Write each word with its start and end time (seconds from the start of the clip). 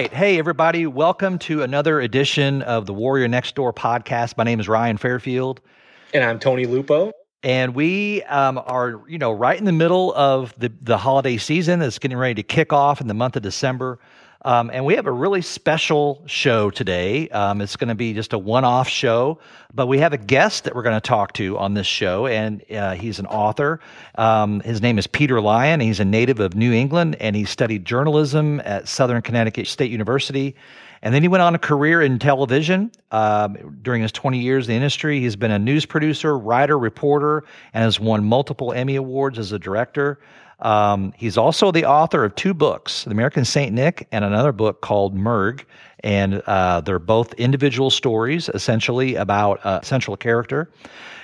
Right. 0.00 0.14
Hey, 0.14 0.38
everybody. 0.38 0.86
Welcome 0.86 1.38
to 1.40 1.62
another 1.62 2.00
edition 2.00 2.62
of 2.62 2.86
the 2.86 2.94
Warrior 2.94 3.28
Next 3.28 3.54
Door 3.54 3.74
podcast. 3.74 4.34
My 4.38 4.44
name 4.44 4.58
is 4.58 4.66
Ryan 4.66 4.96
Fairfield. 4.96 5.60
And 6.14 6.24
I'm 6.24 6.38
Tony 6.38 6.64
Lupo. 6.64 7.12
And 7.42 7.74
we 7.74 8.22
um, 8.22 8.56
are, 8.64 9.02
you 9.06 9.18
know, 9.18 9.30
right 9.30 9.58
in 9.58 9.66
the 9.66 9.72
middle 9.72 10.14
of 10.14 10.54
the, 10.56 10.72
the 10.80 10.96
holiday 10.96 11.36
season 11.36 11.80
that's 11.80 11.98
getting 11.98 12.16
ready 12.16 12.32
to 12.36 12.42
kick 12.42 12.72
off 12.72 13.02
in 13.02 13.08
the 13.08 13.14
month 13.14 13.36
of 13.36 13.42
December. 13.42 13.98
Um, 14.42 14.70
and 14.72 14.86
we 14.86 14.94
have 14.94 15.06
a 15.06 15.12
really 15.12 15.42
special 15.42 16.22
show 16.24 16.70
today. 16.70 17.28
Um, 17.28 17.60
it's 17.60 17.76
going 17.76 17.88
to 17.88 17.94
be 17.94 18.14
just 18.14 18.32
a 18.32 18.38
one 18.38 18.64
off 18.64 18.88
show, 18.88 19.38
but 19.74 19.86
we 19.86 19.98
have 19.98 20.14
a 20.14 20.18
guest 20.18 20.64
that 20.64 20.74
we're 20.74 20.82
going 20.82 20.96
to 20.96 21.00
talk 21.00 21.34
to 21.34 21.58
on 21.58 21.74
this 21.74 21.86
show, 21.86 22.26
and 22.26 22.64
uh, 22.72 22.94
he's 22.94 23.18
an 23.18 23.26
author. 23.26 23.80
Um, 24.14 24.60
his 24.60 24.80
name 24.80 24.98
is 24.98 25.06
Peter 25.06 25.42
Lion. 25.42 25.80
He's 25.80 26.00
a 26.00 26.06
native 26.06 26.40
of 26.40 26.54
New 26.54 26.72
England, 26.72 27.16
and 27.20 27.36
he 27.36 27.44
studied 27.44 27.84
journalism 27.84 28.60
at 28.60 28.88
Southern 28.88 29.20
Connecticut 29.20 29.66
State 29.66 29.90
University. 29.90 30.56
And 31.02 31.14
then 31.14 31.22
he 31.22 31.28
went 31.28 31.42
on 31.42 31.54
a 31.54 31.58
career 31.58 32.00
in 32.02 32.18
television. 32.18 32.92
Um, 33.10 33.78
during 33.82 34.02
his 34.02 34.12
20 34.12 34.38
years 34.38 34.66
in 34.66 34.72
the 34.72 34.76
industry, 34.76 35.20
he's 35.20 35.36
been 35.36 35.50
a 35.50 35.58
news 35.58 35.86
producer, 35.86 36.36
writer, 36.36 36.78
reporter, 36.78 37.44
and 37.72 37.84
has 37.84 37.98
won 37.98 38.24
multiple 38.24 38.72
Emmy 38.72 38.96
Awards 38.96 39.38
as 39.38 39.52
a 39.52 39.58
director. 39.58 40.18
Um, 40.60 41.12
he's 41.16 41.36
also 41.36 41.70
the 41.72 41.86
author 41.86 42.24
of 42.24 42.34
two 42.34 42.54
books, 42.54 43.04
The 43.04 43.10
American 43.10 43.44
Saint 43.44 43.72
Nick 43.72 44.06
and 44.12 44.24
another 44.24 44.52
book 44.52 44.80
called 44.80 45.16
Merg. 45.16 45.64
And 46.02 46.42
uh, 46.46 46.80
they're 46.80 46.98
both 46.98 47.34
individual 47.34 47.90
stories, 47.90 48.48
essentially, 48.48 49.16
about 49.16 49.60
a 49.64 49.84
central 49.84 50.16
character. 50.16 50.70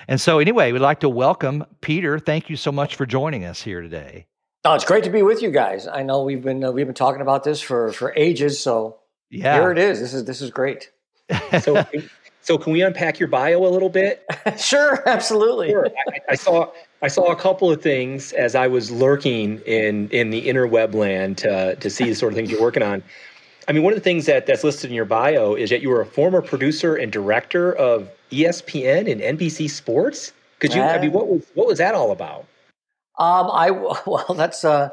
And 0.08 0.20
so, 0.20 0.38
anyway, 0.38 0.72
we'd 0.72 0.80
like 0.80 1.00
to 1.00 1.08
welcome 1.08 1.64
Peter. 1.80 2.18
Thank 2.18 2.50
you 2.50 2.56
so 2.56 2.70
much 2.70 2.96
for 2.96 3.06
joining 3.06 3.44
us 3.44 3.62
here 3.62 3.80
today. 3.80 4.26
Oh, 4.64 4.74
it's 4.74 4.84
great 4.84 5.04
to 5.04 5.10
be 5.10 5.22
with 5.22 5.42
you 5.42 5.50
guys. 5.50 5.86
I 5.86 6.02
know 6.02 6.22
we've 6.22 6.42
been 6.42 6.64
uh, 6.64 6.72
we've 6.72 6.86
been 6.86 6.94
talking 6.94 7.20
about 7.20 7.44
this 7.44 7.60
for 7.60 7.92
for 7.92 8.12
ages, 8.16 8.60
so 8.60 8.98
yeah, 9.30 9.54
here 9.54 9.70
it 9.70 9.78
is. 9.78 10.00
This 10.00 10.12
is 10.12 10.24
this 10.24 10.42
is 10.42 10.50
great. 10.50 10.90
so, 11.60 11.84
so 12.40 12.58
can 12.58 12.72
we 12.72 12.82
unpack 12.82 13.20
your 13.20 13.28
bio 13.28 13.64
a 13.64 13.70
little 13.70 13.88
bit? 13.88 14.24
sure, 14.58 15.08
absolutely. 15.08 15.70
Sure. 15.70 15.88
I, 16.08 16.20
I, 16.30 16.34
saw 16.34 16.72
I 17.02 17.08
saw 17.08 17.30
a 17.30 17.36
couple 17.36 17.70
of 17.70 17.82
things 17.82 18.32
as 18.32 18.54
I 18.54 18.66
was 18.66 18.90
lurking 18.90 19.60
in 19.60 20.08
in 20.10 20.30
the 20.30 20.46
interweb 20.46 20.94
land 20.94 21.38
to 21.38 21.76
to 21.76 21.90
see 21.90 22.04
the 22.04 22.14
sort 22.14 22.32
of 22.32 22.36
things 22.36 22.50
you're 22.50 22.60
working 22.60 22.82
on. 22.82 23.02
I 23.68 23.72
mean, 23.72 23.82
one 23.82 23.92
of 23.92 23.98
the 23.98 24.02
things 24.02 24.26
that 24.26 24.46
that's 24.46 24.64
listed 24.64 24.90
in 24.90 24.96
your 24.96 25.04
bio 25.04 25.54
is 25.54 25.70
that 25.70 25.82
you 25.82 25.90
were 25.90 26.00
a 26.00 26.06
former 26.06 26.40
producer 26.40 26.94
and 26.94 27.10
director 27.10 27.72
of 27.74 28.08
ESPN 28.30 29.10
and 29.10 29.38
NBC 29.38 29.68
Sports. 29.68 30.32
Could 30.60 30.74
you? 30.74 30.82
Uh, 30.82 30.86
I 30.86 30.98
mean, 31.00 31.12
what 31.12 31.28
was 31.28 31.46
what 31.54 31.66
was 31.66 31.78
that 31.78 31.94
all 31.94 32.12
about? 32.12 32.46
Um, 33.18 33.50
I 33.52 33.70
well, 34.06 34.34
that's 34.34 34.64
uh, 34.64 34.90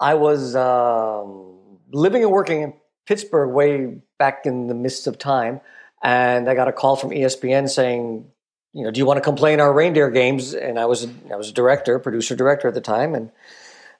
I 0.00 0.14
was 0.14 0.56
um, 0.56 1.56
living 1.92 2.22
and 2.22 2.32
working 2.32 2.62
in 2.62 2.74
Pittsburgh 3.06 3.50
way 3.50 4.00
back 4.18 4.44
in 4.44 4.66
the 4.66 4.74
midst 4.74 5.06
of 5.06 5.18
time 5.18 5.60
and 6.02 6.48
I 6.48 6.54
got 6.54 6.68
a 6.68 6.72
call 6.72 6.96
from 6.96 7.10
ESPN 7.10 7.68
saying, 7.68 8.26
you 8.72 8.84
know, 8.84 8.90
do 8.90 8.98
you 8.98 9.06
want 9.06 9.16
to 9.18 9.22
come 9.22 9.34
play 9.34 9.54
in 9.54 9.60
our 9.60 9.72
reindeer 9.72 10.10
games? 10.10 10.54
And 10.54 10.78
I 10.78 10.86
was 10.86 11.06
I 11.30 11.36
was 11.36 11.50
a 11.50 11.52
director, 11.52 11.98
producer 11.98 12.36
director 12.36 12.68
at 12.68 12.74
the 12.74 12.80
time, 12.80 13.14
and 13.14 13.30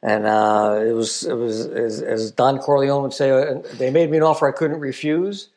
and 0.03 0.27
uh, 0.27 0.81
it 0.85 0.93
was 0.93 1.25
it 1.25 1.35
was 1.35 1.67
as, 1.67 2.03
as, 2.03 2.31
Don 2.31 2.59
Corleone 2.59 3.03
would 3.03 3.13
say, 3.13 3.31
uh, 3.31 3.63
they 3.75 3.91
made 3.91 4.11
me 4.11 4.19
an 4.19 4.23
offer 4.23 4.49
I 4.49 4.53
couldn't 4.53 4.81
refuse. 4.81 5.49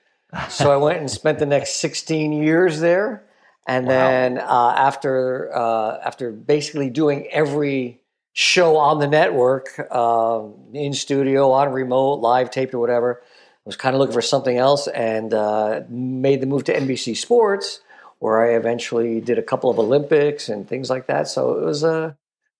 so 0.50 0.72
I 0.72 0.78
went 0.78 1.00
and 1.00 1.12
spent 1.12 1.40
the 1.40 1.46
next 1.46 1.82
16 1.82 2.32
years 2.32 2.80
there, 2.80 3.24
and 3.68 3.86
wow. 3.86 3.92
then 3.92 4.38
uh, 4.38 4.74
after 4.78 5.56
uh, 5.56 6.00
after 6.04 6.32
basically 6.32 6.90
doing 6.90 7.28
every 7.32 8.00
show 8.34 8.78
on 8.78 9.00
the 9.00 9.08
network, 9.08 9.78
um, 9.94 10.54
in 10.74 10.94
studio, 10.94 11.52
on 11.52 11.72
remote, 11.74 12.22
live 12.22 12.50
taped, 12.50 12.74
or 12.74 12.80
whatever 12.80 13.22
I 13.64 13.70
was 13.70 13.76
kind 13.76 13.96
of 13.96 14.00
looking 14.00 14.14
for 14.14 14.24
something 14.24 14.58
else 14.58 14.88
and 14.88 15.36
uh, 15.36 15.82
made 15.88 16.42
the 16.42 16.48
move 16.48 16.64
to 16.64 16.74
NBC 16.74 17.16
Sports, 17.16 17.82
where 18.22 18.40
I 18.40 18.56
eventually 18.56 19.20
did 19.20 19.40
a 19.40 19.42
couple 19.42 19.72
of 19.72 19.80
Olympics 19.80 20.48
and 20.48 20.68
things 20.70 20.92
like 20.92 21.08
that. 21.08 21.28
So 21.28 21.58
it 21.58 21.66
was 21.66 21.84
a, 21.84 21.90
uh, 21.92 22.14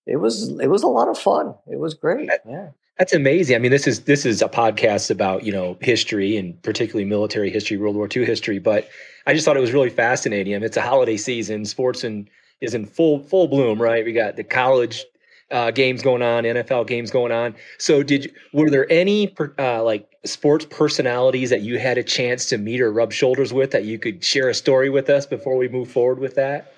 it 0.08 0.16
was 0.16 0.50
it 0.60 0.68
was 0.68 0.82
a 0.82 0.88
lot 0.88 1.08
of 1.08 1.20
fun. 1.20 1.54
It 1.72 1.78
was 1.78 1.94
great. 1.94 2.30
Yeah. 2.48 2.70
That's 2.98 3.14
amazing. 3.14 3.56
I 3.56 3.60
mean, 3.60 3.70
this 3.70 3.86
is 3.86 4.02
this 4.02 4.26
is 4.26 4.42
a 4.42 4.50
podcast 4.50 5.12
about 5.12 5.44
you 5.44 5.52
know 5.52 5.78
history 5.80 6.36
and 6.36 6.60
particularly 6.64 7.06
military 7.06 7.52
history, 7.52 7.78
World 7.78 7.96
War 7.96 8.10
II 8.14 8.26
history. 8.26 8.58
But 8.58 8.90
I 9.28 9.36
just 9.36 9.46
thought 9.46 9.56
it 9.56 9.62
was 9.62 9.72
really 9.72 9.92
fascinating. 9.92 10.56
I 10.56 10.58
mean, 10.58 10.66
it's 10.66 10.78
a 10.78 10.82
holiday 10.82 11.18
season. 11.18 11.66
Sports 11.66 12.04
and 12.04 12.28
is 12.60 12.74
in 12.74 12.88
full 12.88 13.20
full 13.20 13.48
bloom, 13.48 13.80
right? 13.80 14.04
We 14.04 14.14
got 14.14 14.38
the 14.38 14.44
college 14.44 15.06
uh, 15.52 15.72
games 15.72 16.02
going 16.02 16.22
on, 16.22 16.44
NFL 16.44 16.88
games 16.88 17.12
going 17.12 17.32
on. 17.32 17.56
So, 17.78 18.04
did 18.04 18.34
were 18.54 18.70
there 18.70 18.92
any 18.92 19.36
uh, 19.60 19.84
like 19.84 20.08
sports 20.26 20.66
personalities 20.66 21.50
that 21.50 21.62
you 21.62 21.80
had 21.80 21.98
a 21.98 22.04
chance 22.04 22.48
to 22.48 22.58
meet 22.58 22.82
or 22.82 22.92
rub 22.92 23.12
shoulders 23.12 23.54
with 23.54 23.72
that 23.72 23.86
you 23.86 24.00
could 24.00 24.24
share 24.24 24.50
a 24.50 24.54
story 24.54 24.90
with 24.90 25.10
us 25.10 25.26
before 25.26 25.58
we 25.58 25.68
move 25.68 25.92
forward 25.92 26.20
with 26.20 26.36
that? 26.36 26.74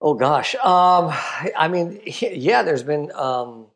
Oh 0.00 0.14
gosh, 0.14 0.54
um, 0.56 1.12
I 1.56 1.68
mean, 1.68 2.00
yeah, 2.20 2.62
there's 2.62 2.82
been 2.82 3.10
um, 3.12 3.66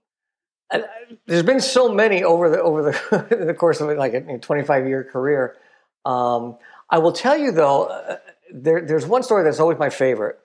there's 1.27 1.43
been 1.43 1.61
so 1.61 1.93
many 1.93 2.23
over 2.23 2.51
the 2.51 2.61
over 2.63 2.83
the, 2.83 3.37
the 3.47 3.55
course 3.55 3.81
of 3.81 3.89
like 3.97 4.15
a 4.15 4.39
25 4.39 4.87
year 4.87 5.05
career. 5.05 5.57
Um, 6.05 6.57
I 6.91 6.99
will 6.99 7.13
tell 7.13 7.37
you 7.37 7.53
though, 7.53 7.85
uh, 7.85 8.17
there, 8.53 8.81
there's 8.83 9.07
one 9.07 9.23
story 9.23 9.45
that's 9.45 9.61
always 9.61 9.79
my 9.79 9.91
favorite, 9.91 10.39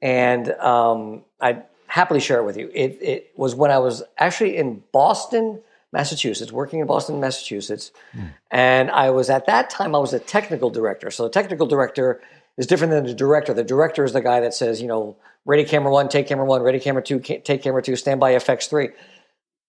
and 0.00 0.50
um, 0.52 1.24
I 1.40 1.62
happily 1.94 2.18
share 2.18 2.40
it 2.40 2.44
with 2.44 2.56
you. 2.56 2.68
It, 2.74 2.98
it 3.00 3.30
was 3.36 3.54
when 3.54 3.70
I 3.70 3.78
was 3.78 4.02
actually 4.18 4.56
in 4.56 4.82
Boston, 4.90 5.60
Massachusetts, 5.92 6.50
working 6.50 6.80
in 6.80 6.88
Boston, 6.88 7.20
Massachusetts. 7.20 7.92
Mm. 8.16 8.30
And 8.50 8.90
I 8.90 9.10
was 9.10 9.30
at 9.30 9.46
that 9.46 9.70
time, 9.70 9.94
I 9.94 9.98
was 9.98 10.12
a 10.12 10.18
technical 10.18 10.70
director. 10.70 11.12
So 11.12 11.22
the 11.22 11.30
technical 11.30 11.68
director 11.68 12.20
is 12.58 12.66
different 12.66 12.90
than 12.90 13.06
the 13.06 13.14
director. 13.14 13.54
The 13.54 13.62
director 13.62 14.02
is 14.02 14.12
the 14.12 14.20
guy 14.20 14.40
that 14.40 14.54
says, 14.54 14.82
you 14.82 14.88
know, 14.88 15.14
ready 15.44 15.62
camera 15.62 15.92
one, 15.92 16.08
take 16.08 16.26
camera 16.26 16.44
one, 16.44 16.62
ready 16.62 16.80
camera 16.80 17.00
two, 17.00 17.20
take 17.20 17.62
camera 17.62 17.80
two, 17.80 17.94
stand 17.94 18.18
by 18.18 18.32
FX 18.32 18.68
three. 18.68 18.88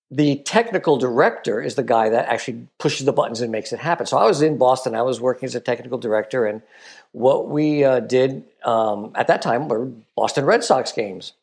The 0.10 0.38
technical 0.38 0.98
director 0.98 1.62
is 1.62 1.76
the 1.76 1.84
guy 1.84 2.10
that 2.10 2.28
actually 2.28 2.68
pushes 2.80 3.06
the 3.06 3.14
buttons 3.14 3.40
and 3.42 3.52
makes 3.52 3.72
it 3.72 3.78
happen. 3.78 4.08
So 4.08 4.18
I 4.18 4.26
was 4.26 4.42
in 4.42 4.58
Boston. 4.58 4.96
I 4.96 5.04
was 5.04 5.22
working 5.22 5.46
as 5.46 5.54
a 5.54 5.60
technical 5.60 6.00
director, 6.00 6.48
and 6.48 6.64
what 7.12 7.50
we 7.50 7.84
uh, 7.84 8.00
did 8.00 8.46
um, 8.64 9.12
at 9.14 9.28
that 9.28 9.44
time 9.44 9.68
were 9.68 9.92
Boston 10.16 10.46
Red 10.46 10.64
Sox 10.64 10.92
games. 10.92 11.34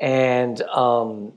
And 0.00 0.60
um, 0.62 1.32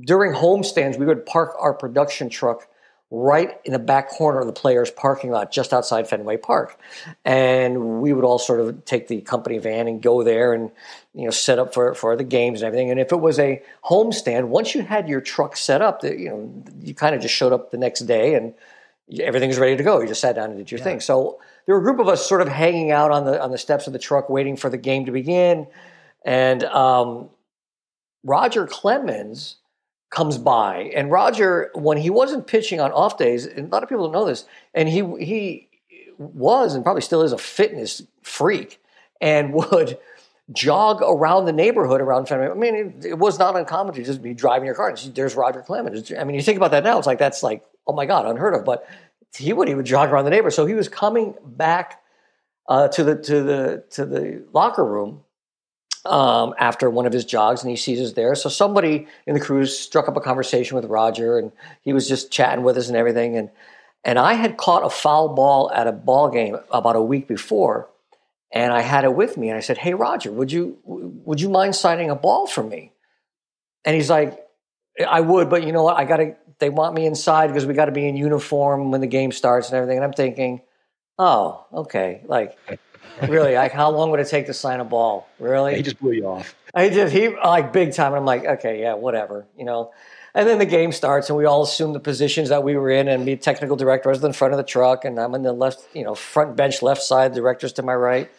during 0.00 0.32
homestands, 0.32 0.98
we 0.98 1.06
would 1.06 1.26
park 1.26 1.54
our 1.58 1.74
production 1.74 2.28
truck 2.28 2.68
right 3.10 3.60
in 3.64 3.72
the 3.72 3.78
back 3.78 4.08
corner 4.08 4.40
of 4.40 4.46
the 4.46 4.52
players' 4.52 4.90
parking 4.90 5.30
lot, 5.30 5.52
just 5.52 5.72
outside 5.72 6.08
Fenway 6.08 6.36
Park. 6.38 6.78
And 7.24 8.00
we 8.00 8.12
would 8.12 8.24
all 8.24 8.38
sort 8.38 8.60
of 8.60 8.84
take 8.84 9.06
the 9.06 9.20
company 9.20 9.58
van 9.58 9.86
and 9.86 10.02
go 10.02 10.24
there 10.24 10.52
and 10.52 10.70
you 11.14 11.24
know 11.24 11.30
set 11.30 11.58
up 11.58 11.72
for 11.72 11.94
for 11.94 12.16
the 12.16 12.24
games 12.24 12.62
and 12.62 12.66
everything. 12.66 12.90
And 12.90 12.98
if 12.98 13.12
it 13.12 13.20
was 13.20 13.38
a 13.38 13.62
homestand, 13.84 14.48
once 14.48 14.74
you 14.74 14.82
had 14.82 15.08
your 15.08 15.20
truck 15.20 15.56
set 15.56 15.82
up, 15.82 16.02
you 16.02 16.28
know 16.28 16.64
you 16.80 16.94
kind 16.94 17.14
of 17.14 17.20
just 17.20 17.34
showed 17.34 17.52
up 17.52 17.70
the 17.70 17.78
next 17.78 18.00
day 18.00 18.34
and 18.34 18.54
everything 19.20 19.48
was 19.48 19.58
ready 19.58 19.76
to 19.76 19.84
go. 19.84 20.00
You 20.00 20.08
just 20.08 20.20
sat 20.20 20.34
down 20.34 20.50
and 20.50 20.58
did 20.58 20.70
your 20.70 20.78
yeah. 20.78 20.84
thing. 20.84 21.00
So 21.00 21.38
there 21.64 21.74
were 21.74 21.80
a 21.80 21.84
group 21.84 22.00
of 22.00 22.08
us 22.08 22.26
sort 22.26 22.42
of 22.42 22.48
hanging 22.48 22.90
out 22.90 23.12
on 23.12 23.24
the 23.24 23.40
on 23.40 23.52
the 23.52 23.58
steps 23.58 23.86
of 23.86 23.92
the 23.92 24.00
truck, 24.00 24.28
waiting 24.28 24.56
for 24.56 24.68
the 24.68 24.78
game 24.78 25.06
to 25.06 25.12
begin. 25.12 25.68
And 26.24 26.64
um, 26.64 27.30
Roger 28.26 28.66
Clemens 28.66 29.56
comes 30.10 30.36
by, 30.36 30.90
and 30.94 31.10
Roger, 31.10 31.70
when 31.74 31.96
he 31.96 32.10
wasn't 32.10 32.46
pitching 32.46 32.80
on 32.80 32.92
off 32.92 33.16
days, 33.16 33.46
and 33.46 33.68
a 33.68 33.70
lot 33.70 33.82
of 33.82 33.88
people 33.88 34.04
don't 34.04 34.12
know 34.12 34.26
this, 34.26 34.44
and 34.74 34.88
he 34.88 35.02
he 35.24 35.68
was 36.18 36.74
and 36.74 36.82
probably 36.82 37.02
still 37.02 37.22
is 37.22 37.32
a 37.32 37.38
fitness 37.38 38.02
freak, 38.22 38.80
and 39.20 39.54
would 39.54 39.98
jog 40.52 41.02
around 41.02 41.44
the 41.44 41.52
neighborhood 41.52 42.00
around 42.00 42.26
Fenway. 42.26 42.48
I 42.48 42.54
mean, 42.54 42.74
it, 42.74 43.04
it, 43.04 43.18
was 43.18 43.38
not 43.38 43.56
uncommon 43.56 43.94
to 43.94 44.04
just 44.04 44.22
be 44.22 44.32
driving 44.32 44.66
your 44.66 44.76
car 44.76 44.88
and 44.88 44.98
see, 44.98 45.10
there's 45.10 45.34
Roger 45.34 45.60
Clemens. 45.60 46.12
I 46.16 46.22
mean, 46.22 46.36
you 46.36 46.42
think 46.42 46.56
about 46.56 46.70
that 46.70 46.84
now, 46.84 46.98
it's 46.98 47.06
like 47.06 47.18
that's 47.18 47.42
like 47.42 47.64
oh 47.86 47.92
my 47.92 48.06
god, 48.06 48.26
unheard 48.26 48.54
of. 48.54 48.64
But 48.64 48.88
he 49.36 49.52
would 49.52 49.68
he 49.68 49.74
would 49.74 49.86
jog 49.86 50.10
around 50.10 50.24
the 50.24 50.30
neighborhood. 50.30 50.54
So 50.54 50.66
he 50.66 50.74
was 50.74 50.88
coming 50.88 51.34
back 51.44 52.02
uh, 52.68 52.88
to 52.88 53.04
the 53.04 53.16
to 53.16 53.42
the 53.42 53.84
to 53.90 54.04
the 54.04 54.44
locker 54.52 54.84
room 54.84 55.22
um, 56.06 56.54
after 56.58 56.88
one 56.88 57.06
of 57.06 57.12
his 57.12 57.24
jogs 57.24 57.62
and 57.62 57.70
he 57.70 57.76
sees 57.76 58.00
us 58.00 58.12
there. 58.12 58.34
So 58.34 58.48
somebody 58.48 59.06
in 59.26 59.34
the 59.34 59.40
crew 59.40 59.66
struck 59.66 60.08
up 60.08 60.16
a 60.16 60.20
conversation 60.20 60.76
with 60.76 60.86
Roger 60.86 61.38
and 61.38 61.52
he 61.82 61.92
was 61.92 62.08
just 62.08 62.30
chatting 62.30 62.64
with 62.64 62.76
us 62.76 62.88
and 62.88 62.96
everything. 62.96 63.36
And, 63.36 63.50
and 64.04 64.18
I 64.18 64.34
had 64.34 64.56
caught 64.56 64.84
a 64.84 64.90
foul 64.90 65.34
ball 65.34 65.70
at 65.72 65.86
a 65.86 65.92
ball 65.92 66.30
game 66.30 66.56
about 66.70 66.96
a 66.96 67.02
week 67.02 67.26
before 67.28 67.88
and 68.52 68.72
I 68.72 68.80
had 68.80 69.04
it 69.04 69.14
with 69.14 69.36
me. 69.36 69.48
And 69.48 69.56
I 69.56 69.60
said, 69.60 69.78
Hey, 69.78 69.94
Roger, 69.94 70.32
would 70.32 70.52
you, 70.52 70.78
would 70.84 71.40
you 71.40 71.48
mind 71.48 71.74
signing 71.74 72.10
a 72.10 72.16
ball 72.16 72.46
for 72.46 72.62
me? 72.62 72.92
And 73.84 73.94
he's 73.94 74.10
like, 74.10 74.38
I 75.06 75.20
would, 75.20 75.50
but 75.50 75.64
you 75.64 75.72
know 75.72 75.82
what? 75.82 75.96
I 75.96 76.04
got 76.04 76.18
to, 76.18 76.36
they 76.58 76.70
want 76.70 76.94
me 76.94 77.06
inside 77.06 77.48
because 77.48 77.66
we 77.66 77.74
got 77.74 77.86
to 77.86 77.92
be 77.92 78.08
in 78.08 78.16
uniform 78.16 78.90
when 78.90 79.00
the 79.00 79.06
game 79.06 79.30
starts 79.30 79.68
and 79.68 79.76
everything. 79.76 79.98
And 79.98 80.04
I'm 80.04 80.12
thinking, 80.12 80.62
oh, 81.18 81.66
okay. 81.72 82.22
Like, 82.24 82.58
really? 83.22 83.54
Like, 83.54 83.72
how 83.72 83.90
long 83.90 84.10
would 84.10 84.20
it 84.20 84.28
take 84.28 84.46
to 84.46 84.54
sign 84.54 84.80
a 84.80 84.84
ball? 84.84 85.28
Really? 85.38 85.76
He 85.76 85.82
just 85.82 86.00
blew 86.00 86.12
you 86.12 86.26
off. 86.26 86.54
I 86.74 86.90
just 86.90 87.12
he 87.12 87.28
like 87.28 87.72
big 87.72 87.94
time, 87.94 88.12
and 88.12 88.16
I'm 88.16 88.26
like, 88.26 88.44
okay, 88.44 88.80
yeah, 88.80 88.94
whatever, 88.94 89.46
you 89.56 89.64
know. 89.64 89.92
And 90.34 90.46
then 90.46 90.58
the 90.58 90.66
game 90.66 90.92
starts, 90.92 91.30
and 91.30 91.38
we 91.38 91.46
all 91.46 91.62
assume 91.62 91.94
the 91.94 92.00
positions 92.00 92.50
that 92.50 92.62
we 92.62 92.76
were 92.76 92.90
in. 92.90 93.08
And 93.08 93.24
me, 93.24 93.36
technical 93.36 93.76
director, 93.76 94.10
was 94.10 94.22
in 94.22 94.34
front 94.34 94.52
of 94.52 94.58
the 94.58 94.64
truck, 94.64 95.06
and 95.06 95.18
I'm 95.18 95.34
in 95.34 95.42
the 95.42 95.54
left, 95.54 95.86
you 95.94 96.04
know, 96.04 96.14
front 96.14 96.56
bench, 96.56 96.82
left 96.82 97.02
side. 97.02 97.32
Director's 97.32 97.72
to 97.74 97.82
my 97.82 97.94
right. 97.94 98.30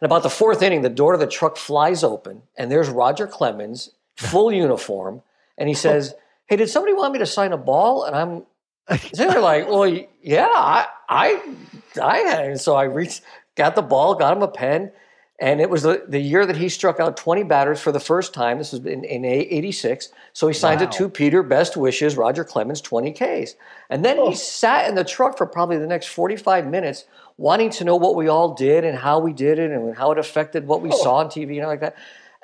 And 0.00 0.06
about 0.06 0.22
the 0.22 0.30
fourth 0.30 0.60
inning, 0.60 0.82
the 0.82 0.90
door 0.90 1.12
to 1.12 1.18
the 1.18 1.26
truck 1.26 1.56
flies 1.56 2.04
open, 2.04 2.42
and 2.58 2.70
there's 2.70 2.90
Roger 2.90 3.26
Clemens, 3.26 3.90
full 4.16 4.52
uniform, 4.52 5.22
and 5.56 5.68
he 5.68 5.74
says, 5.74 6.14
"Hey, 6.46 6.56
did 6.56 6.68
somebody 6.68 6.92
want 6.92 7.14
me 7.14 7.18
to 7.20 7.26
sign 7.26 7.52
a 7.52 7.56
ball?" 7.56 8.04
And 8.04 8.14
I'm 8.14 8.98
there 9.14 9.40
like, 9.40 9.68
"Well, 9.68 9.88
yeah, 10.22 10.48
I, 10.52 10.86
I, 11.08 11.42
I 12.02 12.18
had." 12.18 12.44
And 12.44 12.60
so 12.60 12.76
I 12.76 12.84
reached, 12.84 13.22
got 13.58 13.74
the 13.74 13.82
ball, 13.82 14.14
got 14.14 14.34
him 14.34 14.42
a 14.42 14.48
pen, 14.48 14.92
and 15.40 15.60
it 15.60 15.70
was 15.70 15.82
the, 15.82 16.04
the 16.08 16.18
year 16.18 16.44
that 16.46 16.56
he 16.56 16.68
struck 16.68 16.98
out 16.98 17.16
20 17.16 17.44
batters 17.44 17.80
for 17.80 17.92
the 17.92 18.00
first 18.00 18.34
time. 18.34 18.58
This 18.58 18.72
was 18.72 18.84
in, 18.84 19.04
in 19.04 19.24
86. 19.24 20.08
So 20.32 20.48
he 20.48 20.54
signed 20.54 20.80
wow. 20.80 20.86
it 20.86 20.92
to 20.92 21.08
Peter, 21.08 21.44
best 21.44 21.76
wishes, 21.76 22.16
Roger 22.16 22.42
Clemens, 22.42 22.80
20 22.80 23.12
Ks. 23.12 23.54
And 23.88 24.04
then 24.04 24.18
oh. 24.18 24.30
he 24.30 24.34
sat 24.34 24.88
in 24.88 24.96
the 24.96 25.04
truck 25.04 25.38
for 25.38 25.46
probably 25.46 25.78
the 25.78 25.86
next 25.86 26.06
45 26.06 26.66
minutes 26.66 27.04
wanting 27.36 27.70
to 27.70 27.84
know 27.84 27.94
what 27.94 28.16
we 28.16 28.26
all 28.26 28.54
did 28.54 28.84
and 28.84 28.98
how 28.98 29.20
we 29.20 29.32
did 29.32 29.60
it 29.60 29.70
and 29.70 29.96
how 29.96 30.10
it 30.10 30.18
affected 30.18 30.66
what 30.66 30.82
we 30.82 30.90
oh. 30.90 31.02
saw 31.02 31.16
on 31.16 31.26
TV 31.26 31.54
and 31.54 31.62
all 31.62 31.68
like 31.68 31.80
that. 31.80 31.96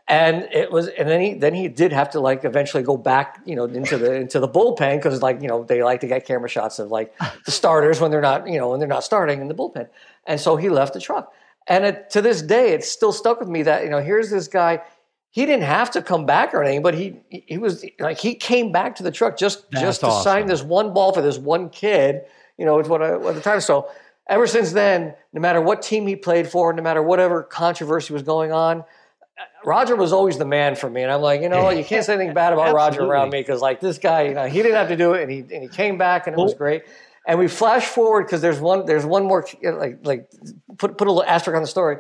And 0.07 0.47
it 0.53 0.71
was, 0.71 0.89
and 0.89 1.09
then 1.09 1.21
he 1.23 1.33
then 1.33 1.55
he 1.55 1.67
did 1.67 1.91
have 1.91 2.11
to 2.11 2.21
like 2.21 2.45
eventually 2.45 2.83
go 2.83 2.99
back, 2.99 3.41
you 3.47 3.57
know, 3.57 3.65
into 3.65 3.97
the 3.97 4.13
into 4.13 4.39
the 4.39 4.47
bullpen 4.47 4.99
because 4.99 5.23
like 5.23 5.41
you 5.41 5.49
know 5.49 5.65
they 5.65 5.83
like 5.83 6.03
to 6.03 6.07
get 6.07 6.27
camera 6.27 6.49
shots 6.51 6.79
of 6.79 6.91
like 6.91 7.15
the 7.47 7.51
starters 7.51 8.03
when 8.03 8.11
they're 8.11 8.21
not 8.21 8.47
you 8.47 8.59
know 8.59 8.69
when 8.69 8.81
they're 8.81 8.87
not 8.87 9.03
starting 9.03 9.41
in 9.41 9.49
the 9.49 9.55
bullpen, 9.55 9.89
and 10.27 10.41
so 10.41 10.57
he 10.57 10.69
left 10.69 10.95
the 10.95 11.01
truck. 11.01 11.33
And 11.67 11.85
it, 11.85 12.11
to 12.11 12.21
this 12.21 12.43
day, 12.43 12.73
it's 12.73 12.89
still 12.89 13.13
stuck 13.13 13.41
with 13.41 13.49
me 13.49 13.63
that 13.63 13.85
you 13.85 13.91
know 13.91 14.01
here's 14.01 14.31
this 14.31 14.49
guy. 14.49 14.83
He 15.31 15.47
didn't 15.47 15.65
have 15.65 15.91
to 15.93 16.03
come 16.03 16.27
back 16.27 16.55
or 16.55 16.63
anything, 16.63 16.83
but 16.83 16.95
he 16.95 17.17
he 17.31 17.59
was 17.59 17.85
like 17.99 18.19
he 18.19 18.35
came 18.35 18.71
back 18.71 18.97
to 18.97 19.03
the 19.03 19.11
truck 19.11 19.37
just 19.37 19.71
That's 19.71 19.83
just 19.83 20.01
to 20.01 20.07
awesome. 20.07 20.23
sign 20.23 20.47
this 20.47 20.63
one 20.63 20.93
ball 20.95 21.13
for 21.13 21.23
this 21.23 21.39
one 21.39 21.71
kid. 21.71 22.23
You 22.59 22.67
know, 22.67 22.79
it's 22.79 22.89
what 22.89 23.03
I, 23.03 23.15
at 23.15 23.35
the 23.35 23.41
time. 23.41 23.61
So 23.61 23.91
ever 24.29 24.47
since 24.47 24.73
then, 24.73 25.15
no 25.33 25.41
matter 25.41 25.61
what 25.61 25.83
team 25.83 26.07
he 26.07 26.17
played 26.17 26.49
for, 26.49 26.73
no 26.73 26.83
matter 26.83 27.03
whatever 27.03 27.43
controversy 27.43 28.13
was 28.13 28.23
going 28.23 28.53
on, 28.53 28.81
uh, 28.81 29.43
Roger 29.65 29.97
was 29.97 30.13
always 30.13 30.39
the 30.39 30.45
man 30.45 30.77
for 30.77 30.89
me. 30.89 31.03
And 31.03 31.11
I'm 31.11 31.21
like, 31.21 31.41
you 31.41 31.49
know, 31.49 31.71
you 31.71 31.85
can't 31.85 32.05
say 32.05 32.15
anything 32.15 32.35
bad 32.35 32.53
about 32.53 32.75
Roger 32.75 33.03
around 33.03 33.31
me 33.31 33.41
because 33.41 33.61
like 33.61 33.81
this 33.81 33.99
guy, 33.99 34.23
you 34.23 34.35
know, 34.35 34.47
he 34.47 34.59
didn't 34.63 34.77
have 34.77 34.89
to 34.89 34.97
do 34.97 35.15
it, 35.15 35.23
and 35.23 35.31
he 35.31 35.39
and 35.39 35.63
he 35.63 35.69
came 35.69 35.99
back, 35.99 36.27
and 36.27 36.39
it 36.39 36.41
was 36.41 36.55
great. 36.55 36.85
And 37.27 37.39
we 37.39 37.49
flash 37.49 37.87
forward 37.87 38.25
because 38.25 38.43
there's 38.43 38.61
one 38.61 38.87
there's 38.87 39.07
one 39.07 39.25
more 39.25 39.47
like 39.63 39.99
like 40.05 40.31
put 40.77 40.99
put 40.99 41.09
a 41.09 41.11
little 41.11 41.25
asterisk 41.25 41.57
on 41.57 41.63
the 41.63 41.69
story 41.69 41.99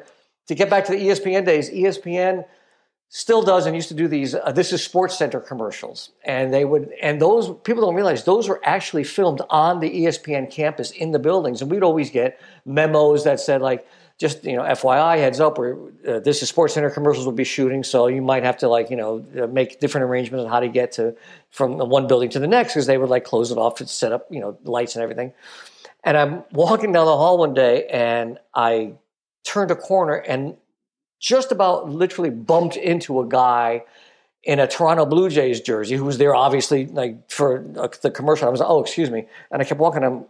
to 0.48 0.54
get 0.54 0.68
back 0.68 0.84
to 0.86 0.92
the 0.92 0.98
ESPN 0.98 1.46
days. 1.46 1.70
ESPN 1.70 2.44
still 3.08 3.42
does 3.42 3.66
and 3.66 3.76
used 3.76 3.88
to 3.88 3.94
do 3.94 4.08
these 4.08 4.34
uh, 4.34 4.50
this 4.50 4.72
is 4.72 4.82
sports 4.82 5.16
center 5.16 5.38
commercials 5.38 6.10
and 6.24 6.52
they 6.52 6.64
would 6.64 6.90
and 7.00 7.22
those 7.22 7.54
people 7.62 7.84
don't 7.84 7.94
realize 7.94 8.24
those 8.24 8.48
were 8.48 8.60
actually 8.64 9.04
filmed 9.04 9.40
on 9.50 9.78
the 9.78 10.04
espn 10.04 10.50
campus 10.50 10.90
in 10.90 11.12
the 11.12 11.18
buildings 11.20 11.62
and 11.62 11.70
we'd 11.70 11.84
always 11.84 12.10
get 12.10 12.40
memos 12.64 13.22
that 13.22 13.38
said 13.38 13.62
like 13.62 13.86
just 14.18 14.44
you 14.44 14.56
know 14.56 14.62
fyi 14.62 15.18
heads 15.18 15.40
up 15.40 15.58
where 15.58 15.76
uh, 16.06 16.20
this 16.20 16.42
is 16.42 16.48
sports 16.48 16.74
center 16.74 16.90
commercials 16.90 17.26
will 17.26 17.32
be 17.32 17.44
shooting 17.44 17.82
so 17.82 18.06
you 18.06 18.22
might 18.22 18.44
have 18.44 18.56
to 18.56 18.68
like 18.68 18.90
you 18.90 18.96
know 18.96 19.24
uh, 19.40 19.46
make 19.46 19.80
different 19.80 20.04
arrangements 20.04 20.44
on 20.44 20.50
how 20.50 20.60
to 20.60 20.68
get 20.68 20.92
to 20.92 21.14
from 21.50 21.78
the 21.78 21.84
one 21.84 22.06
building 22.06 22.28
to 22.30 22.38
the 22.38 22.46
next 22.46 22.72
because 22.72 22.86
they 22.86 22.98
would 22.98 23.10
like 23.10 23.24
close 23.24 23.50
it 23.50 23.58
off 23.58 23.76
to 23.76 23.86
set 23.86 24.12
up 24.12 24.26
you 24.30 24.40
know 24.40 24.56
lights 24.64 24.94
and 24.94 25.02
everything 25.02 25.32
and 26.04 26.16
i'm 26.16 26.44
walking 26.52 26.92
down 26.92 27.06
the 27.06 27.16
hall 27.16 27.38
one 27.38 27.54
day 27.54 27.86
and 27.88 28.38
i 28.54 28.92
turned 29.44 29.70
a 29.70 29.76
corner 29.76 30.14
and 30.14 30.56
just 31.20 31.52
about 31.52 31.88
literally 31.88 32.30
bumped 32.30 32.76
into 32.76 33.20
a 33.20 33.26
guy 33.26 33.82
in 34.42 34.60
a 34.60 34.66
Toronto 34.66 35.06
Blue 35.06 35.30
Jays 35.30 35.60
jersey 35.60 35.96
who 35.96 36.04
was 36.04 36.18
there 36.18 36.34
obviously 36.34 36.86
like 36.86 37.30
for 37.30 37.64
the 38.02 38.10
commercial. 38.10 38.46
I 38.46 38.50
was 38.50 38.60
like, 38.60 38.68
oh, 38.68 38.82
excuse 38.82 39.10
me. 39.10 39.26
And 39.50 39.62
I 39.62 39.64
kept 39.64 39.80
walking. 39.80 40.04
I'm 40.04 40.26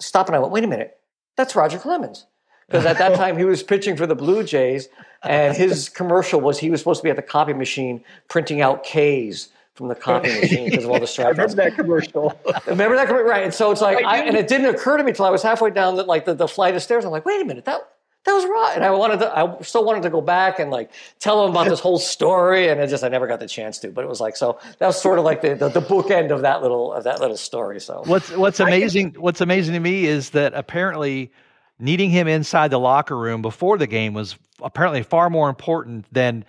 stopping. 0.00 0.34
I 0.34 0.38
went, 0.38 0.52
wait 0.52 0.64
a 0.64 0.68
minute. 0.68 0.96
That's 1.36 1.54
Roger 1.54 1.78
Clemens. 1.78 2.26
Because 2.68 2.86
at 2.86 2.98
that 2.98 3.14
time 3.16 3.36
he 3.36 3.44
was 3.44 3.62
pitching 3.62 3.96
for 3.96 4.06
the 4.06 4.14
Blue 4.14 4.44
Jays, 4.44 4.88
and 5.22 5.56
his 5.56 5.88
commercial 5.88 6.40
was 6.40 6.58
he 6.58 6.70
was 6.70 6.80
supposed 6.80 7.00
to 7.00 7.04
be 7.04 7.10
at 7.10 7.16
the 7.16 7.22
copy 7.22 7.52
machine 7.52 8.04
printing 8.28 8.60
out 8.60 8.84
K's 8.84 9.48
from 9.74 9.88
the 9.88 9.94
copy 9.94 10.28
machine 10.40 10.70
because 10.70 10.84
of 10.84 10.90
all 10.90 11.00
the 11.00 11.06
strikeouts. 11.06 11.24
I 11.24 11.30
remember 11.30 11.54
that 11.54 11.74
commercial. 11.74 12.40
remember 12.66 12.96
that 12.96 13.06
commercial, 13.06 13.28
right? 13.28 13.44
And 13.44 13.54
so 13.54 13.70
it's 13.70 13.80
like, 13.80 14.04
I, 14.04 14.24
and 14.24 14.36
it 14.36 14.48
didn't 14.48 14.74
occur 14.74 14.96
to 14.96 15.04
me 15.04 15.10
until 15.10 15.24
I 15.24 15.30
was 15.30 15.42
halfway 15.42 15.70
down 15.70 15.96
the, 15.96 16.02
like 16.02 16.24
the, 16.24 16.34
the 16.34 16.48
flight 16.48 16.74
of 16.74 16.82
stairs. 16.82 17.04
I'm 17.04 17.10
like, 17.10 17.24
wait 17.24 17.40
a 17.40 17.44
minute, 17.44 17.64
that 17.64 17.88
that 18.24 18.34
was 18.34 18.44
right. 18.44 18.72
And 18.74 18.84
I 18.84 18.90
wanted 18.90 19.20
to, 19.20 19.38
I 19.38 19.60
still 19.62 19.84
wanted 19.84 20.02
to 20.02 20.10
go 20.10 20.20
back 20.20 20.58
and 20.58 20.70
like 20.70 20.90
tell 21.18 21.44
him 21.44 21.52
about 21.52 21.68
this 21.68 21.80
whole 21.80 21.98
story. 21.98 22.68
And 22.68 22.80
it 22.80 22.88
just, 22.88 23.02
I 23.02 23.08
never 23.08 23.26
got 23.26 23.40
the 23.40 23.48
chance 23.48 23.78
to, 23.78 23.88
but 23.88 24.04
it 24.04 24.08
was 24.08 24.20
like, 24.20 24.36
so 24.36 24.58
that 24.78 24.86
was 24.86 25.00
sort 25.00 25.18
of 25.18 25.24
like 25.24 25.40
the, 25.40 25.54
the, 25.54 25.68
the 25.68 25.80
bookend 25.80 26.30
of 26.30 26.42
that 26.42 26.60
little, 26.60 26.92
of 26.92 27.04
that 27.04 27.20
little 27.20 27.36
story. 27.36 27.80
So 27.80 28.02
what's, 28.04 28.30
what's 28.32 28.60
amazing, 28.60 29.14
what's 29.18 29.40
amazing 29.40 29.74
to 29.74 29.80
me 29.80 30.04
is 30.04 30.30
that 30.30 30.52
apparently 30.54 31.30
needing 31.78 32.10
him 32.10 32.28
inside 32.28 32.70
the 32.70 32.78
locker 32.78 33.16
room 33.16 33.42
before 33.42 33.78
the 33.78 33.86
game 33.86 34.14
was 34.14 34.36
apparently 34.62 35.02
far 35.02 35.30
more 35.30 35.48
important 35.48 36.06
than 36.12 36.44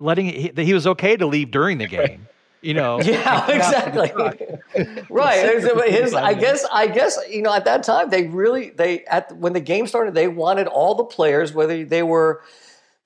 letting 0.00 0.52
that 0.54 0.62
he 0.62 0.74
was 0.74 0.86
okay 0.86 1.16
to 1.16 1.26
leave 1.26 1.50
during 1.50 1.78
the 1.78 1.86
game 1.88 2.26
you 2.64 2.74
know. 2.74 3.00
Yeah, 3.04 3.50
exactly. 3.50 4.10
right. 5.10 5.62
His, 5.88 6.14
I 6.14 6.34
guess. 6.34 6.66
I 6.72 6.86
guess 6.86 7.18
you 7.30 7.42
know. 7.42 7.52
At 7.52 7.66
that 7.66 7.82
time, 7.82 8.08
they 8.10 8.26
really 8.26 8.70
they 8.70 9.04
at 9.04 9.36
when 9.36 9.52
the 9.52 9.60
game 9.60 9.86
started, 9.86 10.14
they 10.14 10.28
wanted 10.28 10.66
all 10.66 10.94
the 10.94 11.04
players, 11.04 11.52
whether 11.52 11.84
they 11.84 12.02
were 12.02 12.42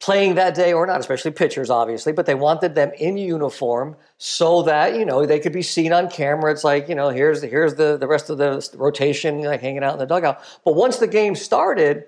playing 0.00 0.36
that 0.36 0.54
day 0.54 0.72
or 0.72 0.86
not, 0.86 1.00
especially 1.00 1.30
pitchers, 1.32 1.70
obviously, 1.70 2.12
but 2.12 2.26
they 2.26 2.34
wanted 2.34 2.74
them 2.74 2.92
in 2.98 3.16
uniform 3.18 3.96
so 4.16 4.62
that 4.62 4.94
you 4.94 5.04
know 5.04 5.26
they 5.26 5.40
could 5.40 5.52
be 5.52 5.62
seen 5.62 5.92
on 5.92 6.10
camera. 6.10 6.50
It's 6.50 6.64
like 6.64 6.88
you 6.88 6.94
know, 6.94 7.08
here's 7.08 7.42
here's 7.42 7.74
the 7.74 7.96
the 7.96 8.06
rest 8.06 8.30
of 8.30 8.38
the 8.38 8.68
rotation 8.74 9.42
like 9.42 9.60
hanging 9.60 9.82
out 9.82 9.94
in 9.94 9.98
the 9.98 10.06
dugout. 10.06 10.40
But 10.64 10.74
once 10.74 10.98
the 10.98 11.08
game 11.08 11.34
started 11.34 12.04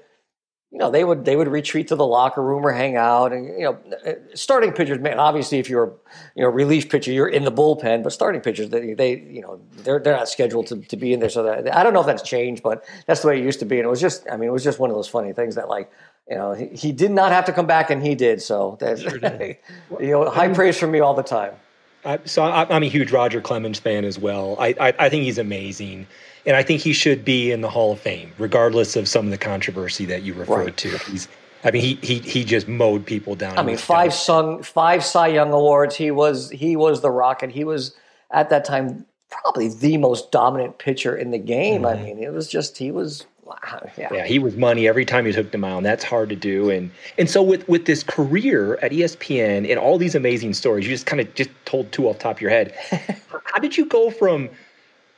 you 0.70 0.78
know, 0.78 0.90
they 0.90 1.02
would 1.02 1.25
they 1.25 1.34
would 1.34 1.48
retreat 1.48 1.88
to 1.88 1.96
the 1.96 2.06
locker 2.06 2.40
room 2.40 2.64
or 2.64 2.70
hang 2.70 2.96
out, 2.96 3.32
and 3.32 3.46
you 3.58 3.64
know, 3.64 3.78
eh, 4.04 4.14
starting 4.34 4.70
pitchers, 4.70 5.00
man. 5.00 5.19
Obviously, 5.19 5.58
if 5.58 5.69
you're 5.69 5.92
you 6.37 6.44
know 6.44 6.48
relief 6.48 6.88
pitcher, 6.88 7.11
you're 7.11 7.28
in 7.28 7.44
the 7.44 7.50
bullpen, 7.50 8.04
but 8.04 8.12
starting 8.12 8.40
pitchers, 8.40 8.70
they, 8.70 8.94
they 8.94 9.18
you 9.18 9.40
know 9.40 9.61
they're 9.78 9.99
they're 9.99 10.16
not 10.16 10.28
scheduled 10.28 10.68
to, 10.68 10.76
to 10.76 10.97
be 10.97 11.12
in 11.12 11.18
there. 11.18 11.28
So 11.28 11.42
that 11.42 11.75
I 11.75 11.82
don't 11.82 11.92
know 11.92 12.00
if 12.00 12.06
that's 12.06 12.23
changed, 12.23 12.62
but 12.62 12.85
that's 13.06 13.23
the 13.23 13.28
way 13.28 13.40
it 13.40 13.44
used 13.44 13.59
to 13.59 13.64
be. 13.64 13.78
And 13.78 13.85
it 13.85 13.90
was 13.90 14.00
just, 14.00 14.30
I 14.30 14.37
mean, 14.37 14.49
it 14.49 14.52
was 14.52 14.62
just 14.62 14.78
one 14.78 14.90
of 14.90 14.97
those 14.97 15.09
funny 15.09 15.32
things 15.32 15.56
that 15.56 15.68
like 15.68 15.90
you 16.29 16.37
know 16.37 16.53
he, 16.53 16.67
he 16.67 16.93
did 16.93 17.11
not 17.11 17.33
have 17.33 17.45
to 17.47 17.53
come 17.53 17.67
back, 17.67 17.91
and 17.91 18.03
he 18.03 18.15
did. 18.15 18.43
So 18.43 18.77
that's 18.81 19.03
sure 19.03 19.19
did. 19.19 19.57
you 20.00 20.11
know 20.11 20.31
high 20.31 20.53
praise 20.53 20.79
from 20.79 20.91
me 20.91 21.00
all 21.00 21.15
the 21.15 21.23
time. 21.23 21.55
I, 22.03 22.19
so 22.25 22.43
I'm 22.43 22.83
a 22.83 22.87
huge 22.87 23.12
Roger 23.12 23.43
Clemens 23.43 23.79
fan 23.79 24.07
as 24.07 24.19
well. 24.19 24.57
I, 24.59 24.75
I, 24.81 24.95
I 24.99 25.09
think 25.11 25.25
he's 25.25 25.37
amazing 25.37 26.07
and 26.47 26.57
I 26.57 26.62
think 26.62 26.81
he 26.81 26.93
should 26.93 27.25
be 27.25 27.50
in 27.50 27.61
the 27.61 27.69
Hall 27.69 27.93
of 27.93 28.00
Fame, 28.00 28.33
regardless 28.39 28.97
of 28.97 29.09
some 29.09 29.27
of 29.27 29.31
the 29.31 29.39
controversy 29.39 30.05
that 30.07 30.23
you 30.23 30.35
referred 30.35 30.65
right. 30.65 30.77
to. 30.79 30.99
He's, 30.99 31.29
I 31.65 31.71
mean, 31.71 31.83
he 31.83 31.95
he 31.97 32.19
he 32.21 32.45
just 32.45 32.69
mowed 32.69 33.05
people 33.05 33.35
down. 33.35 33.59
I 33.59 33.62
mean, 33.62 33.77
five 33.77 34.15
Sung, 34.15 34.62
five 34.62 35.05
Cy 35.05 35.29
Young 35.29 35.53
awards. 35.53 35.97
He 35.97 36.11
was 36.11 36.50
he 36.50 36.77
was 36.77 37.03
the 37.03 37.11
Rocket. 37.11 37.50
He 37.50 37.65
was 37.65 37.95
at 38.31 38.49
that 38.50 38.65
time 38.65 39.05
probably 39.31 39.69
the 39.69 39.97
most 39.99 40.33
dominant 40.33 40.79
pitcher 40.79 41.15
in 41.15 41.31
the 41.31 41.39
game. 41.39 41.83
Mm-hmm. 41.83 42.00
I 42.00 42.03
mean, 42.03 42.23
it 42.23 42.33
was 42.33 42.49
just 42.49 42.79
he 42.79 42.91
was. 42.91 43.27
Yeah. 43.99 44.09
yeah, 44.12 44.27
he 44.27 44.39
was 44.39 44.57
money 44.57 44.89
every 44.89 45.05
time 45.05 45.27
he 45.27 45.33
took 45.33 45.50
the 45.50 45.59
mound. 45.59 45.85
That's 45.85 46.05
hard 46.05 46.29
to 46.31 46.37
do, 46.37 46.71
and 46.71 46.91
and 47.19 47.29
so 47.29 47.43
with 47.43 47.69
with 47.69 47.87
this 47.87 48.03
career 48.03 48.79
at 48.83 48.93
ESPN 48.93 49.69
and 49.69 49.79
all 49.79 49.99
these 49.99 50.15
amazing 50.15 50.55
stories, 50.55 50.87
you 50.87 50.93
just 50.93 51.07
kind 51.07 51.21
of 51.21 51.33
just 51.35 51.50
told 51.65 51.91
two 51.93 52.09
off 52.09 52.19
top 52.19 52.37
of 52.37 52.41
your 52.41 52.50
head. 52.50 52.75
How 53.45 53.59
did 53.59 53.77
you 53.77 53.85
go 53.85 54.11
from 54.11 54.49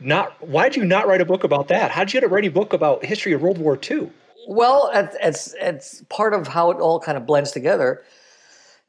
not 0.00 0.46
why 0.46 0.68
did 0.68 0.76
you 0.76 0.84
not 0.84 1.06
write 1.06 1.20
a 1.20 1.24
book 1.24 1.44
about 1.44 1.68
that? 1.68 1.90
How 1.90 2.04
did 2.04 2.14
you 2.14 2.20
get 2.20 2.26
to 2.26 2.32
write 2.32 2.44
a 2.44 2.50
book 2.50 2.72
about 2.72 3.04
history 3.04 3.32
of 3.32 3.42
World 3.42 3.58
War 3.58 3.78
II? 3.90 4.10
Well, 4.48 4.90
it's 4.92 5.54
it's 5.60 6.02
part 6.08 6.34
of 6.34 6.48
how 6.48 6.70
it 6.70 6.78
all 6.78 6.98
kind 6.98 7.16
of 7.16 7.26
blends 7.26 7.52
together. 7.52 8.02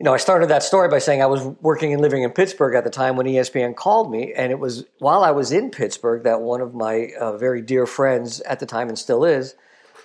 You 0.04 0.10
know, 0.10 0.16
I 0.16 0.18
started 0.18 0.50
that 0.50 0.64
story 0.64 0.90
by 0.90 1.00
saying 1.00 1.22
I 1.22 1.28
was 1.28 1.46
working 1.62 1.94
and 1.94 2.02
living 2.02 2.24
in 2.24 2.32
Pittsburgh 2.32 2.76
at 2.76 2.84
the 2.84 2.90
time 2.90 3.16
when 3.16 3.26
ESPN 3.26 3.74
called 3.74 4.12
me, 4.12 4.34
and 4.34 4.52
it 4.52 4.60
was 4.60 4.84
while 5.00 5.24
I 5.24 5.32
was 5.32 5.54
in 5.54 5.72
Pittsburgh 5.72 6.24
that 6.24 6.42
one 6.42 6.60
of 6.60 6.76
my 6.76 7.12
uh, 7.18 7.38
very 7.38 7.62
dear 7.62 7.86
friends 7.86 8.42
at 8.42 8.60
the 8.60 8.66
time 8.66 8.90
and 8.90 9.00
still 9.00 9.24
is 9.24 9.56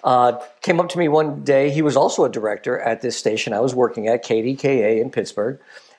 uh, 0.05 0.39
came 0.61 0.79
up 0.79 0.89
to 0.91 0.99
me 0.99 1.09
one 1.09 1.43
day. 1.43 1.71
He 1.71 1.83
was 1.83 1.97
also 1.97 2.25
a 2.25 2.29
director 2.29 2.79
at 2.79 3.01
this 3.01 3.17
station 3.17 3.53
I 3.53 3.59
was 3.59 3.75
working 3.75 4.07
at, 4.07 4.25
KDKA 4.25 5.01
in 5.01 5.11
Pittsburgh, 5.11 5.59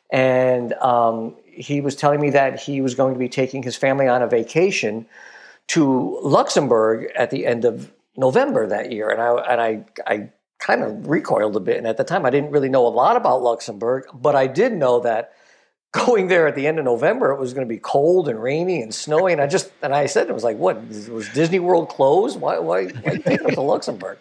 and 0.10 0.72
um, 0.76 1.36
he 1.44 1.82
was 1.82 1.98
telling 1.98 2.22
me 2.22 2.30
that 2.30 2.58
he 2.58 2.80
was 2.80 2.96
going 2.96 3.14
to 3.16 3.20
be 3.20 3.28
taking 3.28 3.64
his 3.64 3.76
family 3.76 4.08
on 4.08 4.22
a 4.22 4.28
vacation 4.28 5.08
to 5.68 6.18
Luxembourg 6.24 7.12
at 7.18 7.32
the 7.32 7.46
end 7.46 7.66
of 7.66 7.92
November 8.16 8.66
that 8.66 8.94
year, 8.94 9.10
and 9.10 9.22
I 9.22 9.30
and 9.42 9.60
I 9.60 9.86
I 10.08 10.30
kind 10.60 10.84
of 10.84 11.08
recoiled 11.08 11.56
a 11.56 11.60
bit. 11.60 11.78
And 11.78 11.88
at 11.88 11.98
the 11.98 12.04
time, 12.04 12.26
I 12.26 12.30
didn't 12.30 12.52
really 12.52 12.70
know 12.70 12.86
a 12.86 12.90
lot 12.90 13.16
about 13.16 13.42
Luxembourg, 13.42 14.06
but 14.14 14.36
I 14.36 14.48
did 14.48 14.74
know 14.74 15.00
that 15.02 15.34
going 15.92 16.28
there 16.28 16.48
at 16.48 16.56
the 16.56 16.68
end 16.68 16.78
of 16.78 16.86
November, 16.86 17.32
it 17.32 17.40
was 17.40 17.54
going 17.54 17.68
to 17.68 17.74
be 17.74 17.80
cold 17.80 18.30
and 18.30 18.42
rainy 18.42 18.82
and 18.82 18.94
snowy. 18.94 19.32
And 19.34 19.42
I 19.42 19.48
just 19.48 19.72
and 19.82 19.94
I 19.94 20.06
said, 20.06 20.30
it 20.30 20.34
was 20.34 20.44
like, 20.44 20.58
what 20.58 20.88
was 20.88 21.30
Disney 21.30 21.60
World 21.60 21.90
closed? 21.90 22.40
Why 22.40 22.60
why 22.60 22.88
why 22.88 23.18
take 23.18 23.42
them 23.42 23.52
to 23.52 23.62
Luxembourg? 23.62 24.20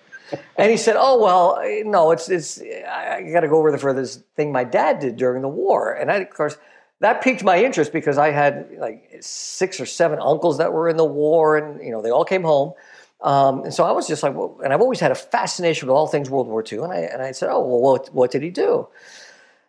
And 0.57 0.71
he 0.71 0.77
said, 0.77 0.97
"Oh 0.99 1.23
well, 1.23 1.59
no, 1.85 2.11
it's 2.11 2.29
it's 2.29 2.61
I 2.61 3.23
got 3.33 3.41
to 3.41 3.49
go 3.49 3.59
over 3.59 3.71
there 3.71 3.79
for 3.79 3.95
this 3.95 4.17
thing 4.37 4.53
my 4.53 4.65
dad 4.65 4.99
did 4.99 5.17
during 5.17 5.43
the 5.43 5.49
war." 5.49 5.93
And 5.93 6.11
I, 6.11 6.17
of 6.17 6.31
course, 6.31 6.57
that 7.01 7.23
piqued 7.23 7.43
my 7.43 7.63
interest 7.63 7.93
because 7.93 8.19
I 8.19 8.31
had 8.31 8.77
like 8.79 9.19
six 9.21 9.81
or 9.81 9.87
seven 9.87 10.19
uncles 10.21 10.59
that 10.59 10.73
were 10.73 10.89
in 10.89 10.97
the 10.97 11.05
war, 11.05 11.57
and 11.57 11.83
you 11.83 11.91
know 11.91 12.03
they 12.03 12.11
all 12.11 12.25
came 12.25 12.43
home. 12.43 12.75
Um, 13.21 13.65
and 13.65 13.75
so 13.75 13.85
I 13.85 13.91
was 13.91 14.07
just 14.07 14.23
like, 14.23 14.35
well, 14.35 14.61
and 14.63 14.73
I've 14.73 14.81
always 14.81 15.01
had 15.01 15.11
a 15.11 15.17
fascination 15.17 15.89
with 15.89 15.97
all 15.97 16.07
things 16.07 16.31
World 16.31 16.47
War 16.47 16.65
II. 16.71 16.79
And 16.81 16.93
I 16.93 16.99
and 16.99 17.23
I 17.23 17.33
said, 17.33 17.49
oh 17.51 17.61
well, 17.61 17.81
what 17.81 18.15
what 18.15 18.31
did 18.31 18.43
he 18.43 18.51
do? 18.51 18.87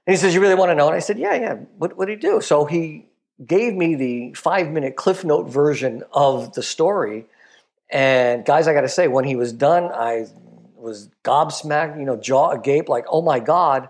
And 0.06 0.14
he 0.14 0.18
says, 0.18 0.34
you 0.34 0.42
really 0.42 0.56
want 0.56 0.70
to 0.70 0.76
know? 0.76 0.88
And 0.88 0.96
I 0.96 1.00
said, 1.00 1.18
yeah, 1.18 1.36
yeah. 1.36 1.54
What 1.78 1.98
what 1.98 2.06
did 2.06 2.22
he 2.22 2.28
do? 2.28 2.42
So 2.42 2.66
he 2.66 3.08
gave 3.46 3.74
me 3.74 3.96
the 3.96 4.34
five 4.34 4.70
minute 4.70 4.96
cliff 4.96 5.24
note 5.24 5.50
version 5.50 6.04
of 6.14 6.54
the 6.54 6.64
story. 6.64 7.26
And 7.90 8.46
guys, 8.46 8.68
I 8.68 8.74
got 8.74 8.82
to 8.82 8.90
say, 8.90 9.08
when 9.08 9.26
he 9.26 9.36
was 9.36 9.52
done, 9.52 9.86
I 9.86 10.28
was 10.76 11.10
gobsmacked, 11.24 11.98
you 11.98 12.06
know, 12.06 12.18
jaw 12.18 12.52
agape, 12.52 12.88
like, 12.88 13.06
oh 13.10 13.22
my 13.22 13.40
god 13.40 13.90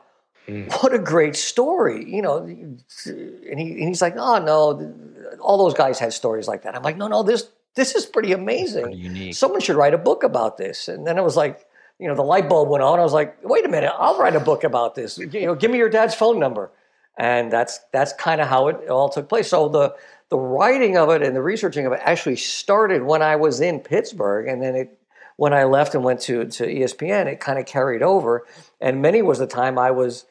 Mm. 0.50 0.82
What 0.82 0.94
a 0.94 1.00
great 1.00 1.36
story, 1.36 2.10
you 2.10 2.22
know. 2.22 2.38
And, 2.38 2.82
he, 3.06 3.72
and 3.72 3.88
he's 3.88 4.02
like, 4.02 4.16
oh 4.18 4.40
no, 4.40 5.38
all 5.40 5.58
those 5.58 5.74
guys 5.74 6.00
had 6.00 6.12
stories 6.14 6.48
like 6.48 6.64
that. 6.64 6.76
I'm 6.76 6.82
like, 6.82 6.98
no, 6.98 7.08
no, 7.08 7.24
this 7.24 7.48
this 7.80 7.96
is 7.96 8.06
pretty 8.06 8.34
amazing. 8.34 8.84
Pretty 8.84 8.98
unique. 8.98 9.36
Someone 9.36 9.62
should 9.62 9.78
write 9.78 9.94
a 9.94 9.98
book 9.98 10.24
about 10.24 10.58
this. 10.58 10.88
And 10.88 11.08
then 11.08 11.18
it 11.18 11.24
was 11.24 11.38
like, 11.38 11.66
you 11.98 12.08
know, 12.08 12.16
the 12.16 12.24
light 12.24 12.50
bulb 12.50 12.70
went 12.70 12.84
on. 12.84 13.00
I 13.00 13.04
was 13.04 13.14
like, 13.14 13.38
wait 13.44 13.66
a 13.66 13.70
minute, 13.70 13.92
I'll 13.98 14.20
write 14.20 14.36
a 14.36 14.40
book 14.40 14.64
about 14.64 14.96
this. 14.96 15.18
You 15.18 15.46
know, 15.46 15.56
give 15.56 15.72
me 15.72 15.78
your 15.78 15.90
dad's 15.90 16.14
phone 16.14 16.40
number. 16.40 16.72
And 17.18 17.52
that's 17.52 17.80
that's 17.92 18.14
kind 18.14 18.40
of 18.40 18.48
how 18.48 18.68
it 18.68 18.90
all 18.90 19.10
took 19.10 19.28
place. 19.28 19.50
So 19.50 19.68
the 19.68 19.96
the 20.30 20.38
writing 20.38 20.98
of 20.98 21.10
it 21.10 21.22
and 21.22 21.36
the 21.36 21.42
researching 21.42 21.86
of 21.86 21.94
it 21.94 22.00
actually 22.04 22.38
started 22.38 23.04
when 23.04 23.22
I 23.22 23.36
was 23.36 23.60
in 23.60 23.80
Pittsburgh, 23.80 24.48
and 24.48 24.62
then 24.62 24.76
it 24.76 24.98
when 25.36 25.54
I 25.54 25.66
left 25.66 25.96
and 25.96 26.04
went 26.04 26.22
to 26.22 26.46
to 26.46 26.66
ESPN, 26.66 27.26
it 27.26 27.42
kind 27.42 27.60
of 27.60 27.66
carried 27.66 28.02
over. 28.02 28.46
And 28.80 29.02
many 29.02 29.22
was 29.22 29.40
the 29.40 29.48
time 29.48 29.78
I 29.78 29.92
was 29.92 30.26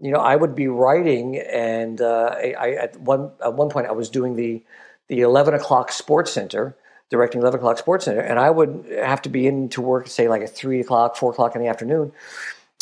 you 0.00 0.10
know, 0.10 0.18
I 0.18 0.34
would 0.34 0.56
be 0.56 0.66
writing, 0.66 1.38
and 1.38 2.00
uh, 2.00 2.34
I, 2.34 2.72
at 2.72 3.00
one 3.00 3.30
at 3.42 3.54
one 3.54 3.70
point 3.70 3.86
I 3.86 3.92
was 3.92 4.10
doing 4.10 4.34
the 4.34 4.64
the 5.06 5.20
eleven 5.20 5.54
o'clock 5.54 5.92
Sports 5.92 6.32
Center, 6.32 6.76
directing 7.12 7.40
eleven 7.40 7.60
o'clock 7.60 7.78
Sports 7.78 8.06
Center, 8.06 8.20
and 8.20 8.40
I 8.40 8.50
would 8.50 8.86
have 9.00 9.22
to 9.22 9.28
be 9.28 9.46
in 9.46 9.68
to 9.70 9.80
work, 9.80 10.08
say 10.08 10.26
like 10.28 10.42
at 10.42 10.50
three 10.50 10.80
o'clock, 10.80 11.16
four 11.16 11.30
o'clock 11.30 11.54
in 11.54 11.62
the 11.62 11.68
afternoon, 11.68 12.12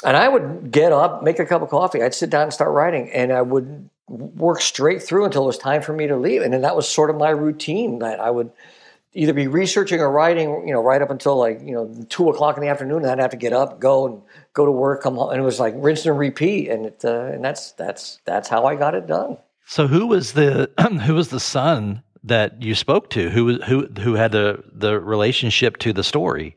and 0.02 0.16
I 0.16 0.28
would 0.28 0.70
get 0.70 0.92
up, 0.92 1.22
make 1.22 1.38
a 1.38 1.44
cup 1.44 1.60
of 1.60 1.68
coffee, 1.68 2.02
I'd 2.02 2.14
sit 2.14 2.30
down 2.30 2.44
and 2.44 2.52
start 2.52 2.70
writing, 2.70 3.10
and 3.10 3.32
I 3.32 3.42
would 3.42 3.90
work 4.08 4.62
straight 4.62 5.02
through 5.02 5.26
until 5.26 5.42
it 5.42 5.46
was 5.46 5.58
time 5.58 5.82
for 5.82 5.92
me 5.92 6.06
to 6.06 6.16
leave, 6.16 6.40
and 6.40 6.54
then 6.54 6.62
that 6.62 6.74
was 6.74 6.88
sort 6.88 7.10
of 7.10 7.16
my 7.16 7.30
routine 7.30 7.98
that 7.98 8.20
I 8.20 8.30
would 8.30 8.50
either 9.12 9.32
be 9.32 9.48
researching 9.48 10.00
or 10.00 10.10
writing, 10.10 10.66
you 10.66 10.72
know, 10.72 10.80
right 10.80 11.02
up 11.02 11.10
until 11.10 11.36
like, 11.36 11.60
you 11.62 11.72
know, 11.72 11.92
two 12.08 12.28
o'clock 12.30 12.56
in 12.56 12.62
the 12.62 12.68
afternoon. 12.68 13.02
And 13.02 13.10
I'd 13.10 13.18
have 13.18 13.32
to 13.32 13.36
get 13.36 13.52
up, 13.52 13.80
go 13.80 14.06
and 14.06 14.22
go 14.52 14.64
to 14.64 14.70
work, 14.70 15.02
come 15.02 15.16
home. 15.16 15.30
And 15.30 15.40
it 15.40 15.44
was 15.44 15.58
like 15.58 15.74
rinse 15.76 16.06
and 16.06 16.18
repeat. 16.18 16.68
And 16.68 16.86
it, 16.86 17.04
uh, 17.04 17.24
and 17.24 17.44
that's, 17.44 17.72
that's, 17.72 18.20
that's 18.24 18.48
how 18.48 18.66
I 18.66 18.76
got 18.76 18.94
it 18.94 19.06
done. 19.06 19.38
So 19.66 19.86
who 19.86 20.06
was 20.06 20.32
the, 20.32 20.70
who 21.04 21.14
was 21.14 21.28
the 21.28 21.40
son 21.40 22.02
that 22.24 22.62
you 22.62 22.74
spoke 22.74 23.10
to? 23.10 23.30
Who, 23.30 23.60
who, 23.62 23.86
who 23.86 24.14
had 24.14 24.32
the, 24.32 24.62
the 24.72 25.00
relationship 25.00 25.78
to 25.78 25.92
the 25.92 26.04
story? 26.04 26.56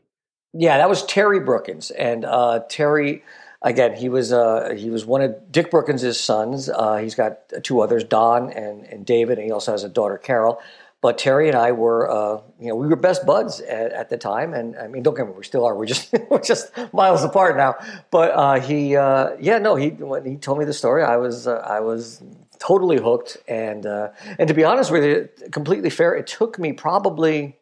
Yeah, 0.52 0.78
that 0.78 0.88
was 0.88 1.04
Terry 1.06 1.40
Brookins. 1.40 1.90
And, 1.90 2.24
uh, 2.24 2.60
Terry, 2.68 3.24
again, 3.62 3.94
he 3.94 4.08
was, 4.08 4.32
uh, 4.32 4.74
he 4.76 4.90
was 4.90 5.04
one 5.04 5.22
of 5.22 5.50
Dick 5.50 5.70
Brookins' 5.70 6.18
sons. 6.20 6.68
Uh, 6.68 6.98
he's 6.98 7.14
got 7.14 7.38
two 7.62 7.80
others, 7.80 8.04
Don 8.04 8.50
and, 8.50 8.84
and 8.84 9.04
David. 9.04 9.38
And 9.38 9.46
he 9.46 9.52
also 9.52 9.72
has 9.72 9.84
a 9.84 9.88
daughter, 9.88 10.18
Carol. 10.18 10.60
But 11.04 11.18
Terry 11.18 11.48
and 11.48 11.56
I 11.58 11.72
were, 11.72 12.10
uh, 12.10 12.40
you 12.58 12.68
know, 12.68 12.76
we 12.76 12.86
were 12.86 12.96
best 12.96 13.26
buds 13.26 13.60
at, 13.60 13.92
at, 13.92 14.08
the 14.08 14.16
time, 14.16 14.54
and 14.54 14.74
I 14.74 14.86
mean, 14.86 15.02
don't 15.02 15.14
get 15.14 15.26
me, 15.26 15.34
we 15.36 15.44
still 15.44 15.66
are. 15.66 15.76
We're 15.76 15.84
just 15.84 16.10
we're 16.30 16.40
just 16.40 16.72
miles 16.94 17.22
apart 17.22 17.58
now. 17.58 17.74
But 18.10 18.30
uh, 18.30 18.58
he, 18.60 18.96
uh, 18.96 19.36
yeah, 19.38 19.58
no, 19.58 19.76
he 19.76 19.90
when 19.90 20.24
he 20.24 20.38
told 20.38 20.58
me 20.58 20.64
the 20.64 20.72
story, 20.72 21.02
I 21.02 21.18
was 21.18 21.46
uh, 21.46 21.56
I 21.56 21.80
was 21.80 22.22
totally 22.58 22.98
hooked, 22.98 23.36
and 23.48 23.86
uh, 23.86 24.10
and 24.38 24.48
to 24.48 24.54
be 24.54 24.64
honest 24.64 24.90
with 24.90 25.04
you, 25.04 25.28
completely 25.50 25.90
fair, 25.90 26.14
it 26.14 26.26
took 26.26 26.58
me 26.58 26.72
probably 26.72 27.56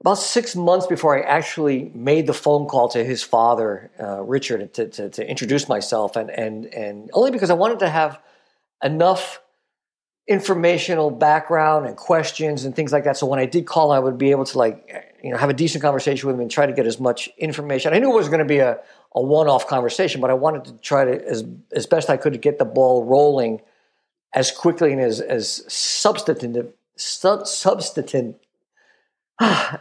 about 0.00 0.18
six 0.18 0.54
months 0.54 0.86
before 0.86 1.16
I 1.16 1.22
actually 1.22 1.90
made 1.94 2.26
the 2.26 2.34
phone 2.34 2.66
call 2.66 2.88
to 2.90 3.02
his 3.02 3.22
father, 3.22 3.90
uh, 3.98 4.22
Richard, 4.22 4.74
to, 4.74 4.88
to, 4.88 5.08
to 5.08 5.28
introduce 5.28 5.68
myself, 5.68 6.16
and 6.16 6.30
and 6.30 6.66
and 6.66 7.10
only 7.12 7.30
because 7.30 7.50
I 7.50 7.54
wanted 7.54 7.78
to 7.80 7.88
have 7.88 8.20
enough 8.82 9.40
informational 10.26 11.10
background 11.10 11.86
and 11.86 11.96
questions 11.96 12.64
and 12.64 12.74
things 12.74 12.92
like 12.92 13.04
that. 13.04 13.16
So 13.16 13.26
when 13.26 13.38
I 13.38 13.46
did 13.46 13.66
call, 13.66 13.92
I 13.92 13.98
would 13.98 14.16
be 14.16 14.30
able 14.30 14.44
to 14.46 14.58
like, 14.58 15.14
you 15.22 15.30
know, 15.30 15.36
have 15.36 15.50
a 15.50 15.54
decent 15.54 15.82
conversation 15.82 16.26
with 16.26 16.36
him 16.36 16.40
and 16.40 16.50
try 16.50 16.64
to 16.64 16.72
get 16.72 16.86
as 16.86 16.98
much 16.98 17.28
information. 17.36 17.92
I 17.92 17.98
knew 17.98 18.10
it 18.10 18.14
was 18.14 18.28
going 18.28 18.38
to 18.38 18.46
be 18.46 18.58
a, 18.58 18.78
a 19.14 19.22
one-off 19.22 19.66
conversation, 19.68 20.20
but 20.20 20.30
I 20.30 20.34
wanted 20.34 20.64
to 20.64 20.72
try 20.78 21.04
to, 21.04 21.26
as, 21.26 21.44
as 21.72 21.86
best 21.86 22.10
I 22.10 22.16
could, 22.16 22.32
to 22.32 22.38
get 22.38 22.58
the 22.58 22.64
ball 22.64 23.04
rolling 23.04 23.60
as 24.32 24.50
quickly 24.50 24.92
and 24.92 25.00
as, 25.00 25.20
as 25.20 25.64
substantive, 25.72 26.72
sub, 26.96 27.46
substantive, 27.46 28.34
as 29.40 29.78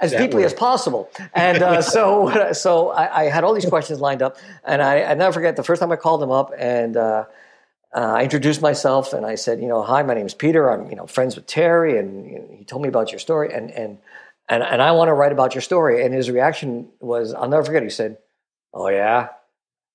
that 0.00 0.18
deeply 0.18 0.40
word. 0.40 0.46
as 0.46 0.54
possible. 0.54 1.08
And 1.32 1.62
uh, 1.62 1.80
so, 1.80 2.50
so 2.52 2.90
I, 2.90 3.22
I, 3.22 3.24
had 3.24 3.44
all 3.44 3.54
these 3.54 3.66
questions 3.66 4.00
lined 4.00 4.22
up, 4.22 4.36
and 4.64 4.82
I, 4.82 5.02
I 5.04 5.14
never 5.14 5.32
forget 5.32 5.56
the 5.56 5.62
first 5.62 5.80
time 5.80 5.92
I 5.92 5.96
called 5.96 6.22
him 6.22 6.32
up, 6.32 6.52
and 6.58 6.96
uh, 6.96 7.24
uh, 7.94 8.00
I 8.00 8.24
introduced 8.24 8.60
myself 8.60 9.14
and 9.14 9.24
I 9.24 9.36
said, 9.36 9.60
you 9.60 9.68
know, 9.68 9.82
hi, 9.82 10.02
my 10.02 10.12
name 10.12 10.26
is 10.26 10.34
Peter. 10.34 10.70
I'm, 10.70 10.90
you 10.90 10.96
know, 10.96 11.06
friends 11.06 11.34
with 11.34 11.46
Terry, 11.46 11.98
and 11.98 12.30
you 12.30 12.38
know, 12.38 12.48
he 12.58 12.64
told 12.64 12.82
me 12.82 12.88
about 12.88 13.10
your 13.10 13.18
story, 13.18 13.54
and 13.54 13.70
and 13.70 13.98
and 14.48 14.62
and 14.62 14.82
I 14.82 14.92
want 14.92 15.08
to 15.08 15.14
write 15.14 15.32
about 15.32 15.54
your 15.54 15.62
story. 15.62 16.04
And 16.04 16.12
his 16.12 16.30
reaction 16.30 16.88
was, 17.00 17.32
I'll 17.32 17.48
never 17.48 17.64
forget. 17.64 17.82
He 17.82 17.88
said, 17.88 18.18
"Oh 18.76 18.88
yeah," 18.88 19.28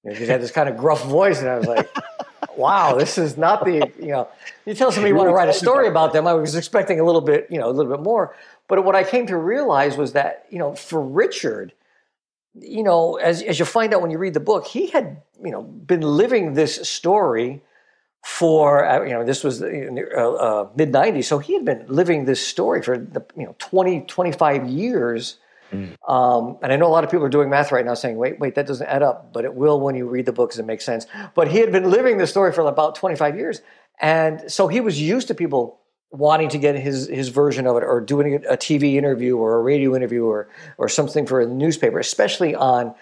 you 0.04 0.14
he 0.14 0.26
had 0.26 0.42
this 0.42 0.52
kind 0.52 0.68
of 0.68 0.78
gruff 0.78 1.04
voice, 1.06 1.40
and 1.40 1.50
I 1.50 1.58
was 1.58 1.68
like. 1.68 1.90
wow, 2.58 2.96
this 2.96 3.18
is 3.18 3.38
not 3.38 3.64
the 3.64 3.90
you 3.98 4.08
know. 4.08 4.28
You 4.66 4.74
tell 4.74 4.92
somebody 4.92 5.12
you 5.12 5.16
want 5.16 5.30
to 5.30 5.34
write 5.34 5.48
a 5.48 5.54
story 5.54 5.88
about 5.88 6.12
them. 6.12 6.28
I 6.28 6.34
was 6.34 6.54
expecting 6.56 7.00
a 7.00 7.06
little 7.06 7.22
bit, 7.22 7.48
you 7.50 7.58
know, 7.58 7.70
a 7.70 7.72
little 7.72 7.90
bit 7.90 8.04
more. 8.04 8.36
But 8.68 8.84
what 8.84 8.94
I 8.94 9.06
came 9.06 9.26
to 9.28 9.38
realize 9.38 9.96
was 9.96 10.12
that 10.14 10.46
you 10.50 10.60
know, 10.60 10.76
for 10.76 11.02
Richard, 11.02 11.72
you 12.54 12.84
know, 12.84 13.16
as 13.16 13.42
as 13.42 13.58
you 13.58 13.66
find 13.66 13.94
out 13.94 14.02
when 14.02 14.12
you 14.12 14.18
read 14.18 14.34
the 14.34 14.42
book, 14.42 14.68
he 14.68 14.88
had 14.88 15.22
you 15.42 15.52
know 15.52 15.64
been 15.64 16.02
living 16.02 16.54
this 16.54 16.88
story 16.88 17.62
for 18.24 18.86
uh, 18.86 19.04
you 19.04 19.14
know 19.14 19.24
this 19.26 19.44
was 19.44 19.60
the 19.60 20.08
uh, 20.16 20.32
uh, 20.32 20.70
mid 20.76 20.92
90s 20.92 21.26
so 21.26 21.40
he 21.40 21.54
had 21.54 21.66
been 21.66 21.86
living 21.88 22.26
this 22.26 22.46
story 22.46 22.82
for 22.82 22.98
the 22.98 23.26
you 23.36 23.46
know 23.46 23.56
20 23.58 24.02
25 24.02 24.68
years 24.68 25.38
mm. 25.72 25.96
um, 26.08 26.58
and 26.62 26.72
i 26.72 26.75
know 26.75 26.88
a 26.88 26.90
lot 26.90 27.04
of 27.04 27.10
people 27.10 27.25
are 27.25 27.30
doing 27.30 27.50
math 27.50 27.72
right 27.72 27.86
now 27.86 27.94
saying 27.94 28.18
wait 28.18 28.40
wait 28.40 28.56
that 28.56 28.68
doesn't 28.68 28.88
add 28.88 29.01
up 29.04 29.34
but 29.34 29.46
it 29.46 29.54
will 29.54 29.80
when 29.80 29.96
you 29.96 30.08
read 30.08 30.25
the 30.25 30.34
books 30.34 30.58
it 30.58 30.66
makes 30.66 30.86
sense 30.86 31.06
but 31.36 31.48
he 31.48 31.58
had 31.58 31.72
been 31.72 31.90
living 31.90 32.18
this 32.18 32.30
story 32.30 32.51
for 32.51 32.62
about 32.62 32.96
25 32.96 33.36
years 33.36 33.62
and 34.00 34.51
so 34.51 34.68
he 34.68 34.82
was 34.82 35.01
used 35.01 35.28
to 35.28 35.36
people 35.36 35.80
wanting 36.12 36.50
to 36.50 36.58
get 36.58 36.75
his 36.75 37.08
his 37.08 37.30
version 37.30 37.66
of 37.66 37.78
it 37.78 37.84
or 37.84 38.01
doing 38.01 38.36
a 38.36 38.58
tv 38.58 38.96
interview 38.96 39.38
or 39.38 39.56
a 39.56 39.62
radio 39.62 39.96
interview 39.96 40.25
or 40.25 40.50
or 40.78 40.90
something 40.90 41.25
for 41.25 41.40
a 41.40 41.48
newspaper 41.48 42.00
especially 42.00 42.54
on 42.54 42.94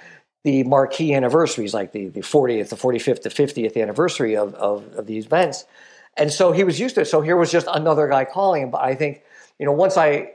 the 0.43 0.63
marquee 0.63 1.13
anniversaries, 1.13 1.73
like 1.73 1.91
the, 1.91 2.07
the 2.07 2.21
40th, 2.21 2.69
the 2.69 2.75
45th, 2.75 3.23
the 3.23 3.29
50th 3.29 3.81
anniversary 3.81 4.35
of, 4.35 4.53
of, 4.55 4.87
of 4.93 5.05
these 5.05 5.25
events. 5.25 5.65
And 6.17 6.31
so 6.31 6.51
he 6.51 6.63
was 6.63 6.79
used 6.79 6.95
to 6.95 7.01
it. 7.01 7.05
So 7.05 7.21
here 7.21 7.35
was 7.35 7.51
just 7.51 7.67
another 7.71 8.07
guy 8.07 8.25
calling 8.25 8.63
him. 8.63 8.71
But 8.71 8.81
I 8.81 8.95
think, 8.95 9.21
you 9.57 9.65
know, 9.65 9.73
once 9.73 9.97
I, 9.97 10.31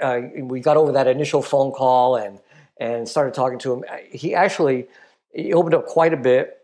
uh, 0.00 0.20
we 0.42 0.60
got 0.60 0.76
over 0.76 0.92
that 0.92 1.06
initial 1.06 1.42
phone 1.42 1.72
call 1.72 2.16
and, 2.16 2.38
and 2.78 3.08
started 3.08 3.34
talking 3.34 3.58
to 3.60 3.72
him, 3.72 3.84
he 4.10 4.34
actually, 4.34 4.88
he 5.32 5.52
opened 5.52 5.74
up 5.74 5.86
quite 5.86 6.12
a 6.12 6.16
bit 6.16 6.60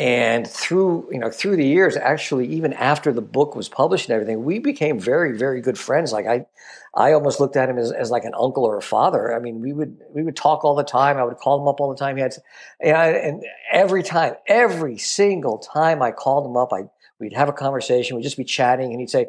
and 0.00 0.48
through 0.48 1.06
you 1.12 1.18
know 1.18 1.30
through 1.30 1.56
the 1.56 1.66
years 1.66 1.94
actually 1.94 2.46
even 2.46 2.72
after 2.72 3.12
the 3.12 3.20
book 3.20 3.54
was 3.54 3.68
published 3.68 4.08
and 4.08 4.14
everything 4.14 4.42
we 4.44 4.58
became 4.58 4.98
very 4.98 5.36
very 5.36 5.60
good 5.60 5.78
friends. 5.78 6.10
Like 6.10 6.26
i 6.26 6.46
i 6.94 7.12
almost 7.12 7.38
looked 7.38 7.54
at 7.54 7.68
him 7.68 7.76
as, 7.76 7.92
as 7.92 8.10
like 8.10 8.24
an 8.24 8.32
uncle 8.34 8.64
or 8.64 8.78
a 8.78 8.82
father. 8.82 9.34
I 9.34 9.40
mean 9.40 9.60
we 9.60 9.74
would 9.74 9.98
we 10.14 10.22
would 10.22 10.36
talk 10.36 10.64
all 10.64 10.74
the 10.74 10.84
time. 10.84 11.18
I 11.18 11.24
would 11.24 11.36
call 11.36 11.60
him 11.60 11.68
up 11.68 11.80
all 11.80 11.90
the 11.90 11.98
time. 11.98 12.16
He 12.16 12.22
had 12.22 12.34
and, 12.80 12.96
I, 12.96 13.08
and 13.08 13.44
every 13.70 14.02
time 14.02 14.36
every 14.46 14.96
single 14.96 15.58
time 15.58 16.00
i 16.00 16.12
called 16.12 16.46
him 16.46 16.56
up 16.56 16.72
i 16.72 16.84
we'd 17.18 17.34
have 17.34 17.50
a 17.50 17.52
conversation. 17.52 18.16
We'd 18.16 18.22
just 18.22 18.38
be 18.38 18.44
chatting 18.44 18.92
and 18.92 19.00
he'd 19.00 19.10
say 19.10 19.26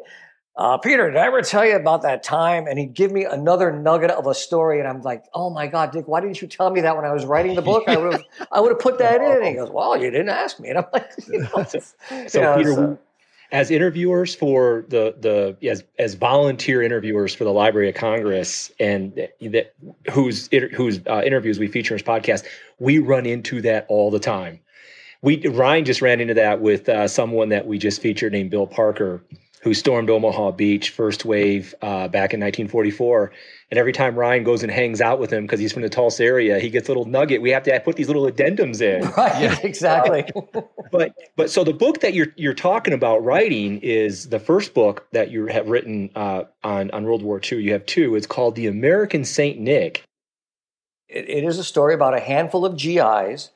uh, 0.54 0.76
Peter, 0.76 1.10
did 1.10 1.16
I 1.16 1.26
ever 1.26 1.40
tell 1.40 1.64
you 1.64 1.76
about 1.76 2.02
that 2.02 2.22
time? 2.22 2.66
And 2.66 2.78
he'd 2.78 2.92
give 2.92 3.10
me 3.10 3.24
another 3.24 3.72
nugget 3.72 4.10
of 4.10 4.26
a 4.26 4.34
story, 4.34 4.80
and 4.80 4.88
I'm 4.88 5.00
like, 5.00 5.24
"Oh 5.32 5.48
my 5.48 5.66
God, 5.66 5.92
Dick, 5.92 6.06
why 6.06 6.20
didn't 6.20 6.42
you 6.42 6.48
tell 6.48 6.68
me 6.68 6.82
that 6.82 6.94
when 6.94 7.06
I 7.06 7.12
was 7.12 7.24
writing 7.24 7.54
the 7.54 7.62
book? 7.62 7.84
I 7.86 7.96
would 7.96 8.12
have, 8.12 8.24
I 8.52 8.60
would 8.60 8.70
have 8.70 8.78
put 8.78 8.98
that 8.98 9.22
in." 9.22 9.32
And 9.38 9.46
he 9.46 9.54
goes, 9.56 9.70
"Well, 9.70 9.96
you 9.96 10.10
didn't 10.10 10.28
ask 10.28 10.60
me." 10.60 10.68
And 10.68 10.78
I'm 10.78 10.84
like, 10.92 11.10
you 11.28 11.38
know, 11.38 11.64
"So, 11.64 11.80
you 12.10 12.40
know, 12.40 12.56
Peter, 12.56 12.74
so. 12.74 12.98
as 13.50 13.70
interviewers 13.70 14.34
for 14.34 14.84
the 14.88 15.14
the 15.20 15.56
as 15.66 15.84
as 15.98 16.14
volunteer 16.14 16.82
interviewers 16.82 17.34
for 17.34 17.44
the 17.44 17.52
Library 17.52 17.88
of 17.88 17.94
Congress, 17.94 18.70
and 18.78 19.14
that 19.40 19.74
whose 20.12 20.50
whose 20.76 21.00
uh, 21.06 21.22
interviews 21.24 21.58
we 21.58 21.66
feature 21.66 21.94
in 21.94 21.98
this 21.98 22.06
podcast, 22.06 22.44
we 22.78 22.98
run 22.98 23.24
into 23.24 23.62
that 23.62 23.86
all 23.88 24.10
the 24.10 24.20
time. 24.20 24.60
We 25.22 25.46
Ryan 25.46 25.86
just 25.86 26.02
ran 26.02 26.20
into 26.20 26.34
that 26.34 26.60
with 26.60 26.90
uh, 26.90 27.08
someone 27.08 27.48
that 27.48 27.66
we 27.66 27.78
just 27.78 28.02
featured 28.02 28.32
named 28.32 28.50
Bill 28.50 28.66
Parker 28.66 29.22
who 29.62 29.74
stormed 29.74 30.10
Omaha 30.10 30.50
Beach, 30.52 30.90
first 30.90 31.24
wave 31.24 31.72
uh, 31.82 32.08
back 32.08 32.34
in 32.34 32.40
1944. 32.40 33.30
And 33.70 33.78
every 33.78 33.92
time 33.92 34.16
Ryan 34.16 34.42
goes 34.42 34.62
and 34.64 34.72
hangs 34.72 35.00
out 35.00 35.20
with 35.20 35.32
him 35.32 35.44
because 35.44 35.60
he's 35.60 35.72
from 35.72 35.82
the 35.82 35.88
Tulsa 35.88 36.24
area, 36.24 36.58
he 36.58 36.68
gets 36.68 36.88
a 36.88 36.90
little 36.90 37.04
nugget. 37.04 37.40
We 37.40 37.50
have 37.50 37.62
to 37.62 37.80
put 37.80 37.94
these 37.96 38.08
little 38.08 38.30
addendums 38.30 38.80
in. 38.82 39.08
Right, 39.16 39.42
yeah. 39.42 39.58
exactly. 39.62 40.24
But 40.90 41.14
but 41.36 41.48
so 41.48 41.64
the 41.64 41.72
book 41.72 42.00
that 42.00 42.12
you're 42.12 42.34
you're 42.36 42.52
talking 42.52 42.92
about 42.92 43.24
writing 43.24 43.78
is 43.80 44.28
the 44.28 44.38
first 44.38 44.74
book 44.74 45.06
that 45.12 45.30
you 45.30 45.46
have 45.46 45.68
written 45.68 46.10
uh, 46.14 46.42
on 46.62 46.90
on 46.90 47.04
World 47.04 47.22
War 47.22 47.40
II. 47.40 47.62
You 47.62 47.72
have 47.72 47.86
two. 47.86 48.14
It's 48.14 48.26
called 48.26 48.56
The 48.56 48.66
American 48.66 49.24
Saint 49.24 49.58
Nick. 49.58 50.02
it, 51.08 51.30
it 51.30 51.44
is 51.44 51.58
a 51.58 51.64
story 51.64 51.94
about 51.94 52.12
a 52.12 52.20
handful 52.20 52.66
of 52.66 52.76
GIs 52.76 53.50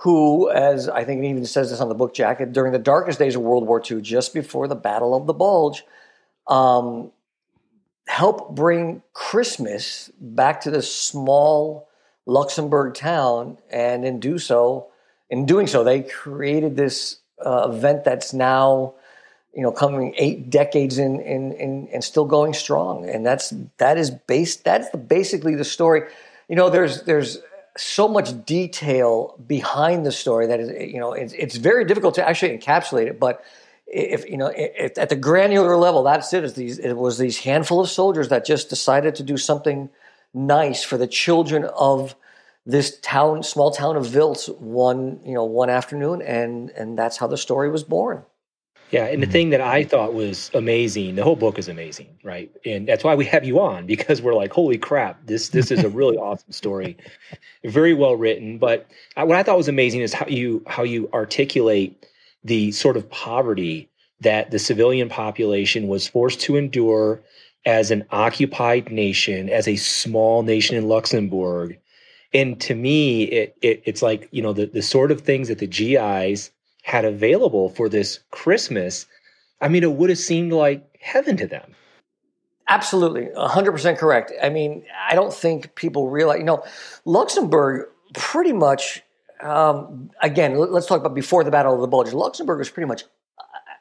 who, 0.00 0.50
as 0.50 0.88
I 0.88 1.04
think 1.04 1.22
it 1.22 1.28
even 1.28 1.44
says 1.44 1.70
this 1.70 1.80
on 1.80 1.90
the 1.90 1.94
book 1.94 2.14
jacket, 2.14 2.52
during 2.54 2.72
the 2.72 2.78
darkest 2.78 3.18
days 3.18 3.36
of 3.36 3.42
World 3.42 3.66
War 3.66 3.82
II, 3.88 4.00
just 4.00 4.32
before 4.32 4.66
the 4.66 4.74
Battle 4.74 5.14
of 5.14 5.26
the 5.26 5.34
Bulge, 5.34 5.84
um, 6.46 7.12
help 8.06 8.54
bring 8.54 9.02
Christmas 9.12 10.10
back 10.18 10.62
to 10.62 10.70
this 10.70 10.92
small 10.94 11.86
Luxembourg 12.24 12.94
town, 12.94 13.58
and 13.70 14.06
in 14.06 14.20
do 14.20 14.38
so, 14.38 14.86
in 15.28 15.44
doing 15.44 15.66
so, 15.66 15.84
they 15.84 16.02
created 16.02 16.76
this 16.76 17.18
uh, 17.44 17.68
event 17.70 18.04
that's 18.04 18.32
now, 18.32 18.94
you 19.54 19.62
know, 19.62 19.70
coming 19.70 20.14
eight 20.16 20.48
decades 20.48 20.96
in, 20.96 21.20
in, 21.20 21.52
in, 21.52 21.88
and 21.92 22.02
still 22.02 22.24
going 22.24 22.54
strong. 22.54 23.06
And 23.06 23.26
that's 23.26 23.52
that 23.76 23.98
is 23.98 24.10
based. 24.10 24.64
That's 24.64 24.88
the, 24.90 24.98
basically 24.98 25.56
the 25.56 25.64
story. 25.64 26.04
You 26.48 26.56
know, 26.56 26.70
there's 26.70 27.02
there's 27.02 27.38
so 27.76 28.08
much 28.08 28.44
detail 28.44 29.38
behind 29.46 30.04
the 30.04 30.12
story 30.12 30.46
that 30.46 30.60
is, 30.60 30.92
you 30.92 30.98
know, 30.98 31.12
it's, 31.12 31.32
it's 31.34 31.56
very 31.56 31.84
difficult 31.84 32.14
to 32.16 32.28
actually 32.28 32.56
encapsulate 32.56 33.06
it. 33.06 33.20
But 33.20 33.44
if 33.86 34.28
you 34.28 34.36
know, 34.36 34.52
if, 34.54 34.96
at 34.98 35.08
the 35.08 35.16
granular 35.16 35.76
level, 35.76 36.02
that's 36.02 36.32
it. 36.32 36.44
Is 36.44 36.54
these 36.54 36.78
it 36.78 36.94
was 36.94 37.18
these 37.18 37.38
handful 37.38 37.80
of 37.80 37.90
soldiers 37.90 38.28
that 38.28 38.44
just 38.44 38.70
decided 38.70 39.14
to 39.16 39.22
do 39.22 39.36
something 39.36 39.90
nice 40.32 40.84
for 40.84 40.96
the 40.96 41.06
children 41.06 41.64
of 41.64 42.14
this 42.64 42.98
town, 43.00 43.42
small 43.42 43.70
town 43.70 43.96
of 43.96 44.06
Wiltz, 44.06 44.54
one 44.58 45.20
you 45.24 45.34
know 45.34 45.44
one 45.44 45.70
afternoon, 45.70 46.22
and 46.22 46.70
and 46.70 46.96
that's 46.96 47.16
how 47.16 47.26
the 47.26 47.36
story 47.36 47.68
was 47.68 47.82
born. 47.82 48.22
Yeah, 48.90 49.04
and 49.04 49.22
the 49.22 49.26
mm-hmm. 49.26 49.32
thing 49.32 49.50
that 49.50 49.60
I 49.60 49.84
thought 49.84 50.14
was 50.14 50.50
amazing, 50.52 51.14
the 51.14 51.22
whole 51.22 51.36
book 51.36 51.58
is 51.58 51.68
amazing, 51.68 52.08
right? 52.24 52.50
And 52.64 52.88
that's 52.88 53.04
why 53.04 53.14
we 53.14 53.24
have 53.26 53.44
you 53.44 53.60
on 53.60 53.86
because 53.86 54.20
we're 54.20 54.34
like, 54.34 54.52
holy 54.52 54.78
crap, 54.78 55.24
this 55.26 55.50
this 55.50 55.70
is 55.70 55.84
a 55.84 55.88
really 56.00 56.16
awesome 56.16 56.52
story, 56.52 56.96
very 57.64 57.94
well 57.94 58.16
written. 58.16 58.58
But 58.58 58.88
what 59.14 59.36
I 59.36 59.42
thought 59.42 59.56
was 59.56 59.68
amazing 59.68 60.00
is 60.00 60.12
how 60.12 60.26
you 60.26 60.64
how 60.66 60.82
you 60.82 61.08
articulate 61.12 62.06
the 62.42 62.72
sort 62.72 62.96
of 62.96 63.08
poverty 63.10 63.88
that 64.20 64.50
the 64.50 64.58
civilian 64.58 65.08
population 65.08 65.88
was 65.88 66.08
forced 66.08 66.40
to 66.40 66.56
endure 66.56 67.20
as 67.66 67.90
an 67.90 68.04
occupied 68.10 68.90
nation, 68.90 69.48
as 69.48 69.68
a 69.68 69.76
small 69.76 70.42
nation 70.42 70.76
in 70.76 70.88
Luxembourg. 70.88 71.78
And 72.32 72.60
to 72.62 72.74
me, 72.74 73.24
it, 73.24 73.56
it 73.62 73.82
it's 73.84 74.02
like 74.02 74.28
you 74.32 74.42
know 74.42 74.52
the 74.52 74.66
the 74.66 74.82
sort 74.82 75.12
of 75.12 75.20
things 75.20 75.46
that 75.46 75.58
the 75.58 75.66
GIs 75.68 76.50
had 76.82 77.04
available 77.04 77.68
for 77.70 77.88
this 77.88 78.20
Christmas, 78.30 79.06
I 79.60 79.68
mean, 79.68 79.82
it 79.82 79.92
would 79.92 80.10
have 80.10 80.18
seemed 80.18 80.52
like 80.52 80.96
heaven 81.00 81.36
to 81.38 81.46
them. 81.46 81.74
Absolutely, 82.68 83.28
100% 83.36 83.98
correct. 83.98 84.32
I 84.42 84.48
mean, 84.48 84.84
I 85.08 85.14
don't 85.14 85.34
think 85.34 85.74
people 85.74 86.08
realize, 86.08 86.38
you 86.38 86.44
know, 86.44 86.64
Luxembourg 87.04 87.88
pretty 88.14 88.52
much, 88.52 89.02
um, 89.42 90.10
again, 90.22 90.56
let's 90.56 90.86
talk 90.86 91.00
about 91.00 91.14
before 91.14 91.42
the 91.42 91.50
Battle 91.50 91.74
of 91.74 91.80
the 91.80 91.88
Bulge. 91.88 92.12
Luxembourg 92.12 92.58
was 92.58 92.70
pretty 92.70 92.86
much, 92.86 93.04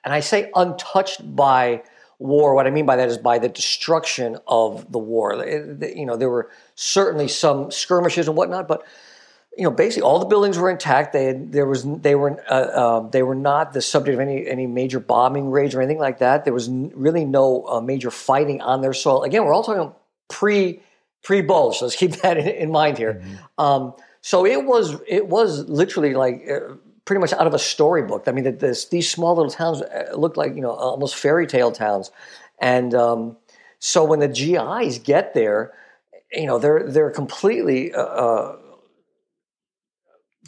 and 0.04 0.14
I 0.14 0.22
say 0.22 0.50
untouched 0.56 1.36
by 1.36 1.84
war. 2.18 2.56
What 2.56 2.66
I 2.66 2.72
mean 2.72 2.88
by 2.88 2.96
that 2.96 3.10
is 3.10 3.20
by 3.20 3.38
the 3.38 3.50
destruction 3.50 4.38
of 4.48 4.92
the 4.92 5.00
war. 5.00 5.46
You 5.46 6.06
know, 6.06 6.18
there 6.18 6.30
were 6.30 6.50
certainly 6.74 7.28
some 7.28 7.70
skirmishes 7.70 8.28
and 8.28 8.36
whatnot, 8.36 8.68
but 8.68 8.84
you 9.60 9.66
know, 9.66 9.72
basically 9.72 10.04
all 10.04 10.20
the 10.20 10.26
buildings 10.26 10.58
were 10.58 10.70
intact. 10.70 11.12
They 11.12 11.26
had, 11.26 11.52
there 11.52 11.66
was 11.66 11.84
they 11.84 12.16
were 12.16 12.42
uh, 12.50 12.54
uh, 12.54 13.10
they 13.10 13.24
were 13.24 13.36
not 13.36 13.74
the 13.74 13.82
subject 13.82 14.14
of 14.14 14.22
any 14.22 14.48
any 14.48 14.68
major 14.68 15.02
bombing 15.02 15.52
raids 15.52 15.76
or 15.76 15.82
anything 15.82 16.00
like 16.00 16.20
that. 16.20 16.46
There 16.46 16.54
was 16.54 16.70
n- 16.70 16.94
really 16.96 17.26
no 17.26 17.66
uh, 17.68 17.82
major 17.82 18.10
fighting 18.10 18.62
on 18.62 18.80
their 18.80 18.94
soil. 18.94 19.24
Again, 19.24 19.44
we're 19.44 19.54
all 19.54 19.64
talking 19.64 19.94
pre 20.30 20.82
pre 21.24 21.42
bulge. 21.42 21.78
So 21.78 21.86
let's 21.86 21.98
keep 21.98 22.12
that 22.22 22.38
in, 22.38 22.48
in 22.48 22.72
mind 22.72 22.98
here. 22.98 23.16
Mm-hmm. 23.16 23.62
Um, 23.62 23.94
so 24.22 24.46
it 24.46 24.64
was 24.64 24.96
it 25.06 25.28
was 25.28 25.68
literally 25.68 26.14
like 26.14 26.48
uh, 26.50 26.76
pretty 27.04 27.20
much 27.20 27.34
out 27.34 27.46
of 27.46 27.54
a 27.54 27.60
storybook. 27.60 28.30
I 28.30 28.32
mean, 28.32 28.46
that 28.46 28.60
this, 28.60 28.86
these 28.86 29.12
small 29.12 29.36
little 29.36 29.52
towns 29.52 29.82
uh, 29.82 30.14
looked 30.16 30.38
like 30.38 30.56
you 30.56 30.62
know 30.62 30.72
almost 30.72 31.16
fairy 31.16 31.48
tale 31.48 31.74
towns, 31.74 32.12
and 32.60 32.96
um, 32.96 33.36
so 33.80 34.06
when 34.06 34.20
the 34.20 34.30
GIs 34.30 35.00
get 35.00 35.34
there, 35.34 35.74
you 36.32 36.46
know 36.46 36.60
they're 36.60 36.90
they're 36.90 37.12
completely 37.12 37.94
uh, 37.94 38.54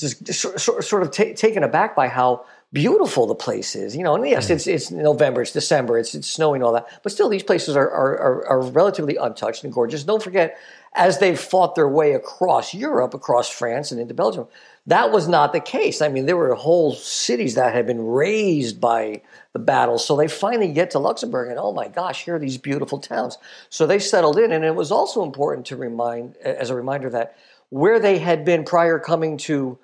just, 0.02 0.24
just 0.24 0.60
sort 0.60 1.02
of 1.04 1.12
t- 1.12 1.34
taken 1.34 1.64
aback 1.64 1.96
by 1.96 2.08
how 2.10 2.46
beautiful 2.74 3.28
the 3.28 3.36
place 3.36 3.76
is. 3.76 3.96
You 3.96 4.04
know, 4.04 4.16
and 4.16 4.28
yes, 4.28 4.48
mm. 4.48 4.52
it's 4.52 4.68
it's 4.68 4.92
November, 4.92 5.42
it's 5.42 5.54
December, 5.54 5.98
it's 5.98 6.14
it's 6.14 6.28
snowing, 6.28 6.64
all 6.64 6.74
that, 6.74 6.88
but 7.04 7.12
still, 7.12 7.30
these 7.30 7.44
places 7.44 7.76
are 7.76 7.90
are, 7.90 8.18
are, 8.20 8.48
are 8.48 8.62
relatively 8.62 9.16
untouched 9.16 9.64
and 9.64 9.74
gorgeous. 9.74 10.04
Don't 10.04 10.24
forget, 10.24 10.58
as 10.96 11.20
they 11.20 11.36
fought 11.36 11.76
their 11.76 11.88
way 11.88 12.14
across 12.14 12.74
Europe, 12.74 13.14
across 13.14 13.50
France, 13.50 13.92
and 13.92 14.02
into 14.02 14.14
Belgium, 14.14 14.48
that 14.88 15.12
was 15.12 15.28
not 15.28 15.54
the 15.54 15.60
case. 15.60 16.02
I 16.02 16.10
mean, 16.10 16.26
there 16.26 16.38
were 16.38 16.54
whole 16.56 16.94
cities 16.94 17.56
that 17.56 17.74
had 17.74 17.86
been 17.86 18.06
razed 18.06 18.82
by 18.82 19.22
the 19.54 19.60
battles. 19.60 20.06
So 20.06 20.16
they 20.16 20.28
finally 20.28 20.72
get 20.72 20.92
to 20.92 21.00
Luxembourg, 21.00 21.50
and 21.50 21.60
oh 21.60 21.74
my 21.74 21.88
gosh, 21.88 22.26
here 22.26 22.36
are 22.36 22.40
these 22.40 22.58
beautiful 22.58 23.00
towns. 23.00 23.38
So 23.70 23.86
they 23.86 24.00
settled 24.00 24.38
in, 24.38 24.52
and 24.52 24.64
it 24.64 24.76
was 24.76 24.92
also 24.92 25.24
important 25.24 25.68
to 25.68 25.76
remind, 25.76 26.38
as 26.38 26.70
a 26.70 26.76
reminder, 26.76 27.10
that 27.10 27.36
where 27.72 28.00
they 28.00 28.20
had 28.20 28.46
been 28.46 28.64
prior 28.64 29.00
coming 29.00 29.38
to 29.38 29.80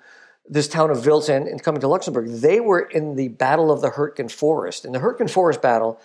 this 0.48 0.68
town 0.68 0.90
of 0.90 0.98
Wiltz 0.98 1.28
and, 1.28 1.48
and, 1.48 1.62
coming 1.62 1.80
to 1.80 1.88
Luxembourg, 1.88 2.28
they 2.28 2.60
were 2.60 2.80
in 2.80 3.16
the 3.16 3.28
Battle 3.28 3.70
of 3.70 3.80
the 3.80 3.90
Hurtgen 3.90 4.30
Forest. 4.30 4.84
And 4.84 4.94
the 4.94 4.98
Hurtgen 4.98 5.28
Forest 5.28 5.60
battle 5.60 6.00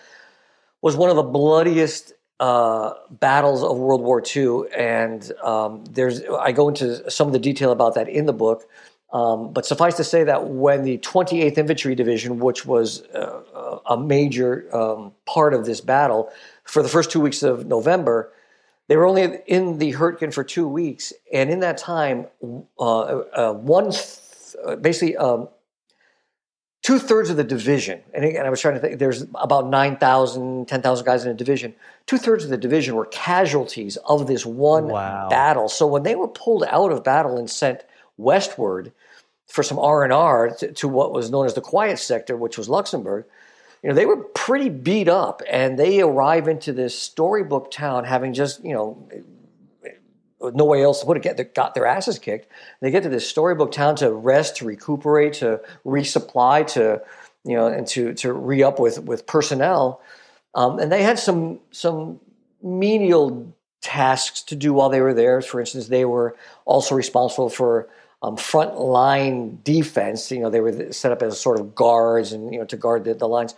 was 0.82 0.96
one 0.96 1.10
of 1.10 1.16
the 1.16 1.22
bloodiest 1.22 2.12
uh, 2.40 2.94
battles 3.10 3.62
of 3.62 3.76
World 3.76 4.02
War 4.02 4.22
II. 4.34 4.62
And 4.76 5.30
um, 5.42 5.84
there's, 5.84 6.22
I 6.24 6.52
go 6.52 6.68
into 6.68 7.10
some 7.10 7.26
of 7.26 7.32
the 7.32 7.38
detail 7.38 7.70
about 7.70 7.94
that 7.94 8.08
in 8.08 8.26
the 8.26 8.32
book. 8.32 8.64
Um, 9.12 9.52
but 9.52 9.64
suffice 9.64 9.96
to 9.98 10.04
say 10.04 10.24
that 10.24 10.48
when 10.48 10.82
the 10.82 10.98
28th 10.98 11.56
Infantry 11.56 11.94
Division, 11.94 12.40
which 12.40 12.66
was 12.66 13.02
uh, 13.08 13.78
a 13.86 13.96
major 13.96 14.74
um, 14.76 15.12
part 15.24 15.54
of 15.54 15.64
this 15.64 15.80
battle, 15.80 16.32
for 16.64 16.82
the 16.82 16.88
first 16.88 17.10
two 17.10 17.20
weeks 17.20 17.42
of 17.42 17.66
November, 17.66 18.32
they 18.88 18.96
were 18.96 19.06
only 19.06 19.38
in 19.46 19.78
the 19.78 19.92
Hurtgen 19.92 20.32
for 20.32 20.44
two 20.44 20.68
weeks, 20.68 21.12
and 21.32 21.50
in 21.50 21.60
that 21.60 21.78
time, 21.78 22.26
uh, 22.78 22.82
uh, 22.82 23.52
one 23.52 23.90
th- 23.90 24.80
basically 24.82 25.16
um, 25.16 25.48
two 26.82 26.98
thirds 26.98 27.30
of 27.30 27.36
the 27.36 27.44
division, 27.44 28.00
and 28.12 28.24
again, 28.24 28.44
I 28.44 28.50
was 28.50 28.60
trying 28.60 28.74
to 28.74 28.80
think. 28.80 28.98
There's 28.98 29.22
about 29.34 29.68
9,000, 29.68 30.68
10,000 30.68 31.06
guys 31.06 31.24
in 31.24 31.30
a 31.30 31.34
division. 31.34 31.74
Two 32.06 32.18
thirds 32.18 32.44
of 32.44 32.50
the 32.50 32.58
division 32.58 32.94
were 32.94 33.06
casualties 33.06 33.96
of 34.04 34.26
this 34.26 34.44
one 34.44 34.88
wow. 34.88 35.28
battle. 35.30 35.68
So 35.70 35.86
when 35.86 36.02
they 36.02 36.14
were 36.14 36.28
pulled 36.28 36.64
out 36.64 36.92
of 36.92 37.02
battle 37.02 37.38
and 37.38 37.48
sent 37.48 37.84
westward 38.18 38.92
for 39.46 39.62
some 39.62 39.78
R 39.78 40.04
and 40.04 40.12
R 40.12 40.50
to 40.50 40.88
what 40.88 41.12
was 41.12 41.30
known 41.30 41.46
as 41.46 41.54
the 41.54 41.62
Quiet 41.62 41.98
Sector, 41.98 42.36
which 42.36 42.58
was 42.58 42.68
Luxembourg 42.68 43.24
you 43.84 43.90
know, 43.90 43.94
they 43.96 44.06
were 44.06 44.16
pretty 44.16 44.70
beat 44.70 45.08
up, 45.08 45.42
and 45.46 45.78
they 45.78 46.00
arrive 46.00 46.48
into 46.48 46.72
this 46.72 46.98
storybook 46.98 47.70
town 47.70 48.04
having 48.04 48.32
just, 48.32 48.64
you 48.64 48.72
know, 48.72 49.06
no 50.40 50.64
way 50.64 50.82
else 50.82 51.00
to 51.00 51.06
put 51.06 51.18
it, 51.18 51.22
get, 51.22 51.54
got 51.54 51.74
their 51.74 51.84
asses 51.84 52.18
kicked. 52.18 52.50
They 52.80 52.90
get 52.90 53.02
to 53.02 53.10
this 53.10 53.28
storybook 53.28 53.72
town 53.72 53.96
to 53.96 54.10
rest, 54.10 54.56
to 54.56 54.64
recuperate, 54.64 55.34
to 55.34 55.60
resupply, 55.84 56.66
to, 56.68 57.02
you 57.44 57.56
know, 57.56 57.66
and 57.66 57.86
to, 57.88 58.14
to 58.14 58.32
re 58.32 58.62
up 58.62 58.80
with, 58.80 59.00
with 59.00 59.26
personnel. 59.26 60.00
Um, 60.54 60.78
and 60.78 60.90
they 60.90 61.02
had 61.02 61.18
some, 61.18 61.60
some 61.70 62.20
menial 62.62 63.54
tasks 63.82 64.40
to 64.44 64.56
do 64.56 64.72
while 64.72 64.88
they 64.88 65.02
were 65.02 65.12
there. 65.12 65.42
For 65.42 65.60
instance, 65.60 65.88
they 65.88 66.06
were 66.06 66.36
also 66.64 66.94
responsible 66.94 67.50
for 67.50 67.90
um, 68.24 68.36
front 68.36 68.78
line 68.78 69.58
defense. 69.62 70.30
You 70.30 70.40
know, 70.40 70.50
they 70.50 70.60
were 70.60 70.92
set 70.92 71.12
up 71.12 71.22
as 71.22 71.38
sort 71.40 71.60
of 71.60 71.74
guards 71.74 72.32
and 72.32 72.52
you 72.52 72.58
know 72.58 72.64
to 72.66 72.76
guard 72.76 73.04
the, 73.04 73.14
the 73.14 73.28
lines. 73.28 73.54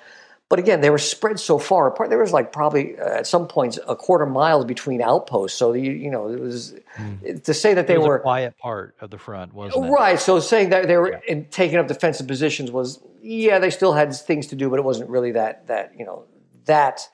But 0.48 0.60
again, 0.60 0.80
they 0.80 0.90
were 0.90 0.98
spread 0.98 1.40
so 1.40 1.58
far 1.58 1.88
apart. 1.88 2.08
There 2.08 2.20
was 2.20 2.32
like 2.32 2.52
probably 2.52 2.98
uh, 2.98 3.18
at 3.18 3.26
some 3.26 3.48
points 3.48 3.80
a 3.88 3.96
quarter 3.96 4.26
mile 4.26 4.64
between 4.64 5.02
outposts. 5.02 5.58
So 5.58 5.72
you, 5.72 5.90
you 5.90 6.10
know, 6.10 6.28
it 6.28 6.40
was 6.40 6.74
mm. 6.96 7.42
to 7.42 7.54
say 7.54 7.74
that 7.74 7.88
they 7.88 7.98
were 7.98 8.16
a 8.16 8.20
quiet 8.20 8.56
part 8.58 8.94
of 9.00 9.10
the 9.10 9.18
front, 9.18 9.54
wasn't 9.54 9.86
it? 9.86 9.90
Right. 9.90 10.20
So 10.20 10.38
saying 10.38 10.70
that 10.70 10.86
they 10.86 10.96
were 10.96 11.12
yeah. 11.12 11.20
in, 11.26 11.46
taking 11.46 11.78
up 11.78 11.88
defensive 11.88 12.28
positions 12.28 12.70
was, 12.70 13.00
yeah, 13.22 13.58
they 13.58 13.70
still 13.70 13.92
had 13.92 14.14
things 14.14 14.46
to 14.48 14.56
do, 14.56 14.70
but 14.70 14.78
it 14.78 14.84
wasn't 14.84 15.10
really 15.10 15.32
that 15.32 15.66
that 15.66 15.92
you 15.98 16.04
know 16.04 16.24
that 16.66 17.08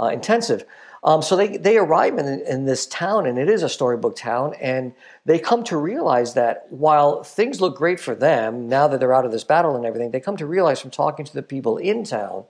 uh, 0.00 0.06
intensive. 0.06 0.64
Um, 1.06 1.22
so 1.22 1.36
they 1.36 1.56
they 1.56 1.78
arrive 1.78 2.18
in, 2.18 2.26
in 2.26 2.64
this 2.64 2.84
town, 2.84 3.26
and 3.26 3.38
it 3.38 3.48
is 3.48 3.62
a 3.62 3.68
storybook 3.68 4.16
town, 4.16 4.54
and 4.60 4.92
they 5.24 5.38
come 5.38 5.62
to 5.64 5.76
realize 5.76 6.34
that 6.34 6.66
while 6.70 7.22
things 7.22 7.60
look 7.60 7.76
great 7.76 8.00
for 8.00 8.16
them 8.16 8.68
now 8.68 8.88
that 8.88 8.98
they're 8.98 9.14
out 9.14 9.24
of 9.24 9.30
this 9.30 9.44
battle 9.44 9.76
and 9.76 9.86
everything, 9.86 10.10
they 10.10 10.18
come 10.18 10.36
to 10.36 10.46
realize 10.46 10.80
from 10.80 10.90
talking 10.90 11.24
to 11.24 11.32
the 11.32 11.44
people 11.44 11.78
in 11.78 12.02
town 12.02 12.44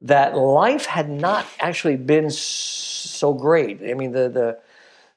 that 0.00 0.36
life 0.36 0.86
had 0.86 1.10
not 1.10 1.44
actually 1.58 1.96
been 1.96 2.30
so 2.30 3.34
great. 3.34 3.82
I 3.82 3.94
mean, 3.94 4.12
the 4.12 4.28
the 4.28 4.58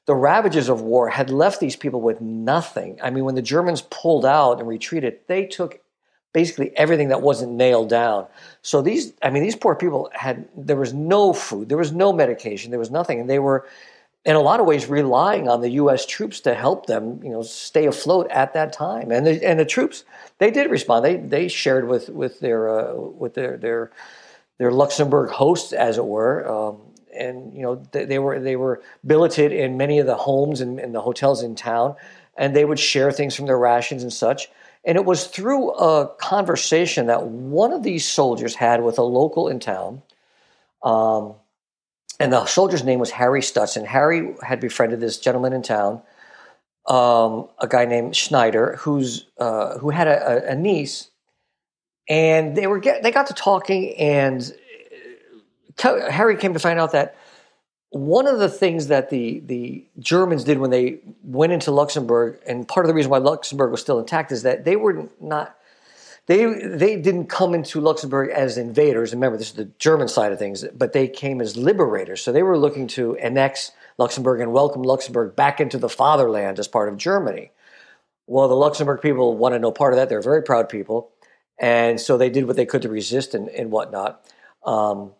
the 0.06 0.14
ravages 0.16 0.68
of 0.68 0.80
war 0.80 1.08
had 1.08 1.30
left 1.30 1.60
these 1.60 1.76
people 1.76 2.00
with 2.00 2.20
nothing. 2.20 2.98
I 3.00 3.10
mean, 3.10 3.24
when 3.24 3.36
the 3.36 3.42
Germans 3.42 3.82
pulled 3.82 4.26
out 4.26 4.58
and 4.58 4.66
retreated, 4.66 5.20
they 5.28 5.46
took 5.46 5.81
basically 6.32 6.76
everything 6.76 7.08
that 7.08 7.20
wasn't 7.20 7.52
nailed 7.52 7.88
down. 7.88 8.26
So 8.62 8.82
these, 8.82 9.12
I 9.22 9.30
mean, 9.30 9.42
these 9.42 9.56
poor 9.56 9.74
people 9.74 10.10
had, 10.14 10.48
there 10.56 10.76
was 10.76 10.92
no 10.92 11.32
food, 11.32 11.68
there 11.68 11.78
was 11.78 11.92
no 11.92 12.12
medication, 12.12 12.70
there 12.70 12.80
was 12.80 12.90
nothing. 12.90 13.20
And 13.20 13.28
they 13.28 13.38
were, 13.38 13.66
in 14.24 14.36
a 14.36 14.40
lot 14.40 14.60
of 14.60 14.66
ways, 14.66 14.86
relying 14.86 15.48
on 15.48 15.60
the 15.60 15.70
U.S. 15.70 16.06
troops 16.06 16.40
to 16.40 16.54
help 16.54 16.86
them, 16.86 17.20
you 17.22 17.30
know, 17.30 17.42
stay 17.42 17.86
afloat 17.86 18.30
at 18.30 18.54
that 18.54 18.72
time. 18.72 19.10
And 19.10 19.26
the, 19.26 19.44
and 19.44 19.58
the 19.58 19.64
troops, 19.64 20.04
they 20.38 20.50
did 20.50 20.70
respond. 20.70 21.04
They, 21.04 21.16
they 21.16 21.48
shared 21.48 21.88
with, 21.88 22.08
with 22.08 22.40
their, 22.40 22.68
uh, 22.68 22.94
with 22.94 23.34
their, 23.34 23.56
their, 23.56 23.90
their 24.58 24.70
Luxembourg 24.70 25.30
hosts, 25.30 25.72
as 25.72 25.98
it 25.98 26.06
were. 26.06 26.48
Um, 26.48 26.78
and 27.14 27.52
you 27.54 27.62
know 27.62 27.82
they, 27.92 28.04
they, 28.04 28.18
were 28.18 28.40
they 28.40 28.56
were 28.56 28.80
billeted 29.06 29.52
in 29.52 29.76
many 29.76 29.98
of 29.98 30.06
the 30.06 30.16
homes 30.16 30.60
and, 30.60 30.80
and 30.80 30.94
the 30.94 31.00
hotels 31.00 31.42
in 31.42 31.54
town, 31.54 31.94
and 32.36 32.56
they 32.56 32.64
would 32.64 32.78
share 32.78 33.12
things 33.12 33.36
from 33.36 33.46
their 33.46 33.58
rations 33.58 34.02
and 34.02 34.12
such. 34.12 34.48
And 34.84 34.96
it 34.96 35.04
was 35.04 35.26
through 35.26 35.70
a 35.72 36.08
conversation 36.16 37.06
that 37.06 37.26
one 37.26 37.72
of 37.72 37.82
these 37.82 38.04
soldiers 38.04 38.54
had 38.54 38.82
with 38.82 38.98
a 38.98 39.02
local 39.02 39.48
in 39.48 39.60
town. 39.60 40.02
Um, 40.82 41.34
and 42.18 42.32
the 42.32 42.44
soldier's 42.46 42.84
name 42.84 42.98
was 42.98 43.10
Harry 43.10 43.40
Stutson. 43.40 43.86
Harry 43.86 44.34
had 44.42 44.60
befriended 44.60 45.00
this 45.00 45.18
gentleman 45.18 45.52
in 45.52 45.62
town, 45.62 46.02
um, 46.86 47.48
a 47.58 47.66
guy 47.68 47.84
named 47.84 48.16
Schneider, 48.16 48.76
who's 48.80 49.26
uh, 49.38 49.78
who 49.78 49.90
had 49.90 50.08
a, 50.08 50.50
a, 50.50 50.54
niece, 50.54 51.10
and 52.08 52.56
they 52.56 52.66
were 52.66 52.78
get, 52.78 53.02
they 53.02 53.10
got 53.10 53.28
to 53.28 53.34
talking, 53.34 53.96
and 53.96 54.52
uh, 55.82 56.10
Harry 56.10 56.36
came 56.36 56.52
to 56.52 56.58
find 56.58 56.78
out 56.78 56.92
that 56.92 57.16
one 57.92 58.26
of 58.26 58.38
the 58.38 58.48
things 58.48 58.86
that 58.86 59.10
the 59.10 59.40
the 59.40 59.84
Germans 59.98 60.44
did 60.44 60.58
when 60.58 60.70
they 60.70 61.00
went 61.22 61.52
into 61.52 61.70
Luxembourg, 61.70 62.40
and 62.46 62.66
part 62.66 62.86
of 62.86 62.88
the 62.88 62.94
reason 62.94 63.10
why 63.10 63.18
Luxembourg 63.18 63.70
was 63.70 63.80
still 63.80 63.98
intact 63.98 64.32
is 64.32 64.42
that 64.42 64.64
they 64.64 64.76
were 64.76 65.08
not 65.20 65.56
they 66.26 66.46
they 66.54 66.96
didn't 66.96 67.26
come 67.26 67.54
into 67.54 67.80
Luxembourg 67.80 68.30
as 68.30 68.56
invaders. 68.56 69.12
Remember, 69.12 69.36
this 69.36 69.48
is 69.48 69.54
the 69.54 69.66
German 69.78 70.08
side 70.08 70.32
of 70.32 70.38
things, 70.38 70.64
but 70.74 70.94
they 70.94 71.06
came 71.06 71.42
as 71.42 71.56
liberators. 71.56 72.22
So 72.22 72.32
they 72.32 72.42
were 72.42 72.56
looking 72.56 72.86
to 72.88 73.16
annex 73.16 73.72
Luxembourg 73.98 74.40
and 74.40 74.54
welcome 74.54 74.82
Luxembourg 74.82 75.36
back 75.36 75.60
into 75.60 75.76
the 75.76 75.88
fatherland 75.90 76.58
as 76.58 76.68
part 76.68 76.88
of 76.88 76.96
Germany. 76.96 77.50
Well, 78.26 78.48
the 78.48 78.54
Luxembourg 78.54 79.02
people 79.02 79.36
wanted 79.36 79.60
no 79.60 79.70
part 79.70 79.92
of 79.92 79.98
that. 79.98 80.08
They're 80.08 80.22
very 80.22 80.42
proud 80.42 80.70
people, 80.70 81.10
and 81.58 82.00
so 82.00 82.16
they 82.16 82.30
did 82.30 82.46
what 82.46 82.56
they 82.56 82.66
could 82.66 82.80
to 82.82 82.88
resist 82.88 83.34
and, 83.34 83.50
and 83.50 83.70
whatnot. 83.70 84.24
Um, 84.64 85.12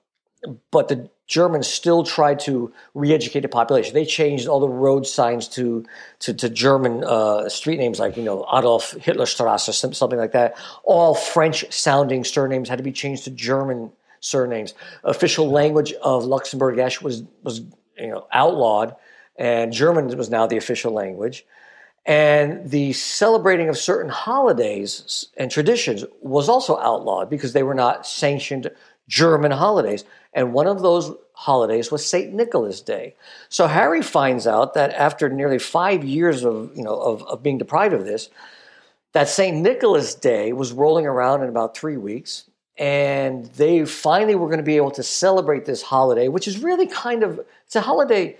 but 0.70 0.88
the 0.88 1.10
Germans 1.32 1.66
still 1.66 2.04
tried 2.04 2.38
to 2.40 2.70
re-educate 2.92 3.40
the 3.40 3.48
population. 3.48 3.94
They 3.94 4.04
changed 4.04 4.46
all 4.46 4.60
the 4.60 4.68
road 4.68 5.06
signs 5.06 5.48
to 5.56 5.82
to, 6.18 6.34
to 6.34 6.50
German 6.50 7.02
uh, 7.04 7.48
street 7.48 7.78
names 7.78 7.98
like 7.98 8.18
you 8.18 8.22
know 8.22 8.44
Adolf 8.52 8.92
Hitlerstrasse, 8.92 9.66
or 9.70 9.94
something 9.94 10.18
like 10.18 10.32
that. 10.32 10.58
All 10.84 11.14
French-sounding 11.14 12.24
surnames 12.24 12.68
had 12.68 12.76
to 12.76 12.84
be 12.84 12.92
changed 12.92 13.24
to 13.24 13.30
German 13.30 13.90
surnames. 14.20 14.74
Official 15.04 15.50
language 15.50 15.94
of 16.02 16.24
Luxembourgish 16.24 17.00
was 17.00 17.22
was 17.42 17.62
you 17.96 18.08
know 18.08 18.26
outlawed, 18.30 18.94
and 19.36 19.72
German 19.72 20.14
was 20.18 20.28
now 20.28 20.46
the 20.46 20.58
official 20.58 20.92
language. 20.92 21.46
And 22.04 22.68
the 22.68 22.92
celebrating 22.92 23.70
of 23.70 23.78
certain 23.78 24.10
holidays 24.10 25.28
and 25.38 25.50
traditions 25.50 26.04
was 26.20 26.48
also 26.48 26.76
outlawed 26.78 27.30
because 27.30 27.54
they 27.54 27.62
were 27.62 27.74
not 27.74 28.06
sanctioned 28.06 28.70
German 29.08 29.52
holidays. 29.52 30.04
And 30.32 30.52
one 30.52 30.66
of 30.66 30.80
those 30.80 31.12
holidays 31.34 31.90
was 31.90 32.06
St. 32.06 32.32
Nicholas 32.32 32.80
Day. 32.80 33.14
So 33.48 33.66
Harry 33.66 34.02
finds 34.02 34.46
out 34.46 34.74
that 34.74 34.92
after 34.92 35.28
nearly 35.28 35.58
five 35.58 36.04
years 36.04 36.44
of, 36.44 36.72
you 36.74 36.82
know, 36.82 36.94
of, 36.94 37.22
of 37.24 37.42
being 37.42 37.58
deprived 37.58 37.94
of 37.94 38.04
this, 38.04 38.30
that 39.12 39.28
St. 39.28 39.56
Nicholas 39.56 40.14
Day 40.14 40.52
was 40.52 40.72
rolling 40.72 41.06
around 41.06 41.42
in 41.42 41.48
about 41.48 41.76
three 41.76 41.96
weeks. 41.96 42.44
And 42.78 43.46
they 43.56 43.84
finally 43.84 44.34
were 44.34 44.46
going 44.46 44.58
to 44.58 44.64
be 44.64 44.76
able 44.76 44.92
to 44.92 45.02
celebrate 45.02 45.66
this 45.66 45.82
holiday, 45.82 46.28
which 46.28 46.48
is 46.48 46.58
really 46.58 46.86
kind 46.86 47.22
of, 47.22 47.40
it's 47.66 47.76
a 47.76 47.82
holiday 47.82 48.38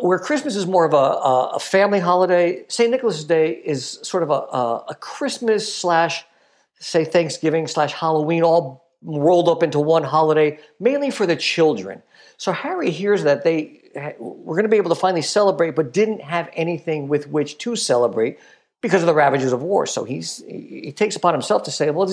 where 0.00 0.18
Christmas 0.18 0.56
is 0.56 0.66
more 0.66 0.86
of 0.86 0.94
a, 0.94 1.56
a 1.56 1.58
family 1.60 2.00
holiday. 2.00 2.64
St. 2.68 2.90
Nicholas 2.90 3.24
Day 3.24 3.50
is 3.52 3.98
sort 4.02 4.22
of 4.22 4.30
a, 4.30 4.32
a, 4.32 4.84
a 4.90 4.94
Christmas 4.94 5.72
slash, 5.72 6.24
say, 6.80 7.04
Thanksgiving 7.04 7.66
slash 7.66 7.92
Halloween 7.92 8.42
all 8.42 8.86
rolled 9.04 9.48
up 9.48 9.62
into 9.62 9.80
one 9.80 10.04
holiday, 10.04 10.58
mainly 10.78 11.10
for 11.10 11.26
the 11.26 11.36
children. 11.36 12.02
So 12.36 12.52
Harry 12.52 12.90
hears 12.90 13.24
that 13.24 13.44
they 13.44 13.82
were 14.18 14.54
going 14.54 14.64
to 14.64 14.68
be 14.68 14.76
able 14.76 14.90
to 14.90 15.00
finally 15.00 15.22
celebrate, 15.22 15.76
but 15.76 15.92
didn't 15.92 16.22
have 16.22 16.48
anything 16.54 17.08
with 17.08 17.28
which 17.28 17.58
to 17.58 17.76
celebrate 17.76 18.38
because 18.80 19.02
of 19.02 19.06
the 19.06 19.14
ravages 19.14 19.52
of 19.52 19.62
war. 19.62 19.86
So 19.86 20.04
he's 20.04 20.38
he 20.46 20.92
takes 20.92 21.16
upon 21.16 21.34
himself 21.34 21.64
to 21.64 21.70
say, 21.70 21.90
"Well, 21.90 22.10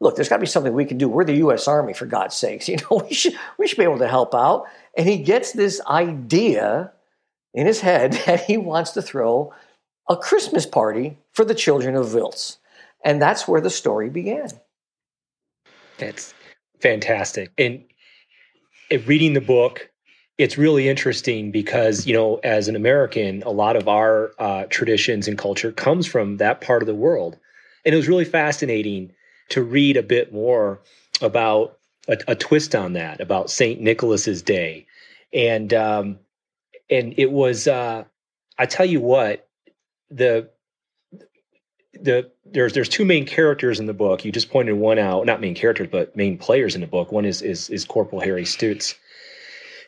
look, 0.00 0.14
there's 0.14 0.28
got 0.28 0.36
to 0.36 0.40
be 0.40 0.46
something 0.46 0.72
we 0.72 0.84
can 0.84 0.98
do. 0.98 1.08
We're 1.08 1.24
the 1.24 1.36
U.S. 1.36 1.68
Army, 1.68 1.94
for 1.94 2.06
God's 2.06 2.36
sakes. 2.36 2.68
You 2.68 2.76
know, 2.76 3.04
we 3.08 3.14
should 3.14 3.34
we 3.58 3.66
should 3.66 3.78
be 3.78 3.84
able 3.84 3.98
to 3.98 4.08
help 4.08 4.34
out." 4.34 4.66
And 4.96 5.08
he 5.08 5.18
gets 5.18 5.52
this 5.52 5.80
idea 5.86 6.92
in 7.54 7.66
his 7.66 7.80
head 7.80 8.12
that 8.26 8.44
he 8.44 8.56
wants 8.56 8.92
to 8.92 9.02
throw 9.02 9.52
a 10.08 10.16
Christmas 10.16 10.66
party 10.66 11.18
for 11.32 11.44
the 11.44 11.54
children 11.54 11.96
of 11.96 12.08
Wiltz, 12.08 12.58
and 13.04 13.22
that's 13.22 13.48
where 13.48 13.60
the 13.60 13.70
story 13.70 14.10
began. 14.10 14.48
That's 15.98 16.34
fantastic. 16.80 17.50
And 17.58 17.84
reading 19.06 19.34
the 19.34 19.40
book, 19.40 19.90
it's 20.38 20.58
really 20.58 20.88
interesting 20.88 21.50
because 21.50 22.06
you 22.06 22.14
know, 22.14 22.40
as 22.42 22.68
an 22.68 22.76
American, 22.76 23.42
a 23.44 23.50
lot 23.50 23.76
of 23.76 23.88
our 23.88 24.32
uh, 24.38 24.64
traditions 24.70 25.28
and 25.28 25.38
culture 25.38 25.72
comes 25.72 26.06
from 26.06 26.38
that 26.38 26.60
part 26.60 26.82
of 26.82 26.86
the 26.86 26.94
world, 26.94 27.38
and 27.84 27.94
it 27.94 27.96
was 27.96 28.08
really 28.08 28.24
fascinating 28.24 29.12
to 29.50 29.62
read 29.62 29.96
a 29.96 30.02
bit 30.02 30.32
more 30.32 30.80
about 31.20 31.78
a, 32.08 32.16
a 32.28 32.34
twist 32.34 32.74
on 32.74 32.94
that, 32.94 33.20
about 33.20 33.50
Saint 33.50 33.80
Nicholas's 33.80 34.42
Day, 34.42 34.86
and 35.32 35.72
um, 35.74 36.18
and 36.90 37.14
it 37.16 37.30
was. 37.30 37.68
Uh, 37.68 38.04
I 38.58 38.66
tell 38.66 38.86
you 38.86 39.00
what, 39.00 39.48
the 40.10 40.48
the 41.94 42.30
there's 42.44 42.72
there's 42.72 42.88
two 42.88 43.04
main 43.04 43.26
characters 43.26 43.80
in 43.80 43.86
the 43.86 43.94
book. 43.94 44.24
You 44.24 44.32
just 44.32 44.50
pointed 44.50 44.74
one 44.74 44.98
out, 44.98 45.26
not 45.26 45.40
main 45.40 45.54
characters, 45.54 45.88
but 45.90 46.16
main 46.16 46.38
players 46.38 46.74
in 46.74 46.80
the 46.80 46.86
book. 46.86 47.12
One 47.12 47.24
is 47.24 47.42
is, 47.42 47.70
is 47.70 47.84
Corporal 47.84 48.20
Harry 48.20 48.44
Stutz, 48.44 48.94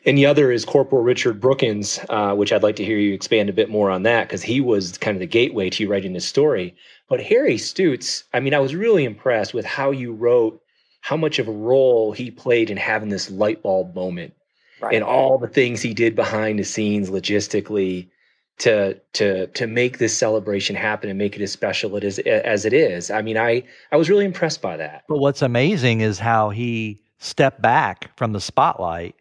and 0.05 0.17
the 0.17 0.25
other 0.25 0.51
is 0.51 0.65
Corporal 0.65 1.01
Richard 1.01 1.39
Brookins, 1.39 1.99
uh, 2.09 2.33
which 2.33 2.53
I'd 2.53 2.63
like 2.63 2.75
to 2.77 2.85
hear 2.85 2.97
you 2.97 3.13
expand 3.13 3.49
a 3.49 3.53
bit 3.53 3.69
more 3.69 3.89
on 3.89 4.03
that 4.03 4.27
because 4.27 4.43
he 4.43 4.61
was 4.61 4.97
kind 4.97 5.15
of 5.15 5.19
the 5.19 5.27
gateway 5.27 5.69
to 5.69 5.83
you 5.83 5.89
writing 5.89 6.13
this 6.13 6.27
story. 6.27 6.75
But 7.09 7.21
Harry 7.21 7.55
Stutz, 7.55 8.23
I 8.33 8.39
mean, 8.39 8.53
I 8.53 8.59
was 8.59 8.75
really 8.75 9.03
impressed 9.03 9.53
with 9.53 9.65
how 9.65 9.91
you 9.91 10.13
wrote 10.13 10.61
how 11.01 11.17
much 11.17 11.37
of 11.37 11.47
a 11.47 11.51
role 11.51 12.11
he 12.13 12.31
played 12.31 12.71
in 12.71 12.77
having 12.77 13.09
this 13.09 13.29
light 13.29 13.61
bulb 13.61 13.93
moment 13.93 14.33
right. 14.81 14.95
and 14.95 15.03
all 15.03 15.37
the 15.37 15.47
things 15.47 15.81
he 15.81 15.93
did 15.93 16.15
behind 16.15 16.57
the 16.57 16.63
scenes 16.63 17.11
logistically 17.11 18.09
to 18.57 18.93
to 19.13 19.47
to 19.47 19.67
make 19.67 19.97
this 19.97 20.17
celebration 20.17 20.75
happen 20.75 21.09
and 21.09 21.19
make 21.19 21.35
it 21.35 21.41
as 21.41 21.51
special 21.51 21.95
it 21.95 22.03
is 22.03 22.19
as 22.19 22.65
it 22.65 22.73
is. 22.73 23.11
I 23.11 23.21
mean, 23.21 23.37
I 23.37 23.63
I 23.91 23.97
was 23.97 24.09
really 24.09 24.25
impressed 24.25 24.61
by 24.61 24.77
that. 24.77 25.03
But 25.07 25.17
what's 25.17 25.41
amazing 25.41 26.01
is 26.01 26.19
how 26.19 26.49
he 26.49 27.01
stepped 27.17 27.61
back 27.61 28.15
from 28.17 28.33
the 28.33 28.39
spotlight 28.39 29.15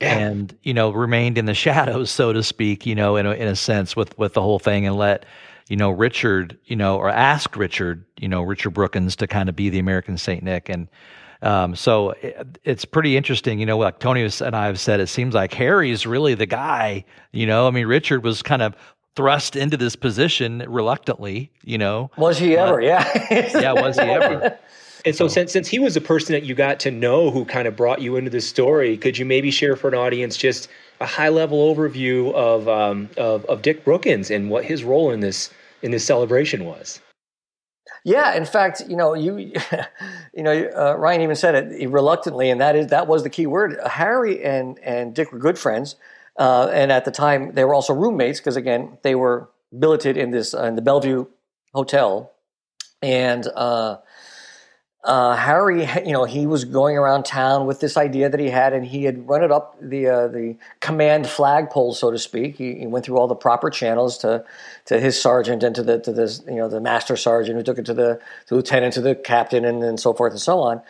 yeah. 0.00 0.18
and 0.18 0.56
you 0.62 0.74
know 0.74 0.90
remained 0.90 1.38
in 1.38 1.46
the 1.46 1.54
shadows, 1.54 2.10
so 2.10 2.32
to 2.32 2.42
speak. 2.42 2.84
You 2.84 2.94
know, 2.94 3.16
in 3.16 3.26
a, 3.26 3.32
in 3.32 3.48
a 3.48 3.56
sense, 3.56 3.96
with 3.96 4.16
with 4.18 4.34
the 4.34 4.42
whole 4.42 4.58
thing, 4.58 4.86
and 4.86 4.96
let 4.96 5.24
you 5.68 5.76
know 5.76 5.90
Richard, 5.90 6.58
you 6.66 6.76
know, 6.76 6.96
or 6.98 7.08
asked 7.08 7.56
Richard, 7.56 8.04
you 8.18 8.28
know, 8.28 8.42
Richard 8.42 8.70
Brookins 8.70 9.16
to 9.16 9.26
kind 9.26 9.48
of 9.48 9.56
be 9.56 9.70
the 9.70 9.78
American 9.78 10.18
Saint 10.18 10.42
Nick 10.42 10.68
and. 10.68 10.88
Um, 11.44 11.76
so 11.76 12.10
it, 12.22 12.58
it's 12.64 12.84
pretty 12.86 13.16
interesting, 13.16 13.58
you 13.58 13.66
know. 13.66 13.78
Like 13.78 13.98
Tony 13.98 14.22
and 14.22 14.56
I 14.56 14.66
have 14.66 14.80
said, 14.80 14.98
it 14.98 15.08
seems 15.08 15.34
like 15.34 15.52
Harry's 15.52 16.06
really 16.06 16.34
the 16.34 16.46
guy. 16.46 17.04
You 17.32 17.46
know, 17.46 17.68
I 17.68 17.70
mean, 17.70 17.86
Richard 17.86 18.24
was 18.24 18.42
kind 18.42 18.62
of 18.62 18.74
thrust 19.14 19.54
into 19.54 19.76
this 19.76 19.94
position 19.94 20.64
reluctantly. 20.66 21.50
You 21.62 21.78
know, 21.78 22.10
was 22.16 22.38
he 22.38 22.56
ever? 22.56 22.80
Uh, 22.80 22.84
yeah, 22.84 23.26
yeah, 23.60 23.72
was 23.72 23.96
he 23.96 24.02
ever? 24.02 24.58
And 25.04 25.14
so, 25.14 25.28
since 25.28 25.52
since 25.52 25.68
he 25.68 25.78
was 25.78 25.96
a 25.98 26.00
person 26.00 26.32
that 26.32 26.44
you 26.44 26.54
got 26.54 26.80
to 26.80 26.90
know 26.90 27.30
who 27.30 27.44
kind 27.44 27.68
of 27.68 27.76
brought 27.76 28.00
you 28.00 28.16
into 28.16 28.30
this 28.30 28.48
story, 28.48 28.96
could 28.96 29.18
you 29.18 29.26
maybe 29.26 29.50
share 29.50 29.76
for 29.76 29.88
an 29.88 29.94
audience 29.94 30.38
just 30.38 30.68
a 31.00 31.06
high 31.06 31.28
level 31.28 31.74
overview 31.74 32.32
of 32.32 32.68
um, 32.68 33.10
of, 33.18 33.44
of 33.44 33.60
Dick 33.60 33.84
Brookins 33.84 34.30
and 34.30 34.48
what 34.48 34.64
his 34.64 34.82
role 34.82 35.10
in 35.10 35.20
this 35.20 35.50
in 35.82 35.90
this 35.90 36.06
celebration 36.06 36.64
was? 36.64 37.02
Yeah, 38.04 38.34
in 38.34 38.44
fact, 38.44 38.82
you 38.86 38.96
know, 38.96 39.14
you, 39.14 39.38
you 40.34 40.42
know, 40.42 40.52
uh, 40.76 40.94
Ryan 40.98 41.22
even 41.22 41.36
said 41.36 41.72
it 41.72 41.88
reluctantly, 41.88 42.50
and 42.50 42.60
that 42.60 42.76
is 42.76 42.88
that 42.88 43.06
was 43.06 43.22
the 43.22 43.30
key 43.30 43.46
word. 43.46 43.78
Harry 43.86 44.44
and 44.44 44.78
and 44.80 45.14
Dick 45.14 45.32
were 45.32 45.38
good 45.38 45.58
friends, 45.58 45.96
uh, 46.38 46.68
and 46.70 46.92
at 46.92 47.06
the 47.06 47.10
time 47.10 47.54
they 47.54 47.64
were 47.64 47.74
also 47.74 47.94
roommates 47.94 48.40
because 48.40 48.56
again 48.56 48.98
they 49.02 49.14
were 49.14 49.48
billeted 49.76 50.18
in 50.18 50.30
this 50.30 50.52
uh, 50.52 50.64
in 50.64 50.76
the 50.76 50.82
Bellevue 50.82 51.26
Hotel, 51.72 52.30
and 53.00 53.46
uh, 53.56 53.96
uh, 55.04 55.36
Harry, 55.36 55.86
you 56.06 56.12
know, 56.12 56.24
he 56.24 56.46
was 56.46 56.64
going 56.64 56.96
around 56.96 57.24
town 57.24 57.66
with 57.66 57.80
this 57.80 57.96
idea 57.96 58.30
that 58.30 58.40
he 58.40 58.48
had, 58.48 58.72
and 58.72 58.86
he 58.86 59.04
had 59.04 59.28
run 59.28 59.44
it 59.44 59.52
up 59.52 59.76
the 59.80 60.08
uh, 60.08 60.28
the 60.28 60.56
command 60.80 61.28
flagpole, 61.28 61.92
so 61.92 62.10
to 62.10 62.18
speak. 62.18 62.56
He, 62.56 62.74
he, 62.74 62.86
went 62.86 63.04
through 63.04 63.18
all 63.18 63.28
the 63.28 63.34
proper 63.34 63.68
channels 63.68 64.16
to 64.18 64.44
to 64.86 64.98
his 64.98 65.20
sergeant 65.20 65.62
and 65.62 65.74
to 65.74 65.82
the 65.82 66.00
to 66.00 66.12
this 66.12 66.42
you 66.46 66.54
know 66.54 66.68
the 66.68 66.80
master 66.80 67.16
sergeant 67.16 67.58
who 67.58 67.62
took 67.62 67.78
it 67.78 67.84
to 67.86 67.94
the, 67.94 68.18
the 68.48 68.54
lieutenant 68.54 68.94
to 68.94 69.02
the 69.02 69.14
captain 69.14 69.64
and, 69.66 70.00
so 70.00 70.14
forth 70.14 70.32
and 70.32 70.40
so 70.40 70.60
on. 70.60 70.80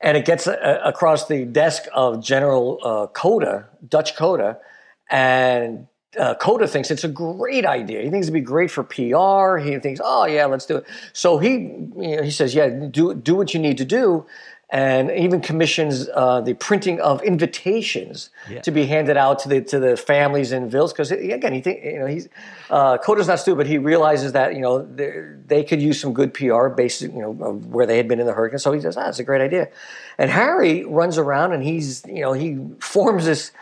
And 0.00 0.16
it 0.16 0.24
gets 0.24 0.46
uh, 0.46 0.80
across 0.82 1.26
the 1.26 1.44
desk 1.44 1.82
of 1.92 2.22
General 2.24 2.78
uh, 2.82 3.06
Cota, 3.08 3.66
Dutch 3.86 4.16
Cota, 4.16 4.58
and 5.10 5.88
uh, 6.16 6.34
Cota 6.34 6.66
thinks 6.66 6.90
it's 6.90 7.04
a 7.04 7.08
great 7.08 7.66
idea. 7.66 8.02
He 8.02 8.10
thinks 8.10 8.26
it'd 8.26 8.34
be 8.34 8.40
great 8.40 8.70
for 8.70 8.82
PR. 8.82 9.58
He 9.58 9.78
thinks, 9.78 10.00
oh 10.02 10.24
yeah, 10.24 10.46
let's 10.46 10.64
do 10.64 10.78
it. 10.78 10.86
So 11.12 11.38
he 11.38 11.50
you 11.50 12.16
know, 12.16 12.22
he 12.22 12.30
says, 12.30 12.54
yeah, 12.54 12.68
do 12.68 13.14
do 13.14 13.34
what 13.34 13.52
you 13.52 13.60
need 13.60 13.76
to 13.78 13.84
do, 13.84 14.24
and 14.70 15.10
even 15.10 15.42
commissions 15.42 16.08
uh, 16.14 16.40
the 16.40 16.54
printing 16.54 16.98
of 17.00 17.22
invitations 17.22 18.30
yeah. 18.48 18.62
to 18.62 18.70
be 18.70 18.86
handed 18.86 19.18
out 19.18 19.38
to 19.40 19.50
the 19.50 19.60
to 19.62 19.78
the 19.78 19.98
families 19.98 20.50
in 20.50 20.70
Wiltz. 20.70 20.90
Because 20.90 21.10
again, 21.10 21.52
he 21.52 21.60
think 21.60 21.84
you 21.84 21.98
know 21.98 22.06
he's 22.06 22.30
uh, 22.70 22.96
Cota's 22.96 23.28
not 23.28 23.38
stupid. 23.38 23.66
He 23.66 23.76
realizes 23.76 24.32
that 24.32 24.54
you 24.54 24.62
know 24.62 24.82
they 25.46 25.62
could 25.62 25.82
use 25.82 26.00
some 26.00 26.14
good 26.14 26.32
PR 26.32 26.68
based 26.68 27.02
you 27.02 27.08
know 27.08 27.32
where 27.32 27.84
they 27.84 27.98
had 27.98 28.08
been 28.08 28.18
in 28.18 28.26
the 28.26 28.32
Hurtgen. 28.32 28.58
So 28.58 28.72
he 28.72 28.80
says, 28.80 28.96
ah, 28.96 29.04
that's 29.04 29.18
a 29.18 29.24
great 29.24 29.42
idea. 29.42 29.68
And 30.16 30.30
Harry 30.30 30.86
runs 30.86 31.18
around 31.18 31.52
and 31.52 31.62
he's 31.62 32.02
you 32.06 32.22
know 32.22 32.32
he 32.32 32.58
forms 32.80 33.26
this 33.26 33.52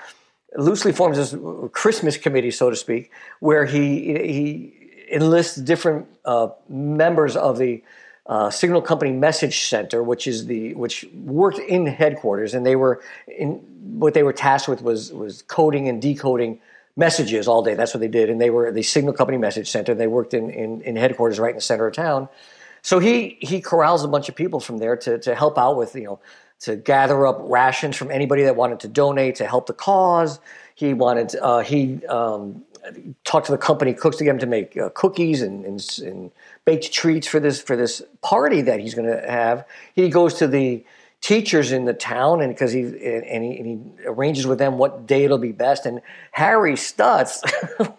loosely 0.57 0.93
forms 0.93 1.17
this 1.17 1.35
Christmas 1.73 2.17
committee, 2.17 2.51
so 2.51 2.71
to 2.71 2.77
speak, 2.77 3.11
where 3.41 3.65
he 3.65 4.15
he 4.15 4.73
enlists 5.11 5.57
different 5.57 6.07
uh, 6.25 6.49
members 6.69 7.37
of 7.37 7.59
the 7.59 7.83
uh, 8.27 8.51
Signal 8.51 8.83
Company 8.83 9.13
Message 9.13 9.61
Center, 9.61 10.03
which 10.03 10.27
is 10.27 10.47
the 10.47 10.75
which 10.75 11.07
worked 11.15 11.59
in 11.59 11.87
headquarters, 11.87 12.55
and 12.55 12.67
they 12.67 12.77
were 12.77 13.01
in 13.29 13.55
what 13.99 14.15
they 14.15 14.23
were 14.23 14.33
tasked 14.33 14.69
with 14.69 14.83
was 14.83 15.13
was 15.13 15.43
coding 15.43 15.89
and 15.89 16.03
decoding 16.03 16.61
messages 16.97 17.47
all 17.47 17.63
day. 17.63 17.75
That's 17.75 17.95
what 17.95 18.01
they 18.01 18.09
did, 18.09 18.31
and 18.31 18.41
they 18.41 18.51
were 18.51 18.73
the 18.73 18.83
Signal 18.83 19.13
Company 19.13 19.39
Message 19.39 19.71
Center. 19.71 19.95
They 19.95 20.09
worked 20.09 20.35
in 20.35 20.51
in, 20.51 20.81
in 20.83 20.97
headquarters 20.97 21.39
right 21.39 21.51
in 21.51 21.57
the 21.57 21.63
center 21.63 21.87
of 21.87 21.95
town. 21.95 22.29
So 22.83 22.99
he 22.99 23.39
he 23.41 23.61
corrals 23.61 24.03
a 24.03 24.09
bunch 24.09 24.29
of 24.29 24.35
people 24.35 24.61
from 24.61 24.79
there 24.79 24.97
to 24.97 25.19
to 25.19 25.35
help 25.35 25.57
out 25.57 25.77
with 25.77 25.95
you 25.95 26.05
know 26.05 26.19
to 26.61 26.77
gather 26.77 27.27
up 27.27 27.39
rations 27.43 27.97
from 27.97 28.11
anybody 28.11 28.45
that 28.45 28.57
wanted 28.57 28.81
to 28.81 28.89
donate 28.89 29.37
to 29.37 29.47
help 29.47 29.67
the 29.67 29.73
cause. 29.73 30.41
He 30.75 30.95
wanted 30.95 31.35
uh, 31.37 31.61
he 31.61 32.05
um, 32.07 32.65
talked 33.25 33.47
to 33.47 33.53
the 33.53 33.59
company 33.59 33.93
cooks 33.95 34.17
to 34.17 34.25
get 34.25 34.31
him 34.31 34.39
to 34.39 34.47
make 34.47 34.77
uh, 34.77 34.91
cookies 34.91 35.43
and, 35.43 35.65
and, 35.65 35.99
and 36.03 36.31
baked 36.65 36.93
treats 36.93 37.27
for 37.27 37.41
this 37.41 37.61
for 37.61 37.77
this 37.77 38.03
party 38.23 38.63
that 38.63 38.81
he's 38.81 38.95
going 38.95 39.09
to 39.09 39.31
have. 39.31 39.67
He 39.95 40.09
goes 40.09 40.35
to 40.35 40.47
the 40.47 40.85
teachers 41.21 41.73
in 41.73 41.87
the 41.87 41.93
town, 41.93 42.41
and 42.41 42.55
because 42.55 42.73
he 42.73 42.83
and, 42.83 43.43
he 43.43 43.59
and, 43.59 43.67
he 43.67 43.79
arranges 44.05 44.47
with 44.47 44.59
them 44.59 44.79
what 44.79 45.07
day 45.07 45.25
it'll 45.25 45.39
be 45.39 45.51
best. 45.51 45.85
And 45.85 46.01
Harry 46.31 46.75
Stutz 46.75 47.43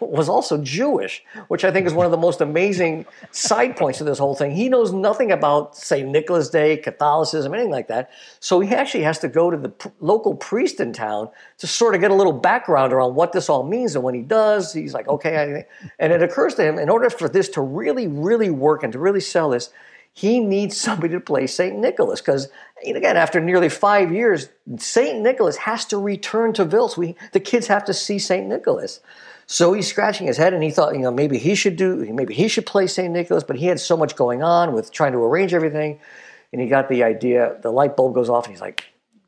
was 0.00 0.28
also 0.28 0.56
Jewish, 0.62 1.22
which 1.48 1.64
I 1.64 1.70
think 1.70 1.86
is 1.86 1.92
one 1.92 2.06
of 2.06 2.12
the 2.12 2.18
most 2.18 2.40
amazing 2.40 3.04
side 3.30 3.76
points 3.76 4.00
of 4.00 4.06
this 4.06 4.18
whole 4.18 4.34
thing. 4.34 4.52
He 4.52 4.68
knows 4.68 4.92
nothing 4.92 5.30
about 5.30 5.76
St. 5.76 6.08
Nicholas 6.08 6.48
Day, 6.48 6.76
Catholicism, 6.76 7.52
anything 7.52 7.72
like 7.72 7.88
that. 7.88 8.10
So 8.40 8.60
he 8.60 8.74
actually 8.74 9.04
has 9.04 9.18
to 9.18 9.28
go 9.28 9.50
to 9.50 9.56
the 9.56 9.92
local 10.00 10.34
priest 10.34 10.80
in 10.80 10.92
town 10.92 11.28
to 11.58 11.66
sort 11.66 11.94
of 11.94 12.00
get 12.00 12.10
a 12.10 12.14
little 12.14 12.32
background 12.32 12.92
around 12.92 13.14
what 13.14 13.32
this 13.32 13.50
all 13.50 13.64
means. 13.64 13.94
And 13.94 14.04
when 14.04 14.14
he 14.14 14.22
does, 14.22 14.72
he's 14.72 14.94
like, 14.94 15.08
okay. 15.08 15.66
And 15.98 16.12
it 16.12 16.22
occurs 16.22 16.54
to 16.54 16.64
him, 16.64 16.78
in 16.78 16.88
order 16.88 17.10
for 17.10 17.28
this 17.28 17.48
to 17.50 17.60
really, 17.60 18.06
really 18.06 18.50
work 18.50 18.84
and 18.84 18.92
to 18.92 18.98
really 18.98 19.20
sell 19.20 19.50
this 19.50 19.70
he 20.12 20.40
needs 20.40 20.76
somebody 20.76 21.14
to 21.14 21.20
play 21.20 21.46
St. 21.46 21.76
Nicholas 21.78 22.20
because, 22.20 22.48
again, 22.84 23.16
after 23.16 23.40
nearly 23.40 23.68
five 23.68 24.12
years, 24.12 24.48
St. 24.76 25.20
Nicholas 25.20 25.56
has 25.58 25.84
to 25.86 25.98
return 25.98 26.52
to 26.54 26.66
Wiltz. 26.66 26.96
We, 26.96 27.14
the 27.32 27.40
kids 27.40 27.68
have 27.68 27.84
to 27.84 27.94
see 27.94 28.18
St. 28.18 28.46
Nicholas. 28.46 29.00
So 29.46 29.72
he's 29.72 29.88
scratching 29.88 30.26
his 30.26 30.36
head 30.36 30.52
and 30.52 30.62
he 30.62 30.70
thought, 30.70 30.94
you 30.94 31.00
know, 31.00 31.10
maybe 31.10 31.38
he 31.38 31.54
should 31.54 31.76
do, 31.76 31.96
maybe 32.12 32.34
he 32.34 32.48
should 32.48 32.66
play 32.66 32.86
St. 32.86 33.10
Nicholas, 33.10 33.44
but 33.44 33.56
he 33.56 33.66
had 33.66 33.80
so 33.80 33.96
much 33.96 34.14
going 34.14 34.42
on 34.42 34.74
with 34.74 34.92
trying 34.92 35.12
to 35.12 35.18
arrange 35.18 35.54
everything. 35.54 36.00
And 36.52 36.60
he 36.60 36.68
got 36.68 36.88
the 36.88 37.02
idea, 37.02 37.56
the 37.62 37.70
light 37.70 37.96
bulb 37.96 38.14
goes 38.14 38.28
off 38.28 38.44
and 38.44 38.54
he's 38.54 38.60
like, 38.60 38.84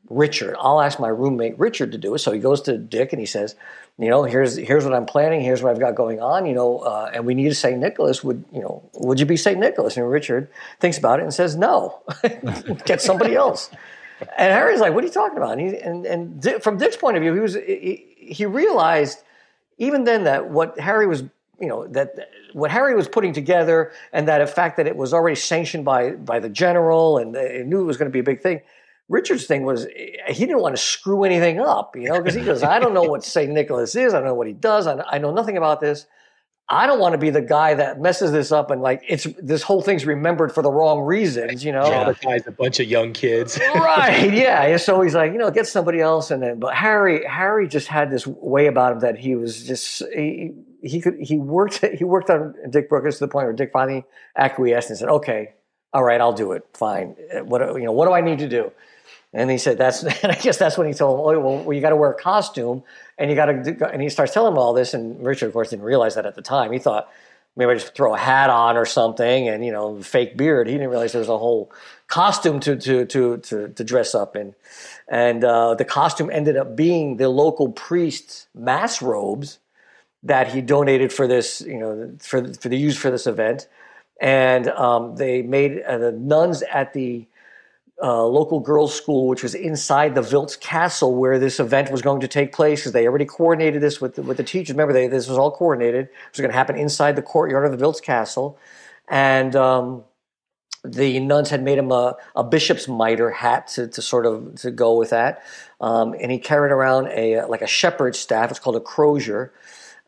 Richard, 0.09 0.55
I'll 0.59 0.81
ask 0.81 0.99
my 0.99 1.07
roommate 1.07 1.57
Richard 1.57 1.93
to 1.93 1.97
do 1.97 2.13
it. 2.13 2.19
So 2.19 2.31
he 2.31 2.39
goes 2.39 2.61
to 2.63 2.77
Dick 2.77 3.13
and 3.13 3.19
he 3.19 3.25
says, 3.25 3.55
you 4.01 4.09
know, 4.09 4.23
here's 4.23 4.55
here's 4.55 4.83
what 4.83 4.93
I'm 4.93 5.05
planning. 5.05 5.41
Here's 5.41 5.61
what 5.61 5.71
I've 5.71 5.79
got 5.79 5.95
going 5.95 6.21
on. 6.21 6.45
You 6.45 6.53
know, 6.53 6.79
uh, 6.79 7.11
and 7.13 7.25
we 7.25 7.33
need 7.33 7.51
a 7.51 7.55
Saint 7.55 7.79
Nicholas. 7.79 8.23
Would 8.23 8.43
you 8.51 8.61
know? 8.61 8.89
Would 8.95 9.19
you 9.19 9.25
be 9.25 9.37
Saint 9.37 9.59
Nicholas? 9.59 9.97
And 9.97 10.09
Richard 10.09 10.49
thinks 10.79 10.97
about 10.97 11.19
it 11.19 11.23
and 11.23 11.33
says, 11.33 11.55
no, 11.55 12.01
get 12.85 13.01
somebody 13.01 13.35
else. 13.35 13.69
And 14.37 14.53
Harry's 14.53 14.79
like, 14.79 14.93
what 14.93 15.03
are 15.03 15.07
you 15.07 15.13
talking 15.13 15.37
about? 15.37 15.57
And 15.57 15.61
he, 15.61 15.77
and, 15.77 16.05
and 16.05 16.63
from 16.63 16.77
Dick's 16.77 16.95
point 16.95 17.17
of 17.17 17.21
view, 17.21 17.33
he 17.33 17.39
was 17.39 17.55
he, 17.55 18.05
he 18.17 18.45
realized 18.45 19.19
even 19.77 20.03
then 20.03 20.23
that 20.25 20.49
what 20.49 20.79
Harry 20.79 21.07
was 21.07 21.23
you 21.59 21.67
know 21.67 21.87
that 21.87 22.29
what 22.53 22.71
Harry 22.71 22.95
was 22.95 23.07
putting 23.07 23.33
together, 23.33 23.91
and 24.13 24.27
that 24.27 24.39
the 24.39 24.47
fact 24.47 24.77
that 24.77 24.87
it 24.87 24.95
was 24.95 25.13
already 25.13 25.35
sanctioned 25.35 25.85
by 25.85 26.11
by 26.11 26.39
the 26.39 26.49
general, 26.49 27.17
and 27.17 27.35
they 27.35 27.63
knew 27.63 27.81
it 27.81 27.85
was 27.85 27.97
going 27.97 28.09
to 28.09 28.13
be 28.13 28.19
a 28.19 28.23
big 28.23 28.41
thing. 28.41 28.61
Richard's 29.11 29.45
thing 29.45 29.63
was 29.63 29.85
eh, 29.85 30.31
he 30.31 30.45
didn't 30.45 30.61
want 30.61 30.75
to 30.75 30.81
screw 30.81 31.23
anything 31.23 31.59
up, 31.59 31.95
you 31.95 32.09
know, 32.09 32.17
because 32.17 32.33
he 32.33 32.43
goes, 32.43 32.63
I 32.63 32.79
don't 32.79 32.93
know 32.93 33.03
what 33.03 33.23
St. 33.23 33.51
Nicholas 33.51 33.95
is. 33.95 34.13
I 34.13 34.17
don't 34.17 34.27
know 34.27 34.33
what 34.33 34.47
he 34.47 34.53
does. 34.53 34.87
I, 34.87 35.03
I 35.07 35.17
know 35.17 35.31
nothing 35.31 35.57
about 35.57 35.81
this. 35.81 36.07
I 36.69 36.87
don't 36.87 36.99
want 36.99 37.11
to 37.11 37.17
be 37.17 37.29
the 37.29 37.41
guy 37.41 37.73
that 37.73 37.99
messes 37.99 38.31
this 38.31 38.49
up 38.49 38.71
and 38.71 38.81
like 38.81 39.03
it's 39.05 39.27
this 39.41 39.61
whole 39.61 39.81
thing's 39.81 40.05
remembered 40.05 40.53
for 40.53 40.63
the 40.63 40.71
wrong 40.71 41.01
reasons, 41.01 41.65
you 41.65 41.73
know. 41.73 41.83
Traumatize 41.83 42.47
a 42.47 42.51
bunch 42.51 42.79
of 42.79 42.87
young 42.87 43.11
kids, 43.11 43.59
right? 43.75 44.31
Yeah. 44.31 44.63
And 44.63 44.79
so 44.79 45.01
he's 45.01 45.13
like, 45.13 45.33
you 45.33 45.37
know, 45.37 45.51
get 45.51 45.67
somebody 45.67 45.99
else, 45.99 46.31
and 46.31 46.41
then 46.41 46.59
but 46.59 46.73
Harry, 46.73 47.25
Harry 47.25 47.67
just 47.67 47.87
had 47.87 48.09
this 48.09 48.25
way 48.25 48.67
about 48.67 48.93
him 48.93 48.99
that 49.01 49.17
he 49.17 49.35
was 49.35 49.67
just 49.67 50.01
he, 50.15 50.53
he 50.81 51.01
could 51.01 51.19
he 51.19 51.37
worked 51.37 51.85
he 51.97 52.05
worked 52.05 52.29
on 52.29 52.55
Dick 52.69 52.87
Brookes 52.87 53.17
to 53.17 53.25
the 53.25 53.27
point 53.27 53.47
where 53.47 53.53
Dick 53.53 53.71
finally 53.73 54.05
acquiesced 54.37 54.89
and 54.89 54.97
said, 54.97 55.09
okay, 55.09 55.55
all 55.91 56.05
right, 56.05 56.21
I'll 56.21 56.31
do 56.31 56.53
it, 56.53 56.65
fine. 56.73 57.17
What 57.43 57.61
you 57.75 57.83
know, 57.83 57.91
what 57.91 58.05
do 58.05 58.13
I 58.13 58.21
need 58.21 58.39
to 58.39 58.47
do? 58.47 58.71
And 59.33 59.49
he 59.49 59.57
said, 59.57 59.77
"That's." 59.77 60.03
And 60.03 60.31
I 60.31 60.35
guess 60.35 60.57
that's 60.57 60.77
when 60.77 60.87
he 60.87 60.93
told 60.93 61.33
him, 61.33 61.39
"Oh, 61.39 61.61
well, 61.63 61.73
you 61.73 61.81
got 61.81 61.89
to 61.89 61.95
wear 61.95 62.11
a 62.11 62.15
costume, 62.15 62.83
and 63.17 63.29
you 63.29 63.35
got 63.35 63.45
to." 63.45 63.89
And 63.91 64.01
he 64.01 64.09
starts 64.09 64.33
telling 64.33 64.53
him 64.53 64.57
all 64.57 64.73
this, 64.73 64.93
and 64.93 65.23
Richard, 65.25 65.47
of 65.47 65.53
course, 65.53 65.69
didn't 65.69 65.85
realize 65.85 66.15
that 66.15 66.25
at 66.25 66.35
the 66.35 66.41
time. 66.41 66.71
He 66.71 66.79
thought 66.79 67.09
maybe 67.55 67.71
I 67.71 67.75
just 67.75 67.95
throw 67.95 68.13
a 68.13 68.17
hat 68.17 68.49
on 68.49 68.77
or 68.77 68.85
something, 68.85 69.47
and 69.47 69.65
you 69.65 69.71
know, 69.71 70.01
fake 70.01 70.37
beard. 70.37 70.67
He 70.67 70.73
didn't 70.73 70.89
realize 70.89 71.11
there 71.11 71.19
was 71.19 71.29
a 71.29 71.37
whole 71.37 71.71
costume 72.07 72.59
to 72.61 72.75
to 72.75 73.05
to 73.05 73.37
to, 73.37 73.67
to 73.69 73.83
dress 73.83 74.15
up 74.15 74.35
in, 74.35 74.55
and 75.07 75.43
uh, 75.43 75.75
the 75.75 75.85
costume 75.85 76.29
ended 76.29 76.57
up 76.57 76.75
being 76.75 77.17
the 77.17 77.29
local 77.29 77.71
priest's 77.71 78.47
mass 78.53 79.01
robes 79.01 79.59
that 80.23 80.49
he 80.49 80.61
donated 80.61 81.11
for 81.11 81.27
this, 81.27 81.61
you 81.61 81.79
know, 81.79 82.15
for 82.19 82.53
for 82.53 82.69
the 82.69 82.77
use 82.77 82.97
for 82.97 83.11
this 83.11 83.27
event, 83.27 83.67
and 84.19 84.67
um, 84.69 85.15
they 85.15 85.41
made 85.41 85.81
uh, 85.81 85.97
the 85.97 86.11
nuns 86.11 86.63
at 86.63 86.93
the 86.93 87.27
uh, 88.01 88.23
local 88.25 88.59
girls' 88.59 88.95
school, 88.95 89.27
which 89.27 89.43
was 89.43 89.53
inside 89.53 90.15
the 90.15 90.21
Wiltz 90.21 90.59
Castle 90.59 91.15
where 91.15 91.37
this 91.37 91.59
event 91.59 91.91
was 91.91 92.01
going 92.01 92.21
to 92.21 92.27
take 92.27 92.51
place, 92.51 92.81
because 92.81 92.93
they 92.93 93.07
already 93.07 93.25
coordinated 93.25 93.81
this 93.81 94.01
with 94.01 94.15
the, 94.15 94.23
with 94.23 94.37
the 94.37 94.43
teachers. 94.43 94.73
Remember, 94.73 94.93
they, 94.93 95.07
this 95.07 95.27
was 95.27 95.37
all 95.37 95.51
coordinated. 95.51 96.05
It 96.05 96.11
was 96.31 96.39
going 96.39 96.49
to 96.49 96.57
happen 96.57 96.77
inside 96.77 97.15
the 97.15 97.21
courtyard 97.21 97.65
of 97.65 97.77
the 97.77 97.85
Wiltz 97.85 98.01
Castle, 98.01 98.57
and 99.07 99.55
um, 99.55 100.03
the 100.83 101.19
nuns 101.19 101.49
had 101.51 101.61
made 101.61 101.77
him 101.77 101.91
a, 101.91 102.15
a 102.35 102.43
bishop's 102.43 102.87
mitre 102.87 103.29
hat 103.29 103.67
to, 103.67 103.87
to, 103.87 104.01
sort 104.01 104.25
of 104.25 104.55
to 104.55 104.71
go 104.71 104.97
with 104.97 105.11
that. 105.11 105.43
Um, 105.79 106.15
and 106.19 106.31
he 106.31 106.39
carried 106.39 106.71
around 106.71 107.07
a 107.07 107.43
like 107.45 107.61
a 107.61 107.67
shepherd's 107.67 108.17
staff. 108.17 108.49
It's 108.49 108.59
called 108.59 108.75
a 108.75 108.81
crozier, 108.81 109.53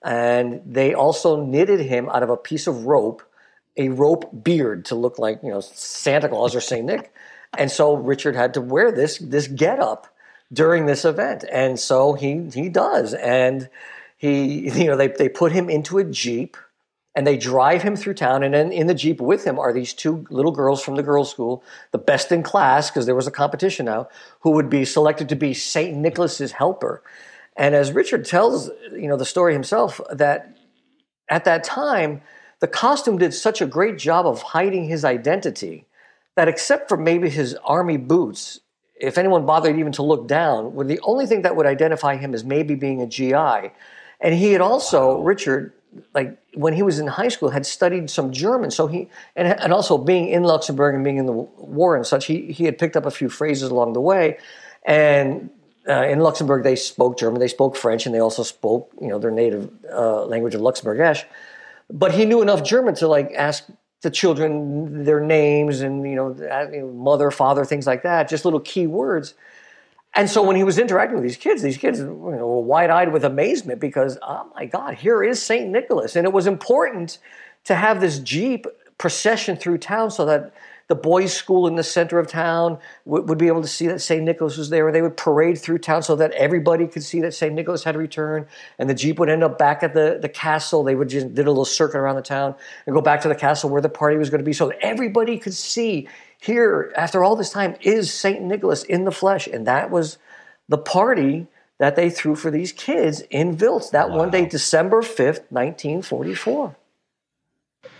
and 0.03 0.61
they 0.65 0.93
also 0.93 1.43
knitted 1.43 1.79
him 1.79 2.09
out 2.09 2.23
of 2.23 2.29
a 2.29 2.37
piece 2.37 2.65
of 2.65 2.85
rope, 2.85 3.21
a 3.77 3.89
rope 3.89 4.43
beard 4.43 4.85
to 4.85 4.95
look 4.95 5.19
like 5.19 5.41
you 5.43 5.51
know 5.51 5.61
Santa 5.61 6.27
Claus 6.27 6.55
or 6.55 6.61
Saint 6.61 6.85
Nick. 6.85 7.13
And 7.57 7.71
so 7.71 7.95
Richard 7.95 8.35
had 8.35 8.53
to 8.55 8.61
wear 8.61 8.91
this 8.91 9.17
this 9.19 9.47
getup 9.47 10.07
during 10.51 10.85
this 10.85 11.05
event, 11.05 11.43
and 11.51 11.79
so 11.79 12.13
he 12.13 12.49
he 12.53 12.69
does, 12.69 13.13
and 13.13 13.69
he 14.17 14.69
you 14.79 14.85
know 14.85 14.97
they 14.97 15.07
they 15.07 15.29
put 15.29 15.51
him 15.51 15.69
into 15.69 15.97
a 15.97 16.03
jeep 16.03 16.57
and 17.15 17.27
they 17.27 17.37
drive 17.37 17.83
him 17.83 17.95
through 17.95 18.15
town. 18.15 18.43
And 18.43 18.53
then 18.53 18.71
in 18.71 18.87
the 18.87 18.93
jeep 18.93 19.21
with 19.21 19.43
him 19.43 19.59
are 19.59 19.71
these 19.71 19.93
two 19.93 20.25
little 20.29 20.51
girls 20.51 20.83
from 20.83 20.95
the 20.95 21.03
girls 21.03 21.29
school 21.29 21.63
the 21.91 21.97
best 21.97 22.31
in 22.31 22.41
class 22.43 22.89
because 22.89 23.05
there 23.05 23.15
was 23.15 23.27
a 23.27 23.31
competition 23.31 23.85
now 23.85 24.07
who 24.41 24.51
would 24.51 24.69
be 24.69 24.85
selected 24.85 25.29
to 25.29 25.35
be 25.35 25.53
saint 25.53 25.95
nicholas's 25.97 26.53
helper. 26.53 27.03
And 27.55 27.75
as 27.75 27.91
richard 27.91 28.25
tells 28.25 28.69
you 28.91 29.07
know 29.07 29.17
the 29.17 29.25
story 29.25 29.53
himself 29.53 30.01
that 30.11 30.57
at 31.29 31.45
that 31.45 31.63
time 31.63 32.21
the 32.59 32.67
costume 32.67 33.17
did 33.17 33.33
such 33.33 33.61
a 33.61 33.65
great 33.65 33.97
job 33.97 34.25
of 34.25 34.41
hiding 34.41 34.85
his 34.85 35.05
identity 35.05 35.85
that 36.35 36.47
except 36.47 36.89
for 36.89 36.97
maybe 36.97 37.29
his 37.29 37.55
army 37.63 37.97
boots, 37.97 38.59
if 38.95 39.17
anyone 39.17 39.45
bothered 39.45 39.77
even 39.77 39.91
to 39.93 40.03
look 40.03 40.27
down, 40.27 40.73
were 40.73 40.83
the 40.83 40.99
only 41.03 41.25
thing 41.25 41.41
that 41.43 41.55
would 41.55 41.65
identify 41.65 42.15
him 42.15 42.33
as 42.33 42.43
maybe 42.43 42.75
being 42.75 43.01
a 43.01 43.07
GI. 43.07 43.71
And 44.21 44.33
he 44.33 44.53
had 44.53 44.61
also. 44.61 45.19
Richard, 45.21 45.73
like 46.13 46.37
when 46.55 46.73
he 46.73 46.81
was 46.81 46.99
in 46.99 47.07
high 47.07 47.27
school 47.27 47.49
had 47.49 47.65
studied 47.65 48.09
some 48.09 48.31
German. 48.31 48.71
So 48.71 48.87
he 48.87 49.09
and 49.35 49.47
and 49.59 49.73
also 49.73 49.97
being 49.97 50.29
in 50.29 50.43
Luxembourg 50.43 50.95
and 50.95 51.03
being 51.03 51.17
in 51.17 51.25
the 51.25 51.33
war 51.33 51.95
and 51.95 52.05
such, 52.05 52.25
he 52.25 52.51
he 52.51 52.65
had 52.65 52.77
picked 52.77 52.95
up 52.95 53.05
a 53.05 53.11
few 53.11 53.29
phrases 53.29 53.69
along 53.69 53.93
the 53.93 54.01
way, 54.01 54.37
and. 54.85 55.49
Uh, 55.85 56.03
in 56.03 56.19
Luxembourg, 56.21 56.63
they 56.63 56.77
spoke 56.77 57.19
German, 57.19 57.41
they 57.41 57.49
spoke 57.49 57.75
French, 57.75 58.05
and 58.05 58.15
they 58.15 58.19
also 58.19 58.41
spoke, 58.41 58.89
you 59.01 59.09
know, 59.09 59.19
their 59.19 59.31
native 59.31 59.69
uh, 59.91 60.23
language 60.23 60.55
of 60.55 60.61
Luxembourgish. 60.61 61.25
But 61.89 62.13
he 62.13 62.23
knew 62.23 62.41
enough 62.41 62.63
German 62.63 62.95
to 62.95 63.07
like 63.09 63.33
ask 63.33 63.65
the 64.03 64.11
children 64.11 65.03
their 65.05 65.21
names 65.21 65.81
and 65.81 66.05
uh, 66.05 66.09
you 66.09 66.81
know, 66.81 66.91
mother, 66.93 67.31
father, 67.31 67.65
things 67.65 67.87
like 67.87 68.03
that, 68.03 68.29
just 68.29 68.45
little 68.45 68.59
key 68.59 68.85
words. 68.85 69.33
And 70.13 70.29
so 70.29 70.43
when 70.43 70.55
he 70.55 70.63
was 70.63 70.77
interacting 70.77 71.15
with 71.15 71.23
these 71.23 71.37
kids, 71.37 71.61
these 71.61 71.77
kids 71.77 71.99
you 71.99 72.05
know, 72.05 72.47
were 72.47 72.59
wide 72.59 72.89
eyed 72.89 73.11
with 73.11 73.23
amazement 73.23 73.79
because, 73.79 74.19
oh 74.21 74.51
my 74.53 74.65
God, 74.65 74.95
here 74.95 75.23
is 75.23 75.41
St. 75.41 75.69
Nicholas. 75.69 76.15
And 76.15 76.27
it 76.27 76.33
was 76.33 76.45
important 76.45 77.17
to 77.63 77.75
have 77.75 78.01
this 78.01 78.19
Jeep 78.19 78.67
procession 78.97 79.55
through 79.55 79.79
town 79.79 80.11
so 80.11 80.25
that 80.25 80.53
the 80.89 80.95
boys' 80.95 81.33
school 81.33 81.67
in 81.67 81.75
the 81.75 81.83
center 81.83 82.19
of 82.19 82.27
town 82.27 82.77
would, 83.05 83.29
would, 83.29 83.37
be 83.37 83.47
able 83.47 83.61
to 83.61 83.67
see 83.67 83.87
that 83.87 84.01
St. 84.01 84.23
Nicholas 84.23 84.57
was 84.57 84.69
there. 84.69 84.91
They 84.91 85.01
would 85.01 85.15
parade 85.15 85.57
through 85.57 85.79
town 85.79 86.03
so 86.03 86.15
that 86.17 86.31
everybody 86.31 86.87
could 86.87 87.03
see 87.03 87.21
that 87.21 87.33
St. 87.33 87.53
Nicholas 87.53 87.83
had 87.83 87.95
returned. 87.95 88.47
And 88.77 88.89
the 88.89 88.93
Jeep 88.93 89.17
would 89.19 89.29
end 89.29 89.43
up 89.43 89.57
back 89.57 89.81
at 89.81 89.93
the, 89.93 90.19
the 90.21 90.29
castle. 90.29 90.83
They 90.83 90.95
would 90.95 91.09
just 91.09 91.33
did 91.33 91.47
a 91.47 91.51
little 91.51 91.65
circuit 91.65 91.97
around 91.97 92.17
the 92.17 92.21
town 92.21 92.55
and 92.85 92.93
go 92.93 93.01
back 93.01 93.21
to 93.21 93.29
the 93.29 93.35
castle 93.35 93.69
where 93.69 93.81
the 93.81 93.89
party 93.89 94.17
was 94.17 94.29
going 94.29 94.39
to 94.39 94.45
be 94.45 94.53
so 94.53 94.67
that 94.67 94.79
everybody 94.81 95.37
could 95.37 95.53
see 95.53 96.07
here, 96.41 96.91
after 96.97 97.23
all 97.23 97.35
this 97.37 97.49
time, 97.49 97.75
is 97.81 98.11
St. 98.11 98.41
Nicholas 98.41 98.83
in 98.83 99.05
the 99.05 99.11
flesh. 99.11 99.47
And 99.47 99.65
that 99.65 99.89
was 99.89 100.17
the 100.67 100.77
party 100.77 101.47
that 101.79 101.95
they 101.95 102.09
threw 102.09 102.35
for 102.35 102.51
these 102.51 102.71
kids 102.71 103.21
in 103.29 103.55
Wiltz 103.57 103.91
that 103.91 104.09
wow. 104.09 104.17
one 104.17 104.31
day, 104.31 104.45
December 104.45 105.01
5th, 105.01 105.43
1944 105.49 106.75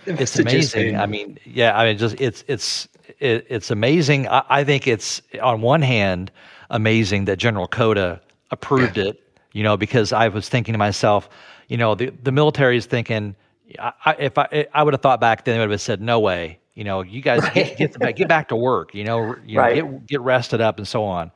it's 0.06 0.38
amazing. 0.38 0.96
I 0.96 1.06
mean, 1.06 1.38
yeah, 1.44 1.78
I 1.78 1.86
mean, 1.86 1.98
just 1.98 2.20
it's 2.20 2.44
it's 2.46 2.88
it, 3.18 3.46
it's 3.48 3.70
amazing. 3.70 4.28
I, 4.28 4.42
I, 4.48 4.64
think 4.64 4.86
it's 4.86 5.22
on 5.42 5.60
one 5.60 5.82
hand 5.82 6.30
amazing 6.70 7.26
that 7.26 7.38
General 7.38 7.66
Cota 7.66 8.20
approved 8.50 8.96
yeah. 8.96 9.04
it. 9.04 9.20
You 9.52 9.62
know, 9.62 9.76
because 9.76 10.12
I 10.12 10.28
was 10.28 10.48
thinking 10.48 10.72
to 10.72 10.78
myself, 10.78 11.28
you 11.68 11.76
know, 11.76 11.94
the 11.94 12.10
the 12.22 12.32
military 12.32 12.76
is 12.76 12.86
thinking. 12.86 13.36
I, 13.78 14.16
if 14.18 14.36
I 14.36 14.66
I 14.74 14.82
would 14.82 14.94
have 14.94 15.00
thought 15.00 15.20
back 15.20 15.44
then, 15.44 15.56
they 15.56 15.60
would 15.60 15.70
have 15.70 15.80
said, 15.80 16.00
"No 16.00 16.20
way." 16.20 16.58
You 16.74 16.84
know, 16.84 17.02
you 17.02 17.22
guys 17.22 17.42
right. 17.42 17.76
get 17.76 17.98
get, 17.98 18.16
get 18.16 18.28
back 18.28 18.48
to 18.48 18.56
work. 18.56 18.94
You 18.94 19.04
know, 19.04 19.36
you 19.46 19.56
know 19.56 19.60
right. 19.60 19.74
get 19.76 20.06
get 20.06 20.20
rested 20.20 20.60
up 20.60 20.78
and 20.78 20.86
so 20.86 21.04
on. 21.04 21.30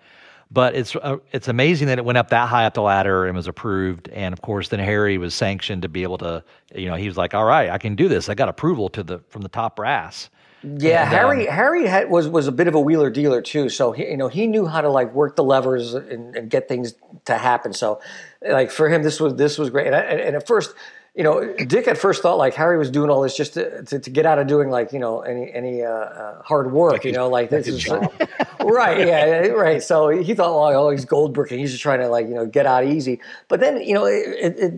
But 0.51 0.75
it's 0.75 0.97
uh, 0.97 1.19
it's 1.33 1.49
amazing 1.49 1.89
that 1.89 1.99
it 1.99 2.05
went 2.05 2.17
up 2.17 2.31
that 2.31 2.49
high 2.49 2.65
up 2.65 2.75
the 2.75 2.83
ladder 2.83 3.27
and 3.27 3.37
was 3.37 3.47
approved. 3.47 4.09
And 4.09 4.33
of 4.33 4.41
course, 4.41 4.69
then 4.69 4.81
Harry 4.81 5.19
was 5.19 5.35
sanctioned 5.35 5.83
to 5.83 5.89
be 5.89 6.03
able 6.03 6.19
to, 6.19 6.43
you 6.75 6.87
know, 6.87 6.95
he 6.95 7.07
was 7.07 7.19
like, 7.19 7.35
"All 7.35 7.45
right, 7.45 7.69
I 7.69 7.77
can 7.77 7.97
do 7.97 8.09
this. 8.09 8.31
I 8.31 8.35
got 8.35 8.49
approval 8.49 8.89
to 8.91 9.03
the 9.03 9.19
from 9.29 9.43
the 9.43 9.49
top 9.49 9.77
brass." 9.77 10.31
Yeah, 10.63 11.03
and, 11.03 11.11
Harry 11.11 11.49
um, 11.49 11.55
Harry 11.55 11.87
had, 11.87 12.11
was 12.11 12.29
was 12.29 12.49
a 12.49 12.53
bit 12.53 12.67
of 12.67 12.75
a 12.75 12.81
wheeler 12.81 13.11
dealer 13.11 13.41
too. 13.41 13.69
So 13.69 13.93
he, 13.93 14.09
you 14.09 14.17
know 14.17 14.29
he 14.29 14.47
knew 14.47 14.67
how 14.67 14.81
to 14.81 14.89
like 14.89 15.13
work 15.15 15.37
the 15.37 15.45
levers 15.45 15.95
and, 15.95 16.35
and 16.35 16.51
get 16.51 16.67
things 16.67 16.95
to 17.27 17.39
happen. 17.39 17.73
So 17.73 18.01
like 18.43 18.71
for 18.71 18.89
him, 18.89 19.03
this 19.03 19.21
was 19.21 19.37
this 19.37 19.57
was 19.57 19.71
great. 19.71 19.87
And, 19.87 19.95
I, 19.95 20.01
and 20.01 20.35
at 20.35 20.47
first, 20.47 20.75
you 21.19 21.25
know, 21.25 21.53
Dick 21.53 21.89
at 21.89 21.99
first 21.99 22.23
thought 22.23 22.39
like 22.39 22.55
Harry 22.55 22.79
was 22.79 22.93
doing 22.93 23.11
all 23.11 23.23
this 23.23 23.37
just 23.37 23.55
to, 23.55 23.83
to, 23.83 23.99
to 23.99 24.09
get 24.09 24.25
out 24.25 24.39
of 24.39 24.47
doing 24.47 24.71
like 24.71 24.93
you 24.93 25.01
know 25.01 25.23
any 25.23 25.53
any 25.53 25.83
uh, 25.83 25.91
uh, 25.91 26.43
hard 26.45 26.71
work. 26.71 26.93
Like 26.93 27.05
you 27.05 27.11
know, 27.11 27.29
like 27.29 27.51
this 27.51 27.67
is 27.67 27.89
right, 28.61 29.05
yeah, 29.05 29.49
right. 29.49 29.83
So 29.83 30.11
he 30.11 30.35
thought, 30.35 30.55
well, 30.55 30.87
oh, 30.87 30.91
he's 30.91 31.05
gold 31.05 31.35
bricking. 31.35 31.59
He's 31.59 31.73
just 31.73 31.83
trying 31.83 31.99
to 31.99 32.09
like 32.09 32.29
you 32.29 32.35
know 32.35 32.47
get 32.47 32.67
out 32.67 32.85
easy. 32.85 33.21
But 33.49 33.59
then 33.59 33.81
you 33.83 33.95
know, 33.95 34.05
it, 34.05 34.61
it, 34.61 34.75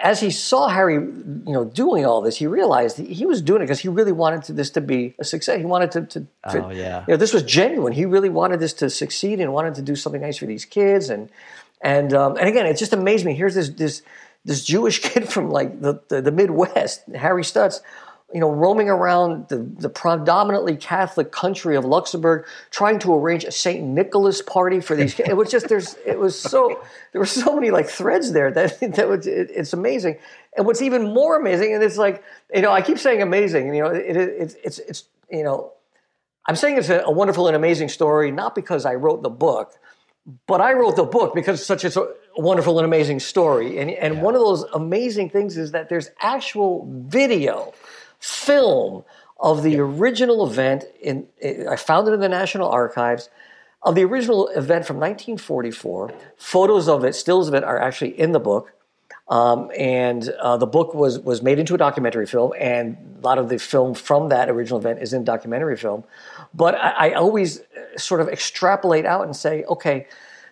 as 0.00 0.18
he 0.18 0.30
saw 0.30 0.68
Harry, 0.68 0.94
you 0.94 1.42
know, 1.46 1.66
doing 1.66 2.06
all 2.06 2.22
this, 2.22 2.38
he 2.38 2.46
realized 2.46 2.96
he 2.96 3.26
was 3.26 3.42
doing 3.42 3.60
it 3.60 3.66
because 3.66 3.80
he 3.80 3.88
really 3.88 4.12
wanted 4.12 4.44
to, 4.44 4.54
this 4.54 4.70
to 4.70 4.80
be 4.80 5.14
a 5.18 5.24
success. 5.24 5.58
He 5.58 5.66
wanted 5.66 5.90
to, 5.90 6.06
to, 6.06 6.20
to 6.52 6.64
oh 6.64 6.70
yeah, 6.70 7.04
you 7.06 7.12
know, 7.12 7.18
this 7.18 7.34
was 7.34 7.42
genuine. 7.42 7.92
He 7.92 8.06
really 8.06 8.30
wanted 8.30 8.60
this 8.60 8.72
to 8.74 8.88
succeed 8.88 9.40
and 9.40 9.52
wanted 9.52 9.74
to 9.74 9.82
do 9.82 9.94
something 9.94 10.22
nice 10.22 10.38
for 10.38 10.46
these 10.46 10.64
kids 10.64 11.10
and. 11.10 11.28
And 11.84 12.14
um, 12.14 12.36
and 12.36 12.48
again, 12.48 12.64
it 12.66 12.76
just 12.76 12.92
amazed 12.92 13.26
me. 13.26 13.34
Here's 13.34 13.56
this 13.56 13.70
this 13.70 14.02
this 14.44 14.64
Jewish 14.64 14.98
kid 15.02 15.28
from 15.28 15.50
like 15.50 15.80
the, 15.80 16.00
the, 16.08 16.22
the 16.22 16.32
Midwest, 16.32 17.02
Harry 17.14 17.42
Stutz, 17.42 17.80
you 18.32 18.40
know, 18.40 18.50
roaming 18.50 18.88
around 18.88 19.48
the, 19.48 19.58
the 19.58 19.90
predominantly 19.90 20.76
Catholic 20.76 21.32
country 21.32 21.76
of 21.76 21.84
Luxembourg, 21.84 22.46
trying 22.70 22.98
to 23.00 23.14
arrange 23.14 23.44
a 23.44 23.52
St. 23.52 23.82
Nicholas 23.82 24.40
party 24.40 24.80
for 24.80 24.96
these 24.96 25.14
kids. 25.14 25.28
It 25.28 25.36
was 25.36 25.50
just, 25.50 25.68
there's, 25.68 25.96
it 26.06 26.18
was 26.18 26.38
so, 26.38 26.82
there 27.12 27.20
were 27.20 27.26
so 27.26 27.54
many 27.54 27.70
like 27.70 27.88
threads 27.88 28.32
there 28.32 28.50
that, 28.50 28.80
that 28.96 29.08
was, 29.08 29.26
it, 29.26 29.50
it's 29.50 29.74
amazing. 29.74 30.16
And 30.56 30.66
what's 30.66 30.80
even 30.80 31.12
more 31.12 31.38
amazing, 31.38 31.74
and 31.74 31.82
it's 31.82 31.98
like, 31.98 32.22
you 32.54 32.62
know, 32.62 32.72
I 32.72 32.80
keep 32.80 32.98
saying 32.98 33.20
amazing, 33.20 33.74
you 33.74 33.82
know, 33.82 33.90
it, 33.90 34.16
it, 34.16 34.28
it's, 34.38 34.54
it's, 34.64 34.78
it's, 34.78 35.04
you 35.30 35.42
know, 35.42 35.72
I'm 36.46 36.56
saying 36.56 36.78
it's 36.78 36.88
a, 36.88 37.02
a 37.04 37.10
wonderful 37.10 37.46
and 37.48 37.56
amazing 37.56 37.88
story, 37.90 38.30
not 38.30 38.54
because 38.54 38.86
I 38.86 38.94
wrote 38.94 39.22
the 39.22 39.30
book, 39.30 39.74
but 40.46 40.60
I 40.60 40.72
wrote 40.72 40.96
the 40.96 41.04
book 41.04 41.34
because 41.34 41.58
it's 41.58 41.66
such 41.66 41.84
a 41.84 42.06
wonderful 42.36 42.78
and 42.78 42.86
amazing 42.86 43.20
story. 43.20 43.78
And, 43.78 43.90
and 43.90 44.14
yeah. 44.14 44.20
one 44.20 44.34
of 44.34 44.40
those 44.40 44.64
amazing 44.72 45.30
things 45.30 45.56
is 45.56 45.72
that 45.72 45.88
there's 45.88 46.10
actual 46.20 46.88
video, 47.08 47.72
film 48.18 49.04
of 49.40 49.62
the 49.62 49.72
yeah. 49.72 49.78
original 49.78 50.46
event. 50.46 50.84
In 51.00 51.26
I 51.68 51.76
found 51.76 52.08
it 52.08 52.12
in 52.12 52.20
the 52.20 52.28
National 52.28 52.68
Archives 52.68 53.28
of 53.82 53.96
the 53.96 54.04
original 54.04 54.48
event 54.48 54.86
from 54.86 54.96
1944. 54.98 56.12
Photos 56.36 56.88
of 56.88 57.04
it, 57.04 57.14
stills 57.14 57.48
of 57.48 57.54
it, 57.54 57.64
are 57.64 57.80
actually 57.80 58.18
in 58.18 58.30
the 58.30 58.40
book. 58.40 58.72
Um, 59.28 59.70
and 59.76 60.28
uh, 60.28 60.56
the 60.56 60.66
book 60.66 60.94
was 60.94 61.18
was 61.18 61.42
made 61.42 61.58
into 61.58 61.74
a 61.74 61.78
documentary 61.78 62.26
film, 62.26 62.52
and 62.58 62.96
a 63.18 63.26
lot 63.26 63.38
of 63.38 63.48
the 63.48 63.58
film 63.58 63.94
from 63.94 64.28
that 64.28 64.50
original 64.50 64.78
event 64.78 65.00
is 65.00 65.12
in 65.12 65.24
documentary 65.24 65.76
film. 65.76 66.04
But 66.54 66.74
I, 66.74 67.10
I 67.10 67.12
always 67.14 67.60
uh, 67.60 67.98
sort 67.98 68.20
of 68.20 68.28
extrapolate 68.28 69.06
out 69.06 69.24
and 69.24 69.34
say, 69.34 69.64
okay, 69.64 70.06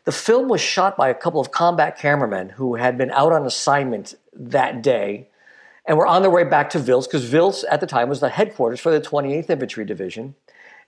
the 0.05 0.13
film 0.13 0.49
was 0.49 0.61
shot 0.61 0.97
by 0.97 1.09
a 1.09 1.15
couple 1.15 1.41
of 1.41 1.51
combat 1.51 1.99
cameramen 1.99 2.51
who 2.51 2.75
had 2.77 2.97
been 2.97 3.11
out 3.11 3.33
on 3.33 3.47
assignment 3.47 4.15
that 4.35 4.83
day 4.83 5.29
and 5.85 5.99
were 5.99 6.07
on 6.07 6.23
their 6.23 6.31
way 6.31 6.45
back 6.45 6.71
to 6.71 6.79
Wiltz 6.79 7.05
because 7.05 7.31
Wiltz 7.31 7.65
at 7.71 7.81
the 7.81 7.87
time 7.87 8.09
was 8.09 8.21
the 8.21 8.29
headquarters 8.29 8.81
for 8.81 8.91
the 8.91 9.01
28th 9.01 9.51
Infantry 9.51 9.85
Division. 9.85 10.35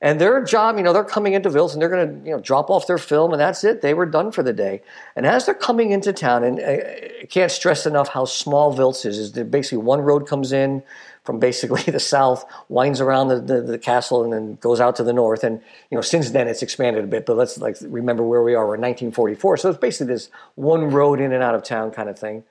And 0.00 0.20
their 0.20 0.42
job, 0.42 0.76
you 0.78 0.82
know, 0.82 0.92
they're 0.92 1.04
coming 1.04 1.34
into 1.34 1.48
Wiltz 1.48 1.74
and 1.74 1.80
they're 1.80 1.88
going 1.88 2.08
to, 2.08 2.28
you 2.28 2.34
know, 2.34 2.40
drop 2.40 2.70
off 2.70 2.88
their 2.88 2.98
film 2.98 3.30
and 3.32 3.40
that's 3.40 3.62
it. 3.62 3.82
They 3.82 3.94
were 3.94 4.06
done 4.06 4.32
for 4.32 4.42
the 4.42 4.52
day. 4.52 4.82
And 5.14 5.24
as 5.24 5.46
they're 5.46 5.54
coming 5.54 5.92
into 5.92 6.12
town, 6.12 6.42
and 6.42 6.60
I 6.60 7.26
can't 7.30 7.52
stress 7.52 7.86
enough 7.86 8.08
how 8.08 8.24
small 8.24 8.76
Wiltz 8.76 9.06
is, 9.06 9.18
is 9.18 9.30
basically 9.30 9.78
one 9.78 10.00
road 10.00 10.26
comes 10.26 10.52
in 10.52 10.82
from 11.24 11.38
basically 11.38 11.82
the 11.92 12.00
south, 12.00 12.44
winds 12.68 13.00
around 13.00 13.28
the, 13.28 13.40
the, 13.40 13.62
the, 13.62 13.78
castle, 13.78 14.24
and 14.24 14.32
then 14.32 14.54
goes 14.56 14.80
out 14.80 14.96
to 14.96 15.04
the 15.04 15.12
north. 15.12 15.44
And 15.44 15.60
you 15.90 15.96
know, 15.96 16.02
since 16.02 16.30
then 16.30 16.48
it's 16.48 16.62
expanded 16.62 17.04
a 17.04 17.06
bit. 17.06 17.26
But 17.26 17.36
let's 17.36 17.58
like 17.58 17.76
remember 17.82 18.22
where 18.22 18.42
we 18.42 18.54
are. 18.54 18.66
We're 18.66 18.74
in 18.74 18.80
1944, 18.80 19.56
so 19.58 19.70
it's 19.70 19.78
basically 19.78 20.12
this 20.12 20.30
one 20.54 20.90
road 20.90 21.20
in 21.20 21.32
and 21.32 21.42
out 21.42 21.54
of 21.54 21.62
town 21.62 21.90
kind 21.90 22.08
of 22.08 22.18
thing. 22.18 22.44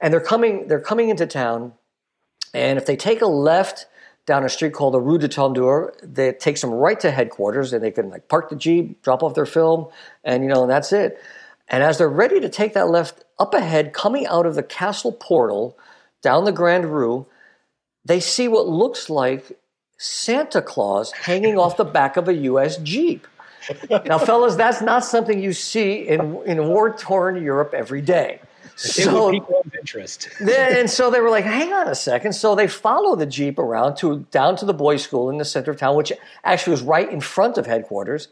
And 0.00 0.12
they're 0.12 0.20
coming, 0.20 0.68
they're 0.68 0.80
coming 0.80 1.08
into 1.08 1.26
town, 1.26 1.72
and 2.54 2.78
if 2.78 2.86
they 2.86 2.96
take 2.96 3.20
a 3.20 3.26
left 3.26 3.86
down 4.26 4.44
a 4.44 4.48
street 4.48 4.74
called 4.74 4.94
the 4.94 5.00
Rue 5.00 5.18
de 5.18 5.26
Tourneur, 5.26 5.92
that 6.02 6.38
takes 6.38 6.60
them 6.60 6.70
right 6.70 7.00
to 7.00 7.10
headquarters, 7.10 7.72
and 7.72 7.82
they 7.82 7.90
can 7.90 8.10
like 8.10 8.28
park 8.28 8.50
the 8.50 8.56
jeep, 8.56 9.02
drop 9.02 9.22
off 9.22 9.34
their 9.34 9.46
film, 9.46 9.88
and 10.22 10.44
you 10.44 10.48
know, 10.48 10.62
and 10.62 10.70
that's 10.70 10.92
it. 10.92 11.20
And 11.66 11.82
as 11.82 11.98
they're 11.98 12.08
ready 12.08 12.40
to 12.40 12.48
take 12.48 12.74
that 12.74 12.88
left 12.88 13.24
up 13.38 13.54
ahead, 13.54 13.92
coming 13.92 14.26
out 14.26 14.46
of 14.46 14.54
the 14.54 14.62
castle 14.62 15.12
portal 15.12 15.76
down 16.22 16.44
the 16.44 16.52
Grand 16.52 16.86
Rue, 16.86 17.26
they 18.08 18.20
see 18.20 18.48
what 18.48 18.66
looks 18.66 19.08
like 19.08 19.58
Santa 19.98 20.62
Claus 20.62 21.12
hanging 21.12 21.58
off 21.58 21.76
the 21.76 21.84
back 21.84 22.16
of 22.16 22.26
a 22.26 22.34
U.S. 22.34 22.78
Jeep. 22.78 23.26
Now, 24.06 24.18
fellas, 24.18 24.56
that's 24.56 24.80
not 24.80 25.04
something 25.04 25.42
you 25.42 25.52
see 25.52 26.08
in, 26.08 26.40
in 26.46 26.68
war 26.68 26.96
torn 26.96 27.42
Europe 27.42 27.74
every 27.74 28.00
day. 28.00 28.40
So, 28.76 29.32
people 29.32 29.60
of 29.64 29.74
interest. 29.74 30.28
and 30.40 30.88
so 30.88 31.10
they 31.10 31.20
were 31.20 31.30
like, 31.30 31.44
hang 31.44 31.72
on 31.72 31.88
a 31.88 31.96
second. 31.96 32.32
So 32.32 32.54
they 32.54 32.68
follow 32.68 33.16
the 33.16 33.26
Jeep 33.26 33.58
around 33.58 33.96
to 33.96 34.20
down 34.30 34.56
to 34.56 34.64
the 34.64 34.72
boys' 34.72 35.02
school 35.02 35.28
in 35.28 35.38
the 35.38 35.44
center 35.44 35.72
of 35.72 35.78
town, 35.78 35.96
which 35.96 36.12
actually 36.44 36.70
was 36.70 36.82
right 36.82 37.10
in 37.10 37.20
front 37.20 37.58
of 37.58 37.66
headquarters. 37.66 38.28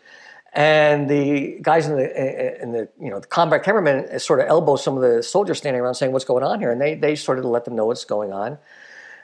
And 0.53 1.11
the 1.11 1.59
guys 1.61 1.89
in 1.89 1.97
the 1.97 2.63
in 2.63 2.73
the 2.73 2.89
you 2.99 3.11
know 3.11 3.19
the 3.19 3.27
combat 3.27 3.65
cameramen 3.65 4.19
sort 4.21 4.39
of 4.41 4.47
elbow 4.47 4.77
some 4.77 4.97
of 4.97 5.03
the 5.03 5.23
soldiers 5.23 5.59
standing 5.59 5.83
around 5.83 5.97
saying, 5.97 6.13
"What's 6.13 6.25
going 6.25 6.45
on 6.45 6.61
here?" 6.61 6.71
And 6.71 6.81
they 6.81 6.95
they 6.95 7.17
sort 7.17 7.41
of 7.41 7.45
let 7.45 7.65
them 7.65 7.75
know 7.75 7.87
what's 7.87 8.05
going 8.05 8.33
on. 8.33 8.57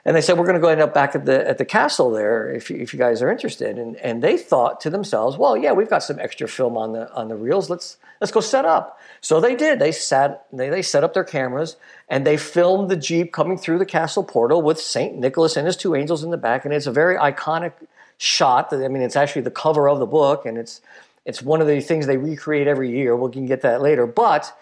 And 0.05 0.15
they 0.15 0.21
said, 0.21 0.37
we're 0.37 0.45
going 0.45 0.55
to 0.55 0.61
go 0.61 0.67
end 0.67 0.81
up 0.81 0.93
back 0.93 1.15
at 1.15 1.25
the, 1.25 1.47
at 1.47 1.57
the 1.57 1.65
castle 1.65 2.11
there 2.11 2.51
if 2.51 2.69
you, 2.69 2.75
if 2.77 2.91
you 2.91 2.99
guys 2.99 3.21
are 3.21 3.31
interested. 3.31 3.77
And, 3.77 3.95
and 3.97 4.21
they 4.21 4.37
thought 4.37 4.81
to 4.81 4.89
themselves, 4.89 5.37
well, 5.37 5.55
yeah, 5.55 5.71
we've 5.71 5.89
got 5.89 6.03
some 6.03 6.19
extra 6.19 6.47
film 6.47 6.75
on 6.75 6.91
the, 6.91 7.11
on 7.13 7.29
the 7.29 7.35
reels. 7.35 7.69
Let's, 7.69 7.97
let's 8.19 8.31
go 8.31 8.41
set 8.41 8.65
up. 8.65 8.99
So 9.21 9.39
they 9.39 9.55
did. 9.55 9.79
They 9.79 9.93
sat, 9.93 10.45
they, 10.51 10.69
they 10.69 10.81
set 10.81 11.05
up 11.05 11.13
their 11.13 11.23
cameras 11.23 11.77
and 12.09 12.27
they 12.27 12.35
filmed 12.35 12.89
the 12.91 12.97
Jeep 12.97 13.31
coming 13.31 13.57
through 13.57 13.79
the 13.79 13.85
castle 13.85 14.25
portal 14.25 14.61
with 14.61 14.77
St. 14.77 15.17
Nicholas 15.17 15.55
and 15.55 15.65
his 15.65 15.77
two 15.77 15.95
angels 15.95 16.21
in 16.21 16.31
the 16.31 16.37
back. 16.37 16.65
And 16.65 16.73
it's 16.73 16.87
a 16.87 16.91
very 16.91 17.15
iconic 17.15 17.71
shot. 18.17 18.73
I 18.73 18.89
mean, 18.89 19.03
it's 19.03 19.15
actually 19.15 19.43
the 19.43 19.51
cover 19.51 19.87
of 19.87 19.99
the 19.99 20.05
book 20.05 20.45
and 20.45 20.57
it's, 20.57 20.81
it's 21.23 21.41
one 21.41 21.61
of 21.61 21.67
the 21.67 21.79
things 21.79 22.07
they 22.07 22.17
recreate 22.17 22.67
every 22.67 22.91
year. 22.91 23.15
We 23.15 23.31
can 23.31 23.45
get 23.45 23.61
that 23.61 23.81
later. 23.81 24.05
But 24.05 24.53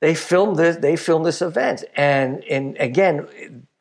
they 0.00 0.14
filmed 0.14 0.56
this, 0.56 0.76
they 0.76 0.96
filmed 0.96 1.26
this 1.26 1.42
event. 1.42 1.84
And, 1.94 2.42
and 2.44 2.78
again, 2.78 3.28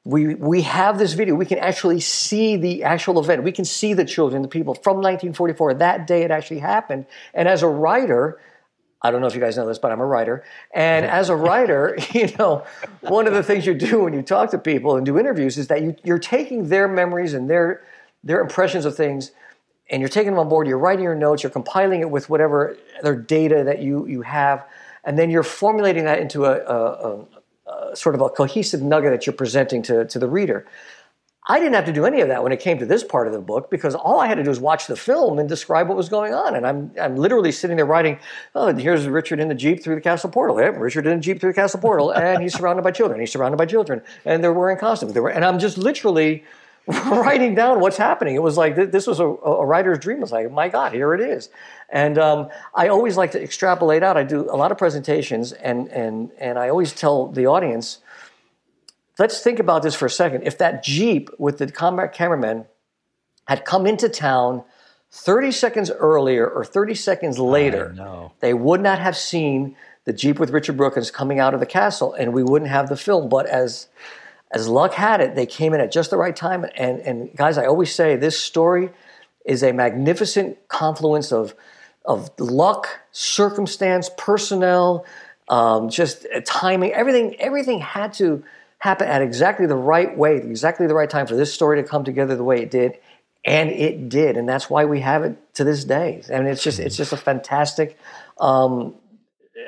we 0.06 0.36
we 0.36 0.64
have 0.64 0.99
this 0.99 1.14
video. 1.14 1.36
We 1.36 1.45
can 1.45 1.60
actually 1.60 2.01
see 2.01 2.58
the 2.58 2.84
actual 2.84 3.20
event. 3.20 3.43
We 3.43 3.54
can 3.54 3.66
see 3.66 3.93
the 3.93 4.04
children, 4.04 4.41
the 4.41 4.47
people 4.47 4.74
from 4.74 4.97
1944. 4.97 5.76
That 5.76 6.08
day 6.08 6.24
it 6.24 6.32
actually 6.32 6.60
happened. 6.60 7.06
And 7.34 7.47
as 7.47 7.64
a 7.64 7.68
writer, 7.68 8.39
I 9.01 9.12
don't 9.12 9.22
know 9.22 9.28
if 9.28 9.36
you 9.36 9.39
guys 9.39 9.56
know 9.56 9.66
this, 9.66 9.80
but 9.80 9.91
I'm 9.91 10.01
a 10.01 10.06
writer. 10.06 10.43
And 10.74 11.06
as 11.06 11.30
a 11.30 11.36
writer, 11.36 11.97
you 12.14 12.30
know, 12.38 12.66
one 13.01 13.28
of 13.28 13.34
the 13.34 13.43
things 13.43 13.66
you 13.66 13.74
do 13.74 14.04
when 14.04 14.14
you 14.14 14.22
talk 14.22 14.51
to 14.51 14.58
people 14.58 14.97
and 14.97 15.06
do 15.06 15.18
interviews 15.18 15.58
is 15.58 15.68
that 15.68 15.82
you, 15.82 15.95
you're 16.04 16.20
taking 16.20 16.68
their 16.68 16.88
memories 16.88 17.34
and 17.34 17.49
their 17.49 17.84
their 18.26 18.41
impressions 18.41 18.86
of 18.86 18.95
things, 18.95 19.32
and 19.89 20.01
you're 20.01 20.10
taking 20.10 20.32
them 20.32 20.39
on 20.39 20.49
board. 20.49 20.68
You're 20.68 20.78
writing 20.78 21.04
your 21.04 21.16
notes. 21.16 21.43
You're 21.43 21.49
compiling 21.49 22.01
it 22.01 22.10
with 22.10 22.30
whatever 22.30 22.78
other 22.99 23.16
data 23.16 23.64
that 23.66 23.80
you 23.80 24.06
you 24.08 24.22
have, 24.22 24.66
and 25.06 25.18
then 25.18 25.30
you're 25.30 25.43
formulating 25.43 26.06
that 26.06 26.20
into 26.20 26.45
a, 26.45 26.60
a, 26.60 27.26
a 27.32 27.32
uh, 27.68 27.95
sort 27.95 28.16
of 28.16 28.22
a 28.22 28.30
cohesive 28.30 28.82
nugget 28.82 29.11
that 29.11 29.26
you're 29.26 29.34
presenting 29.34 29.82
to, 29.84 30.05
to 30.05 30.20
the 30.20 30.28
reader. 30.28 30.66
I 31.45 31.59
didn't 31.59 31.74
have 31.74 31.86
to 31.86 31.93
do 31.93 32.05
any 32.05 32.22
of 32.22 32.30
that 32.30 32.41
when 32.41 32.53
it 32.53 32.61
came 32.61 32.80
to 32.80 32.86
this 32.86 33.03
part 33.03 33.28
of 33.28 33.34
the 33.34 33.39
book 33.41 33.70
because 33.70 33.95
all 33.95 34.22
I 34.22 34.28
had 34.28 34.36
to 34.36 34.43
do 34.43 34.49
was 34.49 34.61
watch 34.61 34.88
the 34.88 34.95
film 34.95 35.39
and 35.39 35.49
describe 35.49 35.89
what 35.89 35.97
was 35.97 36.07
going 36.07 36.34
on. 36.34 36.55
And 36.55 36.66
I'm, 36.66 36.91
I'm 36.99 37.18
literally 37.18 37.51
sitting 37.51 37.76
there 37.76 37.86
writing, 37.86 38.18
oh, 38.55 38.74
here's 38.74 39.07
Richard 39.07 39.41
in 39.41 39.49
the 39.49 39.55
Jeep 39.55 39.84
through 39.84 39.95
the 39.95 40.01
castle 40.01 40.30
portal. 40.30 40.57
Yeah, 40.59 40.68
Richard 40.68 41.05
in 41.05 41.18
the 41.18 41.22
Jeep 41.22 41.41
through 41.41 41.49
the 41.49 41.55
castle 41.55 41.82
portal. 41.82 42.11
And 42.11 42.41
he's 42.41 42.53
surrounded 42.53 42.84
by 42.84 42.91
children. 42.91 43.20
He's 43.20 43.32
surrounded 43.32 43.57
by 43.57 43.66
children. 43.66 44.01
And 44.24 44.41
they're 44.41 44.53
wearing 44.53 44.78
costumes. 44.78 45.14
They 45.14 45.20
were, 45.20 45.32
and 45.32 45.43
I'm 45.43 45.59
just 45.59 45.78
literally 45.78 46.45
writing 46.88 47.55
down 47.55 47.79
what's 47.79 47.97
happening. 47.97 48.36
It 48.36 48.41
was 48.41 48.57
like 48.57 48.75
this 48.75 49.07
was 49.07 49.19
a, 49.19 49.25
a 49.25 49.65
writer's 49.65 49.99
dream. 49.99 50.17
It 50.17 50.21
was 50.21 50.31
like, 50.31 50.51
my 50.51 50.67
God, 50.67 50.91
here 50.93 51.13
it 51.13 51.21
is. 51.21 51.49
And 51.89 52.17
um, 52.17 52.49
I 52.75 52.89
always 52.89 53.15
like 53.15 53.31
to 53.31 53.41
extrapolate 53.41 54.03
out. 54.03 54.17
I 54.17 54.23
do 54.23 54.41
a 54.51 54.57
lot 54.57 54.71
of 54.71 54.77
presentations, 54.77 55.53
and 55.53 55.88
and 55.89 56.31
and 56.38 56.59
I 56.59 56.69
always 56.69 56.91
tell 56.91 57.27
the 57.27 57.47
audience, 57.47 57.99
let's 59.17 59.39
think 59.41 59.59
about 59.59 59.84
this 59.84 59.95
for 59.95 60.07
a 60.07 60.09
second. 60.09 60.43
If 60.43 60.57
that 60.57 60.84
jeep 60.84 61.29
with 61.38 61.57
the 61.57 61.71
combat 61.71 62.13
cameraman 62.13 62.65
had 63.47 63.63
come 63.63 63.86
into 63.88 64.09
town 64.09 64.63
30 65.11 65.51
seconds 65.51 65.91
earlier 65.91 66.47
or 66.47 66.65
30 66.65 66.95
seconds 66.95 67.39
later, 67.39 67.93
they 68.39 68.53
would 68.53 68.81
not 68.81 68.99
have 68.99 69.15
seen 69.15 69.75
the 70.05 70.11
jeep 70.13 70.39
with 70.39 70.49
Richard 70.49 70.75
Brookins 70.75 71.11
coming 71.11 71.39
out 71.39 71.53
of 71.53 71.59
the 71.61 71.65
castle, 71.65 72.13
and 72.13 72.34
we 72.34 72.43
wouldn't 72.43 72.71
have 72.71 72.89
the 72.89 72.97
film. 72.97 73.29
But 73.29 73.45
as 73.45 73.88
as 74.54 74.68
luck 74.68 74.93
had 74.93 75.20
it, 75.20 75.36
they 75.36 75.45
came 75.45 75.74
in 75.74 75.82
at 75.82 75.91
just 75.91 76.12
the 76.12 76.18
right 76.18 76.36
time. 76.36 76.66
And, 76.76 76.99
and 77.01 77.36
guys, 77.36 77.58
I 77.58 77.66
always 77.66 77.93
say 77.93 78.16
this 78.16 78.39
story 78.39 78.91
is 79.45 79.64
a 79.64 79.74
magnificent 79.74 80.68
confluence 80.68 81.32
of, 81.32 81.56
of 82.06 82.30
luck, 82.39 82.88
circumstance, 83.12 84.10
personnel, 84.18 85.06
um, 85.49 85.89
just 85.89 86.26
timing. 86.45 86.93
Everything, 86.93 87.36
everything 87.39 87.80
had 87.80 88.14
to 88.14 88.43
happen 88.78 89.08
at 89.08 89.22
exactly 89.22 89.66
the 89.66 89.76
right 89.76 90.16
way, 90.18 90.38
exactly 90.38 90.88
the 90.88 90.95
right 90.95 91.10
time 91.10 91.26
for 91.26 91.36
this 91.36 91.54
story 91.54 91.82
to 91.82 91.88
come 91.88 92.04
together 92.04 92.36
the 92.36 92.43
way 92.43 92.62
it 92.62 92.70
did. 92.70 92.97
And 93.45 93.72
it 93.72 94.08
did, 94.08 94.38
and 94.38 94.47
that's 94.47 94.70
why 94.70 94.86
we 94.86 95.01
have 95.01 95.24
it 95.24 95.54
to 95.56 95.66
this 95.66 95.84
day. 95.84 96.22
I 96.34 96.38
mean, 96.38 96.47
it's 96.47 96.64
just 96.64 96.80
it's 96.80 96.95
just 96.95 97.12
a 97.12 97.18
fantastic 97.18 97.97
um, 98.39 98.95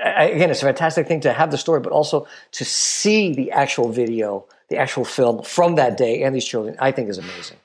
again, 0.03 0.49
it's 0.49 0.61
a 0.61 0.65
fantastic 0.65 1.07
thing 1.07 1.21
to 1.21 1.33
have 1.33 1.51
the 1.51 1.57
story, 1.57 1.79
but 1.79 1.91
also 1.91 2.27
to 2.53 2.65
see 2.65 3.33
the 3.33 3.51
actual 3.51 3.89
video 3.89 4.45
the 4.69 4.77
actual 4.77 5.05
film 5.05 5.43
from 5.43 5.75
that 5.75 5.97
day 5.97 6.23
and 6.23 6.35
these 6.35 6.45
children, 6.45 6.75
I 6.79 6.91
think 6.91 7.09
is 7.09 7.17
amazing. 7.17 7.57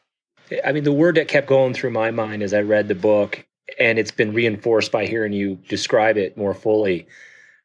I 0.65 0.73
mean, 0.73 0.85
the 0.85 0.93
word 0.93 1.15
that 1.15 1.29
kept 1.29 1.47
going 1.47 1.75
through 1.75 1.91
my 1.91 2.11
mind 2.11 2.43
as 2.43 2.53
I 2.53 2.61
read 2.61 2.89
the 2.89 2.95
book, 2.95 3.47
and 3.79 3.99
it's 3.99 4.11
been 4.11 4.33
reinforced 4.33 4.91
by 4.91 5.07
hearing 5.07 5.33
you 5.33 5.57
describe 5.69 6.17
it 6.17 6.37
more 6.37 6.55
fully. 6.55 7.07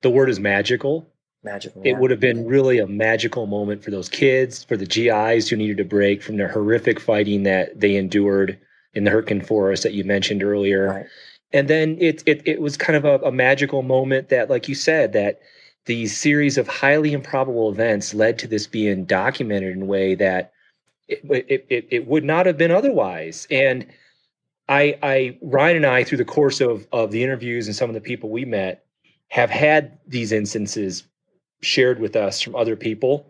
The 0.02 0.10
word 0.10 0.30
is 0.30 0.40
magical. 0.40 1.08
Magical. 1.44 1.82
It 1.84 1.94
would 1.94 2.12
have 2.12 2.20
been 2.20 2.46
really 2.46 2.80
a 2.80 2.88
magical 2.88 3.48
moment 3.48 3.84
for 3.84 3.92
those 3.92 4.10
kids, 4.10 4.64
for 4.64 4.78
the 4.78 4.86
GIs 4.86 5.50
who 5.50 5.56
needed 5.56 5.80
a 5.80 5.86
break 5.86 6.22
from 6.22 6.38
the 6.38 6.48
horrific 6.48 7.00
fighting 7.00 7.44
that 7.44 7.80
they 7.80 7.96
endured 7.96 8.60
in 8.94 9.04
the 9.04 9.12
Hurtgen 9.12 9.46
Forest 9.46 9.84
that 9.84 9.94
you 9.94 10.04
mentioned 10.04 10.44
earlier. 10.44 10.88
Right. 10.88 11.06
And 11.54 11.68
then 11.68 11.98
it, 12.00 12.24
it 12.26 12.42
it 12.46 12.62
was 12.62 12.78
kind 12.78 12.96
of 12.96 13.06
a, 13.06 13.28
a 13.28 13.32
magical 13.32 13.84
moment 13.84 14.30
that, 14.30 14.50
like 14.50 14.68
you 14.68 14.76
said, 14.76 15.14
that 15.14 15.40
these 15.86 16.18
series 16.18 16.58
of 16.58 16.68
highly 16.68 17.14
improbable 17.14 17.70
events 17.70 18.14
led 18.14 18.40
to 18.40 18.48
this 18.48 18.68
being 18.68 19.06
documented 19.06 19.74
in 19.74 19.84
a 19.84 19.86
way 19.86 20.16
that 20.16 20.52
it, 21.08 21.22
it, 21.24 21.66
it, 21.70 21.88
it 21.92 22.08
would 22.08 22.24
not 22.24 22.46
have 22.46 22.58
been 22.58 22.72
otherwise. 22.72 23.48
And 23.52 23.86
I, 24.68 24.98
I, 25.04 25.38
Ryan 25.42 25.78
and 25.78 25.86
I, 25.86 26.04
through 26.04 26.18
the 26.18 26.26
course 26.26 26.60
of, 26.60 26.88
of 26.92 27.12
the 27.12 27.24
interviews 27.24 27.68
and 27.68 27.76
some 27.76 27.90
of 27.90 27.94
the 27.94 28.02
people 28.02 28.30
we 28.30 28.46
met, 28.46 28.86
have 29.28 29.52
had 29.52 30.00
these 30.08 30.32
instances 30.32 31.04
shared 31.62 32.00
with 32.00 32.16
us 32.16 32.42
from 32.42 32.56
other 32.56 32.76
people. 32.76 33.28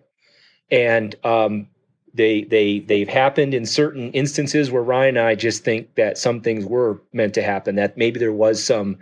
And 0.72 1.14
um, 1.26 1.68
they, 2.14 2.44
they, 2.44 2.80
they've 2.80 3.10
happened 3.10 3.54
in 3.54 3.66
certain 3.66 4.12
instances 4.14 4.72
where 4.72 4.82
Ryan 4.82 5.18
and 5.18 5.28
I 5.28 5.36
just 5.36 5.66
think 5.66 5.96
that 5.96 6.18
some 6.18 6.40
things 6.40 6.66
were 6.66 7.02
meant 7.12 7.34
to 7.34 7.44
happen, 7.44 7.76
that 7.76 7.98
maybe 7.98 8.20
there 8.20 8.32
was 8.32 8.64
some 8.64 9.00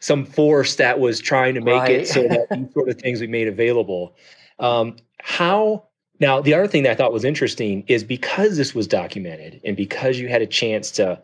some 0.00 0.24
force 0.24 0.76
that 0.76 0.98
was 0.98 1.20
trying 1.20 1.54
to 1.54 1.60
make 1.60 1.74
right. 1.74 1.90
it 1.90 2.08
so 2.08 2.22
that 2.22 2.48
these 2.50 2.72
sort 2.72 2.88
of 2.88 2.98
things 2.98 3.20
we 3.20 3.26
made 3.26 3.46
available. 3.46 4.16
Um, 4.58 4.96
how 5.20 5.84
now 6.18 6.40
the 6.40 6.54
other 6.54 6.66
thing 6.66 6.82
that 6.82 6.92
I 6.92 6.94
thought 6.94 7.12
was 7.12 7.24
interesting 7.24 7.84
is 7.86 8.02
because 8.02 8.56
this 8.56 8.74
was 8.74 8.86
documented 8.86 9.60
and 9.64 9.76
because 9.76 10.18
you 10.18 10.28
had 10.28 10.42
a 10.42 10.46
chance 10.46 10.90
to 10.92 11.20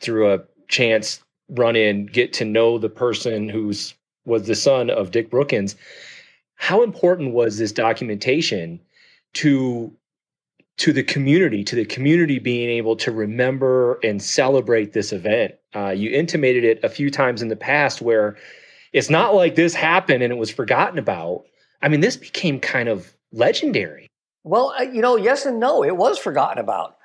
through 0.00 0.32
a 0.32 0.40
chance 0.68 1.22
run 1.50 1.76
in 1.76 2.06
get 2.06 2.32
to 2.34 2.44
know 2.44 2.78
the 2.78 2.90
person 2.90 3.48
who's 3.48 3.94
was 4.24 4.46
the 4.46 4.54
son 4.54 4.90
of 4.90 5.10
Dick 5.10 5.30
Brookins. 5.30 5.74
How 6.56 6.82
important 6.82 7.32
was 7.32 7.58
this 7.58 7.72
documentation 7.72 8.80
to 9.34 9.92
to 10.78 10.92
the 10.92 11.02
community, 11.02 11.64
to 11.64 11.76
the 11.76 11.84
community 11.84 12.38
being 12.38 12.70
able 12.70 12.96
to 12.96 13.10
remember 13.10 13.98
and 14.04 14.22
celebrate 14.22 14.92
this 14.92 15.12
event. 15.12 15.54
Uh, 15.74 15.90
you 15.90 16.10
intimated 16.10 16.64
it 16.64 16.82
a 16.84 16.88
few 16.88 17.10
times 17.10 17.42
in 17.42 17.48
the 17.48 17.56
past 17.56 18.00
where 18.00 18.36
it's 18.92 19.10
not 19.10 19.34
like 19.34 19.56
this 19.56 19.74
happened 19.74 20.22
and 20.22 20.32
it 20.32 20.36
was 20.36 20.50
forgotten 20.50 20.98
about. 20.98 21.44
I 21.82 21.88
mean, 21.88 22.00
this 22.00 22.16
became 22.16 22.60
kind 22.60 22.88
of 22.88 23.12
legendary. 23.32 24.08
Well, 24.44 24.72
uh, 24.78 24.82
you 24.82 25.02
know, 25.02 25.16
yes 25.16 25.44
and 25.46 25.58
no. 25.58 25.84
It 25.84 25.96
was 25.96 26.18
forgotten 26.18 26.58
about. 26.58 26.96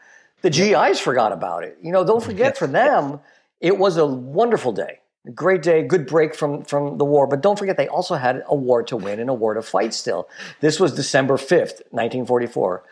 The 0.44 0.52
GIs 0.52 1.00
forgot 1.00 1.32
about 1.32 1.64
it. 1.64 1.78
You 1.82 1.92
know, 1.92 2.06
don't 2.06 2.24
forget 2.30 2.58
for 2.58 2.68
them, 2.68 3.20
it 3.60 3.78
was 3.78 3.98
a 3.98 4.06
wonderful 4.06 4.72
day. 4.72 5.00
A 5.26 5.32
great 5.32 5.64
day, 5.64 5.82
good 5.84 6.06
break 6.06 6.36
from, 6.36 6.64
from 6.64 6.98
the 6.98 7.06
war. 7.06 7.26
But 7.28 7.42
don't 7.42 7.58
forget, 7.58 7.78
they 7.78 7.88
also 7.88 8.16
had 8.16 8.44
a 8.48 8.56
war 8.56 8.84
to 8.84 8.98
win 8.98 9.20
and 9.20 9.30
a 9.30 9.34
war 9.34 9.54
to 9.56 9.62
fight 9.62 9.94
still. 9.94 10.28
This 10.60 10.80
was 10.80 10.94
December 10.94 11.38
5th, 11.38 11.82
1944. 11.92 12.84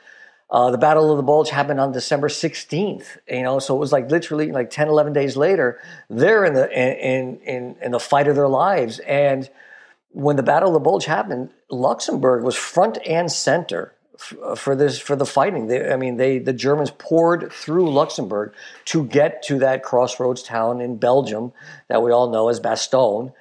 Uh, 0.51 0.69
the 0.69 0.77
Battle 0.77 1.09
of 1.09 1.17
the 1.17 1.23
Bulge 1.23 1.49
happened 1.49 1.79
on 1.79 1.93
December 1.93 2.27
16th, 2.27 3.17
you 3.29 3.41
know, 3.41 3.59
so 3.59 3.73
it 3.73 3.79
was 3.79 3.93
like 3.93 4.11
literally 4.11 4.51
like 4.51 4.69
10, 4.69 4.89
11 4.89 5.13
days 5.13 5.37
later, 5.37 5.79
they're 6.09 6.43
in 6.43 6.53
the, 6.53 6.69
in, 6.77 7.37
in, 7.37 7.75
in 7.81 7.91
the 7.91 7.99
fight 8.01 8.27
of 8.27 8.35
their 8.35 8.49
lives. 8.49 8.99
And 8.99 9.49
when 10.09 10.35
the 10.35 10.43
Battle 10.43 10.67
of 10.67 10.73
the 10.73 10.81
Bulge 10.81 11.05
happened, 11.05 11.51
Luxembourg 11.69 12.43
was 12.43 12.57
front 12.57 12.97
and 13.07 13.31
center 13.31 13.93
f- 14.15 14.59
for 14.59 14.75
this, 14.75 14.99
for 14.99 15.15
the 15.15 15.25
fighting. 15.25 15.67
They, 15.67 15.89
I 15.89 15.95
mean, 15.95 16.17
they, 16.17 16.37
the 16.37 16.51
Germans 16.51 16.91
poured 16.97 17.49
through 17.53 17.89
Luxembourg 17.89 18.53
to 18.85 19.05
get 19.05 19.43
to 19.43 19.59
that 19.59 19.83
crossroads 19.83 20.43
town 20.43 20.81
in 20.81 20.97
Belgium 20.97 21.53
that 21.87 22.03
we 22.03 22.11
all 22.11 22.29
know 22.29 22.49
as 22.49 22.59
Bastogne. 22.59 23.31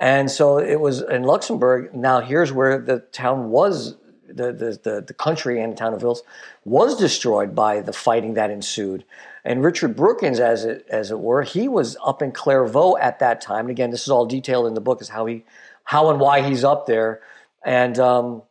And 0.00 0.28
so 0.28 0.58
it 0.58 0.80
was 0.80 1.00
in 1.00 1.22
Luxembourg. 1.22 1.94
Now 1.94 2.20
here's 2.20 2.52
where 2.52 2.80
the 2.80 2.98
town 3.12 3.50
was 3.50 3.94
the, 4.36 4.52
the, 4.52 4.78
the, 4.82 5.00
the 5.00 5.14
country 5.14 5.60
and 5.60 5.72
the 5.72 5.76
town 5.76 5.94
of 5.94 6.02
Wiltz 6.02 6.20
was 6.64 6.96
destroyed 6.96 7.54
by 7.54 7.80
the 7.80 7.92
fighting 7.92 8.34
that 8.34 8.50
ensued. 8.50 9.04
And 9.44 9.64
Richard 9.64 9.96
Brookins, 9.96 10.40
as 10.40 10.64
it, 10.64 10.86
as 10.88 11.10
it 11.10 11.20
were, 11.20 11.42
he 11.42 11.68
was 11.68 11.96
up 12.04 12.20
in 12.20 12.32
Clervaux 12.32 12.98
at 13.00 13.20
that 13.20 13.40
time. 13.40 13.66
And 13.66 13.70
again, 13.70 13.90
this 13.90 14.02
is 14.02 14.10
all 14.10 14.26
detailed 14.26 14.66
in 14.66 14.74
the 14.74 14.80
book, 14.80 15.00
is 15.00 15.08
how 15.08 15.26
he, 15.26 15.44
how 15.84 16.10
and 16.10 16.20
why 16.20 16.42
he's 16.42 16.64
up 16.64 16.86
there. 16.86 17.22
And 17.64 17.98
um, 17.98 18.42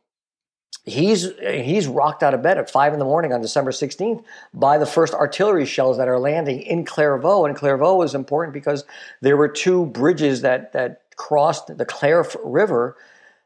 he's 0.85 1.29
he's 1.41 1.87
rocked 1.87 2.23
out 2.23 2.33
of 2.33 2.41
bed 2.41 2.57
at 2.57 2.69
five 2.69 2.93
in 2.93 2.99
the 2.99 3.05
morning 3.05 3.33
on 3.33 3.41
December 3.41 3.71
16th 3.71 4.23
by 4.53 4.77
the 4.77 4.85
first 4.85 5.13
artillery 5.13 5.65
shells 5.65 5.97
that 5.97 6.07
are 6.07 6.19
landing 6.19 6.61
in 6.61 6.85
Clervaux. 6.85 7.45
And 7.45 7.55
Clairvaux 7.55 7.95
was 7.95 8.15
important 8.15 8.53
because 8.53 8.85
there 9.21 9.35
were 9.35 9.49
two 9.49 9.87
bridges 9.87 10.41
that 10.41 10.73
that 10.73 11.01
crossed 11.17 11.77
the 11.77 11.85
Clair 11.85 12.25
River 12.43 12.95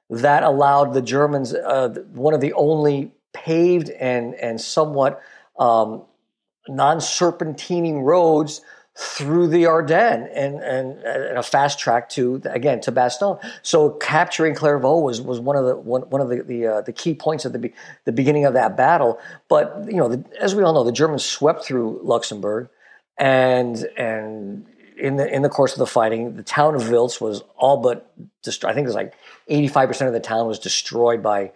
that 0.10 0.44
allowed 0.44 0.94
the 0.94 1.02
Germans 1.02 1.54
uh, 1.54 1.90
one 2.14 2.34
of 2.34 2.42
the 2.42 2.54
only 2.54 3.12
paved 3.34 3.90
and 3.90 4.34
and 4.36 4.60
somewhat 4.60 5.22
um, 5.58 6.04
non-serpentining 6.68 8.04
roads 8.04 8.62
through 9.00 9.48
the 9.48 9.66
Ardennes 9.66 10.30
and, 10.36 10.56
and, 10.62 11.00
and, 11.04 11.38
a 11.38 11.44
fast 11.44 11.80
track 11.80 12.10
to 12.10 12.42
again 12.46 12.82
to 12.82 12.92
Bastogne. 12.92 13.40
So 13.62 13.92
capturing 13.92 14.56
Clervaux 14.56 15.02
was 15.02 15.22
was 15.22 15.40
one 15.40 15.56
of 15.56 15.66
the 15.66 15.76
one, 15.78 16.02
one 16.10 16.20
of 16.20 16.28
the 16.28 16.44
the, 16.44 16.68
uh, 16.68 16.82
the 16.82 16.92
key 16.92 17.14
points 17.14 17.46
at 17.46 17.54
the 17.54 17.72
the 18.04 18.12
beginning 18.12 18.46
of 18.46 18.54
that 18.56 18.76
battle. 18.76 19.20
But 19.48 19.86
you 19.88 19.98
know, 19.98 20.10
the, 20.10 20.26
as 20.40 20.54
we 20.54 20.64
all 20.64 20.74
know, 20.74 20.84
the 20.84 20.92
Germans 20.92 21.24
swept 21.24 21.64
through 21.64 22.02
Luxembourg, 22.04 22.70
and 23.18 23.78
and 23.98 24.66
in 24.98 25.16
the 25.16 25.34
in 25.34 25.44
the 25.44 25.50
course 25.50 25.72
of 25.72 25.80
the 25.80 25.88
fighting, 25.88 26.36
the 26.36 26.44
town 26.44 26.76
of 26.76 26.84
Wiltz 26.84 27.22
was 27.22 27.42
all 27.56 27.78
but 27.78 28.12
destroyed. 28.44 28.72
I 28.72 28.74
think 28.74 28.84
it 28.84 28.90
was 28.90 28.96
like 28.96 29.14
85% 29.50 30.08
of 30.08 30.14
the 30.14 30.20
town 30.20 30.48
was 30.48 30.60
destroyed 30.60 31.24
by 31.24 31.52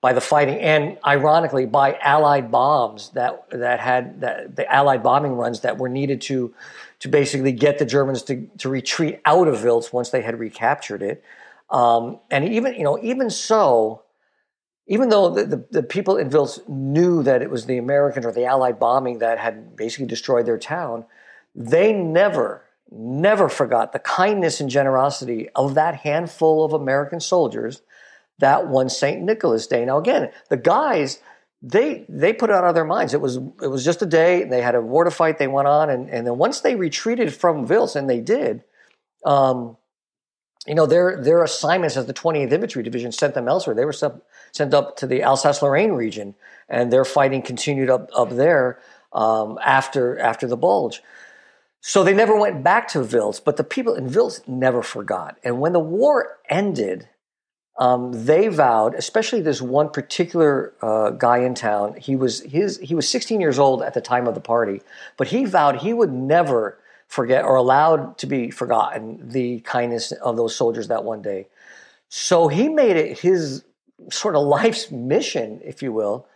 by 0.00 0.12
the 0.12 0.20
fighting, 0.20 0.60
and 0.60 0.96
ironically 1.04 1.66
by 1.66 1.98
Allied 2.02 2.52
bombs 2.52 3.10
that 3.10 3.50
that 3.50 3.80
had 3.80 4.20
that 4.20 4.54
the 4.54 4.70
Allied 4.72 5.02
bombing 5.02 5.32
runs 5.32 5.60
that 5.60 5.78
were 5.78 5.88
needed 5.88 6.20
to 6.22 6.54
to 7.00 7.08
basically 7.08 7.52
get 7.52 7.78
the 7.78 7.84
Germans 7.84 8.22
to, 8.24 8.48
to 8.58 8.68
retreat 8.68 9.20
out 9.24 9.48
of 9.48 9.56
Wiltz 9.56 9.92
once 9.92 10.10
they 10.10 10.22
had 10.22 10.38
recaptured 10.38 11.02
it. 11.02 11.22
Um, 11.70 12.18
and 12.30 12.48
even 12.48 12.74
you 12.74 12.84
know 12.84 12.98
even 13.02 13.28
so, 13.28 14.02
even 14.86 15.08
though 15.08 15.30
the, 15.30 15.44
the, 15.44 15.64
the, 15.70 15.82
people 15.82 16.16
in 16.16 16.30
Wiltz 16.30 16.66
knew 16.68 17.22
that 17.24 17.42
it 17.42 17.50
was 17.50 17.66
the 17.66 17.76
Americans 17.76 18.24
or 18.24 18.32
the 18.32 18.46
Allied 18.46 18.78
bombing 18.78 19.18
that 19.18 19.38
had 19.38 19.76
basically 19.76 20.06
destroyed 20.06 20.46
their 20.46 20.58
town, 20.58 21.04
they 21.54 21.92
never, 21.92 22.64
never 22.90 23.48
forgot 23.48 23.92
the 23.92 23.98
kindness 23.98 24.60
and 24.60 24.70
generosity 24.70 25.48
of 25.54 25.74
that 25.74 25.96
handful 25.96 26.64
of 26.64 26.72
American 26.72 27.20
soldiers 27.20 27.82
that 28.38 28.68
won 28.68 28.88
St. 28.88 29.20
Nicholas 29.20 29.66
Day. 29.66 29.84
Now, 29.84 29.98
again, 29.98 30.30
the 30.48 30.56
guys, 30.56 31.20
they 31.60 32.06
they 32.08 32.32
put 32.32 32.50
it 32.50 32.56
out 32.56 32.64
of 32.64 32.74
their 32.74 32.84
minds. 32.84 33.14
It 33.14 33.20
was 33.20 33.36
it 33.36 33.68
was 33.68 33.84
just 33.84 34.02
a 34.02 34.06
day. 34.06 34.44
They 34.44 34.62
had 34.62 34.74
a 34.74 34.80
war 34.80 35.04
to 35.04 35.10
fight. 35.10 35.38
They 35.38 35.48
went 35.48 35.68
on, 35.68 35.90
and, 35.90 36.08
and 36.08 36.26
then 36.26 36.38
once 36.38 36.60
they 36.60 36.76
retreated 36.76 37.34
from 37.34 37.66
Wiltz, 37.66 37.96
and 37.96 38.08
they 38.08 38.20
did, 38.20 38.62
um, 39.24 39.76
you 40.66 40.74
know, 40.74 40.86
their 40.86 41.20
their 41.20 41.42
assignments 41.42 41.96
as 41.96 42.06
the 42.06 42.14
28th 42.14 42.52
Infantry 42.52 42.82
Division 42.84 43.10
sent 43.10 43.34
them 43.34 43.48
elsewhere. 43.48 43.74
They 43.74 43.84
were 43.84 43.92
sent, 43.92 44.22
sent 44.52 44.72
up 44.72 44.96
to 44.98 45.06
the 45.06 45.22
Alsace-Lorraine 45.24 45.92
region, 45.92 46.36
and 46.68 46.92
their 46.92 47.04
fighting 47.04 47.42
continued 47.42 47.90
up 47.90 48.08
up 48.14 48.30
there 48.30 48.78
um, 49.12 49.58
after 49.64 50.16
after 50.20 50.46
the 50.46 50.56
Bulge. 50.56 51.02
So 51.80 52.02
they 52.02 52.14
never 52.14 52.36
went 52.36 52.62
back 52.64 52.88
to 52.88 52.98
Wiltz, 52.98 53.42
but 53.42 53.56
the 53.56 53.64
people 53.64 53.94
in 53.94 54.10
Wiltz 54.10 54.46
never 54.48 54.82
forgot. 54.82 55.38
And 55.44 55.60
when 55.60 55.72
the 55.72 55.78
war 55.80 56.38
ended, 56.48 57.08
um, 57.78 58.26
they 58.26 58.48
vowed, 58.48 58.94
especially 58.94 59.40
this 59.40 59.62
one 59.62 59.90
particular 59.90 60.74
uh, 60.82 61.10
guy 61.10 61.38
in 61.38 61.54
town. 61.54 61.94
He 61.94 62.16
was 62.16 62.40
his 62.40 62.78
he 62.78 62.94
was 62.94 63.08
16 63.08 63.40
years 63.40 63.58
old 63.58 63.82
at 63.82 63.94
the 63.94 64.00
time 64.00 64.26
of 64.26 64.34
the 64.34 64.40
party, 64.40 64.82
but 65.16 65.28
he 65.28 65.44
vowed 65.44 65.76
he 65.76 65.92
would 65.92 66.12
never 66.12 66.78
forget 67.06 67.44
or 67.44 67.54
allowed 67.54 68.18
to 68.18 68.26
be 68.26 68.50
forgotten 68.50 69.28
the 69.28 69.60
kindness 69.60 70.12
of 70.12 70.36
those 70.36 70.56
soldiers 70.56 70.88
that 70.88 71.04
one 71.04 71.22
day. 71.22 71.46
So 72.08 72.48
he 72.48 72.68
made 72.68 72.96
it 72.96 73.20
his 73.20 73.64
sort 74.10 74.34
of 74.34 74.42
life's 74.42 74.90
mission, 74.90 75.60
if 75.64 75.82
you 75.82 75.92
will, 75.92 76.26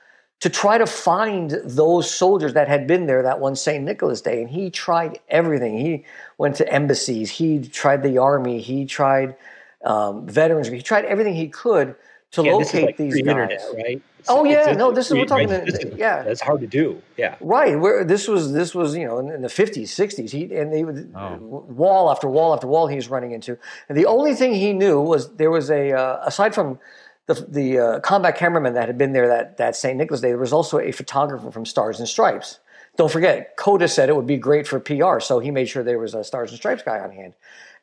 to 0.43 0.51
try 0.51 0.77
to 0.77 0.87
find 0.87 1.53
those 1.65 2.13
soldiers 2.13 2.53
that 2.55 2.67
had 2.67 2.85
been 2.85 3.07
there 3.07 3.23
that 3.23 3.39
one 3.39 3.55
St. 3.55 3.85
Nicholas 3.85 4.21
Day. 4.21 4.43
And 4.43 4.51
he 4.51 4.71
tried 4.71 5.21
everything. 5.29 5.79
He 5.79 6.05
went 6.37 6.57
to 6.57 6.69
embassies, 6.69 7.31
he 7.31 7.61
tried 7.61 8.03
the 8.03 8.19
army, 8.19 8.61
he 8.61 8.85
tried 8.85 9.37
um, 9.85 10.27
veterans, 10.27 10.67
he 10.67 10.83
tried 10.83 11.05
everything 11.05 11.35
he 11.35 11.47
could 11.47 11.95
to 12.33 12.43
yeah, 12.43 12.55
locate 12.55 12.87
like 12.87 12.97
these 12.97 13.23
guys. 13.23 13.51
right? 13.75 14.03
oh 14.29 14.45
yeah, 14.45 14.73
no, 14.73 14.91
this 14.91 15.07
is 15.07 15.13
what 15.13 15.21
we're 15.21 15.27
talking. 15.27 15.49
Right? 15.49 15.69
Is, 15.69 15.97
yeah, 15.97 16.23
that's 16.23 16.41
hard 16.41 16.61
to 16.63 16.67
do. 16.67 17.01
Yeah, 17.17 17.37
right. 17.41 17.79
Where 17.79 18.05
this 18.05 18.27
was 18.27 18.53
this 18.53 18.75
was 18.75 18.97
you 18.97 19.07
know 19.07 19.19
in, 19.19 19.31
in 19.31 19.43
the 19.43 19.49
fifties, 19.49 19.93
sixties. 19.93 20.33
He 20.33 20.45
and 20.55 20.73
they 20.73 20.83
would 20.83 21.13
oh. 21.15 21.37
wall 21.37 22.11
after 22.11 22.29
wall 22.29 22.55
after 22.55 22.67
wall 22.67 22.87
he 22.87 22.97
was 22.97 23.11
running 23.11 23.33
into, 23.33 23.59
and 23.89 23.99
the 23.99 24.07
only 24.07 24.35
thing 24.35 24.55
he 24.55 24.73
knew 24.73 25.01
was 25.01 25.35
there 25.35 25.51
was 25.51 25.71
a 25.71 25.93
uh, 25.93 26.21
aside 26.25 26.55
from 26.55 26.79
the 27.27 27.35
the 27.49 27.79
uh, 27.79 28.01
combat 28.01 28.37
cameraman 28.37 28.75
that 28.75 28.89
had 28.89 28.99
been 28.99 29.13
there 29.13 29.29
that 29.29 29.57
that 29.59 29.77
St. 29.77 29.97
Nicholas 29.97 30.21
Day, 30.21 30.29
there 30.29 30.39
was 30.39 30.53
also 30.53 30.79
a 30.79 30.93
photographer 30.93 31.51
from 31.51 31.67
Stars 31.67 31.99
and 31.99 32.09
Stripes. 32.09 32.59
Don't 32.97 33.11
forget, 33.11 33.57
Cota 33.57 33.89
said 33.89 34.11
it 34.11 34.17
would 34.17 34.27
be 34.27 34.37
great 34.37 34.67
for 34.67 34.79
PR, 34.79 35.19
so 35.19 35.39
he 35.39 35.51
made 35.51 35.69
sure 35.69 35.83
there 35.83 35.99
was 35.99 36.15
a 36.15 36.23
Stars 36.23 36.51
and 36.51 36.59
Stripes 36.59 36.83
guy 36.83 36.99
on 36.99 37.11
hand. 37.11 37.35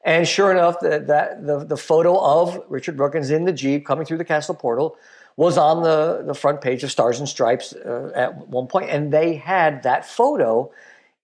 And 0.05 0.27
sure 0.27 0.51
enough, 0.51 0.79
the, 0.79 1.03
that 1.07 1.45
the, 1.45 1.65
the 1.65 1.77
photo 1.77 2.17
of 2.19 2.63
Richard 2.69 2.95
Brookins 2.95 3.31
in 3.31 3.45
the 3.45 3.51
Jeep 3.51 3.85
coming 3.85 4.05
through 4.05 4.19
the 4.19 4.25
castle 4.25 4.55
portal 4.55 4.97
was 5.35 5.57
on 5.57 5.83
the, 5.83 6.23
the 6.25 6.33
front 6.33 6.61
page 6.61 6.83
of 6.83 6.91
Stars 6.91 7.19
and 7.19 7.27
Stripes 7.27 7.73
uh, 7.73 8.11
at 8.15 8.47
one 8.47 8.67
point, 8.67 8.89
and 8.89 9.11
they 9.11 9.35
had 9.35 9.83
that 9.83 10.05
photo 10.05 10.71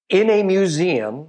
in 0.09 0.29
a 0.29 0.43
museum 0.43 1.27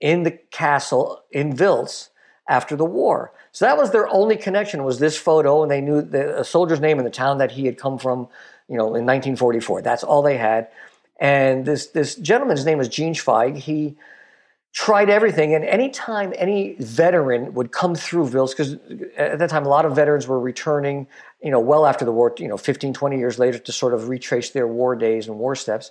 in 0.00 0.22
the 0.22 0.30
castle 0.30 1.22
in 1.32 1.54
Wiltz 1.54 2.10
after 2.48 2.76
the 2.76 2.84
war. 2.84 3.32
So 3.52 3.64
that 3.64 3.76
was 3.76 3.90
their 3.90 4.08
only 4.08 4.36
connection 4.36 4.84
was 4.84 4.98
this 4.98 5.16
photo, 5.16 5.62
and 5.62 5.70
they 5.70 5.80
knew 5.80 6.02
the 6.02 6.40
a 6.40 6.44
soldier's 6.44 6.80
name 6.80 6.98
in 6.98 7.04
the 7.04 7.10
town 7.10 7.38
that 7.38 7.52
he 7.52 7.66
had 7.66 7.78
come 7.78 7.98
from, 7.98 8.28
you 8.68 8.76
know, 8.76 8.86
in 8.86 9.06
1944. 9.06 9.82
That's 9.82 10.04
all 10.04 10.22
they 10.22 10.36
had. 10.36 10.68
And 11.18 11.64
this 11.64 11.86
this 11.86 12.14
gentleman's 12.14 12.64
name 12.64 12.78
was 12.78 12.88
Gene 12.88 13.14
Zweig. 13.14 13.56
He 13.56 13.96
tried 14.72 15.08
everything. 15.08 15.54
And 15.54 15.64
anytime 15.64 16.32
any 16.36 16.76
veteran 16.78 17.54
would 17.54 17.72
come 17.72 17.94
through 17.94 18.28
Wiltz, 18.28 18.50
because 18.50 18.74
at 19.16 19.38
that 19.38 19.50
time 19.50 19.64
a 19.64 19.68
lot 19.68 19.86
of 19.86 19.96
veterans 19.96 20.26
were 20.26 20.38
returning, 20.38 21.06
you 21.42 21.50
know, 21.50 21.58
well 21.58 21.86
after 21.86 22.04
the 22.04 22.12
war, 22.12 22.34
you 22.38 22.48
know, 22.48 22.58
15, 22.58 22.92
20 22.92 23.18
years 23.18 23.38
later 23.38 23.58
to 23.58 23.72
sort 23.72 23.94
of 23.94 24.08
retrace 24.08 24.50
their 24.50 24.66
war 24.66 24.94
days 24.94 25.26
and 25.26 25.38
war 25.38 25.54
steps, 25.54 25.90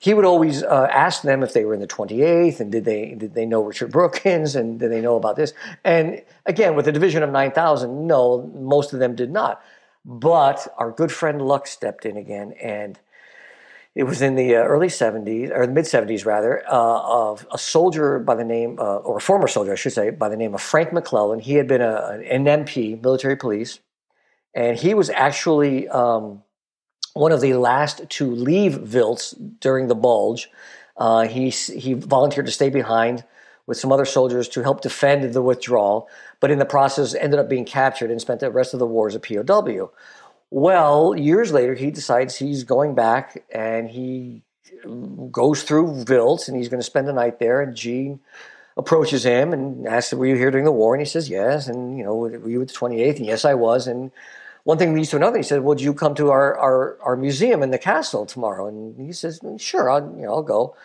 he 0.00 0.12
would 0.12 0.24
always 0.24 0.62
uh, 0.64 0.88
ask 0.90 1.22
them 1.22 1.42
if 1.42 1.52
they 1.52 1.64
were 1.64 1.74
in 1.74 1.80
the 1.80 1.86
28th 1.86 2.58
and 2.60 2.72
did 2.72 2.84
they 2.84 3.14
did 3.14 3.34
they 3.34 3.46
know 3.46 3.62
Richard 3.62 3.92
Brookins 3.92 4.56
and 4.56 4.80
did 4.80 4.90
they 4.90 5.00
know 5.00 5.16
about 5.16 5.36
this? 5.36 5.52
And 5.84 6.22
again, 6.46 6.74
with 6.74 6.88
a 6.88 6.92
division 6.92 7.22
of 7.22 7.30
9,000, 7.30 8.06
no, 8.06 8.50
most 8.54 8.92
of 8.92 8.98
them 8.98 9.14
did 9.14 9.30
not. 9.30 9.62
But 10.04 10.66
our 10.78 10.90
good 10.90 11.12
friend 11.12 11.40
Luck 11.42 11.66
stepped 11.66 12.04
in 12.04 12.16
again 12.16 12.52
and 12.60 12.98
it 13.96 14.04
was 14.04 14.20
in 14.20 14.34
the 14.34 14.54
uh, 14.54 14.62
early 14.62 14.88
70s, 14.88 15.50
or 15.56 15.66
the 15.66 15.72
mid 15.72 15.86
70s 15.86 16.26
rather, 16.26 16.62
uh, 16.68 17.00
of 17.00 17.46
a 17.50 17.56
soldier 17.56 18.18
by 18.18 18.34
the 18.34 18.44
name, 18.44 18.78
uh, 18.78 18.96
or 18.98 19.16
a 19.16 19.20
former 19.22 19.48
soldier, 19.48 19.72
I 19.72 19.76
should 19.76 19.94
say, 19.94 20.10
by 20.10 20.28
the 20.28 20.36
name 20.36 20.54
of 20.54 20.60
Frank 20.60 20.92
McClellan. 20.92 21.40
He 21.40 21.54
had 21.54 21.66
been 21.66 21.80
a, 21.80 22.20
an 22.30 22.44
MP, 22.44 23.02
military 23.02 23.36
police, 23.36 23.80
and 24.54 24.76
he 24.76 24.92
was 24.92 25.08
actually 25.08 25.88
um, 25.88 26.42
one 27.14 27.32
of 27.32 27.40
the 27.40 27.54
last 27.54 28.08
to 28.10 28.30
leave 28.30 28.74
Wiltz 28.74 29.34
during 29.60 29.88
the 29.88 29.94
Bulge. 29.94 30.50
Uh, 30.98 31.26
he, 31.26 31.48
he 31.48 31.94
volunteered 31.94 32.46
to 32.46 32.52
stay 32.52 32.68
behind 32.68 33.24
with 33.66 33.78
some 33.78 33.90
other 33.90 34.04
soldiers 34.04 34.46
to 34.50 34.62
help 34.62 34.82
defend 34.82 35.32
the 35.32 35.42
withdrawal, 35.42 36.06
but 36.40 36.50
in 36.50 36.58
the 36.58 36.66
process 36.66 37.14
ended 37.14 37.40
up 37.40 37.48
being 37.48 37.64
captured 37.64 38.10
and 38.10 38.20
spent 38.20 38.40
the 38.40 38.50
rest 38.50 38.74
of 38.74 38.78
the 38.78 38.86
war 38.86 39.08
as 39.08 39.14
a 39.14 39.20
POW. 39.20 39.90
Well, 40.50 41.16
years 41.16 41.52
later, 41.52 41.74
he 41.74 41.90
decides 41.90 42.36
he's 42.36 42.64
going 42.64 42.94
back 42.94 43.44
and 43.52 43.88
he 43.88 44.42
goes 45.30 45.62
through 45.62 46.04
Wiltz 46.04 46.48
and 46.48 46.56
he's 46.56 46.68
going 46.68 46.80
to 46.80 46.86
spend 46.86 47.08
the 47.08 47.12
night 47.12 47.38
there. 47.38 47.60
And 47.60 47.76
Gene 47.76 48.20
approaches 48.76 49.24
him 49.24 49.52
and 49.52 49.86
asks, 49.86 50.12
Were 50.12 50.26
you 50.26 50.36
here 50.36 50.50
during 50.50 50.64
the 50.64 50.72
war? 50.72 50.94
And 50.94 51.00
he 51.00 51.08
says, 51.08 51.28
Yes. 51.28 51.68
And, 51.68 51.98
you 51.98 52.04
know, 52.04 52.14
were 52.14 52.48
you 52.48 52.62
at 52.62 52.68
the 52.68 52.74
28th? 52.74 53.16
And 53.16 53.26
yes, 53.26 53.44
I 53.44 53.54
was. 53.54 53.86
And 53.86 54.10
one 54.64 54.78
thing 54.78 54.94
leads 54.94 55.10
to 55.10 55.16
another. 55.16 55.36
He 55.36 55.42
said, 55.42 55.62
Would 55.62 55.80
you 55.80 55.94
come 55.94 56.14
to 56.16 56.30
our, 56.30 56.56
our, 56.56 56.98
our 57.02 57.16
museum 57.16 57.62
in 57.62 57.70
the 57.70 57.78
castle 57.78 58.26
tomorrow? 58.26 58.66
And 58.66 58.98
he 59.04 59.12
says, 59.12 59.40
mm, 59.40 59.60
Sure, 59.60 59.90
I'll, 59.90 60.02
you 60.16 60.22
know, 60.22 60.34
I'll 60.34 60.42
go. 60.42 60.76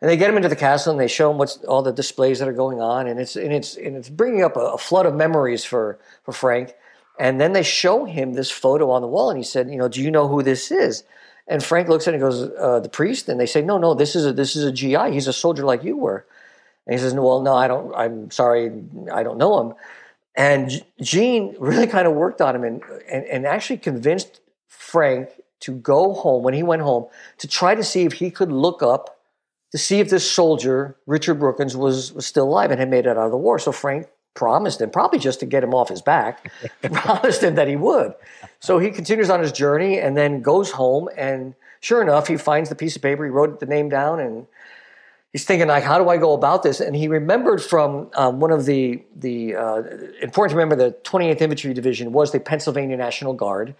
And 0.00 0.10
they 0.10 0.16
get 0.16 0.28
him 0.28 0.36
into 0.36 0.48
the 0.48 0.56
castle 0.56 0.90
and 0.90 1.00
they 1.00 1.08
show 1.08 1.30
him 1.30 1.38
what's 1.38 1.56
all 1.64 1.82
the 1.82 1.92
displays 1.92 2.38
that 2.40 2.48
are 2.48 2.52
going 2.52 2.80
on. 2.80 3.06
And 3.06 3.18
it's, 3.18 3.36
and 3.36 3.52
it's, 3.52 3.76
and 3.76 3.96
it's 3.96 4.10
bringing 4.10 4.42
up 4.42 4.56
a, 4.56 4.60
a 4.60 4.78
flood 4.78 5.06
of 5.06 5.14
memories 5.14 5.64
for, 5.64 5.98
for 6.24 6.32
Frank. 6.32 6.74
And 7.18 7.40
then 7.40 7.52
they 7.52 7.62
show 7.62 8.04
him 8.04 8.32
this 8.32 8.50
photo 8.50 8.90
on 8.90 9.02
the 9.02 9.08
wall, 9.08 9.30
and 9.30 9.38
he 9.38 9.44
said, 9.44 9.70
"You 9.70 9.76
know, 9.76 9.88
do 9.88 10.02
you 10.02 10.10
know 10.10 10.28
who 10.28 10.42
this 10.42 10.70
is?" 10.70 11.04
And 11.46 11.62
Frank 11.62 11.88
looks 11.88 12.08
at 12.08 12.14
it 12.14 12.20
and 12.20 12.22
goes, 12.22 12.50
uh, 12.58 12.80
"The 12.80 12.88
priest." 12.88 13.28
And 13.28 13.38
they 13.38 13.46
say, 13.46 13.62
"No, 13.62 13.78
no, 13.78 13.94
this 13.94 14.16
is 14.16 14.26
a 14.26 14.32
this 14.32 14.56
is 14.56 14.64
a 14.64 14.72
GI. 14.72 15.12
He's 15.12 15.28
a 15.28 15.32
soldier 15.32 15.64
like 15.64 15.84
you 15.84 15.96
were." 15.96 16.26
And 16.86 16.94
he 16.94 17.00
says, 17.00 17.14
"Well, 17.14 17.40
no, 17.40 17.54
I 17.54 17.68
don't. 17.68 17.94
I'm 17.94 18.30
sorry, 18.30 18.72
I 19.12 19.22
don't 19.22 19.38
know 19.38 19.60
him." 19.60 19.74
And 20.36 20.84
Gene 21.00 21.54
really 21.60 21.86
kind 21.86 22.08
of 22.08 22.14
worked 22.14 22.40
on 22.40 22.56
him 22.56 22.64
and, 22.64 22.82
and, 23.08 23.24
and 23.26 23.46
actually 23.46 23.78
convinced 23.78 24.40
Frank 24.66 25.28
to 25.60 25.72
go 25.72 26.12
home 26.12 26.42
when 26.42 26.54
he 26.54 26.62
went 26.62 26.82
home 26.82 27.06
to 27.38 27.46
try 27.46 27.74
to 27.74 27.84
see 27.84 28.02
if 28.02 28.14
he 28.14 28.30
could 28.30 28.50
look 28.50 28.82
up 28.82 29.14
to 29.74 29.78
see 29.78 29.98
if 29.98 30.08
this 30.08 30.30
soldier, 30.30 30.96
Richard 31.04 31.34
Brookins, 31.34 31.76
was, 31.76 32.12
was 32.12 32.24
still 32.24 32.44
alive 32.44 32.70
and 32.70 32.78
had 32.78 32.88
made 32.88 33.06
it 33.06 33.08
out 33.08 33.16
of 33.16 33.32
the 33.32 33.36
war. 33.36 33.58
So 33.58 33.72
Frank 33.72 34.06
promised 34.34 34.80
him, 34.80 34.90
probably 34.90 35.18
just 35.18 35.40
to 35.40 35.46
get 35.46 35.64
him 35.64 35.74
off 35.74 35.88
his 35.88 36.02
back, 36.02 36.50
promised 36.82 37.42
him 37.42 37.54
that 37.54 37.68
he 37.68 37.76
would. 37.76 38.14
So 38.60 38.78
he 38.78 38.90
continues 38.90 39.30
on 39.30 39.40
his 39.40 39.52
journey 39.52 39.98
and 39.98 40.16
then 40.16 40.42
goes 40.42 40.72
home. 40.72 41.08
And 41.16 41.54
sure 41.80 42.02
enough, 42.02 42.28
he 42.28 42.36
finds 42.36 42.68
the 42.68 42.74
piece 42.74 42.96
of 42.96 43.02
paper. 43.02 43.24
He 43.24 43.30
wrote 43.30 43.60
the 43.60 43.66
name 43.66 43.88
down 43.88 44.20
and 44.20 44.46
he's 45.32 45.44
thinking, 45.44 45.68
like, 45.68 45.84
how 45.84 45.98
do 45.98 46.08
I 46.08 46.16
go 46.16 46.32
about 46.32 46.62
this? 46.62 46.80
And 46.80 46.96
he 46.96 47.08
remembered 47.08 47.62
from 47.62 48.10
um, 48.14 48.40
one 48.40 48.50
of 48.50 48.66
the, 48.66 49.02
the 49.16 49.54
uh, 49.54 49.82
important 50.20 50.50
to 50.50 50.56
remember, 50.56 50.76
the 50.76 50.92
28th 51.02 51.40
Infantry 51.40 51.74
Division 51.74 52.12
was 52.12 52.32
the 52.32 52.40
Pennsylvania 52.40 52.96
National 52.96 53.34
Guard. 53.34 53.74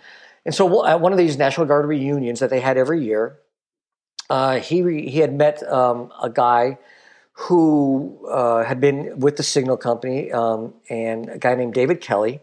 And 0.45 0.55
so 0.55 0.87
at 0.87 1.01
one 1.01 1.13
of 1.13 1.19
these 1.19 1.37
National 1.37 1.67
Guard 1.67 1.87
reunions 1.87 2.41
that 2.41 2.51
they 2.51 2.61
had 2.61 2.77
every 2.77 3.03
year, 3.05 3.39
uh, 4.31 4.59
he, 4.59 4.83
re- 4.83 5.09
he 5.09 5.19
had 5.19 5.33
met 5.33 5.63
um, 5.71 6.13
a 6.23 6.31
guy 6.31 6.79
who 7.35 8.27
uh, 8.29 8.65
had 8.65 8.81
been 8.81 9.19
with 9.19 9.37
the 9.37 9.43
signal 9.43 9.77
company 9.77 10.31
um, 10.33 10.73
and 10.89 11.29
a 11.29 11.39
guy 11.39 11.55
named 11.55 11.75
David 11.75 12.01
Kelly. 12.01 12.41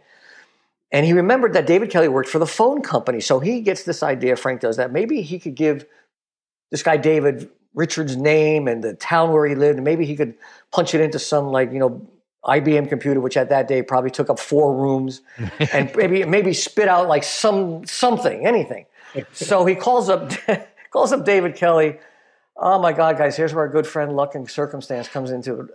And 0.92 1.06
he 1.06 1.14
remembered 1.14 1.54
that 1.54 1.66
David 1.66 1.90
Kelly 1.90 2.10
worked 2.10 2.28
for 2.28 2.40
the 2.40 2.46
phone 2.46 2.82
company. 2.82 3.22
So 3.22 3.40
he 3.40 3.62
gets 3.62 3.84
this 3.84 4.04
idea, 4.04 4.36
Frank 4.36 4.60
does, 4.60 4.76
that 4.76 4.92
maybe 4.92 5.22
he 5.22 5.40
could 5.40 5.56
give 5.56 5.86
this 6.70 6.84
guy 6.84 6.98
David 6.98 7.50
Richard's 7.74 8.18
name 8.18 8.68
and 8.68 8.84
the 8.84 8.94
town 8.96 9.32
where 9.32 9.46
he 9.46 9.56
lived, 9.56 9.78
and 9.78 9.86
maybe 9.86 10.06
he 10.06 10.16
could 10.16 10.36
punch 10.72 10.94
it 10.94 11.00
into 11.00 11.20
some 11.20 11.48
like, 11.48 11.72
you 11.72 11.80
know, 11.80 12.06
IBM 12.44 12.90
computer, 12.90 13.22
which 13.22 13.38
at 13.38 13.50
that 13.50 13.68
day 13.68 13.82
probably 13.82 14.10
took 14.10 14.30
up 14.30 14.40
four 14.40 14.76
rooms, 14.76 15.22
and 15.72 15.96
maybe 15.96 16.26
maybe 16.26 16.54
spit 16.54 16.88
out 16.88 17.08
like 17.08 17.24
some 17.24 17.86
something, 17.86 18.46
anything. 18.46 18.86
So 19.34 19.66
he 19.66 19.76
calls 19.76 20.10
up 20.10 20.32
calls 20.90 21.12
up 21.12 21.26
David 21.26 21.56
Kelly. 21.56 22.00
Oh 22.64 22.78
my 22.78 22.94
God, 22.94 23.18
guys! 23.18 23.36
Here's 23.36 23.56
where 23.56 23.66
our 23.66 23.70
good 23.70 23.88
friend 23.88 24.16
luck 24.16 24.36
and 24.36 24.48
circumstance 24.48 25.08
comes 25.08 25.32
into 25.32 25.62
it. 25.62 25.70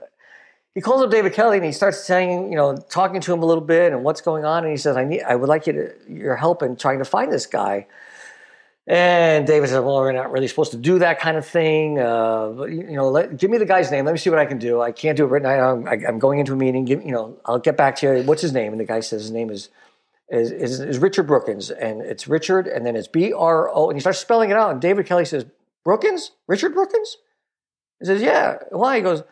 He 0.72 0.80
calls 0.80 1.03
up 1.03 1.11
David 1.11 1.32
Kelly 1.32 1.57
and 1.57 1.66
he 1.66 1.72
starts 1.72 2.05
saying, 2.05 2.51
you 2.51 2.57
know, 2.57 2.76
talking 2.76 3.20
to 3.22 3.32
him 3.32 3.43
a 3.43 3.47
little 3.47 3.64
bit 3.64 3.93
and 3.93 4.05
what's 4.05 4.20
going 4.20 4.45
on. 4.45 4.62
And 4.62 4.70
he 4.70 4.76
says, 4.76 4.97
"I 4.97 5.05
need, 5.05 5.22
I 5.22 5.34
would 5.34 5.49
like 5.49 5.66
you 5.66 5.72
to 5.72 5.95
your 6.09 6.37
help 6.37 6.62
in 6.62 6.76
trying 6.76 7.01
to 7.01 7.05
find 7.05 7.32
this 7.32 7.47
guy." 7.47 7.89
And 8.87 9.49
David 9.49 9.68
says, 9.68 9.80
"Well, 9.80 9.97
we're 9.97 10.12
not 10.12 10.30
really 10.30 10.47
supposed 10.47 10.70
to 10.72 10.76
do 10.76 11.01
that 11.01 11.18
kind 11.18 11.37
of 11.37 11.45
thing. 11.45 11.99
Uh, 11.99 12.66
you, 12.68 12.93
know, 12.93 13.09
let, 13.09 13.37
give 13.37 13.51
me 13.51 13.59
the 13.59 13.66
guy's 13.66 13.91
name. 13.91 14.05
Let 14.05 14.12
me 14.12 14.18
see 14.18 14.30
what 14.30 14.39
I 14.39 14.47
can 14.47 14.59
do. 14.59 14.80
I 14.80 14.93
can't 14.93 15.16
do 15.16 15.24
it 15.24 15.28
right 15.28 15.43
now. 15.43 15.72
I'm, 15.72 15.89
I'm 15.89 16.18
going 16.20 16.39
into 16.39 16.53
a 16.53 16.57
meeting. 16.57 16.84
Give, 16.84 17.05
you 17.05 17.11
know, 17.11 17.37
I'll 17.45 17.59
get 17.59 17.76
back 17.76 17.97
to 17.97 18.18
you. 18.18 18.22
What's 18.22 18.43
his 18.43 18.53
name?" 18.53 18.70
And 18.70 18.78
the 18.78 18.84
guy 18.84 19.01
says, 19.01 19.22
"His 19.22 19.32
name 19.32 19.51
is 19.51 19.70
is, 20.28 20.53
is, 20.53 20.80
is 20.80 20.99
Richard 20.99 21.24
Brookins, 21.24 21.70
and 21.70 22.01
it's 22.01 22.28
Richard, 22.28 22.68
and 22.68 22.87
then 22.87 22.95
it's 22.95 23.09
B 23.09 23.32
R 23.32 23.70
O, 23.72 23.89
And 23.89 23.97
he 23.97 24.01
starts 24.01 24.20
spelling 24.20 24.51
it 24.51 24.57
out. 24.57 24.70
And 24.70 24.80
David 24.80 25.07
Kelly 25.07 25.24
says, 25.24 25.47
"Brookins, 25.87 26.32
Richard 26.49 26.74
Brookins." 26.74 27.16
He 28.01 28.07
says, 28.07 28.20
"Yeah." 28.20 28.59
Why? 28.70 28.97
He 28.97 29.03
goes, 29.03 29.22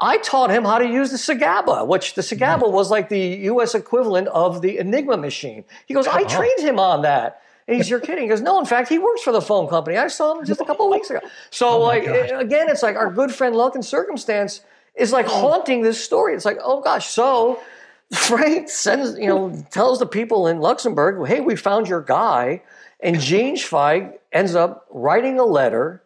"I 0.00 0.16
taught 0.16 0.50
him 0.50 0.64
how 0.64 0.78
to 0.78 0.86
use 0.86 1.10
the 1.10 1.18
SIGABA, 1.18 1.86
which 1.86 2.14
the 2.14 2.22
SIGABA 2.22 2.66
hmm. 2.66 2.72
was 2.72 2.90
like 2.90 3.10
the 3.10 3.20
U.S. 3.52 3.74
equivalent 3.74 4.28
of 4.28 4.62
the 4.62 4.78
Enigma 4.78 5.18
machine." 5.18 5.64
He 5.86 5.92
goes, 5.92 6.06
"I 6.06 6.22
oh. 6.22 6.28
trained 6.28 6.60
him 6.60 6.80
on 6.80 7.02
that." 7.02 7.42
And 7.68 7.76
he's, 7.76 7.88
you're 7.88 8.00
kidding. 8.00 8.24
He 8.24 8.28
goes, 8.28 8.40
no, 8.40 8.58
in 8.58 8.66
fact, 8.66 8.88
he 8.88 8.98
works 8.98 9.22
for 9.22 9.32
the 9.32 9.40
phone 9.40 9.68
company. 9.68 9.96
I 9.96 10.08
saw 10.08 10.36
him 10.36 10.44
just 10.44 10.60
a 10.60 10.64
couple 10.64 10.86
of 10.86 10.90
weeks 10.90 11.10
ago. 11.10 11.20
So, 11.50 11.68
oh 11.68 11.78
like, 11.78 12.04
again, 12.04 12.68
it's 12.68 12.82
like 12.82 12.96
our 12.96 13.08
good 13.08 13.32
friend 13.32 13.54
Luck 13.54 13.76
and 13.76 13.84
Circumstance 13.84 14.62
is 14.96 15.12
like 15.12 15.26
hmm. 15.26 15.32
haunting 15.32 15.82
this 15.82 16.02
story. 16.02 16.34
It's 16.34 16.44
like, 16.44 16.58
oh 16.62 16.80
gosh. 16.80 17.06
So 17.06 17.60
Frank 18.12 18.68
sends, 18.68 19.16
you 19.18 19.26
know, 19.26 19.64
tells 19.70 19.98
the 19.98 20.06
people 20.06 20.46
in 20.46 20.58
Luxembourg, 20.58 21.26
hey, 21.26 21.40
we 21.40 21.56
found 21.56 21.88
your 21.88 22.02
guy. 22.02 22.62
And 23.02 23.20
Gene 23.20 23.56
Zweig 23.56 24.12
ends 24.30 24.54
up 24.54 24.86
writing 24.90 25.38
a 25.38 25.44
letter 25.44 26.02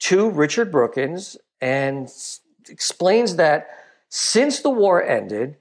to 0.00 0.28
Richard 0.28 0.72
Brookins 0.72 1.36
and 1.60 2.10
explains 2.68 3.36
that 3.36 3.68
since 4.08 4.60
the 4.60 4.70
war 4.70 5.02
ended, 5.02 5.56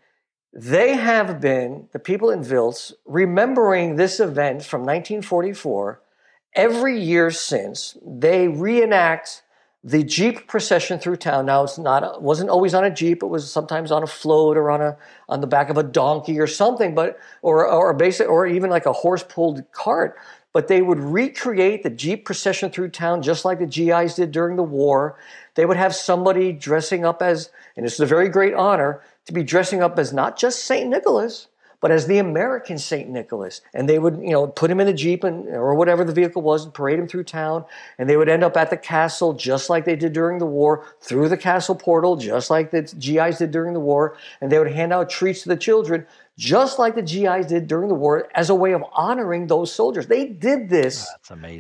they 0.52 0.96
have 0.96 1.40
been, 1.40 1.88
the 1.92 2.00
people 2.00 2.32
in 2.32 2.42
Wiltz, 2.42 2.92
remembering 3.06 3.96
this 3.96 4.20
event 4.20 4.64
from 4.64 4.82
1944 4.82 6.02
every 6.56 7.00
year 7.00 7.30
since. 7.30 7.96
They 8.04 8.48
reenact 8.48 9.44
the 9.84 10.04
Jeep 10.04 10.48
procession 10.48 11.00
through 11.00 11.18
town. 11.18 11.46
Now 11.46 11.64
it's 11.64 11.78
not 11.78 12.22
wasn't 12.22 12.50
always 12.50 12.74
on 12.74 12.84
a 12.84 12.90
Jeep, 12.90 13.24
it 13.24 13.28
was 13.28 13.50
sometimes 13.50 13.92
on 13.92 14.04
a 14.04 14.08
float 14.08 14.58
or 14.58 14.70
on 14.72 14.82
a 14.82 14.98
on 15.30 15.40
the 15.40 15.48
back 15.48 15.70
of 15.70 15.78
a 15.78 15.84
donkey 15.84 16.40
or 16.40 16.48
something, 16.48 16.96
but 16.96 17.18
or 17.42 17.66
or 17.66 17.94
basic 17.94 18.28
or 18.28 18.46
even 18.46 18.70
like 18.70 18.86
a 18.86 18.92
horse-pulled 18.94 19.72
cart. 19.72 20.18
But 20.52 20.68
they 20.68 20.82
would 20.82 21.00
recreate 21.00 21.84
the 21.84 21.90
Jeep 21.90 22.26
procession 22.26 22.72
through 22.72 22.90
town 22.90 23.22
just 23.22 23.46
like 23.46 23.60
the 23.60 23.68
GIs 23.68 24.16
did 24.16 24.32
during 24.32 24.56
the 24.56 24.64
war. 24.64 25.18
They 25.56 25.66
would 25.66 25.78
have 25.78 25.96
somebody 25.96 26.52
dressing 26.52 27.06
up 27.06 27.22
as, 27.22 27.52
and 27.78 27.86
is 27.86 28.00
a 28.00 28.06
very 28.06 28.30
great 28.30 28.54
honor, 28.54 29.02
to 29.26 29.34
be 29.34 29.44
dressing 29.44 29.84
up 29.84 30.00
as 30.00 30.12
not 30.12 30.38
just 30.40 30.66
St. 30.66 30.90
Nicholas, 30.90 31.48
but 31.82 31.92
as 31.92 32.08
the 32.08 32.18
American 32.18 32.78
St. 32.78 33.10
Nicholas. 33.10 33.62
And 33.74 33.88
they 33.88 34.00
would, 34.00 34.20
you 34.22 34.32
know, 34.32 34.48
put 34.48 34.70
him 34.70 34.80
in 34.80 34.88
a 34.88 34.94
Jeep 34.94 35.24
and, 35.24 35.48
or 35.48 35.76
whatever 35.76 36.04
the 36.04 36.14
vehicle 36.14 36.42
was 36.42 36.66
and 36.66 36.74
parade 36.74 37.00
him 37.00 37.08
through 37.08 37.24
town. 37.24 37.64
And 37.98 38.10
they 38.10 38.18
would 38.18 38.28
end 38.28 38.44
up 38.44 38.58
at 38.58 38.70
the 38.70 38.78
castle 38.78 39.34
just 39.34 39.70
like 39.70 39.86
they 39.86 39.96
did 39.96 40.14
during 40.14 40.40
the 40.40 40.46
war, 40.46 40.86
through 41.02 41.30
the 41.30 41.38
castle 41.38 41.76
portal, 41.76 42.18
just 42.18 42.50
like 42.50 42.72
the 42.72 42.82
GIs 42.82 43.38
did 43.38 43.52
during 43.52 43.74
the 43.74 43.80
war. 43.80 44.18
And 44.42 44.52
they 44.52 44.60
would 44.60 44.72
hand 44.72 44.92
out 44.92 45.10
treats 45.10 45.44
to 45.44 45.50
the 45.50 45.58
children, 45.58 46.06
just 46.40 46.80
like 46.80 46.96
the 46.96 47.02
GIs 47.02 47.48
did 47.48 47.68
during 47.68 47.90
the 47.90 47.96
war, 47.96 48.30
as 48.34 48.50
a 48.50 48.56
way 48.56 48.72
of 48.72 48.82
honoring 48.94 49.48
those 49.48 49.74
soldiers. 49.74 50.08
They 50.08 50.26
did 50.26 50.70
this 50.70 51.06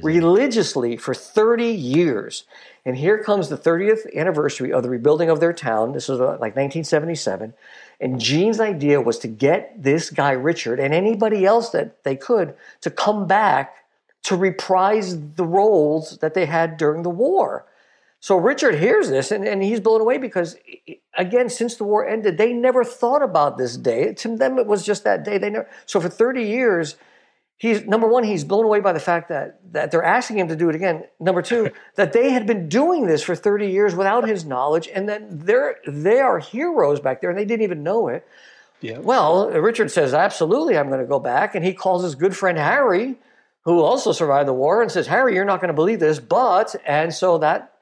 religiously 0.02 0.96
for 0.96 1.14
30 1.14 1.66
years. 1.66 2.46
And 2.86 2.96
here 2.96 3.22
comes 3.22 3.50
the 3.50 3.58
30th 3.58 4.16
anniversary 4.16 4.72
of 4.72 4.84
the 4.84 4.90
rebuilding 4.90 5.30
of 5.30 5.42
their 5.42 5.52
town. 5.52 5.92
This 5.92 6.08
was 6.08 6.22
uh, 6.22 6.38
like 6.40 6.56
1977. 6.56 7.54
And 8.00 8.22
Gene's 8.22 8.62
idea 8.62 9.02
was 9.02 9.20
to 9.20 9.28
get 9.28 9.84
this 9.84 10.10
guy, 10.10 10.32
Richard, 10.32 10.80
and 10.80 10.94
anybody 10.94 11.46
else 11.46 11.72
that 11.72 12.02
they 12.06 12.16
could 12.16 12.56
to 12.80 12.90
come 12.90 13.28
back 13.28 13.84
to 14.24 14.38
reprise 14.38 15.20
the 15.36 15.46
roles 15.46 16.20
that 16.20 16.36
they 16.36 16.46
had 16.46 16.78
during 16.78 17.04
the 17.04 17.10
war. 17.10 17.66
So 18.20 18.38
Richard 18.38 18.76
hears 18.76 19.10
this 19.10 19.32
and, 19.32 19.48
and 19.48 19.64
he's 19.64 19.80
blown 19.80 20.02
away 20.02 20.18
because, 20.18 20.58
again, 21.18 21.50
since 21.50 21.76
the 21.76 21.86
war 21.86 22.08
ended, 22.08 22.38
they 22.38 22.52
never 22.52 22.84
thought 22.84 23.22
about 23.22 23.58
this 23.58 23.78
day. 23.78 24.14
To 24.16 24.36
them, 24.36 24.60
it 24.60 24.68
was 24.68 24.86
just 24.86 25.06
that 25.06 25.24
day. 25.24 25.38
They 25.38 25.50
never. 25.50 25.70
So 25.86 26.02
for 26.02 26.10
30 26.10 26.44
years, 26.44 26.96
he's 27.60 27.86
number 27.86 28.08
one 28.08 28.24
he's 28.24 28.44
blown 28.44 28.66
away 28.66 28.80
by 28.80 28.92
the 28.92 29.00
fact 29.00 29.30
that 29.30 29.60
that 29.74 29.92
they're 29.92 30.04
asking 30.04 30.40
him 30.40 30.48
to 30.48 30.56
do 30.56 30.70
it 30.70 30.76
again 30.76 31.04
number 31.20 31.44
two 31.44 31.70
that 31.96 32.14
they 32.14 32.32
had 32.32 32.48
been 32.48 32.68
doing 32.68 33.06
this 33.06 33.22
for 33.22 33.36
30 33.36 33.70
years 33.70 33.94
without 33.94 34.28
his 34.28 34.44
knowledge 34.44 34.88
and 34.88 35.08
that 35.08 35.22
they're 35.46 35.76
they 35.88 36.20
are 36.20 36.40
heroes 36.40 37.00
back 37.00 37.22
there 37.22 37.30
and 37.30 37.38
they 37.38 37.46
didn't 37.46 37.64
even 37.64 37.84
know 37.84 38.08
it 38.08 38.26
yeah. 38.82 38.98
well 38.98 39.52
richard 39.52 39.92
says 39.92 40.14
absolutely 40.14 40.78
i'm 40.78 40.88
going 40.88 41.02
to 41.02 41.06
go 41.06 41.20
back 41.20 41.54
and 41.54 41.64
he 41.64 41.74
calls 41.74 42.02
his 42.02 42.16
good 42.16 42.36
friend 42.36 42.58
harry 42.58 43.16
who 43.66 43.82
also 43.82 44.12
survived 44.12 44.48
the 44.48 44.54
war 44.54 44.82
and 44.82 44.92
says 44.92 45.06
harry 45.06 45.36
you're 45.36 45.46
not 45.46 45.62
going 45.62 45.68
to 45.68 45.74
believe 45.74 46.00
this 46.00 46.20
but 46.20 46.74
and 46.88 47.14
so 47.14 47.38
that 47.38 47.74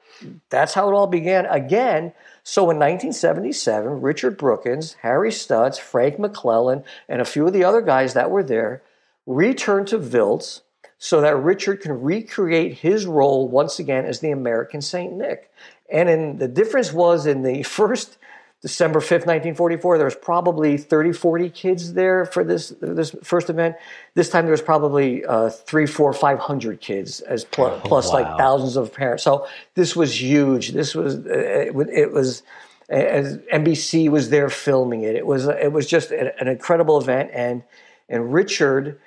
that's 0.50 0.74
how 0.74 0.88
it 0.88 0.94
all 0.94 1.06
began 1.06 1.46
again 1.46 2.12
so 2.42 2.62
in 2.62 2.78
1977 2.78 4.00
richard 4.00 4.36
brookins 4.36 4.94
harry 5.02 5.30
stutz 5.30 5.78
frank 5.78 6.18
mcclellan 6.18 6.82
and 7.08 7.20
a 7.20 7.24
few 7.24 7.46
of 7.46 7.52
the 7.52 7.64
other 7.64 7.80
guys 7.80 8.14
that 8.14 8.30
were 8.30 8.42
there 8.42 8.82
returned 9.28 9.86
to 9.88 9.98
Wiltz 9.98 10.62
so 10.98 11.20
that 11.20 11.36
Richard 11.36 11.80
can 11.80 12.02
recreate 12.02 12.78
his 12.78 13.06
role 13.06 13.48
once 13.48 13.78
again 13.78 14.04
as 14.04 14.18
the 14.18 14.32
American 14.32 14.80
Saint 14.80 15.12
Nick. 15.14 15.50
And 15.90 16.08
in, 16.08 16.38
the 16.38 16.48
difference 16.48 16.92
was 16.92 17.26
in 17.26 17.42
the 17.42 17.62
first 17.78 18.18
December 18.60 18.98
5th, 18.98 19.26
1944, 19.26 19.98
there 19.98 20.04
was 20.04 20.16
probably 20.16 20.76
30, 20.76 21.12
40 21.12 21.50
kids 21.50 21.92
there 21.92 22.24
for 22.24 22.42
this, 22.42 22.72
this 22.80 23.14
first 23.22 23.50
event. 23.50 23.76
This 24.14 24.30
time 24.30 24.46
there 24.46 24.52
was 24.52 24.62
probably 24.62 25.24
uh, 25.24 25.50
three, 25.50 25.86
four, 25.86 26.12
500 26.12 26.80
kids 26.80 27.20
as 27.20 27.44
pl- 27.44 27.66
oh, 27.66 27.80
plus 27.84 28.08
wow. 28.08 28.14
like 28.14 28.38
thousands 28.38 28.76
of 28.76 28.92
parents. 28.92 29.22
So 29.22 29.46
this 29.74 29.94
was 29.94 30.20
huge. 30.20 30.72
This 30.72 30.94
was, 30.94 31.16
uh, 31.16 31.28
it, 31.28 31.72
it 31.92 32.12
was, 32.12 32.42
as 32.88 33.36
NBC 33.52 34.08
was 34.08 34.30
there 34.30 34.48
filming 34.48 35.02
it. 35.02 35.14
It 35.14 35.26
was, 35.26 35.46
it 35.46 35.70
was 35.70 35.86
just 35.86 36.10
an 36.10 36.48
incredible 36.48 37.00
event. 37.00 37.30
And, 37.32 37.62
and 38.08 38.32
Richard, 38.32 39.00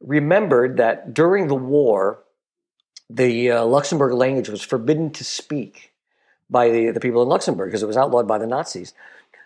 remembered 0.00 0.76
that 0.76 1.14
during 1.14 1.48
the 1.48 1.54
war, 1.54 2.22
the 3.10 3.52
uh, 3.52 3.64
Luxembourg 3.64 4.12
language 4.12 4.48
was 4.48 4.62
forbidden 4.62 5.10
to 5.12 5.24
speak 5.24 5.92
by 6.50 6.70
the, 6.70 6.90
the 6.90 7.00
people 7.00 7.22
in 7.22 7.28
Luxembourg 7.28 7.68
because 7.68 7.82
it 7.82 7.86
was 7.86 7.96
outlawed 7.96 8.26
by 8.26 8.38
the 8.38 8.46
Nazis. 8.46 8.94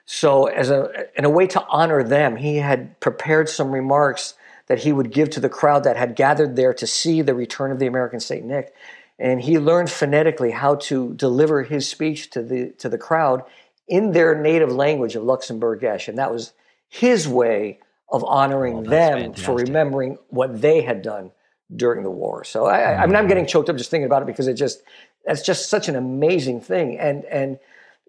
So, 0.04 0.46
as 0.46 0.70
a 0.70 1.06
in 1.16 1.24
a 1.24 1.30
way 1.30 1.46
to 1.48 1.64
honor 1.68 2.02
them, 2.02 2.36
he 2.36 2.56
had 2.56 2.98
prepared 3.00 3.48
some 3.48 3.70
remarks 3.70 4.34
that 4.66 4.80
he 4.80 4.92
would 4.92 5.12
give 5.12 5.30
to 5.30 5.40
the 5.40 5.48
crowd 5.48 5.84
that 5.84 5.96
had 5.96 6.16
gathered 6.16 6.56
there 6.56 6.74
to 6.74 6.86
see 6.86 7.22
the 7.22 7.34
return 7.34 7.70
of 7.70 7.78
the 7.78 7.86
American 7.86 8.18
Saint 8.18 8.44
Nick, 8.44 8.74
and 9.18 9.40
he 9.40 9.58
learned 9.58 9.90
phonetically 9.90 10.50
how 10.50 10.74
to 10.76 11.14
deliver 11.14 11.62
his 11.62 11.88
speech 11.88 12.30
to 12.30 12.42
the 12.42 12.70
to 12.78 12.88
the 12.88 12.98
crowd 12.98 13.44
in 13.86 14.12
their 14.12 14.34
native 14.34 14.72
language 14.72 15.14
of 15.14 15.22
Luxembourgish, 15.22 16.08
and 16.08 16.18
that 16.18 16.32
was 16.32 16.52
his 16.88 17.28
way 17.28 17.78
of 18.10 18.24
honoring 18.24 18.78
oh, 18.78 18.90
them 18.90 19.18
fantastic. 19.18 19.44
for 19.44 19.54
remembering 19.54 20.18
what 20.28 20.60
they 20.60 20.82
had 20.82 21.02
done 21.02 21.30
during 21.74 22.02
the 22.02 22.10
war. 22.10 22.44
So 22.44 22.66
I, 22.66 23.02
I 23.02 23.06
mean, 23.06 23.16
I'm 23.16 23.26
getting 23.26 23.46
choked 23.46 23.70
up 23.70 23.76
just 23.76 23.90
thinking 23.90 24.04
about 24.04 24.22
it 24.22 24.26
because 24.26 24.46
it 24.46 24.54
just 24.54 24.82
that's 25.24 25.42
just 25.42 25.68
such 25.68 25.88
an 25.88 25.96
amazing 25.96 26.60
thing. 26.60 26.98
And 26.98 27.24
and 27.26 27.58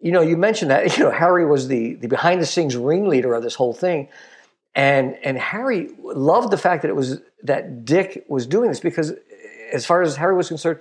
you 0.01 0.11
know, 0.11 0.21
you 0.21 0.37
mentioned 0.37 0.71
that 0.71 0.97
you 0.97 1.03
know 1.03 1.11
Harry 1.11 1.45
was 1.45 1.67
the 1.67 1.95
the 1.95 2.07
behind 2.07 2.41
the 2.41 2.45
scenes 2.45 2.75
ringleader 2.75 3.33
of 3.33 3.43
this 3.43 3.55
whole 3.55 3.73
thing, 3.73 4.09
and 4.75 5.15
and 5.23 5.37
Harry 5.37 5.89
loved 5.99 6.51
the 6.51 6.57
fact 6.57 6.81
that 6.81 6.89
it 6.89 6.95
was 6.95 7.19
that 7.43 7.85
Dick 7.85 8.25
was 8.27 8.47
doing 8.47 8.69
this 8.69 8.79
because 8.79 9.11
eh, 9.11 9.15
as 9.71 9.85
far 9.85 10.01
as 10.01 10.15
Harry 10.15 10.35
was 10.35 10.47
concerned. 10.47 10.79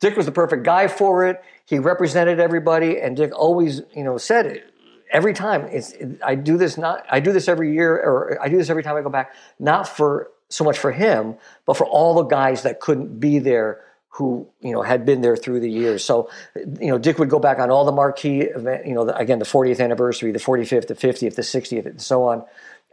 Dick 0.00 0.16
was 0.16 0.26
the 0.26 0.32
perfect 0.32 0.64
guy 0.64 0.88
for 0.88 1.28
it. 1.28 1.40
He 1.64 1.78
represented 1.78 2.40
everybody, 2.40 3.00
and 3.00 3.16
Dick 3.16 3.30
always, 3.38 3.82
you 3.94 4.02
know, 4.02 4.18
said 4.18 4.46
it 4.46 4.72
every 5.12 5.34
time 5.34 5.66
it's 5.66 5.92
it, 5.92 6.18
i 6.24 6.34
do 6.34 6.56
this 6.56 6.76
not 6.76 7.04
i 7.10 7.20
do 7.20 7.32
this 7.32 7.46
every 7.46 7.72
year 7.72 7.94
or 7.94 8.38
i 8.42 8.48
do 8.48 8.56
this 8.56 8.70
every 8.70 8.82
time 8.82 8.96
i 8.96 9.02
go 9.02 9.10
back 9.10 9.34
not 9.58 9.86
for 9.86 10.30
so 10.48 10.64
much 10.64 10.78
for 10.78 10.90
him 10.90 11.36
but 11.66 11.76
for 11.76 11.86
all 11.86 12.14
the 12.14 12.24
guys 12.24 12.62
that 12.62 12.80
couldn't 12.80 13.20
be 13.20 13.38
there 13.38 13.84
who 14.12 14.46
you 14.60 14.72
know 14.72 14.82
had 14.82 15.06
been 15.06 15.22
there 15.22 15.36
through 15.36 15.60
the 15.60 15.70
years. 15.70 16.04
So 16.04 16.30
you 16.56 16.88
know 16.88 16.98
dick 16.98 17.18
would 17.18 17.30
go 17.30 17.38
back 17.38 17.58
on 17.58 17.70
all 17.70 17.84
the 17.84 17.92
marquee 17.92 18.42
event 18.42 18.86
you 18.86 18.94
know 18.94 19.04
the, 19.04 19.16
again 19.16 19.38
the 19.38 19.44
40th 19.44 19.80
anniversary 19.80 20.32
the 20.32 20.38
45th 20.38 20.86
the 20.86 20.94
50th 20.94 21.34
the 21.34 21.42
60th 21.42 21.86
and 21.86 22.00
so 22.00 22.24
on. 22.24 22.44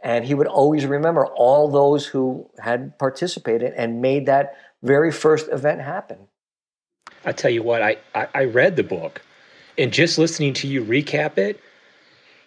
And 0.02 0.24
he 0.24 0.32
would 0.32 0.46
always 0.46 0.86
remember 0.86 1.26
all 1.26 1.70
those 1.70 2.06
who 2.06 2.48
had 2.58 2.98
participated 2.98 3.74
and 3.76 4.00
made 4.00 4.26
that 4.26 4.56
very 4.82 5.12
first 5.12 5.50
event 5.50 5.82
happen. 5.82 6.16
I 7.26 7.32
tell 7.32 7.50
you 7.50 7.62
what 7.62 7.82
i 7.82 7.96
i, 8.14 8.28
I 8.34 8.44
read 8.44 8.76
the 8.76 8.84
book 8.84 9.22
and 9.76 9.92
just 9.92 10.18
listening 10.18 10.54
to 10.54 10.68
you 10.68 10.84
recap 10.84 11.36
it 11.36 11.60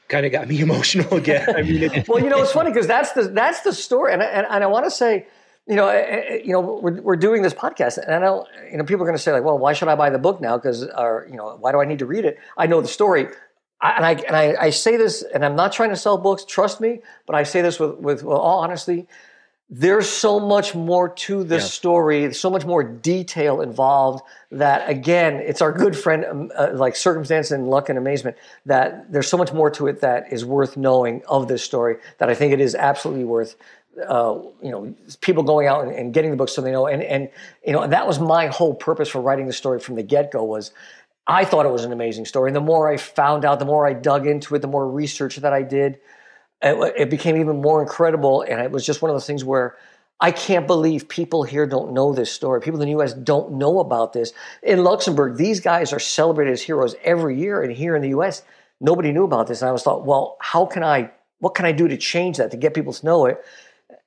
kind 0.08 0.26
of 0.26 0.32
got 0.32 0.48
me 0.48 0.60
emotional 0.70 1.14
again. 1.16 1.56
I 1.56 1.62
mean, 1.64 2.04
well, 2.08 2.24
you 2.24 2.30
know, 2.30 2.42
it's 2.42 2.52
funny 2.52 2.72
because 2.72 2.88
that's 2.88 3.12
the 3.14 3.24
that's 3.30 3.62
the 3.62 3.74
story, 3.74 4.14
and 4.14 4.22
and, 4.22 4.48
and 4.50 4.64
I 4.64 4.68
want 4.68 4.86
to 4.86 4.92
say, 4.92 5.28
you 5.68 5.76
know, 5.76 5.92
you 6.44 6.52
know, 6.52 6.60
we're, 6.60 7.02
we're 7.02 7.16
doing 7.16 7.42
this 7.42 7.54
podcast, 7.54 7.98
and 7.98 8.14
I 8.14 8.20
know, 8.20 8.46
you 8.70 8.78
know, 8.78 8.84
people 8.84 9.04
are 9.04 9.08
going 9.08 9.18
to 9.18 9.22
say 9.24 9.32
like, 9.32 9.44
well, 9.44 9.58
why 9.58 9.74
should 9.74 9.88
I 9.88 9.96
buy 9.96 10.10
the 10.10 10.20
book 10.20 10.42
now? 10.42 10.58
Because, 10.58 10.84
or 10.84 11.28
you 11.30 11.38
know, 11.38 11.56
why 11.60 11.72
do 11.72 11.80
I 11.80 11.86
need 11.86 12.00
to 12.00 12.06
read 12.06 12.26
it? 12.26 12.38
I 12.58 12.68
know 12.68 12.82
the 12.82 12.88
story. 12.88 13.28
I, 13.80 13.92
and 13.92 14.06
I 14.06 14.12
and 14.12 14.36
I, 14.36 14.56
I, 14.60 14.70
say 14.70 14.98
this, 14.98 15.24
and 15.24 15.44
I'm 15.44 15.56
not 15.56 15.72
trying 15.72 15.90
to 15.90 15.96
sell 15.96 16.18
books. 16.18 16.46
Trust 16.46 16.82
me, 16.82 17.02
but 17.26 17.36
I 17.36 17.44
say 17.44 17.62
this 17.62 17.80
with 17.80 17.96
with 18.00 18.24
all 18.24 18.60
honesty 18.60 19.08
there's 19.76 20.08
so 20.08 20.40
much 20.40 20.76
more 20.76 21.10
to 21.10 21.44
the 21.44 21.60
story, 21.60 22.32
so 22.34 22.52
much 22.52 22.64
more 22.64 22.84
detail 22.84 23.60
involved 23.62 24.24
that 24.52 24.88
again, 24.88 25.38
it's 25.38 25.64
our 25.64 25.72
good 25.72 25.98
friend, 25.98 26.26
um, 26.26 26.52
uh, 26.56 26.70
like 26.74 26.96
circumstance 26.96 27.50
and 27.50 27.68
luck 27.68 27.90
and 27.90 27.98
amazement, 27.98 28.38
that 28.68 29.12
there's 29.12 29.28
so 29.28 29.36
much 29.36 29.52
more 29.52 29.72
to 29.72 29.88
it 29.88 30.02
that 30.02 30.32
is 30.32 30.46
worth 30.46 30.78
knowing 30.78 31.24
of 31.28 31.48
this 31.48 31.64
story 31.64 31.98
that 32.20 32.30
I 32.30 32.36
think 32.36 32.54
it 32.54 32.62
is 32.62 32.76
absolutely 32.76 33.24
worth. 33.24 33.56
Uh, 34.08 34.42
you 34.62 34.72
know, 34.72 34.94
people 35.22 35.44
going 35.44 35.68
out 35.68 35.86
and, 35.86 35.94
and, 35.96 36.14
getting 36.16 36.32
the 36.32 36.38
book 36.38 36.50
so 36.50 36.62
they 36.62 36.72
know, 36.72 36.88
and 36.88 37.04
and 37.04 37.30
you 37.64 37.72
know, 37.72 37.86
that 37.86 38.08
was 38.08 38.20
my 38.20 38.48
whole 38.48 38.74
purpose 38.74 39.08
for 39.08 39.22
writing 39.22 39.46
the 39.46 39.54
story 39.54 39.80
from 39.80 39.94
the 39.94 40.02
get 40.02 40.32
go 40.32 40.44
was, 40.44 40.72
I 41.28 41.46
thought 41.46 41.68
it 41.68 41.72
was 41.72 41.86
an 41.86 41.92
amazing 41.92 42.26
story, 42.26 42.50
and 42.50 42.56
the 42.56 42.62
more 42.62 42.92
I 42.92 42.98
found 42.98 43.46
out, 43.46 43.60
the 43.60 43.66
more 43.66 43.86
I 43.86 43.94
dug 43.94 44.26
into 44.26 44.56
it, 44.56 44.64
the 44.64 44.68
more 44.68 44.90
research 44.90 45.36
that 45.36 45.54
I 45.54 45.62
did, 45.62 46.00
it, 46.64 46.94
it 46.98 47.10
became 47.10 47.38
even 47.38 47.62
more 47.62 47.82
incredible. 47.82 48.42
And 48.42 48.62
it 48.62 48.72
was 48.72 48.86
just 48.86 49.02
one 49.02 49.12
of 49.12 49.16
those 49.16 49.28
things 49.28 49.44
where 49.44 49.76
I 50.20 50.32
can't 50.32 50.66
believe 50.66 51.10
people 51.10 51.44
here 51.44 51.66
don't 51.66 51.92
know 51.92 52.14
this 52.14 52.32
story. 52.32 52.62
People 52.62 52.82
in 52.82 52.88
the 52.88 52.98
US 53.02 53.14
don't 53.14 53.54
know 53.54 53.80
about 53.80 54.14
this. 54.14 54.32
In 54.64 54.84
Luxembourg, 54.84 55.36
these 55.38 55.60
guys 55.60 55.92
are 55.92 56.00
celebrated 56.00 56.54
as 56.54 56.62
heroes 56.62 56.96
every 57.04 57.38
year. 57.38 57.62
And 57.62 57.72
here 57.72 57.96
in 57.96 58.02
the 58.02 58.10
US, 58.10 58.44
nobody 58.80 59.12
knew 59.12 59.26
about 59.26 59.48
this. 59.48 59.62
And 59.62 59.70
I 59.70 59.72
was 59.74 59.84
thought, 59.84 60.06
well, 60.06 60.38
how 60.40 60.66
can 60.66 60.84
I, 60.84 61.12
what 61.40 61.56
can 61.56 61.66
I 61.66 61.74
do 61.74 61.88
to 61.90 61.98
change 61.98 62.38
that, 62.38 62.52
to 62.52 62.58
get 62.58 62.74
people 62.74 62.94
to 62.94 63.06
know 63.06 63.26
it? 63.26 63.44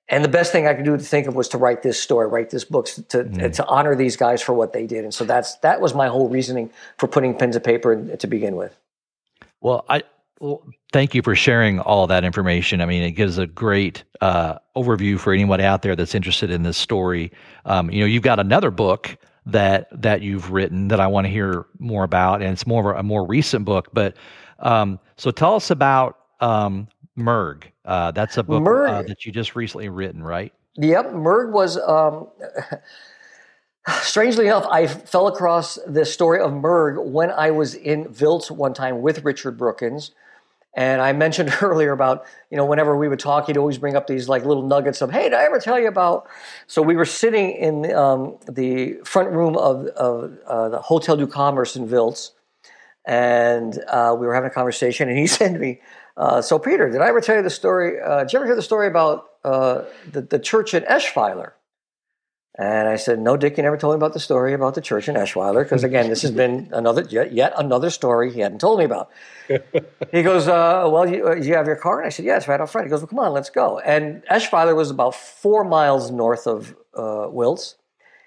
And 0.08 0.24
the 0.24 0.28
best 0.28 0.52
thing 0.52 0.68
I 0.68 0.74
could 0.74 0.84
do 0.84 0.96
to 0.96 1.02
think 1.02 1.26
of 1.26 1.34
was 1.34 1.48
to 1.48 1.58
write 1.58 1.82
this 1.82 2.00
story, 2.00 2.28
write 2.28 2.50
this 2.50 2.64
book 2.64 2.86
to, 2.86 3.24
mm. 3.24 3.52
to 3.52 3.66
honor 3.66 3.96
these 3.96 4.16
guys 4.16 4.40
for 4.40 4.52
what 4.52 4.72
they 4.72 4.86
did. 4.86 5.02
And 5.02 5.12
so 5.12 5.24
that's, 5.24 5.56
that 5.56 5.80
was 5.80 5.94
my 5.94 6.06
whole 6.06 6.28
reasoning 6.28 6.70
for 6.96 7.08
putting 7.08 7.34
pen 7.36 7.50
to 7.52 7.60
paper 7.60 8.16
to 8.16 8.26
begin 8.26 8.54
with. 8.54 8.76
Well, 9.60 9.84
I, 9.88 10.04
well, 10.38 10.62
thank 10.92 11.14
you 11.14 11.22
for 11.22 11.34
sharing 11.34 11.80
all 11.80 12.06
that 12.06 12.24
information. 12.24 12.80
I 12.80 12.86
mean, 12.86 13.02
it 13.02 13.12
gives 13.12 13.38
a 13.38 13.46
great 13.46 14.04
uh, 14.20 14.58
overview 14.76 15.18
for 15.18 15.32
anyone 15.32 15.60
out 15.60 15.82
there 15.82 15.96
that's 15.96 16.14
interested 16.14 16.50
in 16.50 16.62
this 16.62 16.76
story. 16.76 17.32
Um, 17.64 17.90
you 17.90 18.00
know, 18.00 18.06
you've 18.06 18.22
got 18.22 18.38
another 18.38 18.70
book 18.70 19.16
that 19.46 19.88
that 20.02 20.22
you've 20.22 20.50
written 20.50 20.88
that 20.88 21.00
I 21.00 21.06
want 21.06 21.26
to 21.26 21.30
hear 21.30 21.66
more 21.78 22.04
about, 22.04 22.42
and 22.42 22.50
it's 22.50 22.66
more 22.66 22.90
of 22.90 22.96
a, 22.96 23.00
a 23.00 23.02
more 23.02 23.24
recent 23.24 23.64
book. 23.64 23.88
But 23.92 24.16
um, 24.58 24.98
so, 25.16 25.30
tell 25.30 25.54
us 25.54 25.70
about 25.70 26.18
um, 26.40 26.88
Merg. 27.16 27.64
Uh, 27.84 28.10
that's 28.10 28.36
a 28.36 28.42
book 28.42 28.66
uh, 28.66 29.02
that 29.02 29.24
you 29.24 29.32
just 29.32 29.56
recently 29.56 29.88
written, 29.88 30.22
right? 30.22 30.52
Yep, 30.76 31.12
Merg 31.12 31.52
was. 31.52 31.78
Um, 31.78 32.28
strangely 34.02 34.46
enough, 34.46 34.66
I 34.70 34.86
fell 34.86 35.28
across 35.28 35.78
the 35.86 36.04
story 36.04 36.40
of 36.40 36.50
Merg 36.50 37.02
when 37.04 37.30
I 37.30 37.50
was 37.50 37.74
in 37.74 38.06
Wiltz 38.06 38.50
one 38.50 38.74
time 38.74 39.00
with 39.00 39.24
Richard 39.24 39.56
Brookins. 39.56 40.12
And 40.74 41.00
I 41.00 41.12
mentioned 41.12 41.56
earlier 41.62 41.92
about, 41.92 42.26
you 42.50 42.56
know, 42.56 42.66
whenever 42.66 42.96
we 42.96 43.08
would 43.08 43.18
talk, 43.18 43.46
he'd 43.46 43.56
always 43.56 43.78
bring 43.78 43.96
up 43.96 44.06
these 44.06 44.28
like 44.28 44.44
little 44.44 44.66
nuggets 44.66 45.00
of, 45.00 45.10
hey, 45.10 45.24
did 45.24 45.34
I 45.34 45.44
ever 45.44 45.58
tell 45.58 45.80
you 45.80 45.88
about? 45.88 46.28
So 46.66 46.82
we 46.82 46.96
were 46.96 47.04
sitting 47.04 47.52
in 47.52 47.94
um, 47.94 48.38
the 48.48 48.98
front 49.04 49.30
room 49.30 49.56
of, 49.56 49.86
of 49.86 50.38
uh, 50.46 50.68
the 50.68 50.80
Hotel 50.80 51.16
du 51.16 51.26
Commerce 51.26 51.76
in 51.76 51.88
Wiltz, 51.88 52.32
and 53.06 53.78
uh, 53.88 54.14
we 54.18 54.26
were 54.26 54.34
having 54.34 54.50
a 54.50 54.52
conversation, 54.52 55.08
and 55.08 55.18
he 55.18 55.26
said 55.28 55.54
to 55.54 55.58
me, 55.58 55.80
uh, 56.16 56.40
so 56.40 56.58
Peter, 56.58 56.90
did 56.90 57.00
I 57.00 57.08
ever 57.08 57.20
tell 57.20 57.36
you 57.36 57.42
the 57.42 57.50
story? 57.50 58.00
Uh, 58.00 58.20
did 58.20 58.32
you 58.32 58.38
ever 58.38 58.46
hear 58.46 58.56
the 58.56 58.62
story 58.62 58.86
about 58.86 59.26
uh, 59.44 59.82
the, 60.10 60.22
the 60.22 60.38
church 60.38 60.74
at 60.74 60.86
Eschweiler? 60.86 61.52
And 62.58 62.88
I 62.88 62.96
said, 62.96 63.18
"No, 63.18 63.36
Dick, 63.36 63.58
you 63.58 63.62
never 63.62 63.76
told 63.76 63.92
me 63.92 63.96
about 63.96 64.14
the 64.14 64.20
story 64.20 64.54
about 64.54 64.74
the 64.74 64.80
church 64.80 65.10
in 65.10 65.14
Eschweiler, 65.14 65.62
because 65.62 65.84
again, 65.84 66.08
this 66.08 66.22
has 66.22 66.30
been 66.30 66.70
another 66.72 67.02
yet, 67.02 67.32
yet, 67.32 67.52
another 67.58 67.90
story 67.90 68.32
he 68.32 68.40
hadn't 68.40 68.60
told 68.60 68.78
me 68.78 68.86
about." 68.86 69.10
he 70.10 70.22
goes, 70.22 70.48
uh, 70.48 70.88
"Well, 70.90 71.06
you, 71.06 71.28
uh, 71.28 71.34
you, 71.34 71.52
have 71.54 71.66
your 71.66 71.76
car?" 71.76 71.98
And 71.98 72.06
I 72.06 72.08
said, 72.08 72.24
"Yeah, 72.24 72.38
it's 72.38 72.48
right 72.48 72.58
out 72.58 72.70
front." 72.70 72.86
He 72.86 72.90
goes, 72.90 73.00
"Well, 73.00 73.08
come 73.08 73.18
on, 73.18 73.32
let's 73.32 73.50
go." 73.50 73.78
And 73.80 74.24
Eschweiler 74.30 74.74
was 74.74 74.90
about 74.90 75.14
four 75.14 75.64
miles 75.64 76.10
north 76.10 76.46
of 76.46 76.74
uh, 76.94 77.28
Wiltz, 77.28 77.74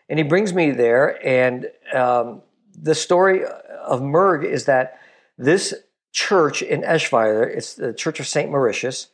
and 0.07 0.19
he 0.19 0.23
brings 0.23 0.53
me 0.53 0.69
there. 0.69 1.25
And 1.25 1.71
um, 1.91 2.43
the 2.79 2.93
story 2.93 3.45
of 3.45 4.01
Merg 4.01 4.45
is 4.45 4.65
that 4.65 4.99
this 5.39 5.73
church 6.11 6.61
in 6.61 6.81
Eschweiler, 6.81 7.47
it's 7.55 7.75
the 7.75 7.93
Church 7.93 8.19
of 8.19 8.27
Saint 8.27 8.51
Mauritius, 8.51 9.07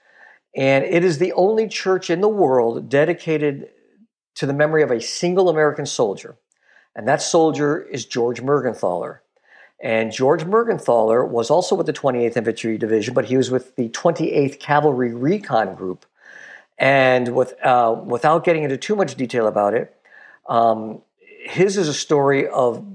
and 0.56 0.86
it 0.86 1.04
is 1.04 1.18
the 1.18 1.34
only 1.34 1.68
church 1.68 2.10
in 2.10 2.22
the 2.22 2.30
world 2.30 2.90
dedicated 2.90 3.70
to 4.36 4.46
the 4.46 4.54
memory 4.54 4.84
of 4.84 4.92
a 4.92 5.02
single 5.02 5.50
American 5.50 5.86
soldier. 5.86 6.38
And 6.96 7.08
that 7.08 7.22
soldier 7.22 7.82
is 7.82 8.06
George 8.06 8.42
Mergenthaler. 8.42 9.20
And 9.82 10.12
George 10.12 10.46
Mergenthaler 10.46 11.28
was 11.28 11.50
also 11.50 11.76
with 11.76 11.86
the 11.86 11.94
28th 11.94 12.38
Infantry 12.38 12.78
Division, 12.78 13.14
but 13.14 13.26
he 13.26 13.36
was 13.36 13.52
with 13.52 13.76
the 13.76 13.90
28th 13.90 14.60
Cavalry 14.60 15.14
Recon 15.14 15.76
Group. 15.76 16.06
And 16.78 17.36
with, 17.36 17.54
uh, 17.64 18.02
without 18.06 18.46
getting 18.46 18.64
into 18.64 18.78
too 18.78 18.96
much 18.96 19.16
detail 19.16 19.48
about 19.48 19.74
it, 19.74 19.94
um, 20.48 21.02
his 21.44 21.78
is 21.78 21.88
a 21.88 21.94
story 21.94 22.48
of 22.48 22.86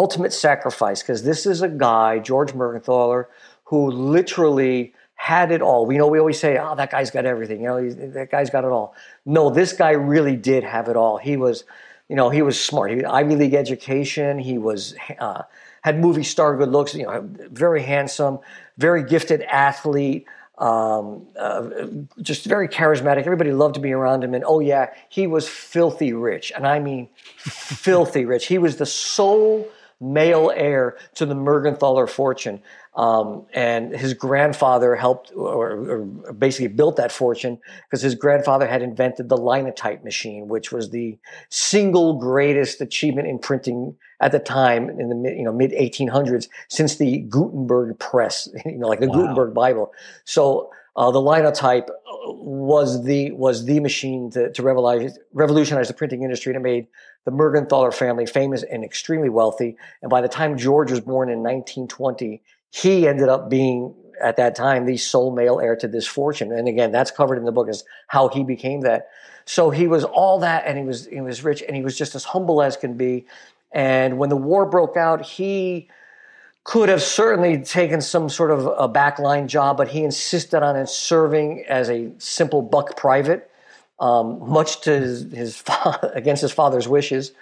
ultimate 0.00 0.32
sacrifice 0.32 1.02
because 1.02 1.22
this 1.24 1.44
is 1.44 1.60
a 1.60 1.68
guy, 1.68 2.18
George 2.18 2.52
Mergenthaler, 2.52 3.26
who 3.64 3.90
literally 3.90 4.94
had 5.14 5.52
it 5.52 5.60
all. 5.60 5.84
We 5.84 5.98
know 5.98 6.06
we 6.06 6.18
always 6.18 6.40
say, 6.40 6.56
"Oh, 6.56 6.74
that 6.74 6.90
guy's 6.90 7.10
got 7.10 7.26
everything." 7.26 7.60
You 7.62 7.68
know, 7.68 7.90
that 7.90 8.30
guy's 8.30 8.48
got 8.48 8.64
it 8.64 8.70
all. 8.70 8.94
No, 9.26 9.50
this 9.50 9.74
guy 9.74 9.90
really 9.90 10.36
did 10.36 10.64
have 10.64 10.88
it 10.88 10.96
all. 10.96 11.18
He 11.18 11.36
was, 11.36 11.64
you 12.08 12.16
know, 12.16 12.30
he 12.30 12.40
was 12.40 12.56
smart. 12.58 12.90
He 12.90 12.96
had 12.96 13.04
Ivy 13.04 13.36
League 13.36 13.54
education. 13.54 14.38
He 14.38 14.56
was 14.56 14.94
uh, 15.18 15.42
had 15.82 16.00
movie 16.00 16.24
star 16.24 16.56
good 16.56 16.70
looks. 16.70 16.94
You 16.94 17.04
know, 17.04 17.28
very 17.50 17.82
handsome, 17.82 18.38
very 18.78 19.04
gifted 19.04 19.42
athlete. 19.42 20.26
Um, 20.56 21.26
uh, 21.38 21.86
just 22.22 22.44
very 22.46 22.68
charismatic. 22.68 23.24
Everybody 23.24 23.52
loved 23.52 23.74
to 23.74 23.80
be 23.80 23.92
around 23.92 24.24
him. 24.24 24.32
And 24.34 24.44
oh 24.46 24.60
yeah, 24.60 24.94
he 25.10 25.26
was 25.26 25.46
filthy 25.46 26.14
rich, 26.14 26.52
and 26.56 26.66
I 26.66 26.78
mean 26.78 27.10
filthy 27.36 28.24
rich. 28.24 28.46
He 28.46 28.56
was 28.56 28.76
the 28.76 28.86
sole 28.86 29.68
male 30.00 30.50
heir 30.54 30.96
to 31.14 31.26
the 31.26 31.34
Mergenthaler 31.34 32.08
fortune. 32.08 32.62
Um, 32.96 33.46
and 33.54 33.94
his 33.94 34.14
grandfather 34.14 34.96
helped 34.96 35.32
or, 35.36 35.70
or, 35.70 36.32
basically 36.32 36.66
built 36.66 36.96
that 36.96 37.12
fortune 37.12 37.58
because 37.84 38.02
his 38.02 38.16
grandfather 38.16 38.66
had 38.66 38.82
invented 38.82 39.28
the 39.28 39.36
linotype 39.36 40.02
machine, 40.02 40.48
which 40.48 40.72
was 40.72 40.90
the 40.90 41.16
single 41.50 42.14
greatest 42.14 42.80
achievement 42.80 43.28
in 43.28 43.38
printing 43.38 43.96
at 44.20 44.32
the 44.32 44.40
time 44.40 44.90
in 44.90 45.08
the 45.08 45.14
mid, 45.14 45.36
you 45.36 45.44
know 45.44 45.52
mid 45.52 45.70
1800s 45.70 46.48
since 46.68 46.96
the 46.96 47.18
Gutenberg 47.18 47.96
press, 48.00 48.48
you 48.66 48.78
know, 48.78 48.88
like 48.88 49.00
the 49.00 49.08
wow. 49.08 49.14
Gutenberg 49.14 49.54
Bible. 49.54 49.92
So 50.24 50.70
uh, 50.96 51.12
the 51.12 51.20
linotype 51.20 51.88
was 52.22 53.04
the 53.04 53.32
was 53.32 53.64
the 53.64 53.80
machine 53.80 54.30
to, 54.30 54.52
to 54.52 54.62
revolutionize, 54.62 55.18
revolutionize 55.32 55.88
the 55.88 55.94
printing 55.94 56.22
industry, 56.22 56.54
and 56.54 56.60
it 56.60 56.68
made 56.68 56.86
the 57.24 57.30
Mergenthaler 57.30 57.92
family 57.92 58.26
famous 58.26 58.62
and 58.62 58.84
extremely 58.84 59.28
wealthy. 59.28 59.76
And 60.02 60.10
by 60.10 60.20
the 60.20 60.28
time 60.28 60.56
George 60.56 60.90
was 60.90 61.00
born 61.00 61.28
in 61.28 61.38
1920, 61.38 62.42
he 62.70 63.08
ended 63.08 63.28
up 63.28 63.48
being 63.48 63.94
at 64.22 64.36
that 64.36 64.54
time 64.54 64.84
the 64.84 64.96
sole 64.96 65.34
male 65.34 65.60
heir 65.60 65.76
to 65.76 65.88
this 65.88 66.06
fortune. 66.06 66.52
And 66.52 66.68
again, 66.68 66.92
that's 66.92 67.10
covered 67.10 67.38
in 67.38 67.44
the 67.44 67.52
book 67.52 67.68
as 67.68 67.84
how 68.08 68.28
he 68.28 68.44
became 68.44 68.82
that. 68.82 69.08
So 69.46 69.70
he 69.70 69.88
was 69.88 70.04
all 70.04 70.40
that, 70.40 70.64
and 70.66 70.78
he 70.78 70.84
was 70.84 71.06
he 71.06 71.20
was 71.20 71.42
rich, 71.42 71.62
and 71.66 71.74
he 71.74 71.82
was 71.82 71.96
just 71.96 72.14
as 72.14 72.24
humble 72.24 72.62
as 72.62 72.76
can 72.76 72.96
be. 72.96 73.26
And 73.72 74.18
when 74.18 74.28
the 74.28 74.36
war 74.36 74.66
broke 74.66 74.96
out, 74.96 75.24
he 75.24 75.88
could 76.70 76.88
have 76.88 77.02
certainly 77.02 77.58
taken 77.58 78.00
some 78.00 78.28
sort 78.28 78.52
of 78.52 78.64
a 78.64 78.88
backline 78.88 79.48
job, 79.48 79.76
but 79.76 79.88
he 79.88 80.04
insisted 80.04 80.62
on 80.62 80.86
serving 80.86 81.64
as 81.68 81.90
a 81.90 82.12
simple 82.18 82.62
buck 82.62 82.96
private, 82.96 83.50
um, 83.98 84.38
much 84.48 84.80
to 84.82 85.00
his, 85.00 85.32
his 85.32 85.64
against 86.14 86.42
his 86.42 86.52
father's 86.52 86.86
wishes. 86.86 87.32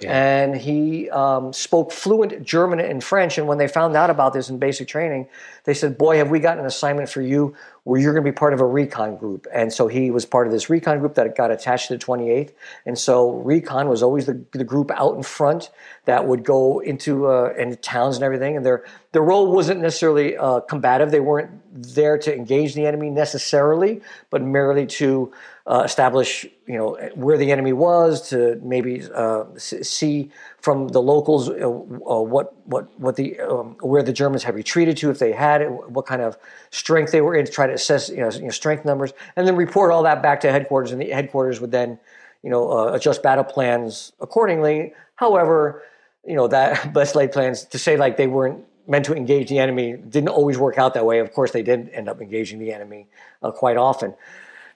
Yeah. 0.00 0.12
And 0.12 0.54
he 0.54 1.08
um, 1.08 1.54
spoke 1.54 1.90
fluent 1.90 2.42
German 2.42 2.80
and 2.80 3.02
French. 3.02 3.38
And 3.38 3.46
when 3.46 3.56
they 3.56 3.66
found 3.66 3.96
out 3.96 4.10
about 4.10 4.34
this 4.34 4.50
in 4.50 4.58
basic 4.58 4.88
training, 4.88 5.28
they 5.64 5.72
said, 5.72 5.96
Boy, 5.96 6.18
have 6.18 6.28
we 6.28 6.38
got 6.38 6.58
an 6.58 6.66
assignment 6.66 7.08
for 7.08 7.22
you 7.22 7.56
where 7.86 8.00
you're 8.00 8.12
going 8.12 8.24
to 8.24 8.28
be 8.28 8.34
part 8.34 8.52
of 8.52 8.60
a 8.60 8.66
recon 8.66 9.16
group. 9.16 9.46
And 9.54 9.72
so 9.72 9.86
he 9.86 10.10
was 10.10 10.26
part 10.26 10.48
of 10.48 10.52
this 10.52 10.68
recon 10.68 10.98
group 10.98 11.14
that 11.14 11.36
got 11.36 11.52
attached 11.52 11.86
to 11.86 11.96
the 11.96 12.04
28th. 12.04 12.52
And 12.84 12.98
so 12.98 13.30
recon 13.30 13.88
was 13.88 14.02
always 14.02 14.26
the, 14.26 14.44
the 14.50 14.64
group 14.64 14.90
out 14.90 15.14
in 15.14 15.22
front 15.22 15.70
that 16.04 16.26
would 16.26 16.42
go 16.42 16.80
into 16.80 17.28
uh, 17.28 17.54
into 17.56 17.76
towns 17.76 18.16
and 18.16 18.24
everything. 18.24 18.56
And 18.56 18.66
their 18.66 18.84
their 19.12 19.22
role 19.22 19.52
wasn't 19.52 19.80
necessarily 19.80 20.36
uh, 20.36 20.60
combative. 20.60 21.12
They 21.12 21.20
weren't 21.20 21.62
there 21.72 22.18
to 22.18 22.34
engage 22.34 22.74
the 22.74 22.86
enemy 22.86 23.08
necessarily, 23.08 24.02
but 24.30 24.42
merely 24.42 24.86
to 24.86 25.32
uh, 25.66 25.82
establish, 25.84 26.46
you 26.66 26.78
know, 26.78 26.94
where 27.14 27.36
the 27.36 27.50
enemy 27.50 27.72
was, 27.72 28.28
to 28.30 28.60
maybe 28.62 29.02
uh, 29.12 29.44
see 29.56 30.30
from 30.60 30.88
the 30.88 31.02
locals 31.02 31.48
uh, 31.48 31.68
uh, 31.68 32.20
what 32.20 32.54
what 32.66 32.98
what 33.00 33.16
the 33.16 33.40
um, 33.40 33.76
where 33.80 34.02
the 34.02 34.12
Germans 34.12 34.44
had 34.44 34.54
retreated 34.54 34.96
to, 34.98 35.10
if 35.10 35.18
they 35.18 35.32
had 35.32 35.62
it, 35.62 35.68
what 35.90 36.06
kind 36.06 36.22
of 36.22 36.38
strength 36.70 37.10
they 37.10 37.20
were 37.20 37.34
in, 37.34 37.44
to 37.44 37.50
try 37.50 37.66
to 37.66 37.72
assess, 37.72 38.08
you 38.08 38.18
know, 38.18 38.30
you 38.30 38.42
know 38.42 38.50
strength 38.50 38.84
numbers, 38.84 39.12
and 39.34 39.46
then 39.46 39.56
report 39.56 39.90
all 39.90 40.04
that 40.04 40.22
back 40.22 40.40
to 40.40 40.52
headquarters, 40.52 40.92
and 40.92 41.00
the 41.00 41.10
headquarters 41.10 41.60
would 41.60 41.72
then, 41.72 41.98
you 42.42 42.50
know, 42.50 42.70
uh, 42.70 42.92
adjust 42.92 43.22
battle 43.22 43.44
plans 43.44 44.12
accordingly. 44.20 44.94
However, 45.16 45.82
you 46.24 46.36
know 46.36 46.46
that 46.46 46.92
best 46.94 47.16
laid 47.16 47.32
plans 47.32 47.64
to 47.64 47.78
say 47.78 47.96
like 47.96 48.16
they 48.16 48.28
weren't 48.28 48.64
meant 48.88 49.04
to 49.04 49.14
engage 49.14 49.48
the 49.48 49.58
enemy 49.58 49.96
didn't 49.96 50.28
always 50.28 50.58
work 50.58 50.78
out 50.78 50.94
that 50.94 51.04
way. 51.04 51.18
Of 51.18 51.32
course, 51.32 51.50
they 51.50 51.64
did 51.64 51.88
end 51.88 52.08
up 52.08 52.20
engaging 52.20 52.60
the 52.60 52.72
enemy 52.72 53.08
uh, 53.42 53.50
quite 53.50 53.76
often. 53.76 54.14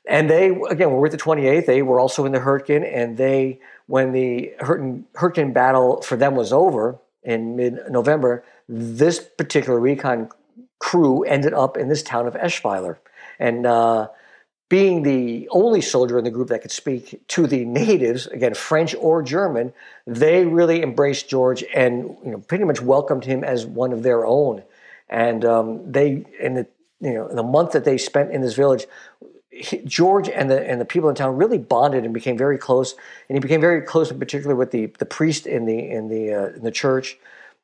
And 0.08 0.30
they, 0.30 0.48
again, 0.68 0.90
we're 0.90 1.06
at 1.06 1.12
the 1.12 1.18
28th. 1.18 1.66
They 1.66 1.82
were 1.82 2.00
also 2.00 2.24
in 2.24 2.32
the 2.32 2.40
Hurtgen, 2.40 2.84
and 2.84 3.16
they, 3.16 3.60
when 3.86 4.12
the 4.12 4.52
Hurtgen, 4.60 5.52
battle 5.52 6.00
for 6.02 6.16
them 6.16 6.34
was 6.34 6.52
over 6.52 6.98
in 7.22 7.56
mid-November, 7.56 8.44
this 8.68 9.18
particular 9.18 9.78
recon 9.78 10.30
crew 10.78 11.22
ended 11.24 11.52
up 11.52 11.76
in 11.76 11.88
this 11.88 12.02
town 12.02 12.26
of 12.26 12.34
Eschweiler. 12.34 12.96
And 13.38 13.66
uh, 13.66 14.08
being 14.70 15.02
the 15.02 15.48
only 15.50 15.80
soldier 15.80 16.16
in 16.16 16.24
the 16.24 16.30
group 16.30 16.48
that 16.48 16.62
could 16.62 16.70
speak 16.70 17.20
to 17.28 17.46
the 17.46 17.64
natives, 17.64 18.26
again, 18.28 18.54
French 18.54 18.94
or 18.94 19.22
German, 19.22 19.74
they 20.06 20.46
really 20.46 20.82
embraced 20.82 21.28
George 21.28 21.64
and 21.74 22.16
you 22.24 22.30
know 22.30 22.38
pretty 22.38 22.64
much 22.64 22.80
welcomed 22.80 23.24
him 23.24 23.44
as 23.44 23.66
one 23.66 23.92
of 23.92 24.02
their 24.02 24.24
own. 24.24 24.62
And 25.08 25.44
um, 25.44 25.90
they, 25.90 26.24
in 26.38 26.54
the 26.54 26.66
you 27.00 27.14
know, 27.14 27.28
the 27.28 27.42
month 27.42 27.72
that 27.72 27.84
they 27.84 27.98
spent 27.98 28.30
in 28.30 28.42
this 28.42 28.54
village, 28.54 28.86
George 29.84 30.28
and 30.28 30.50
the 30.50 30.68
and 30.68 30.80
the 30.80 30.84
people 30.84 31.08
in 31.08 31.14
town 31.14 31.36
really 31.36 31.58
bonded 31.58 32.04
and 32.04 32.14
became 32.14 32.38
very 32.38 32.58
close. 32.58 32.94
And 33.28 33.36
he 33.36 33.40
became 33.40 33.60
very 33.60 33.82
close, 33.82 34.10
in 34.10 34.18
particular, 34.18 34.54
with 34.54 34.70
the 34.70 34.86
the 34.98 35.06
priest 35.06 35.46
in 35.46 35.64
the 35.64 35.78
in 35.90 36.08
the 36.08 36.34
uh, 36.34 36.46
in 36.56 36.62
the 36.62 36.70
church. 36.70 37.18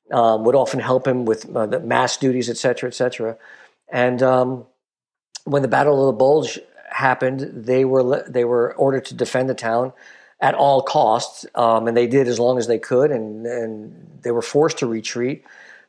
Um, 0.09 0.45
would 0.45 0.55
often 0.55 0.79
help 0.79 1.05
him 1.05 1.25
with 1.25 1.51
uh, 1.57 1.67
the 1.67 1.81
mass 1.81 2.17
duties, 2.17 2.49
et 2.49 2.57
cetera, 2.57 2.89
et 2.89 2.95
cetera. 2.95 3.37
And 3.89 4.23
um, 4.23 4.67
when 5.43 5.63
the 5.63 5.69
Battle 5.69 6.01
of 6.01 6.15
the 6.15 6.17
Bulge 6.17 6.61
happened, 6.91 7.41
they 7.67 7.85
were 7.85 8.25
they 8.29 8.45
were 8.45 8.73
ordered 8.77 9.05
to 9.07 9.15
defend 9.15 9.49
the 9.49 9.55
town 9.55 9.93
at 10.41 10.55
all 10.55 10.83
costs, 10.83 11.45
um, 11.57 11.89
and 11.89 11.97
they 11.97 12.07
did 12.07 12.29
as 12.29 12.39
long 12.39 12.57
as 12.57 12.69
they 12.69 12.79
could, 12.79 13.11
and 13.11 13.47
and 13.47 14.21
they 14.23 14.31
were 14.31 14.43
forced 14.43 14.79
to 14.79 14.87
retreat, 14.87 15.45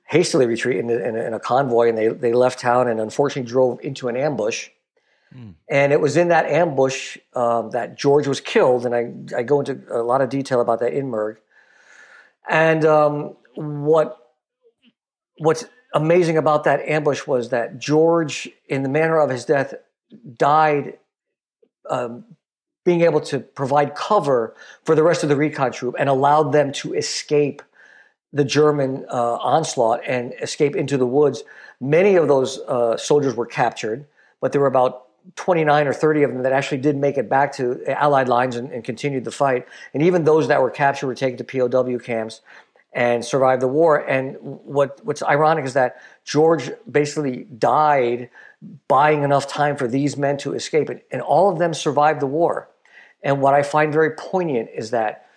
hastily 0.05 0.47
retreat 0.47 0.77
in, 0.77 0.89
in, 0.89 1.15
in 1.15 1.33
a 1.35 1.39
convoy, 1.39 1.89
and 1.89 1.97
they 1.97 2.07
they 2.07 2.33
left 2.33 2.59
town 2.59 2.87
and 2.87 2.99
unfortunately 2.99 3.47
drove 3.47 3.79
into 3.83 4.07
an 4.07 4.17
ambush. 4.17 4.69
Mm. 5.35 5.55
And 5.69 5.93
it 5.93 5.99
was 5.99 6.17
in 6.17 6.29
that 6.29 6.45
ambush 6.45 7.17
um, 7.33 7.71
that 7.71 7.97
George 7.97 8.27
was 8.27 8.39
killed, 8.39 8.85
and 8.85 8.95
I, 8.95 9.39
I 9.39 9.43
go 9.43 9.59
into 9.59 9.81
a 9.89 10.01
lot 10.01 10.21
of 10.21 10.29
detail 10.29 10.61
about 10.61 10.79
that 10.79 10.93
in 10.93 11.07
Merg. 11.07 11.37
And 12.49 12.85
um, 12.85 13.35
what 13.55 14.17
what's 15.39 15.65
amazing 15.93 16.37
about 16.37 16.63
that 16.63 16.81
ambush 16.81 17.27
was 17.27 17.49
that 17.49 17.77
George, 17.77 18.49
in 18.69 18.83
the 18.83 18.89
manner 18.89 19.19
of 19.19 19.29
his 19.29 19.45
death, 19.45 19.73
died 20.37 20.97
um, 21.89 22.23
being 22.85 23.01
able 23.01 23.19
to 23.19 23.39
provide 23.39 23.95
cover 23.95 24.55
for 24.85 24.95
the 24.95 25.03
rest 25.03 25.23
of 25.23 25.29
the 25.29 25.35
recon 25.35 25.71
troop 25.71 25.95
and 25.99 26.07
allowed 26.07 26.53
them 26.53 26.71
to 26.71 26.93
escape 26.93 27.61
the 28.31 28.45
German 28.45 29.05
uh, 29.11 29.35
onslaught 29.35 30.01
and 30.07 30.33
escape 30.41 30.75
into 30.75 30.97
the 30.97 31.07
woods. 31.07 31.43
Many 31.79 32.15
of 32.15 32.27
those 32.27 32.59
uh, 32.59 32.97
soldiers 32.97 33.35
were 33.35 33.45
captured, 33.45 34.05
but 34.41 34.51
there 34.51 34.61
were 34.61 34.67
about 34.67 35.06
29 35.35 35.87
or 35.87 35.93
30 35.93 36.23
of 36.23 36.33
them 36.33 36.43
that 36.43 36.53
actually 36.53 36.79
did 36.79 36.95
make 36.95 37.17
it 37.17 37.29
back 37.29 37.53
to 37.53 37.83
Allied 37.87 38.29
lines 38.29 38.55
and, 38.55 38.71
and 38.71 38.83
continued 38.83 39.25
the 39.25 39.31
fight. 39.31 39.67
And 39.93 40.03
even 40.03 40.23
those 40.23 40.47
that 40.47 40.61
were 40.61 40.71
captured 40.71 41.07
were 41.07 41.15
taken 41.15 41.37
to 41.37 41.43
POW 41.43 41.97
camps 41.99 42.41
and 42.93 43.23
survived 43.23 43.61
the 43.61 43.67
war. 43.67 43.97
And 43.97 44.37
what, 44.39 44.99
what's 45.03 45.21
ironic 45.21 45.65
is 45.65 45.73
that 45.73 46.01
George 46.25 46.71
basically 46.89 47.43
died 47.43 48.29
buying 48.87 49.23
enough 49.23 49.47
time 49.47 49.77
for 49.77 49.87
these 49.87 50.17
men 50.17 50.37
to 50.37 50.53
escape. 50.53 50.89
And, 50.89 51.01
and 51.11 51.21
all 51.21 51.51
of 51.51 51.59
them 51.59 51.73
survived 51.73 52.21
the 52.21 52.27
war. 52.27 52.69
And 53.21 53.41
what 53.41 53.53
I 53.53 53.63
find 53.63 53.91
very 53.91 54.11
poignant 54.11 54.69
is 54.73 54.91
that 54.91 55.27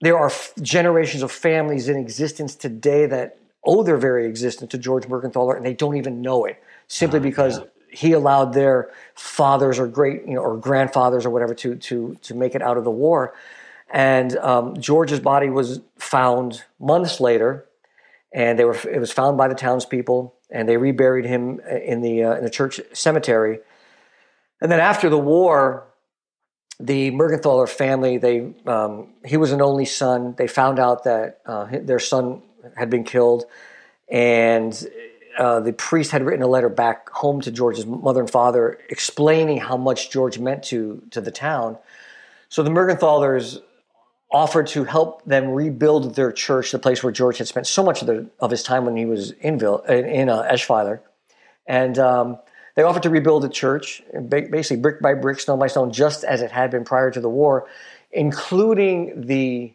there 0.00 0.18
are 0.18 0.26
f- 0.26 0.52
generations 0.60 1.22
of 1.22 1.32
families 1.32 1.88
in 1.88 1.96
existence 1.96 2.54
today 2.54 3.06
that 3.06 3.38
owe 3.64 3.82
their 3.82 3.96
very 3.96 4.26
existence 4.26 4.70
to 4.70 4.78
George 4.78 5.04
Mergenthaler, 5.04 5.56
and 5.56 5.64
they 5.64 5.74
don't 5.74 5.96
even 5.96 6.20
know 6.20 6.44
it 6.44 6.62
simply 6.86 7.18
oh, 7.18 7.22
because 7.22 7.58
yeah. 7.58 7.64
He 7.96 8.12
allowed 8.12 8.52
their 8.52 8.90
fathers 9.14 9.78
or 9.78 9.86
great, 9.86 10.26
you 10.26 10.34
know, 10.34 10.42
or 10.42 10.56
grandfathers 10.56 11.24
or 11.24 11.30
whatever 11.30 11.54
to 11.54 11.76
to 11.76 12.16
to 12.22 12.34
make 12.34 12.54
it 12.54 12.62
out 12.62 12.76
of 12.76 12.84
the 12.84 12.90
war. 12.90 13.34
And 13.90 14.36
um, 14.38 14.78
George's 14.80 15.20
body 15.20 15.48
was 15.48 15.80
found 15.96 16.64
months 16.78 17.20
later, 17.20 17.66
and 18.32 18.58
they 18.58 18.64
were 18.64 18.76
it 18.88 19.00
was 19.00 19.12
found 19.12 19.36
by 19.36 19.48
the 19.48 19.54
townspeople 19.54 20.36
and 20.50 20.68
they 20.68 20.76
reburied 20.76 21.24
him 21.24 21.60
in 21.60 22.00
the 22.00 22.24
uh, 22.24 22.34
in 22.34 22.44
the 22.44 22.50
church 22.50 22.80
cemetery. 22.92 23.58
And 24.60 24.70
then 24.70 24.80
after 24.80 25.08
the 25.08 25.18
war, 25.18 25.86
the 26.78 27.10
Mergenthaler 27.10 27.68
family 27.68 28.18
they 28.18 28.54
um, 28.66 29.14
he 29.24 29.36
was 29.36 29.52
an 29.52 29.62
only 29.62 29.84
son. 29.84 30.34
They 30.36 30.46
found 30.46 30.78
out 30.78 31.04
that 31.04 31.40
uh, 31.46 31.66
their 31.82 31.98
son 31.98 32.42
had 32.76 32.90
been 32.90 33.04
killed, 33.04 33.44
and 34.10 34.72
uh, 35.38 35.60
the 35.60 35.72
priest 35.72 36.10
had 36.10 36.24
written 36.24 36.42
a 36.42 36.46
letter 36.46 36.68
back 36.68 37.10
home 37.10 37.40
to 37.42 37.50
George's 37.50 37.86
mother 37.86 38.20
and 38.20 38.30
father 38.30 38.78
explaining 38.88 39.58
how 39.58 39.76
much 39.76 40.10
George 40.10 40.38
meant 40.38 40.64
to 40.64 41.02
to 41.10 41.20
the 41.20 41.30
town. 41.30 41.78
So 42.48 42.62
the 42.62 42.70
Mergenthalers 42.70 43.60
offered 44.32 44.66
to 44.66 44.84
help 44.84 45.24
them 45.24 45.50
rebuild 45.50 46.14
their 46.14 46.32
church, 46.32 46.72
the 46.72 46.78
place 46.78 47.02
where 47.02 47.12
George 47.12 47.38
had 47.38 47.48
spent 47.48 47.66
so 47.66 47.82
much 47.82 48.02
of, 48.02 48.06
the, 48.08 48.28
of 48.40 48.50
his 48.50 48.62
time 48.62 48.84
when 48.84 48.96
he 48.96 49.06
was 49.06 49.30
in, 49.30 49.62
in 49.62 50.28
uh, 50.28 50.42
Eschweiler. 50.50 51.00
And 51.66 51.98
um, 51.98 52.38
they 52.74 52.82
offered 52.82 53.04
to 53.04 53.10
rebuild 53.10 53.42
the 53.42 53.48
church, 53.48 54.02
basically 54.28 54.76
brick 54.78 55.00
by 55.00 55.14
brick, 55.14 55.40
stone 55.40 55.58
by 55.58 55.68
stone, 55.68 55.92
just 55.92 56.24
as 56.24 56.42
it 56.42 56.50
had 56.50 56.70
been 56.70 56.84
prior 56.84 57.10
to 57.10 57.20
the 57.20 57.28
war, 57.28 57.66
including 58.12 59.26
the 59.26 59.72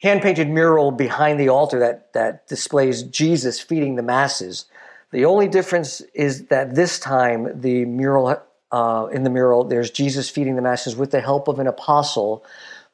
hand 0.00 0.22
painted 0.22 0.48
mural 0.48 0.90
behind 0.90 1.38
the 1.38 1.48
altar 1.48 1.78
that, 1.80 2.12
that 2.12 2.48
displays 2.48 3.02
Jesus 3.02 3.60
feeding 3.60 3.96
the 3.96 4.02
masses. 4.02 4.64
The 5.12 5.26
only 5.26 5.46
difference 5.46 6.00
is 6.14 6.46
that 6.46 6.74
this 6.74 6.98
time 6.98 7.60
the 7.60 7.84
mural 7.84 8.42
uh, 8.70 9.06
in 9.12 9.22
the 9.22 9.30
mural 9.30 9.64
there's 9.64 9.90
Jesus 9.90 10.30
feeding 10.30 10.56
the 10.56 10.62
masses 10.62 10.96
with 10.96 11.10
the 11.10 11.20
help 11.20 11.48
of 11.48 11.58
an 11.58 11.66
apostle 11.66 12.44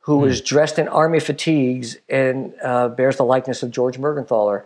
who 0.00 0.22
mm. 0.22 0.28
is 0.28 0.40
dressed 0.40 0.78
in 0.78 0.88
army 0.88 1.20
fatigues 1.20 1.96
and 2.08 2.54
uh, 2.62 2.88
bears 2.88 3.16
the 3.16 3.24
likeness 3.24 3.62
of 3.62 3.70
George 3.70 3.98
Mergenthaler. 3.98 4.64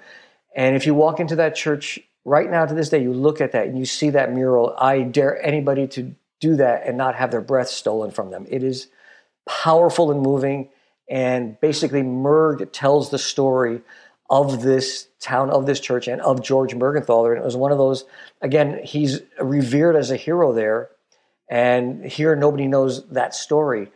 And 0.54 0.76
if 0.76 0.86
you 0.86 0.94
walk 0.94 1.20
into 1.20 1.36
that 1.36 1.54
church 1.54 2.00
right 2.24 2.50
now 2.50 2.64
to 2.64 2.74
this 2.74 2.88
day, 2.88 3.02
you 3.02 3.12
look 3.12 3.40
at 3.40 3.52
that 3.52 3.66
and 3.66 3.78
you 3.78 3.84
see 3.84 4.10
that 4.10 4.32
mural. 4.32 4.74
I 4.78 5.02
dare 5.02 5.44
anybody 5.44 5.86
to 5.88 6.14
do 6.40 6.56
that 6.56 6.86
and 6.86 6.96
not 6.96 7.14
have 7.16 7.30
their 7.30 7.40
breath 7.40 7.68
stolen 7.68 8.10
from 8.10 8.30
them. 8.30 8.46
It 8.48 8.62
is 8.62 8.88
powerful 9.46 10.10
and 10.10 10.20
moving. 10.20 10.70
And 11.08 11.60
basically, 11.60 12.02
Merg 12.02 12.68
tells 12.72 13.10
the 13.10 13.18
story 13.18 13.82
of 14.32 14.62
this 14.62 15.06
town, 15.20 15.50
of 15.50 15.66
this 15.66 15.78
church, 15.78 16.08
and 16.08 16.20
of 16.22 16.42
George 16.42 16.74
Mergenthaler. 16.74 17.30
And 17.30 17.40
it 17.40 17.44
was 17.44 17.56
one 17.56 17.70
of 17.70 17.78
those, 17.78 18.04
again, 18.40 18.80
he's 18.82 19.20
revered 19.40 19.94
as 19.94 20.10
a 20.10 20.16
hero 20.16 20.52
there. 20.52 20.90
And 21.48 22.04
here, 22.04 22.34
nobody 22.34 22.66
knows 22.66 23.06
that 23.10 23.34
story 23.34 23.92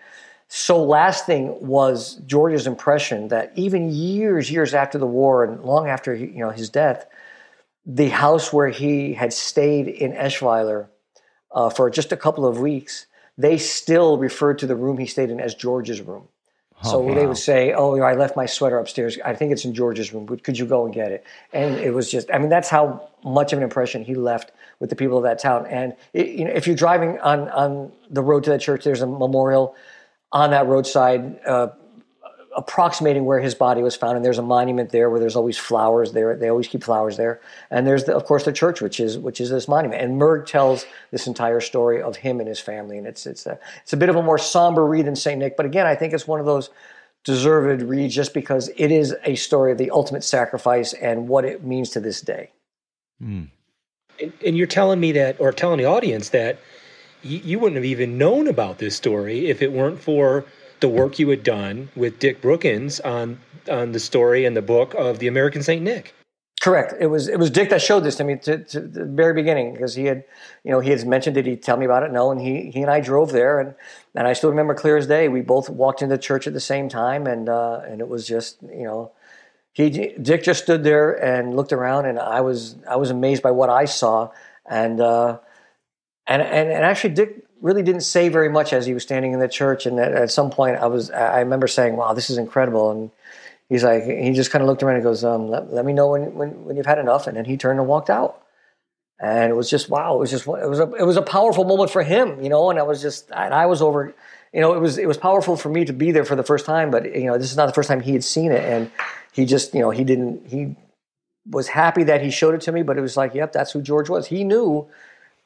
so 0.49 0.83
lasting 0.83 1.67
was 1.67 2.17
George's 2.27 2.67
impression 2.67 3.29
that 3.29 3.53
even 3.57 3.91
years, 3.91 4.51
years 4.51 4.75
after 4.75 4.99
the 4.99 5.07
war 5.07 5.45
and 5.45 5.63
long 5.65 5.89
after 5.89 6.15
you 6.15 6.39
know 6.39 6.51
his 6.51 6.71
death, 6.71 7.07
the 7.85 8.09
house 8.09 8.53
where 8.53 8.69
he 8.69 9.15
had 9.15 9.33
stayed 9.33 9.89
in 9.89 10.13
Eschweiler 10.13 10.89
uh, 11.53 11.71
for 11.71 11.91
just 11.91 12.13
a 12.13 12.17
couple 12.17 12.47
of 12.47 12.61
weeks, 12.61 13.07
they 13.37 13.59
still 13.59 14.19
referred 14.19 14.59
to 14.59 14.67
the 14.67 14.77
room 14.77 14.99
he 14.99 15.07
stayed 15.07 15.31
in 15.31 15.41
as 15.41 15.55
George's 15.55 16.01
room. 16.01 16.29
Oh, 16.85 16.91
so 16.91 16.99
wow. 16.99 17.15
they 17.15 17.27
would 17.27 17.39
say, 17.39 17.73
"Oh, 17.73 17.95
you 17.95 18.01
know, 18.01 18.07
I 18.07 18.15
left 18.15 18.37
my 18.37 18.47
sweater 18.47 18.79
upstairs. 18.79 19.19
I 19.25 19.35
think 19.35 19.51
it's 19.53 19.65
in 19.65 19.73
George's 19.73 20.13
room. 20.13 20.27
But 20.27 20.43
could 20.45 20.59
you 20.59 20.67
go 20.67 20.85
and 20.85 20.93
get 20.93 21.11
it?" 21.11 21.25
And 21.53 21.77
it 21.77 21.95
was 21.95 22.11
just—I 22.11 22.39
mean, 22.39 22.51
that's 22.51 22.69
how 22.69 23.09
much 23.25 23.53
of 23.53 23.59
an 23.59 23.63
impression 23.63 24.05
he 24.05 24.15
left 24.15 24.53
with 24.79 24.91
the 24.91 24.97
people 24.97 25.17
of 25.17 25.25
that 25.25 25.39
town. 25.39 25.67
And 25.67 25.97
it, 26.13 26.29
you 26.29 26.45
know, 26.45 26.51
if 26.51 26.67
you're 26.67 26.77
driving 26.77 27.19
on 27.21 27.49
on 27.49 27.93
the 28.11 28.23
road 28.23 28.45
to 28.45 28.51
that 28.51 28.61
church, 28.61 28.85
there's 28.85 29.01
a 29.01 29.07
memorial 29.07 29.75
on 30.33 30.51
that 30.51 30.67
roadside, 30.67 31.41
uh, 31.47 31.69
approximating 32.57 33.25
where 33.25 33.39
his 33.39 33.55
body 33.55 33.83
was 33.83 33.95
found. 33.95 34.17
And 34.17 34.25
there's 34.25 34.39
a 34.39 34.43
monument 34.43 34.91
there 34.91 35.11
where 35.11 35.21
there's 35.21 35.37
always 35.37 35.59
flowers 35.59 36.13
there. 36.13 36.35
They 36.37 36.49
always 36.49 36.69
keep 36.69 36.83
flowers 36.83 37.17
there. 37.17 37.41
And 37.71 37.87
there's, 37.87 38.05
the, 38.05 38.17
of 38.17 38.25
course, 38.25 38.45
the 38.45 38.53
church, 38.53 38.81
which 38.81 38.99
is 38.99 39.19
which 39.19 39.41
is 39.41 39.51
this 39.51 39.69
monument. 39.69 40.03
And 40.03 40.21
Merg 40.21 40.47
tells 40.47 40.87
this 41.11 41.27
entire 41.27 41.61
story 41.61 42.03
of 42.03 42.17
him 42.17 42.41
and 42.41 42.49
his 42.49 42.61
family. 42.61 42.99
And 42.99 43.07
it's 43.07 43.27
it's 43.27 43.47
a 43.47 43.59
it's 43.83 43.93
a 43.93 43.97
bit 43.97 44.09
of 44.09 44.17
a 44.17 44.23
more 44.23 44.39
somber 44.39 44.87
read 44.87 45.07
than 45.07 45.17
Saint 45.17 45.39
Nick, 45.39 45.57
but 45.57 45.67
again, 45.67 45.87
I 45.87 45.95
think 45.95 46.13
it's 46.13 46.27
one 46.27 46.41
of 46.41 46.47
those 46.47 46.71
deserved 47.27 47.83
read 47.83 48.09
just 48.09 48.33
because 48.33 48.71
it 48.77 48.93
is 48.93 49.15
a 49.25 49.35
story 49.35 49.73
of 49.73 49.79
the 49.79 49.91
ultimate 49.91 50.23
sacrifice 50.23 50.93
and 50.95 51.29
what 51.29 51.45
it 51.45 51.65
means 51.65 51.91
to 51.91 52.01
this 52.01 52.21
day. 52.21 52.51
Mm. 53.23 53.49
And, 54.21 54.33
and, 54.47 54.57
you're 54.57 54.69
telling 54.69 55.01
me 55.01 55.13
that, 55.13 55.41
or 55.41 55.53
telling 55.53 55.79
the 55.79 55.87
audience 55.87 56.29
that 56.31 56.59
you, 57.23 57.39
you 57.39 57.59
wouldn't 57.59 57.77
have 57.77 57.85
even 57.85 58.17
known 58.17 58.47
about 58.47 58.79
this 58.79 58.95
story 58.95 59.49
if 59.49 59.61
it 59.61 59.73
weren't 59.73 60.01
for 60.01 60.45
the 60.81 60.89
work 60.89 61.19
you 61.19 61.29
had 61.29 61.43
done 61.43 61.89
with 61.97 62.19
Dick 62.19 62.41
Brookins 62.41 63.01
on 63.01 63.39
on 63.71 63.93
the 63.93 64.01
story 64.01 64.45
and 64.45 64.57
the 64.57 64.63
book 64.63 64.95
of 64.95 65.19
the 65.19 65.27
American 65.27 65.63
Saint 65.63 65.83
Nick. 65.83 66.15
Correct. 66.61 66.95
It 66.99 67.07
was 67.07 67.29
it 67.29 67.39
was 67.39 67.51
Dick 67.51 67.71
that 67.71 67.83
showed 67.83 68.01
this 68.01 68.17
to 68.17 68.25
me 68.25 68.37
to, 68.39 68.59
to 68.65 68.81
the 68.81 69.05
very 69.05 69.35
beginning 69.35 69.73
because 69.73 69.95
he 69.95 70.07
had, 70.07 70.25
you 70.65 70.73
know, 70.73 70.81
he 70.81 70.91
had 70.91 71.07
mentioned 71.07 71.35
Did 71.35 71.47
he 71.47 71.57
tell 71.57 71.77
me 71.77 71.85
about 71.85 72.03
it? 72.03 72.11
No, 72.11 72.33
and 72.33 72.41
he 72.41 72.71
he 72.71 72.81
and 72.81 72.91
I 72.91 73.01
drove 73.01 73.31
there, 73.31 73.61
and 73.61 73.75
and 74.15 74.27
I 74.27 74.33
still 74.33 74.51
remember 74.51 74.75
clear 74.75 74.97
as 74.97 75.07
day. 75.07 75.29
We 75.29 75.43
both 75.43 75.69
walked 75.69 76.03
into 76.03 76.19
church 76.19 76.47
at 76.47 76.55
the 76.55 76.61
same 76.61 76.89
time, 76.89 77.27
and 77.27 77.49
uh, 77.49 77.83
and 77.87 78.01
it 78.01 78.09
was 78.09 78.27
just 78.27 78.61
you 78.63 78.85
know, 78.85 79.13
he 79.75 79.91
Dick 79.91 80.43
just 80.43 80.65
stood 80.65 80.83
there 80.83 81.13
and 81.13 81.55
looked 81.55 81.73
around, 81.73 82.07
and 82.07 82.19
I 82.19 82.41
was 82.41 82.77
I 82.89 82.97
was 82.97 83.11
amazed 83.11 83.43
by 83.43 83.53
what 83.53 83.69
I 83.69 83.85
saw, 83.85 84.31
and 84.69 85.01
uh, 85.01 85.39
and 86.27 86.43
and 86.43 86.69
and 86.69 86.85
actually 86.85 87.15
Dick 87.15 87.46
really 87.67 87.83
didn't 87.83 88.03
say 88.03 88.29
very 88.29 88.49
much 88.49 88.73
as 88.73 88.87
he 88.87 88.95
was 88.95 89.03
standing 89.03 89.33
in 89.33 89.41
the 89.41 89.49
church, 89.49 89.87
and 89.87 89.99
at, 89.99 90.13
at 90.13 90.31
some 90.31 90.51
point 90.51 90.77
I 90.77 90.87
was 90.87 91.11
I 91.11 91.41
remember 91.41 91.67
saying, 91.67 91.97
"Wow, 91.97 92.15
this 92.15 92.31
is 92.31 92.39
incredible," 92.39 92.91
and 92.91 93.11
he's 93.69 93.85
like, 93.85 94.05
he 94.05 94.33
just 94.33 94.51
kind 94.51 94.63
of 94.63 94.69
looked 94.69 94.83
around 94.83 94.97
and 94.97 95.05
goes, 95.05 95.25
um, 95.25 95.49
let, 95.49 95.73
let, 95.73 95.85
me 95.85 95.93
know 95.93 96.11
when, 96.11 96.35
when, 96.35 96.65
when 96.65 96.77
you've 96.77 96.87
had 96.87 96.99
enough. 96.99 97.27
And 97.27 97.37
then 97.37 97.45
he 97.45 97.57
turned 97.57 97.79
and 97.79 97.89
walked 97.89 98.11
out. 98.11 98.43
And 99.19 99.51
it 99.51 99.55
was 99.55 99.71
just, 99.71 99.89
wow, 99.89 100.17
it 100.17 100.19
was 100.19 100.31
just, 100.31 100.47
it 100.47 100.69
was 100.69 100.79
a, 100.79 100.93
it 100.95 101.05
was 101.05 101.17
a 101.17 101.23
powerful 101.23 101.65
moment 101.65 101.91
for 101.91 102.03
him, 102.03 102.43
you 102.43 102.51
know, 102.51 102.69
and 102.69 102.79
I 102.79 102.83
was 102.83 103.01
just, 103.01 103.31
and 103.31 103.55
I 103.55 103.65
was 103.65 103.81
over, 103.81 104.15
you 104.53 104.61
know, 104.61 104.75
it 104.75 104.81
was, 104.81 104.99
it 104.99 105.09
was 105.09 105.17
powerful 105.17 105.57
for 105.57 105.71
me 105.71 105.87
to 105.87 105.95
be 105.95 106.13
there 106.13 106.25
for 106.25 106.37
the 106.37 106.43
first 106.43 106.67
time, 106.67 106.91
but 106.91 107.05
you 107.05 107.25
know, 107.25 107.39
this 107.39 107.51
is 107.51 107.57
not 107.57 107.65
the 107.65 107.73
first 107.73 107.89
time 107.89 108.01
he 108.01 108.13
had 108.13 108.23
seen 108.23 108.53
it. 108.53 108.63
And 108.63 108.91
he 109.33 109.47
just, 109.47 109.73
you 109.73 109.81
know, 109.81 109.89
he 109.89 110.05
didn't, 110.05 110.47
he 110.47 110.77
was 111.49 111.69
happy 111.69 112.05
that 112.05 112.23
he 112.23 112.31
showed 112.31 112.55
it 112.55 112.61
to 112.63 112.73
me, 112.73 112.83
but 112.83 112.99
it 112.99 113.01
was 113.01 113.17
like, 113.17 113.33
yep, 113.35 113.53
that's 113.53 113.73
who 113.73 113.81
George 113.81 114.11
was. 114.11 114.27
He 114.27 114.45
knew 114.45 114.87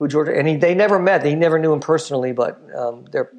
who 0.01 0.09
George, 0.09 0.29
and 0.29 0.49
he, 0.49 0.57
they 0.57 0.75
never 0.75 0.99
met. 0.99 1.23
They 1.23 1.37
never 1.37 1.59
knew 1.59 1.73
him 1.73 1.79
personally, 1.79 2.33
but 2.33 2.59
um, 2.77 3.05
they're, 3.13 3.31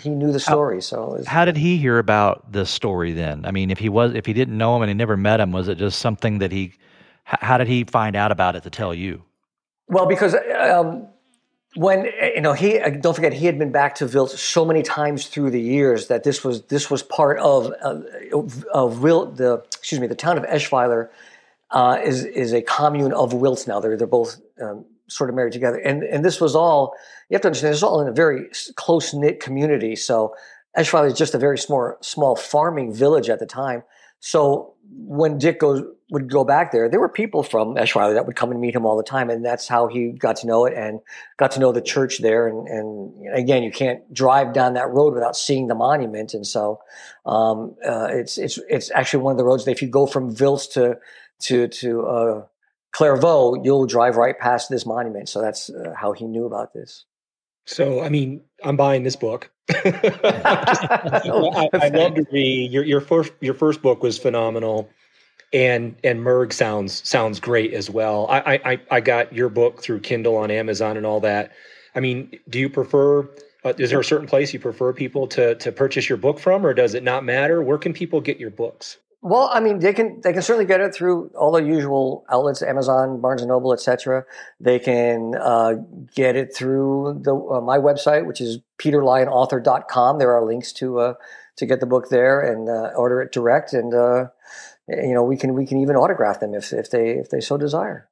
he 0.00 0.10
knew 0.10 0.30
the 0.30 0.38
story. 0.38 0.76
How, 0.76 0.80
so 0.80 1.06
was, 1.14 1.26
how 1.26 1.44
did 1.46 1.56
he 1.56 1.78
hear 1.78 1.98
about 1.98 2.52
the 2.52 2.66
story 2.66 3.12
then? 3.12 3.44
I 3.46 3.50
mean, 3.50 3.70
if 3.70 3.78
he 3.78 3.88
was 3.88 4.14
if 4.14 4.26
he 4.26 4.34
didn't 4.34 4.56
know 4.56 4.76
him 4.76 4.82
and 4.82 4.90
he 4.90 4.94
never 4.94 5.16
met 5.16 5.40
him, 5.40 5.50
was 5.50 5.66
it 5.66 5.78
just 5.78 5.98
something 5.98 6.38
that 6.38 6.52
he? 6.52 6.74
How 7.24 7.58
did 7.58 7.66
he 7.66 7.84
find 7.84 8.14
out 8.14 8.30
about 8.30 8.54
it 8.54 8.62
to 8.62 8.70
tell 8.70 8.94
you? 8.94 9.24
Well, 9.88 10.06
because 10.06 10.36
um, 10.58 11.08
when 11.74 12.04
you 12.34 12.42
know 12.42 12.52
he 12.52 12.78
don't 13.00 13.14
forget 13.14 13.32
he 13.32 13.46
had 13.46 13.58
been 13.58 13.72
back 13.72 13.94
to 13.96 14.04
Wiltz 14.04 14.36
so 14.36 14.66
many 14.66 14.82
times 14.82 15.26
through 15.26 15.50
the 15.50 15.60
years 15.60 16.08
that 16.08 16.22
this 16.22 16.44
was 16.44 16.62
this 16.66 16.90
was 16.90 17.02
part 17.02 17.38
of 17.38 17.72
uh, 17.82 18.00
of 18.72 18.98
Wiltz 18.98 19.36
the 19.36 19.64
excuse 19.78 20.00
me 20.00 20.06
the 20.06 20.14
town 20.14 20.36
of 20.36 20.44
Eschweiler 20.44 21.08
uh, 21.70 21.98
is 22.04 22.24
is 22.24 22.52
a 22.52 22.60
commune 22.60 23.14
of 23.14 23.32
Wiltz 23.32 23.66
now. 23.66 23.80
They're 23.80 23.96
they're 23.96 24.06
both 24.06 24.38
um, 24.60 24.84
sort 25.08 25.30
of 25.30 25.36
married 25.36 25.52
together. 25.52 25.78
And 25.78 26.02
and 26.02 26.24
this 26.24 26.40
was 26.40 26.54
all 26.54 26.94
you 27.28 27.34
have 27.34 27.42
to 27.42 27.48
understand. 27.48 27.72
This 27.72 27.78
is 27.78 27.82
all 27.82 28.00
in 28.00 28.08
a 28.08 28.12
very 28.12 28.46
close 28.76 29.14
knit 29.14 29.40
community. 29.40 29.96
So 29.96 30.34
Eschweiler 30.76 31.08
is 31.08 31.18
just 31.18 31.34
a 31.34 31.38
very 31.38 31.58
small 31.58 31.96
small 32.00 32.36
farming 32.36 32.92
village 32.92 33.28
at 33.28 33.38
the 33.38 33.46
time. 33.46 33.82
So 34.20 34.74
when 34.90 35.38
Dick 35.38 35.60
goes 35.60 35.82
would 36.10 36.30
go 36.30 36.42
back 36.42 36.72
there, 36.72 36.88
there 36.88 37.00
were 37.00 37.08
people 37.08 37.42
from 37.42 37.74
Eschweiler 37.74 38.14
that 38.14 38.26
would 38.26 38.34
come 38.34 38.50
and 38.50 38.60
meet 38.60 38.74
him 38.74 38.86
all 38.86 38.96
the 38.96 39.02
time, 39.02 39.28
and 39.28 39.44
that's 39.44 39.68
how 39.68 39.88
he 39.88 40.12
got 40.12 40.36
to 40.36 40.46
know 40.46 40.64
it 40.64 40.72
and 40.74 41.00
got 41.36 41.50
to 41.52 41.60
know 41.60 41.70
the 41.70 41.82
church 41.82 42.18
there. 42.18 42.48
And, 42.48 42.66
and 42.66 43.36
again, 43.36 43.62
you 43.62 43.70
can't 43.70 44.12
drive 44.12 44.54
down 44.54 44.72
that 44.74 44.88
road 44.88 45.12
without 45.12 45.36
seeing 45.36 45.68
the 45.68 45.74
monument, 45.74 46.32
and 46.32 46.46
so 46.46 46.80
um, 47.26 47.76
uh, 47.86 48.08
it's 48.10 48.38
it's 48.38 48.58
it's 48.68 48.90
actually 48.92 49.22
one 49.22 49.32
of 49.32 49.38
the 49.38 49.44
roads 49.44 49.64
that 49.66 49.72
if 49.72 49.82
you 49.82 49.88
go 49.88 50.06
from 50.06 50.34
Wiltz 50.34 50.72
to 50.72 50.98
to 51.40 51.68
to 51.68 52.06
uh, 52.06 52.42
Clervaux, 52.92 53.62
you'll 53.64 53.86
drive 53.86 54.16
right 54.16 54.38
past 54.38 54.70
this 54.70 54.86
monument. 54.86 55.28
So 55.28 55.40
that's 55.40 55.70
uh, 55.70 55.92
how 55.96 56.12
he 56.12 56.24
knew 56.26 56.46
about 56.46 56.72
this. 56.72 57.04
So, 57.66 58.02
I 58.02 58.08
mean, 58.08 58.40
I'm 58.64 58.76
buying 58.76 59.02
this 59.02 59.16
book. 59.16 59.50
I, 59.70 61.68
I 61.74 61.88
love 61.88 62.14
to 62.14 62.24
read 62.32 62.72
your 62.72 62.82
your 62.84 63.02
first 63.02 63.32
your 63.40 63.52
first 63.52 63.82
book 63.82 64.02
was 64.02 64.16
phenomenal, 64.16 64.88
and 65.52 65.94
and 66.02 66.20
Merg 66.20 66.54
sounds 66.54 67.06
sounds 67.06 67.38
great 67.38 67.74
as 67.74 67.90
well. 67.90 68.26
I 68.30 68.58
I 68.64 68.80
I 68.90 69.00
got 69.00 69.34
your 69.34 69.50
book 69.50 69.82
through 69.82 70.00
Kindle 70.00 70.36
on 70.36 70.50
Amazon 70.50 70.96
and 70.96 71.04
all 71.04 71.20
that. 71.20 71.52
I 71.94 72.00
mean, 72.00 72.38
do 72.48 72.58
you 72.58 72.70
prefer? 72.70 73.28
Uh, 73.64 73.74
is 73.76 73.90
there 73.90 74.00
a 74.00 74.04
certain 74.04 74.26
place 74.26 74.54
you 74.54 74.60
prefer 74.60 74.94
people 74.94 75.26
to 75.28 75.54
to 75.56 75.70
purchase 75.70 76.08
your 76.08 76.16
book 76.16 76.38
from, 76.38 76.64
or 76.64 76.72
does 76.72 76.94
it 76.94 77.02
not 77.02 77.22
matter? 77.22 77.62
Where 77.62 77.76
can 77.76 77.92
people 77.92 78.22
get 78.22 78.40
your 78.40 78.50
books? 78.50 78.96
Well, 79.20 79.50
I 79.52 79.58
mean, 79.58 79.80
they 79.80 79.92
can 79.92 80.20
they 80.22 80.32
can 80.32 80.42
certainly 80.42 80.64
get 80.64 80.80
it 80.80 80.94
through 80.94 81.30
all 81.34 81.50
the 81.50 81.62
usual 81.62 82.24
outlets, 82.30 82.62
Amazon, 82.62 83.20
Barnes 83.20 83.42
and 83.42 83.48
Noble, 83.48 83.72
etc. 83.72 84.24
They 84.60 84.78
can 84.78 85.34
uh, 85.34 85.74
get 86.14 86.36
it 86.36 86.54
through 86.54 87.20
the 87.22 87.34
uh, 87.34 87.60
my 87.60 87.78
website, 87.78 88.26
which 88.26 88.40
is 88.40 88.60
peterlionauthor.com. 88.78 90.18
There 90.18 90.32
are 90.32 90.44
links 90.44 90.72
to 90.74 91.00
uh, 91.00 91.14
to 91.56 91.66
get 91.66 91.80
the 91.80 91.86
book 91.86 92.10
there 92.10 92.40
and 92.40 92.68
uh, 92.68 92.92
order 92.96 93.20
it 93.20 93.32
direct, 93.32 93.72
and 93.72 93.92
uh, 93.92 94.28
you 94.86 95.14
know 95.14 95.24
we 95.24 95.36
can 95.36 95.52
we 95.52 95.66
can 95.66 95.78
even 95.78 95.96
autograph 95.96 96.38
them 96.38 96.54
if 96.54 96.72
if 96.72 96.88
they 96.90 97.10
if 97.10 97.28
they 97.28 97.40
so 97.40 97.56
desire. 97.56 98.08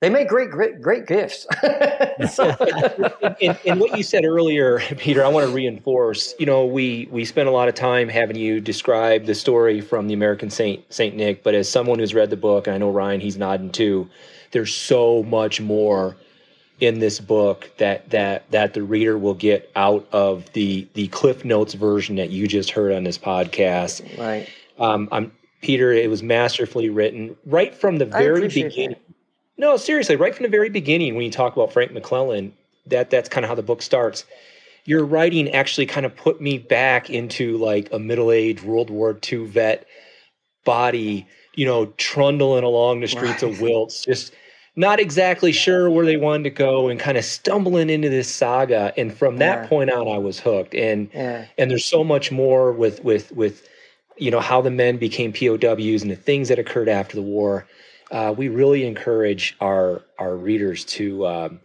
They 0.00 0.10
make 0.10 0.28
great, 0.28 0.50
great, 0.50 0.82
great 0.82 1.06
gifts. 1.06 1.46
and, 1.62 3.58
and, 3.64 3.80
what 3.80 3.96
you 3.96 4.02
said 4.02 4.26
earlier, 4.26 4.78
Peter, 4.98 5.24
I 5.24 5.28
want 5.28 5.46
to 5.46 5.52
reinforce. 5.52 6.34
You 6.38 6.44
know, 6.44 6.66
we 6.66 7.08
we 7.10 7.24
spent 7.24 7.48
a 7.48 7.50
lot 7.50 7.68
of 7.68 7.74
time 7.74 8.10
having 8.10 8.36
you 8.36 8.60
describe 8.60 9.24
the 9.24 9.34
story 9.34 9.80
from 9.80 10.06
the 10.06 10.12
American 10.12 10.50
Saint 10.50 10.84
Saint 10.92 11.16
Nick, 11.16 11.42
but 11.42 11.54
as 11.54 11.66
someone 11.66 11.98
who's 11.98 12.12
read 12.12 12.28
the 12.28 12.36
book, 12.36 12.66
and 12.66 12.74
I 12.74 12.78
know 12.78 12.90
Ryan, 12.90 13.20
he's 13.20 13.38
nodding 13.38 13.72
too. 13.72 14.06
There's 14.50 14.74
so 14.74 15.22
much 15.22 15.62
more 15.62 16.14
in 16.80 16.98
this 16.98 17.18
book 17.18 17.70
that 17.78 18.10
that 18.10 18.50
that 18.50 18.74
the 18.74 18.82
reader 18.82 19.16
will 19.16 19.34
get 19.34 19.70
out 19.76 20.06
of 20.12 20.52
the 20.52 20.86
the 20.92 21.08
Cliff 21.08 21.42
Notes 21.42 21.72
version 21.72 22.16
that 22.16 22.28
you 22.28 22.46
just 22.46 22.70
heard 22.70 22.92
on 22.92 23.04
this 23.04 23.16
podcast. 23.16 24.18
Right. 24.18 24.46
Um, 24.78 25.08
I'm 25.10 25.32
Peter. 25.62 25.90
It 25.92 26.10
was 26.10 26.22
masterfully 26.22 26.90
written 26.90 27.34
right 27.46 27.74
from 27.74 27.96
the 27.96 28.04
very 28.04 28.48
beginning. 28.48 28.90
That 28.90 29.05
no, 29.58 29.76
seriously, 29.76 30.16
right 30.16 30.34
from 30.34 30.44
the 30.44 30.50
very 30.50 30.68
beginning, 30.68 31.14
when 31.14 31.24
you 31.24 31.30
talk 31.30 31.54
about 31.54 31.72
Frank 31.72 31.92
McClellan, 31.92 32.52
that 32.86 33.10
that's 33.10 33.28
kind 33.28 33.44
of 33.44 33.48
how 33.48 33.54
the 33.54 33.62
book 33.62 33.82
starts. 33.82 34.24
Your 34.84 35.04
writing 35.04 35.50
actually 35.50 35.86
kind 35.86 36.06
of 36.06 36.14
put 36.14 36.40
me 36.40 36.58
back 36.58 37.10
into 37.10 37.56
like 37.58 37.88
a 37.92 37.98
middle-aged 37.98 38.62
World 38.62 38.90
War 38.90 39.18
II 39.30 39.46
vet 39.46 39.86
body, 40.64 41.26
you 41.54 41.64
know, 41.66 41.86
trundling 41.96 42.64
along 42.64 43.00
the 43.00 43.08
streets 43.08 43.42
right. 43.42 43.52
of 43.52 43.58
Wiltz, 43.58 44.04
just 44.04 44.32
not 44.76 45.00
exactly 45.00 45.52
sure 45.52 45.90
where 45.90 46.04
they 46.04 46.18
wanted 46.18 46.44
to 46.44 46.50
go 46.50 46.88
and 46.88 47.00
kind 47.00 47.16
of 47.16 47.24
stumbling 47.24 47.88
into 47.88 48.10
this 48.10 48.32
saga. 48.32 48.92
And 48.96 49.16
from 49.16 49.38
that 49.38 49.62
yeah. 49.62 49.66
point 49.68 49.90
on, 49.90 50.06
I 50.06 50.18
was 50.18 50.38
hooked. 50.38 50.74
And 50.74 51.08
yeah. 51.14 51.46
and 51.56 51.70
there's 51.70 51.84
so 51.84 52.04
much 52.04 52.30
more 52.30 52.72
with 52.72 53.02
with 53.02 53.32
with 53.32 53.66
you 54.18 54.30
know 54.30 54.40
how 54.40 54.60
the 54.60 54.70
men 54.70 54.98
became 54.98 55.32
POWs 55.32 56.02
and 56.02 56.10
the 56.10 56.16
things 56.16 56.48
that 56.48 56.58
occurred 56.58 56.88
after 56.88 57.16
the 57.16 57.22
war 57.22 57.66
uh, 58.10 58.34
we 58.36 58.48
really 58.48 58.86
encourage 58.86 59.56
our 59.60 60.02
our 60.18 60.36
readers 60.36 60.84
to 60.84 61.26
um, 61.26 61.60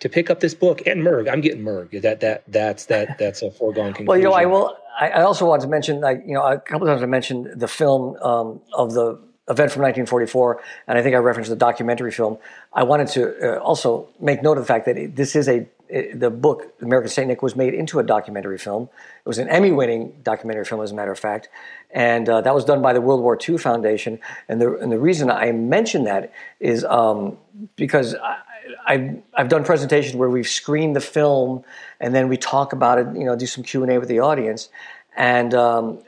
to 0.00 0.08
pick 0.08 0.30
up 0.30 0.40
this 0.40 0.54
book 0.54 0.82
and 0.86 1.02
Merg. 1.02 1.30
I'm 1.30 1.40
getting 1.40 1.62
Merg. 1.62 2.02
That 2.02 2.20
that 2.20 2.44
that's 2.48 2.86
that 2.86 3.18
that's 3.18 3.42
a 3.42 3.50
foregone 3.50 3.92
conclusion. 3.92 4.06
Well, 4.08 4.18
you 4.18 4.24
know, 4.24 4.32
I 4.32 4.46
will. 4.46 4.76
I 4.98 5.22
also 5.22 5.46
want 5.46 5.60
to 5.60 5.68
mention, 5.68 6.00
like 6.00 6.22
you 6.26 6.32
know, 6.32 6.42
a 6.42 6.58
couple 6.58 6.88
of 6.88 6.92
times 6.92 7.02
I 7.02 7.06
mentioned 7.06 7.60
the 7.60 7.68
film 7.68 8.16
um, 8.22 8.60
of 8.72 8.94
the 8.94 9.18
event 9.48 9.70
from 9.70 9.82
1944, 9.82 10.60
and 10.88 10.98
I 10.98 11.02
think 11.02 11.14
I 11.14 11.18
referenced 11.18 11.50
the 11.50 11.56
documentary 11.56 12.10
film. 12.10 12.38
I 12.72 12.82
wanted 12.82 13.08
to 13.08 13.56
uh, 13.56 13.58
also 13.58 14.08
make 14.20 14.42
note 14.42 14.56
of 14.58 14.64
the 14.64 14.66
fact 14.66 14.86
that 14.86 14.96
it, 14.96 15.16
this 15.16 15.36
is 15.36 15.48
a 15.48 15.66
it, 15.88 16.18
the 16.18 16.30
book 16.30 16.74
American 16.80 17.10
Saint 17.10 17.28
Nick 17.28 17.42
was 17.42 17.56
made 17.56 17.74
into 17.74 17.98
a 17.98 18.02
documentary 18.02 18.58
film. 18.58 18.84
It 18.84 19.28
was 19.28 19.38
an 19.38 19.48
Emmy-winning 19.48 20.20
documentary 20.22 20.64
film, 20.64 20.82
as 20.82 20.92
a 20.92 20.94
matter 20.94 21.12
of 21.12 21.18
fact, 21.18 21.48
and 21.90 22.28
uh, 22.28 22.40
that 22.40 22.54
was 22.54 22.64
done 22.64 22.82
by 22.82 22.92
the 22.92 23.00
World 23.00 23.22
War 23.22 23.38
II 23.48 23.58
Foundation. 23.58 24.18
And 24.48 24.60
the 24.60 24.76
and 24.76 24.90
the 24.90 24.98
reason 24.98 25.30
I 25.30 25.52
mention 25.52 26.04
that 26.04 26.32
is 26.60 26.84
um, 26.84 27.38
because 27.76 28.14
I, 28.14 28.38
I've, 28.86 29.22
I've 29.34 29.48
done 29.48 29.64
presentations 29.64 30.16
where 30.16 30.30
we've 30.30 30.48
screened 30.48 30.96
the 30.96 31.00
film 31.00 31.64
and 32.00 32.14
then 32.14 32.28
we 32.28 32.36
talk 32.36 32.72
about 32.72 32.98
it, 32.98 33.06
you 33.16 33.24
know, 33.24 33.36
do 33.36 33.46
some 33.46 33.64
Q 33.64 33.82
and 33.82 33.92
A 33.92 33.98
with 33.98 34.08
the 34.08 34.20
audience, 34.20 34.68
and 35.16 35.54
um, 35.54 36.02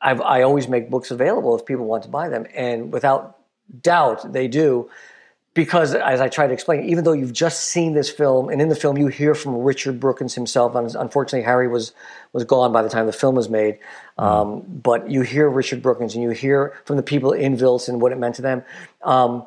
I've, 0.00 0.20
I 0.20 0.42
always 0.42 0.68
make 0.68 0.90
books 0.90 1.10
available 1.10 1.56
if 1.56 1.64
people 1.64 1.86
want 1.86 2.02
to 2.04 2.08
buy 2.08 2.28
them, 2.28 2.46
and 2.54 2.92
without 2.92 3.38
doubt 3.82 4.32
they 4.32 4.48
do 4.48 4.90
because 5.54 5.94
as 5.94 6.20
I 6.20 6.28
try 6.28 6.48
to 6.48 6.52
explain, 6.52 6.84
even 6.84 7.04
though 7.04 7.12
you've 7.12 7.32
just 7.32 7.68
seen 7.68 7.94
this 7.94 8.10
film, 8.10 8.48
and 8.48 8.60
in 8.60 8.68
the 8.68 8.74
film 8.74 8.98
you 8.98 9.06
hear 9.06 9.36
from 9.36 9.56
Richard 9.58 10.00
Brookins 10.00 10.34
himself, 10.34 10.74
and 10.74 10.92
unfortunately 10.96 11.44
Harry 11.44 11.68
was 11.68 11.92
was 12.32 12.44
gone 12.44 12.72
by 12.72 12.82
the 12.82 12.88
time 12.88 13.06
the 13.06 13.12
film 13.12 13.36
was 13.36 13.48
made, 13.48 13.78
mm-hmm. 14.18 14.24
um, 14.24 14.64
but 14.66 15.08
you 15.08 15.22
hear 15.22 15.48
Richard 15.48 15.80
Brookins 15.80 16.14
and 16.14 16.24
you 16.24 16.30
hear 16.30 16.74
from 16.84 16.96
the 16.96 17.02
people 17.02 17.32
in 17.32 17.56
Wiltz 17.56 17.88
and 17.88 18.02
what 18.02 18.10
it 18.10 18.18
meant 18.18 18.34
to 18.36 18.42
them. 18.42 18.64
Um, 19.02 19.46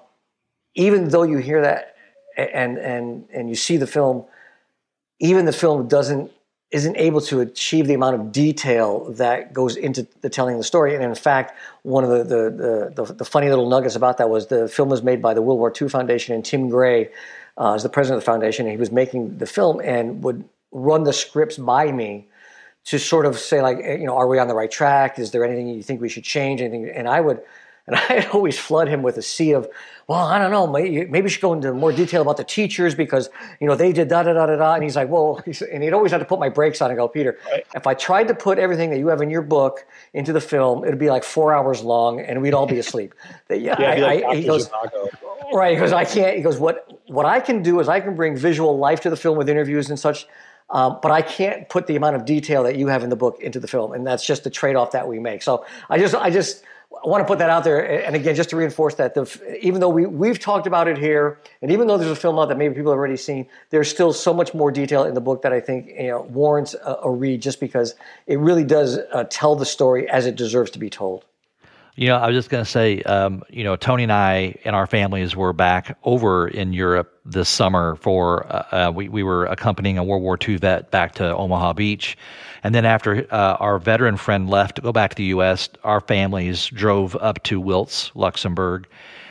even 0.75 1.09
though 1.09 1.23
you 1.23 1.37
hear 1.37 1.61
that 1.61 1.95
and 2.37 2.77
and 2.77 3.25
and 3.33 3.49
you 3.49 3.55
see 3.55 3.75
the 3.75 3.87
film, 3.87 4.25
even 5.19 5.45
the 5.45 5.53
film 5.53 5.89
doesn't 5.89 6.31
isn't 6.71 6.97
able 6.97 7.21
to 7.21 7.39
achieve 7.39 7.87
the 7.87 7.93
amount 7.93 8.15
of 8.15 8.31
detail 8.31 9.09
that 9.13 9.53
goes 9.53 9.77
into 9.77 10.05
the 10.21 10.29
telling 10.29 10.55
of 10.55 10.59
the 10.59 10.65
story. 10.65 10.93
And 10.93 11.03
in 11.03 11.15
fact, 11.15 11.57
one 11.83 12.03
of 12.03 12.09
the 12.09 12.23
the, 12.23 13.03
the, 13.03 13.13
the 13.13 13.25
funny 13.25 13.49
little 13.49 13.69
nuggets 13.69 13.95
about 13.95 14.17
that 14.17 14.29
was 14.29 14.47
the 14.47 14.67
film 14.67 14.89
was 14.89 15.01
made 15.01 15.21
by 15.21 15.33
the 15.33 15.41
World 15.41 15.59
War 15.59 15.73
II 15.79 15.87
Foundation, 15.87 16.35
and 16.35 16.43
Tim 16.43 16.69
Gray 16.69 17.09
uh, 17.57 17.73
is 17.73 17.83
the 17.83 17.89
president 17.89 18.17
of 18.17 18.23
the 18.23 18.31
foundation. 18.31 18.65
And 18.65 18.71
he 18.71 18.77
was 18.77 18.91
making 18.91 19.37
the 19.37 19.45
film 19.45 19.79
and 19.81 20.23
would 20.23 20.43
run 20.71 21.03
the 21.03 21.13
scripts 21.13 21.57
by 21.57 21.91
me 21.91 22.27
to 22.85 22.99
sort 22.99 23.25
of 23.25 23.37
say 23.37 23.61
like, 23.61 23.77
you 23.79 24.05
know, 24.05 24.15
are 24.15 24.27
we 24.27 24.39
on 24.39 24.47
the 24.47 24.55
right 24.55 24.71
track? 24.71 25.19
Is 25.19 25.31
there 25.31 25.45
anything 25.45 25.67
you 25.67 25.83
think 25.83 26.01
we 26.01 26.09
should 26.09 26.23
change? 26.23 26.61
Anything? 26.61 26.89
And 26.89 27.07
I 27.07 27.21
would 27.21 27.41
and 27.87 27.95
I'd 28.09 28.27
always 28.27 28.59
flood 28.59 28.87
him 28.87 29.01
with 29.01 29.17
a 29.17 29.21
sea 29.21 29.53
of, 29.53 29.67
well, 30.07 30.19
I 30.19 30.37
don't 30.39 30.51
know, 30.51 30.67
maybe, 30.67 31.05
maybe 31.05 31.25
you 31.25 31.29
should 31.29 31.41
go 31.41 31.53
into 31.53 31.73
more 31.73 31.91
detail 31.91 32.21
about 32.21 32.37
the 32.37 32.43
teachers 32.43 32.95
because, 32.95 33.29
you 33.59 33.67
know, 33.67 33.75
they 33.75 33.91
did 33.91 34.07
da 34.07 34.23
da 34.23 34.33
da 34.33 34.45
da 34.45 34.55
da. 34.55 34.73
And 34.75 34.83
he's 34.83 34.95
like, 34.95 35.09
well, 35.09 35.41
and 35.71 35.83
he'd 35.83 35.93
always 35.93 36.11
have 36.11 36.21
to 36.21 36.25
put 36.25 36.39
my 36.39 36.49
brakes 36.49 36.81
on 36.81 36.91
and 36.91 36.97
go, 36.97 37.07
Peter, 37.07 37.37
right. 37.51 37.65
if 37.75 37.87
I 37.87 37.93
tried 37.93 38.27
to 38.27 38.35
put 38.35 38.59
everything 38.59 38.89
that 38.91 38.99
you 38.99 39.07
have 39.07 39.21
in 39.21 39.29
your 39.29 39.41
book 39.41 39.85
into 40.13 40.33
the 40.33 40.41
film, 40.41 40.83
it'd 40.83 40.99
be 40.99 41.09
like 41.09 41.23
four 41.23 41.53
hours 41.53 41.81
long 41.81 42.19
and 42.19 42.41
we'd 42.41 42.53
all 42.53 42.67
be 42.67 42.79
asleep. 42.79 43.13
yeah, 43.49 43.75
yeah 43.79 43.91
I, 43.91 43.95
like 43.97 44.23
I, 44.23 44.35
he 44.35 44.43
goes, 44.43 44.69
right. 45.53 45.73
He 45.73 45.79
goes, 45.79 45.93
I 45.93 46.05
can't, 46.05 46.35
he 46.35 46.43
goes, 46.43 46.59
what, 46.59 47.01
what 47.07 47.25
I 47.25 47.39
can 47.39 47.63
do 47.63 47.79
is 47.79 47.89
I 47.89 47.99
can 47.99 48.15
bring 48.15 48.35
visual 48.37 48.77
life 48.77 49.01
to 49.01 49.09
the 49.09 49.17
film 49.17 49.37
with 49.37 49.49
interviews 49.49 49.89
and 49.89 49.99
such. 49.99 50.27
Um, 50.69 50.99
but 51.01 51.11
I 51.11 51.21
can't 51.21 51.69
put 51.69 51.87
the 51.87 51.95
amount 51.95 52.17
of 52.17 52.25
detail 52.25 52.63
that 52.63 52.75
you 52.75 52.87
have 52.87 53.01
in 53.01 53.09
the 53.09 53.15
book 53.15 53.39
into 53.39 53.57
the 53.57 53.69
film, 53.69 53.93
and 53.93 54.05
that's 54.05 54.25
just 54.25 54.43
the 54.43 54.49
trade-off 54.49 54.91
that 54.91 55.07
we 55.07 55.17
make. 55.17 55.41
So 55.41 55.65
I 55.89 55.97
just, 55.97 56.13
I 56.13 56.29
just, 56.29 56.65
I 57.07 57.09
want 57.09 57.21
to 57.21 57.25
put 57.25 57.39
that 57.39 57.49
out 57.49 57.63
there, 57.63 58.05
and 58.05 58.17
again, 58.17 58.35
just 58.35 58.49
to 58.49 58.57
reinforce 58.57 58.95
that, 58.95 59.13
the, 59.13 59.57
even 59.65 59.79
though 59.79 59.87
we 59.87 60.05
we've 60.05 60.39
talked 60.39 60.67
about 60.67 60.89
it 60.89 60.97
here, 60.97 61.39
and 61.61 61.71
even 61.71 61.87
though 61.87 61.97
there's 61.97 62.11
a 62.11 62.17
film 62.17 62.37
out 62.37 62.49
that 62.49 62.57
maybe 62.57 62.75
people 62.75 62.91
have 62.91 62.99
already 62.99 63.15
seen, 63.15 63.47
there's 63.69 63.89
still 63.89 64.11
so 64.11 64.33
much 64.33 64.53
more 64.53 64.71
detail 64.71 65.05
in 65.05 65.13
the 65.13 65.21
book 65.21 65.41
that 65.43 65.53
I 65.53 65.61
think 65.61 65.87
you 65.87 66.09
know, 66.09 66.23
warrants 66.23 66.73
a, 66.73 66.97
a 67.03 67.09
read, 67.09 67.41
just 67.41 67.61
because 67.61 67.95
it 68.25 68.39
really 68.39 68.65
does 68.65 68.99
uh, 69.13 69.23
tell 69.29 69.55
the 69.55 69.65
story 69.65 70.09
as 70.09 70.25
it 70.25 70.35
deserves 70.35 70.69
to 70.71 70.79
be 70.79 70.89
told. 70.89 71.23
You 71.95 72.09
know, 72.09 72.17
I 72.17 72.27
was 72.27 72.35
just 72.35 72.49
going 72.49 72.65
to 72.65 72.69
say, 72.69 73.01
um, 73.03 73.41
you 73.49 73.63
know, 73.63 73.77
Tony 73.77 74.03
and 74.03 74.11
I 74.11 74.55
and 74.65 74.75
our 74.75 74.85
families 74.85 75.33
were 75.33 75.53
back 75.53 75.97
over 76.03 76.47
in 76.47 76.73
Europe 76.73 77.17
this 77.25 77.47
summer 77.47 77.95
for, 77.95 78.45
uh, 78.47 78.89
uh, 78.89 78.91
we, 78.93 79.07
we 79.07 79.23
were 79.23 79.45
accompanying 79.45 79.97
a 79.97 80.03
World 80.03 80.21
War 80.21 80.37
II 80.45 80.57
vet 80.57 80.91
back 80.91 81.15
to 81.15 81.35
Omaha 81.35 81.71
Beach. 81.71 82.17
And 82.67 82.75
then 82.75 82.83
after 82.83 83.25
uh, 83.33 83.55
our 83.61 83.79
veteran 83.79 84.17
friend 84.17 84.49
left 84.49 84.75
to 84.75 84.81
go 84.81 84.91
back 84.91 85.11
to 85.11 85.15
the 85.15 85.23
U.S., 85.23 85.69
our 85.85 86.01
families 86.01 86.67
drove 86.67 87.15
up 87.15 87.41
to 87.43 87.61
Wiltz, 87.61 88.11
Luxembourg, 88.13 88.89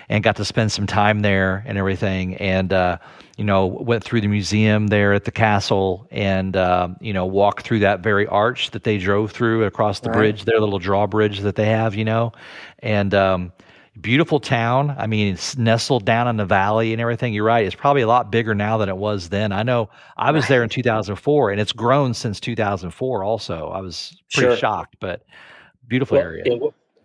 and 0.09 0.24
got 0.24 0.37
to 0.37 0.45
spend 0.47 0.72
some 0.72 0.87
time 0.87 1.20
there 1.20 1.62
and 1.66 1.76
everything. 1.76 2.37
And, 2.37 2.72
uh, 2.72 2.97
you 3.37 3.45
know, 3.45 3.66
went 3.66 4.03
through 4.03 4.22
the 4.22 4.28
museum 4.28 4.87
there 4.87 5.12
at 5.12 5.26
the 5.26 5.30
castle 5.30 6.09
and, 6.11 6.57
uh, 6.57 6.89
you 6.99 7.12
know, 7.12 7.26
walked 7.26 7.66
through 7.66 7.80
that 7.80 8.01
very 8.01 8.26
arch 8.26 8.70
that 8.70 8.84
they 8.84 8.97
drove 8.97 9.32
through 9.32 9.64
across 9.64 10.01
the 10.01 10.09
right. 10.09 10.16
bridge, 10.16 10.47
their 10.47 10.59
little 10.59 10.78
drawbridge 10.78 11.41
that 11.41 11.57
they 11.57 11.66
have, 11.66 11.95
you 11.95 12.07
know. 12.07 12.32
And, 12.78 13.12
um, 13.12 13.53
beautiful 14.01 14.41
town. 14.41 14.95
I 14.99 15.07
mean, 15.07 15.35
it's 15.35 15.57
nestled 15.57 16.05
down 16.05 16.29
in 16.29 16.37
the 16.37 16.45
valley 16.45 16.93
and 16.93 17.01
everything. 17.01 17.33
You're 17.33 17.45
right. 17.45 17.65
It's 17.65 17.75
probably 17.75 18.03
a 18.03 18.07
lot 18.07 18.31
bigger 18.31 18.55
now 18.55 18.79
than 18.79 18.89
it 18.89 18.97
was 18.97 19.29
then. 19.29 19.53
I 19.53 19.63
know 19.63 19.91
I 20.17 20.31
was 20.31 20.47
there 20.49 20.63
in 20.63 20.69
2004 20.69 21.51
and 21.51 21.61
it's 21.61 21.73
grown 21.73 22.15
since 22.15 22.41
2004 22.41 23.25
also. 23.25 23.69
I 23.69 23.81
was 23.81 24.17
pretty 24.33 24.51
sure. 24.51 24.57
shocked, 24.57 24.97
but 25.01 25.25
beautiful 25.89 26.17
well, 26.17 26.27
area 26.27 26.45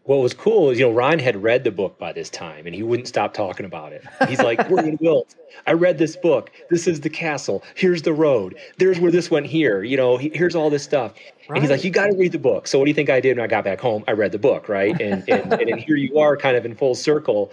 what 0.05 0.17
was 0.17 0.33
cool 0.33 0.71
is, 0.71 0.79
you 0.79 0.85
know, 0.85 0.91
Ryan 0.91 1.19
had 1.19 1.43
read 1.43 1.63
the 1.63 1.71
book 1.71 1.99
by 1.99 2.11
this 2.11 2.29
time 2.29 2.65
and 2.65 2.73
he 2.73 2.81
wouldn't 2.81 3.07
stop 3.07 3.35
talking 3.35 3.67
about 3.67 3.93
it. 3.93 4.03
He's 4.27 4.39
like, 4.39 4.67
We're 4.69 4.83
in 4.83 4.97
Wiltz. 4.97 5.35
I 5.67 5.73
read 5.73 5.99
this 5.99 6.15
book. 6.15 6.49
This 6.69 6.87
is 6.87 7.01
the 7.01 7.09
castle. 7.09 7.63
Here's 7.75 8.01
the 8.01 8.13
road. 8.13 8.55
There's 8.77 8.99
where 8.99 9.11
this 9.11 9.29
went 9.29 9.45
here. 9.45 9.83
You 9.83 9.97
know, 9.97 10.17
here's 10.17 10.55
all 10.55 10.71
this 10.71 10.83
stuff. 10.83 11.13
Right. 11.47 11.57
And 11.57 11.63
he's 11.63 11.69
like, 11.69 11.83
You 11.83 11.91
got 11.91 12.07
to 12.07 12.17
read 12.17 12.31
the 12.31 12.39
book. 12.39 12.65
So, 12.65 12.79
what 12.79 12.85
do 12.85 12.89
you 12.89 12.95
think 12.95 13.11
I 13.11 13.19
did 13.19 13.37
when 13.37 13.43
I 13.43 13.47
got 13.47 13.63
back 13.63 13.79
home? 13.79 14.03
I 14.07 14.13
read 14.13 14.31
the 14.31 14.39
book, 14.39 14.67
right? 14.67 14.99
And 14.99 15.23
and, 15.29 15.53
and, 15.53 15.69
and 15.69 15.79
here 15.79 15.97
you 15.97 16.17
are 16.17 16.35
kind 16.35 16.57
of 16.57 16.65
in 16.65 16.73
full 16.73 16.95
circle. 16.95 17.51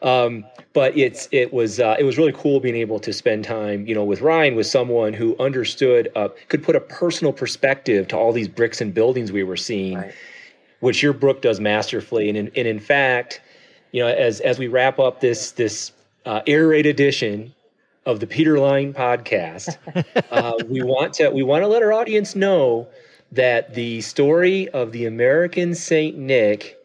Um, 0.00 0.46
but 0.72 0.96
it's 0.96 1.28
it 1.30 1.52
was 1.52 1.78
uh, 1.78 1.96
it 1.98 2.04
was 2.04 2.16
really 2.16 2.32
cool 2.32 2.58
being 2.58 2.76
able 2.76 3.00
to 3.00 3.12
spend 3.12 3.44
time 3.44 3.86
you 3.86 3.94
know 3.94 4.04
with 4.04 4.22
Ryan 4.22 4.54
with 4.54 4.66
someone 4.66 5.12
who 5.12 5.36
understood 5.38 6.10
uh, 6.16 6.28
could 6.48 6.62
put 6.62 6.74
a 6.74 6.80
personal 6.80 7.34
perspective 7.34 8.08
to 8.08 8.16
all 8.16 8.32
these 8.32 8.48
bricks 8.48 8.80
and 8.80 8.94
buildings 8.94 9.30
we 9.30 9.42
were 9.42 9.58
seeing 9.58 9.98
right 9.98 10.14
which 10.82 11.00
your 11.00 11.12
book 11.12 11.40
does 11.40 11.60
masterfully. 11.60 12.28
And 12.28 12.36
in, 12.36 12.50
and 12.56 12.66
in 12.66 12.80
fact, 12.80 13.40
you 13.92 14.02
know, 14.02 14.08
as 14.08 14.40
as 14.40 14.58
we 14.58 14.66
wrap 14.66 14.98
up 14.98 15.20
this 15.20 15.52
this 15.52 15.92
uh, 16.26 16.40
air 16.46 16.66
raid 16.66 16.86
edition 16.86 17.54
of 18.04 18.18
the 18.18 18.26
Peter 18.26 18.58
Lion 18.58 18.92
podcast, 18.92 19.76
uh, 20.32 20.54
we 20.68 20.82
want 20.82 21.14
to 21.14 21.30
we 21.30 21.44
want 21.44 21.62
to 21.62 21.68
let 21.68 21.82
our 21.82 21.92
audience 21.92 22.34
know 22.34 22.88
that 23.30 23.74
the 23.74 24.00
story 24.00 24.68
of 24.70 24.90
the 24.90 25.06
American 25.06 25.76
Saint 25.76 26.18
Nick 26.18 26.76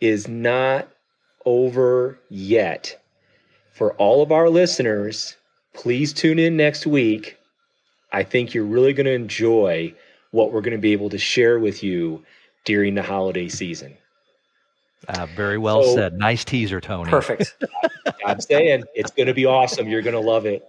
is 0.00 0.28
not 0.28 0.88
over 1.44 2.20
yet. 2.30 3.02
For 3.72 3.92
all 3.94 4.22
of 4.22 4.30
our 4.30 4.50
listeners, 4.50 5.36
please 5.74 6.12
tune 6.12 6.38
in 6.38 6.56
next 6.56 6.86
week. 6.86 7.38
I 8.12 8.22
think 8.22 8.54
you're 8.54 8.64
really 8.64 8.92
going 8.92 9.06
to 9.06 9.12
enjoy 9.12 9.94
what 10.30 10.52
we're 10.52 10.60
going 10.60 10.76
to 10.76 10.78
be 10.78 10.92
able 10.92 11.10
to 11.10 11.18
share 11.18 11.58
with 11.58 11.82
you 11.82 12.22
during 12.64 12.94
the 12.94 13.02
holiday 13.02 13.48
season. 13.48 13.96
Uh, 15.08 15.26
very 15.34 15.58
well 15.58 15.82
so, 15.82 15.96
said. 15.96 16.14
Nice 16.14 16.44
teaser, 16.44 16.80
Tony. 16.80 17.10
Perfect. 17.10 17.56
I'm 18.26 18.40
saying 18.40 18.84
it's 18.94 19.10
going 19.10 19.26
to 19.26 19.34
be 19.34 19.46
awesome. 19.46 19.88
You're 19.88 20.02
going 20.02 20.14
to 20.14 20.20
love 20.20 20.46
it. 20.46 20.64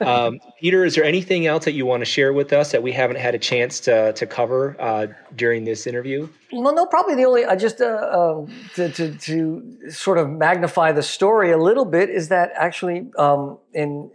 Um, 0.00 0.38
Peter, 0.60 0.84
is 0.84 0.94
there 0.94 1.04
anything 1.04 1.46
else 1.46 1.64
that 1.64 1.72
you 1.72 1.86
want 1.86 2.02
to 2.02 2.04
share 2.04 2.32
with 2.32 2.52
us 2.52 2.72
that 2.72 2.82
we 2.82 2.92
haven't 2.92 3.16
had 3.16 3.34
a 3.34 3.38
chance 3.38 3.80
to 3.80 4.12
to 4.12 4.26
cover 4.26 4.76
uh, 4.78 5.06
during 5.34 5.64
this 5.64 5.86
interview? 5.86 6.28
Well, 6.52 6.74
no, 6.74 6.86
probably 6.86 7.14
the 7.14 7.24
only 7.24 7.44
uh, 7.44 7.56
just 7.56 7.80
uh, 7.80 8.36
um, 8.36 8.52
to, 8.74 8.90
to, 8.90 9.14
to 9.14 9.90
sort 9.90 10.18
of 10.18 10.30
magnify 10.30 10.92
the 10.92 11.02
story 11.02 11.50
a 11.50 11.58
little 11.58 11.84
bit 11.84 12.10
is 12.10 12.28
that 12.28 12.52
actually 12.54 13.10
um, 13.18 13.58
in 13.72 14.10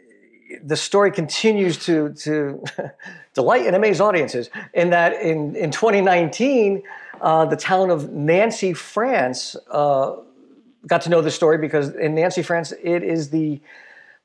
the 0.63 0.77
story 0.77 1.11
continues 1.11 1.77
to 1.85 2.13
to 2.13 2.63
delight 3.33 3.65
and 3.65 3.75
amaze 3.75 3.99
audiences 3.99 4.49
in 4.73 4.91
that 4.91 5.13
in 5.21 5.55
in 5.55 5.71
2019 5.71 6.83
uh, 7.21 7.45
the 7.45 7.55
town 7.55 7.89
of 7.89 8.11
Nancy, 8.11 8.73
France, 8.73 9.55
uh, 9.71 10.15
got 10.85 11.01
to 11.03 11.09
know 11.09 11.21
the 11.21 11.31
story 11.31 11.57
because 11.57 11.93
in 11.95 12.15
Nancy, 12.15 12.41
France, 12.41 12.73
it 12.81 13.03
is 13.03 13.29
the 13.29 13.61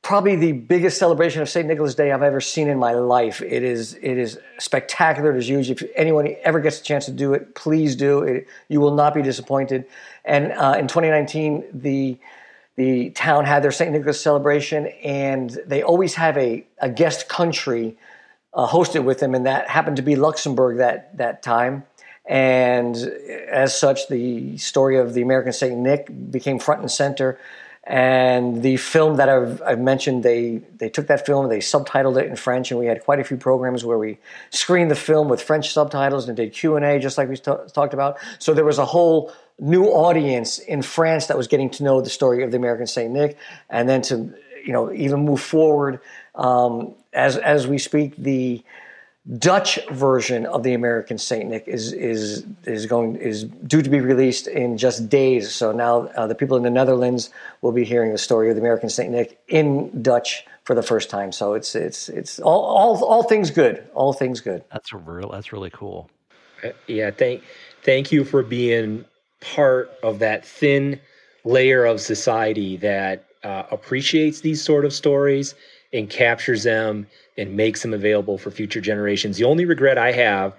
probably 0.02 0.34
the 0.34 0.52
biggest 0.52 0.98
celebration 0.98 1.40
of 1.40 1.48
St. 1.48 1.66
Nicholas 1.66 1.94
Day 1.94 2.10
I've 2.10 2.22
ever 2.22 2.40
seen 2.40 2.68
in 2.68 2.78
my 2.78 2.92
life. 2.92 3.40
It 3.40 3.62
is 3.62 3.94
it 3.94 4.18
is 4.18 4.38
spectacular. 4.58 5.34
It 5.34 5.38
is 5.38 5.48
huge. 5.48 5.70
If 5.70 5.82
anyone 5.96 6.34
ever 6.42 6.60
gets 6.60 6.80
a 6.80 6.82
chance 6.82 7.06
to 7.06 7.12
do 7.12 7.34
it, 7.34 7.54
please 7.54 7.96
do. 7.96 8.22
It, 8.22 8.48
you 8.68 8.80
will 8.80 8.94
not 8.94 9.14
be 9.14 9.22
disappointed. 9.22 9.86
And 10.24 10.52
uh, 10.52 10.76
in 10.78 10.88
2019, 10.88 11.64
the 11.72 12.18
the 12.74 13.10
town 13.10 13.44
had 13.44 13.62
their 13.62 13.70
St. 13.70 13.92
Nicholas 13.92 14.20
celebration, 14.20 14.86
and 15.04 15.50
they 15.66 15.82
always 15.82 16.14
have 16.14 16.38
a, 16.38 16.66
a 16.78 16.88
guest 16.88 17.28
country 17.28 17.98
uh, 18.54 18.66
hosted 18.66 19.04
with 19.04 19.20
them, 19.20 19.34
and 19.34 19.46
that 19.46 19.68
happened 19.68 19.96
to 19.96 20.02
be 20.02 20.16
Luxembourg 20.16 20.78
that 20.78 21.16
that 21.18 21.42
time. 21.42 21.84
And 22.32 22.96
as 22.96 23.78
such, 23.78 24.08
the 24.08 24.56
story 24.56 24.96
of 24.96 25.12
the 25.12 25.20
American 25.20 25.52
Saint 25.52 25.76
Nick 25.76 26.08
became 26.30 26.58
front 26.58 26.80
and 26.80 26.90
center. 26.90 27.38
And 27.84 28.62
the 28.62 28.78
film 28.78 29.16
that 29.16 29.28
I've, 29.28 29.60
I've, 29.60 29.78
mentioned, 29.78 30.22
they 30.22 30.62
they 30.78 30.88
took 30.88 31.08
that 31.08 31.26
film, 31.26 31.50
they 31.50 31.58
subtitled 31.58 32.16
it 32.16 32.26
in 32.28 32.36
French, 32.36 32.70
and 32.70 32.80
we 32.80 32.86
had 32.86 33.04
quite 33.04 33.20
a 33.20 33.24
few 33.24 33.36
programs 33.36 33.84
where 33.84 33.98
we 33.98 34.16
screened 34.48 34.90
the 34.90 34.94
film 34.94 35.28
with 35.28 35.42
French 35.42 35.74
subtitles 35.74 36.26
and 36.26 36.34
did 36.34 36.54
Q 36.54 36.76
and 36.76 36.86
A, 36.86 36.98
just 36.98 37.18
like 37.18 37.28
we 37.28 37.36
t- 37.36 37.52
talked 37.74 37.92
about. 37.92 38.16
So 38.38 38.54
there 38.54 38.64
was 38.64 38.78
a 38.78 38.86
whole 38.86 39.30
new 39.58 39.88
audience 39.88 40.58
in 40.58 40.80
France 40.80 41.26
that 41.26 41.36
was 41.36 41.48
getting 41.48 41.68
to 41.70 41.84
know 41.84 42.00
the 42.00 42.08
story 42.08 42.42
of 42.44 42.50
the 42.50 42.56
American 42.56 42.86
Saint 42.86 43.12
Nick, 43.12 43.36
and 43.68 43.86
then 43.86 44.00
to 44.02 44.32
you 44.64 44.72
know 44.72 44.90
even 44.90 45.20
move 45.20 45.42
forward 45.42 46.00
um, 46.34 46.94
as 47.12 47.36
as 47.36 47.66
we 47.66 47.76
speak, 47.76 48.16
the 48.16 48.64
Dutch 49.38 49.78
version 49.92 50.46
of 50.46 50.64
the 50.64 50.74
American 50.74 51.16
Saint 51.16 51.48
Nick 51.48 51.68
is 51.68 51.92
is 51.92 52.44
is 52.64 52.86
going 52.86 53.14
is 53.16 53.44
due 53.44 53.80
to 53.80 53.88
be 53.88 54.00
released 54.00 54.48
in 54.48 54.76
just 54.76 55.08
days. 55.08 55.54
So 55.54 55.70
now 55.70 56.08
uh, 56.16 56.26
the 56.26 56.34
people 56.34 56.56
in 56.56 56.64
the 56.64 56.70
Netherlands 56.70 57.30
will 57.60 57.70
be 57.70 57.84
hearing 57.84 58.10
the 58.10 58.18
story 58.18 58.50
of 58.50 58.56
the 58.56 58.60
American 58.60 58.88
Saint 58.88 59.12
Nick 59.12 59.38
in 59.46 60.02
Dutch 60.02 60.44
for 60.64 60.74
the 60.74 60.82
first 60.82 61.08
time. 61.08 61.30
So 61.30 61.54
it's 61.54 61.76
it's 61.76 62.08
it's 62.08 62.40
all 62.40 62.64
all, 62.64 63.04
all 63.04 63.22
things 63.22 63.52
good. 63.52 63.88
All 63.94 64.12
things 64.12 64.40
good. 64.40 64.64
That's 64.72 64.92
real. 64.92 65.30
That's 65.30 65.52
really 65.52 65.70
cool. 65.70 66.10
Uh, 66.64 66.70
yeah. 66.88 67.12
Thank 67.12 67.44
thank 67.84 68.10
you 68.10 68.24
for 68.24 68.42
being 68.42 69.04
part 69.40 69.92
of 70.02 70.18
that 70.18 70.44
thin 70.44 71.00
layer 71.44 71.84
of 71.84 72.00
society 72.00 72.76
that 72.78 73.24
uh, 73.44 73.64
appreciates 73.70 74.40
these 74.40 74.62
sort 74.62 74.84
of 74.84 74.92
stories 74.92 75.54
and 75.92 76.08
captures 76.10 76.62
them 76.64 77.06
and 77.36 77.56
makes 77.56 77.82
them 77.82 77.94
available 77.94 78.38
for 78.38 78.50
future 78.50 78.80
generations. 78.80 79.36
The 79.36 79.44
only 79.44 79.64
regret 79.64 79.98
I 79.98 80.12
have 80.12 80.54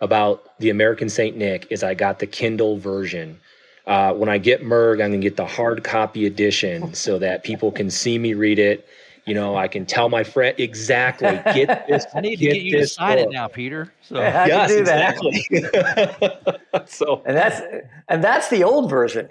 about 0.00 0.58
the 0.58 0.70
American 0.70 1.08
Saint 1.08 1.36
Nick 1.36 1.66
is 1.70 1.82
I 1.82 1.94
got 1.94 2.18
the 2.18 2.26
Kindle 2.26 2.78
version. 2.78 3.38
Uh, 3.86 4.12
when 4.14 4.28
I 4.28 4.38
get 4.38 4.62
Merg, 4.62 4.94
I'm 5.02 5.10
gonna 5.10 5.18
get 5.18 5.36
the 5.36 5.46
hard 5.46 5.84
copy 5.84 6.26
edition 6.26 6.92
so 7.06 7.18
that 7.18 7.44
people 7.44 7.70
can 7.72 7.90
see 7.90 8.18
me 8.18 8.34
read 8.34 8.58
it 8.58 8.86
You 9.26 9.34
know, 9.34 9.56
I 9.56 9.68
can 9.68 9.86
tell 9.86 10.08
my 10.08 10.22
friend 10.24 10.54
exactly. 10.58 11.40
Get 11.52 11.86
this. 11.88 12.06
I 12.14 12.20
need 12.20 12.36
to 12.36 12.44
get, 12.44 12.60
you 12.62 12.78
to 12.78 12.86
sign 12.86 13.18
book. 13.18 13.26
it 13.26 13.32
now, 13.32 13.48
Peter. 13.48 13.92
So 14.02 14.16
I 14.20 14.46
yes, 14.46 14.70
exactly. 14.70 15.44
so 16.86 17.22
and 17.26 17.36
that's 17.36 17.60
and 18.08 18.22
that's 18.22 18.48
the 18.50 18.62
old 18.64 18.88
version. 18.90 19.28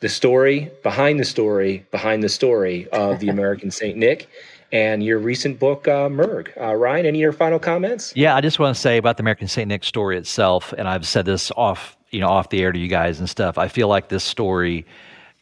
the 0.00 0.08
story 0.08 0.68
behind 0.82 1.20
the 1.20 1.24
story 1.24 1.86
behind 1.92 2.24
the 2.24 2.28
story 2.28 2.88
of 2.88 3.20
the 3.20 3.28
American 3.28 3.70
Saint 3.70 3.96
Nick 3.96 4.28
and 4.72 5.04
your 5.04 5.18
recent 5.18 5.60
book, 5.60 5.86
uh, 5.86 6.08
Merg. 6.08 6.48
Uh, 6.60 6.74
Ryan, 6.74 7.06
any 7.06 7.18
of 7.18 7.22
your 7.22 7.32
final 7.32 7.58
comments? 7.58 8.12
Yeah, 8.16 8.34
I 8.34 8.40
just 8.40 8.58
want 8.58 8.74
to 8.74 8.80
say 8.80 8.96
about 8.96 9.16
the 9.16 9.22
American 9.22 9.46
Saint 9.46 9.68
Nick 9.68 9.84
story 9.84 10.16
itself, 10.16 10.72
and 10.76 10.88
I've 10.88 11.06
said 11.06 11.26
this 11.26 11.52
off, 11.56 11.96
you 12.10 12.20
know, 12.20 12.28
off 12.28 12.48
the 12.48 12.62
air 12.62 12.72
to 12.72 12.78
you 12.78 12.88
guys 12.88 13.20
and 13.20 13.28
stuff. 13.28 13.58
I 13.58 13.68
feel 13.68 13.86
like 13.86 14.08
this 14.08 14.24
story 14.24 14.86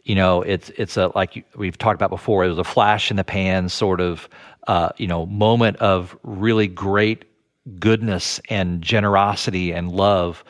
you 0.05 0.14
know, 0.14 0.43
it's 0.43 0.70
it's 0.70 0.97
a 0.97 1.12
like 1.14 1.44
we've 1.56 1.77
talked 1.77 1.97
about 1.97 2.10
before. 2.10 2.44
It 2.44 2.48
was 2.48 2.59
a 2.59 2.64
flash 2.64 3.10
in 3.10 3.16
the 3.16 3.24
pan 3.24 3.68
sort 3.68 4.01
of 4.01 4.28
uh, 4.66 4.90
you 4.97 5.06
know 5.06 5.27
moment 5.27 5.77
of 5.78 6.16
really 6.22 6.66
great 6.66 7.24
goodness 7.78 8.40
and 8.48 8.82
generosity 8.82 9.72
and 9.72 9.93
love, 9.93 10.44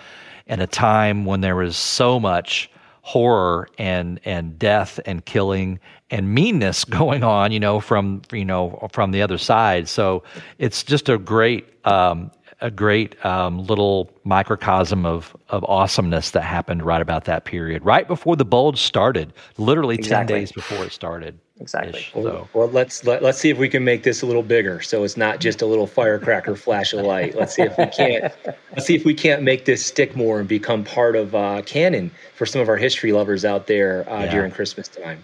and 0.47 0.61
a 0.61 0.67
time 0.67 1.25
when 1.25 1.41
there 1.41 1.57
was 1.57 1.77
so 1.77 2.21
much 2.21 2.71
horror 3.03 3.69
and 3.79 4.21
and 4.25 4.59
death 4.59 5.01
and 5.05 5.25
killing 5.25 5.81
and 6.11 6.33
meanness 6.33 6.85
going 7.01 7.25
on. 7.25 7.51
You 7.51 7.61
know, 7.61 7.81
from 7.81 8.23
you 8.33 8.45
know 8.45 8.89
from 8.93 9.11
the 9.11 9.23
other 9.23 9.39
side. 9.39 9.89
So 9.89 10.23
it's 10.59 10.85
just 10.85 11.09
a 11.09 11.19
great 11.19 11.67
um, 11.85 12.31
a 12.61 12.71
great 12.71 13.23
um, 13.25 13.65
little 13.65 14.11
microcosm 14.25 15.07
of 15.07 15.37
of 15.49 15.65
awesomeness 15.65 16.31
that 16.33 16.43
happened 16.43 16.83
right 16.83 17.03
about 17.03 17.25
that 17.25 17.45
period, 17.45 17.85
right 17.85 18.07
before 18.07 18.37
the 18.37 18.45
bulge 18.45 18.81
started, 18.81 19.33
literally 19.59 19.97
exactly. 19.97 20.35
ten 20.35 20.41
days 20.41 20.53
before 20.53 20.85
it 20.85 20.93
started. 20.93 21.39
Exactly. 21.61 22.07
So. 22.15 22.49
Well, 22.55 22.69
let's 22.69 23.05
let, 23.05 23.23
let's 23.23 23.39
see 23.39 23.51
if 23.51 23.59
we 23.59 23.69
can 23.69 23.85
make 23.85 24.03
this 24.03 24.23
a 24.23 24.27
little 24.27 24.43
bigger, 24.43 24.81
so 24.81 25.05
it's 25.05 25.19
not 25.19 25.41
just 25.41 25.61
a 25.61 25.67
little 25.67 25.87
firecracker 25.87 26.57
flash 26.57 26.95
of 26.95 27.05
light. 27.05 27.37
Let's 27.37 27.55
see 27.55 27.63
if 27.63 27.77
we 27.77 27.87
can't. 27.87 28.33
let's 28.73 28.87
see 28.87 28.95
if 28.95 29.05
we 29.05 29.13
can't 29.13 29.43
make 29.43 29.67
this 29.67 29.85
stick 29.85 30.17
more 30.17 30.41
and 30.41 30.49
become 30.49 30.85
part 30.85 31.17
of 31.17 31.35
uh, 31.35 31.61
canon 31.67 32.11
for 32.35 32.47
some 32.47 32.63
of 32.63 32.69
our 32.71 32.79
history 32.79 33.13
lovers 33.13 33.45
out 33.45 33.67
there 33.67 34.09
uh, 34.11 34.25
yeah. 34.25 34.33
during 34.33 34.51
Christmas 34.51 34.89
time. 34.89 35.23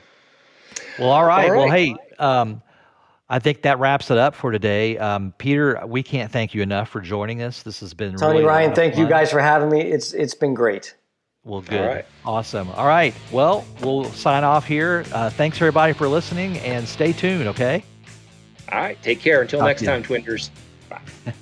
Well, 0.98 1.10
all 1.10 1.24
right. 1.24 1.48
All 1.48 1.52
right. 1.52 1.58
Well, 1.58 1.70
hey, 1.70 1.96
um, 2.18 2.62
I 3.28 3.40
think 3.40 3.62
that 3.62 3.80
wraps 3.80 4.10
it 4.10 4.18
up 4.18 4.34
for 4.36 4.52
today. 4.52 4.98
Um, 4.98 5.34
Peter, 5.36 5.82
we 5.84 6.02
can't 6.02 6.30
thank 6.30 6.54
you 6.54 6.62
enough 6.62 6.88
for 6.88 7.00
joining 7.00 7.42
us. 7.42 7.62
This 7.62 7.80
has 7.80 7.92
been 7.92 8.12
really 8.12 8.20
Tony 8.20 8.38
really 8.38 8.44
Ryan. 8.44 8.74
Thank 8.74 8.96
you 8.96 9.08
guys 9.08 9.32
for 9.32 9.40
having 9.40 9.68
me. 9.68 9.80
It's 9.80 10.12
it's 10.12 10.34
been 10.34 10.54
great. 10.54 10.94
Well, 11.44 11.60
good. 11.60 11.80
All 11.80 11.86
right. 11.86 12.04
Awesome. 12.24 12.70
All 12.70 12.86
right. 12.86 13.14
Well, 13.32 13.64
we'll 13.80 14.04
sign 14.04 14.44
off 14.44 14.66
here. 14.66 15.04
Uh, 15.12 15.30
thanks 15.30 15.58
everybody 15.58 15.92
for 15.92 16.08
listening, 16.08 16.58
and 16.58 16.86
stay 16.86 17.12
tuned. 17.12 17.48
Okay. 17.48 17.84
All 18.70 18.78
right. 18.78 19.00
Take 19.02 19.20
care. 19.20 19.42
Until 19.42 19.60
Talk 19.60 19.68
next 19.68 19.84
time, 19.84 20.02
Twinders. 20.02 20.50
Bye. 20.88 21.00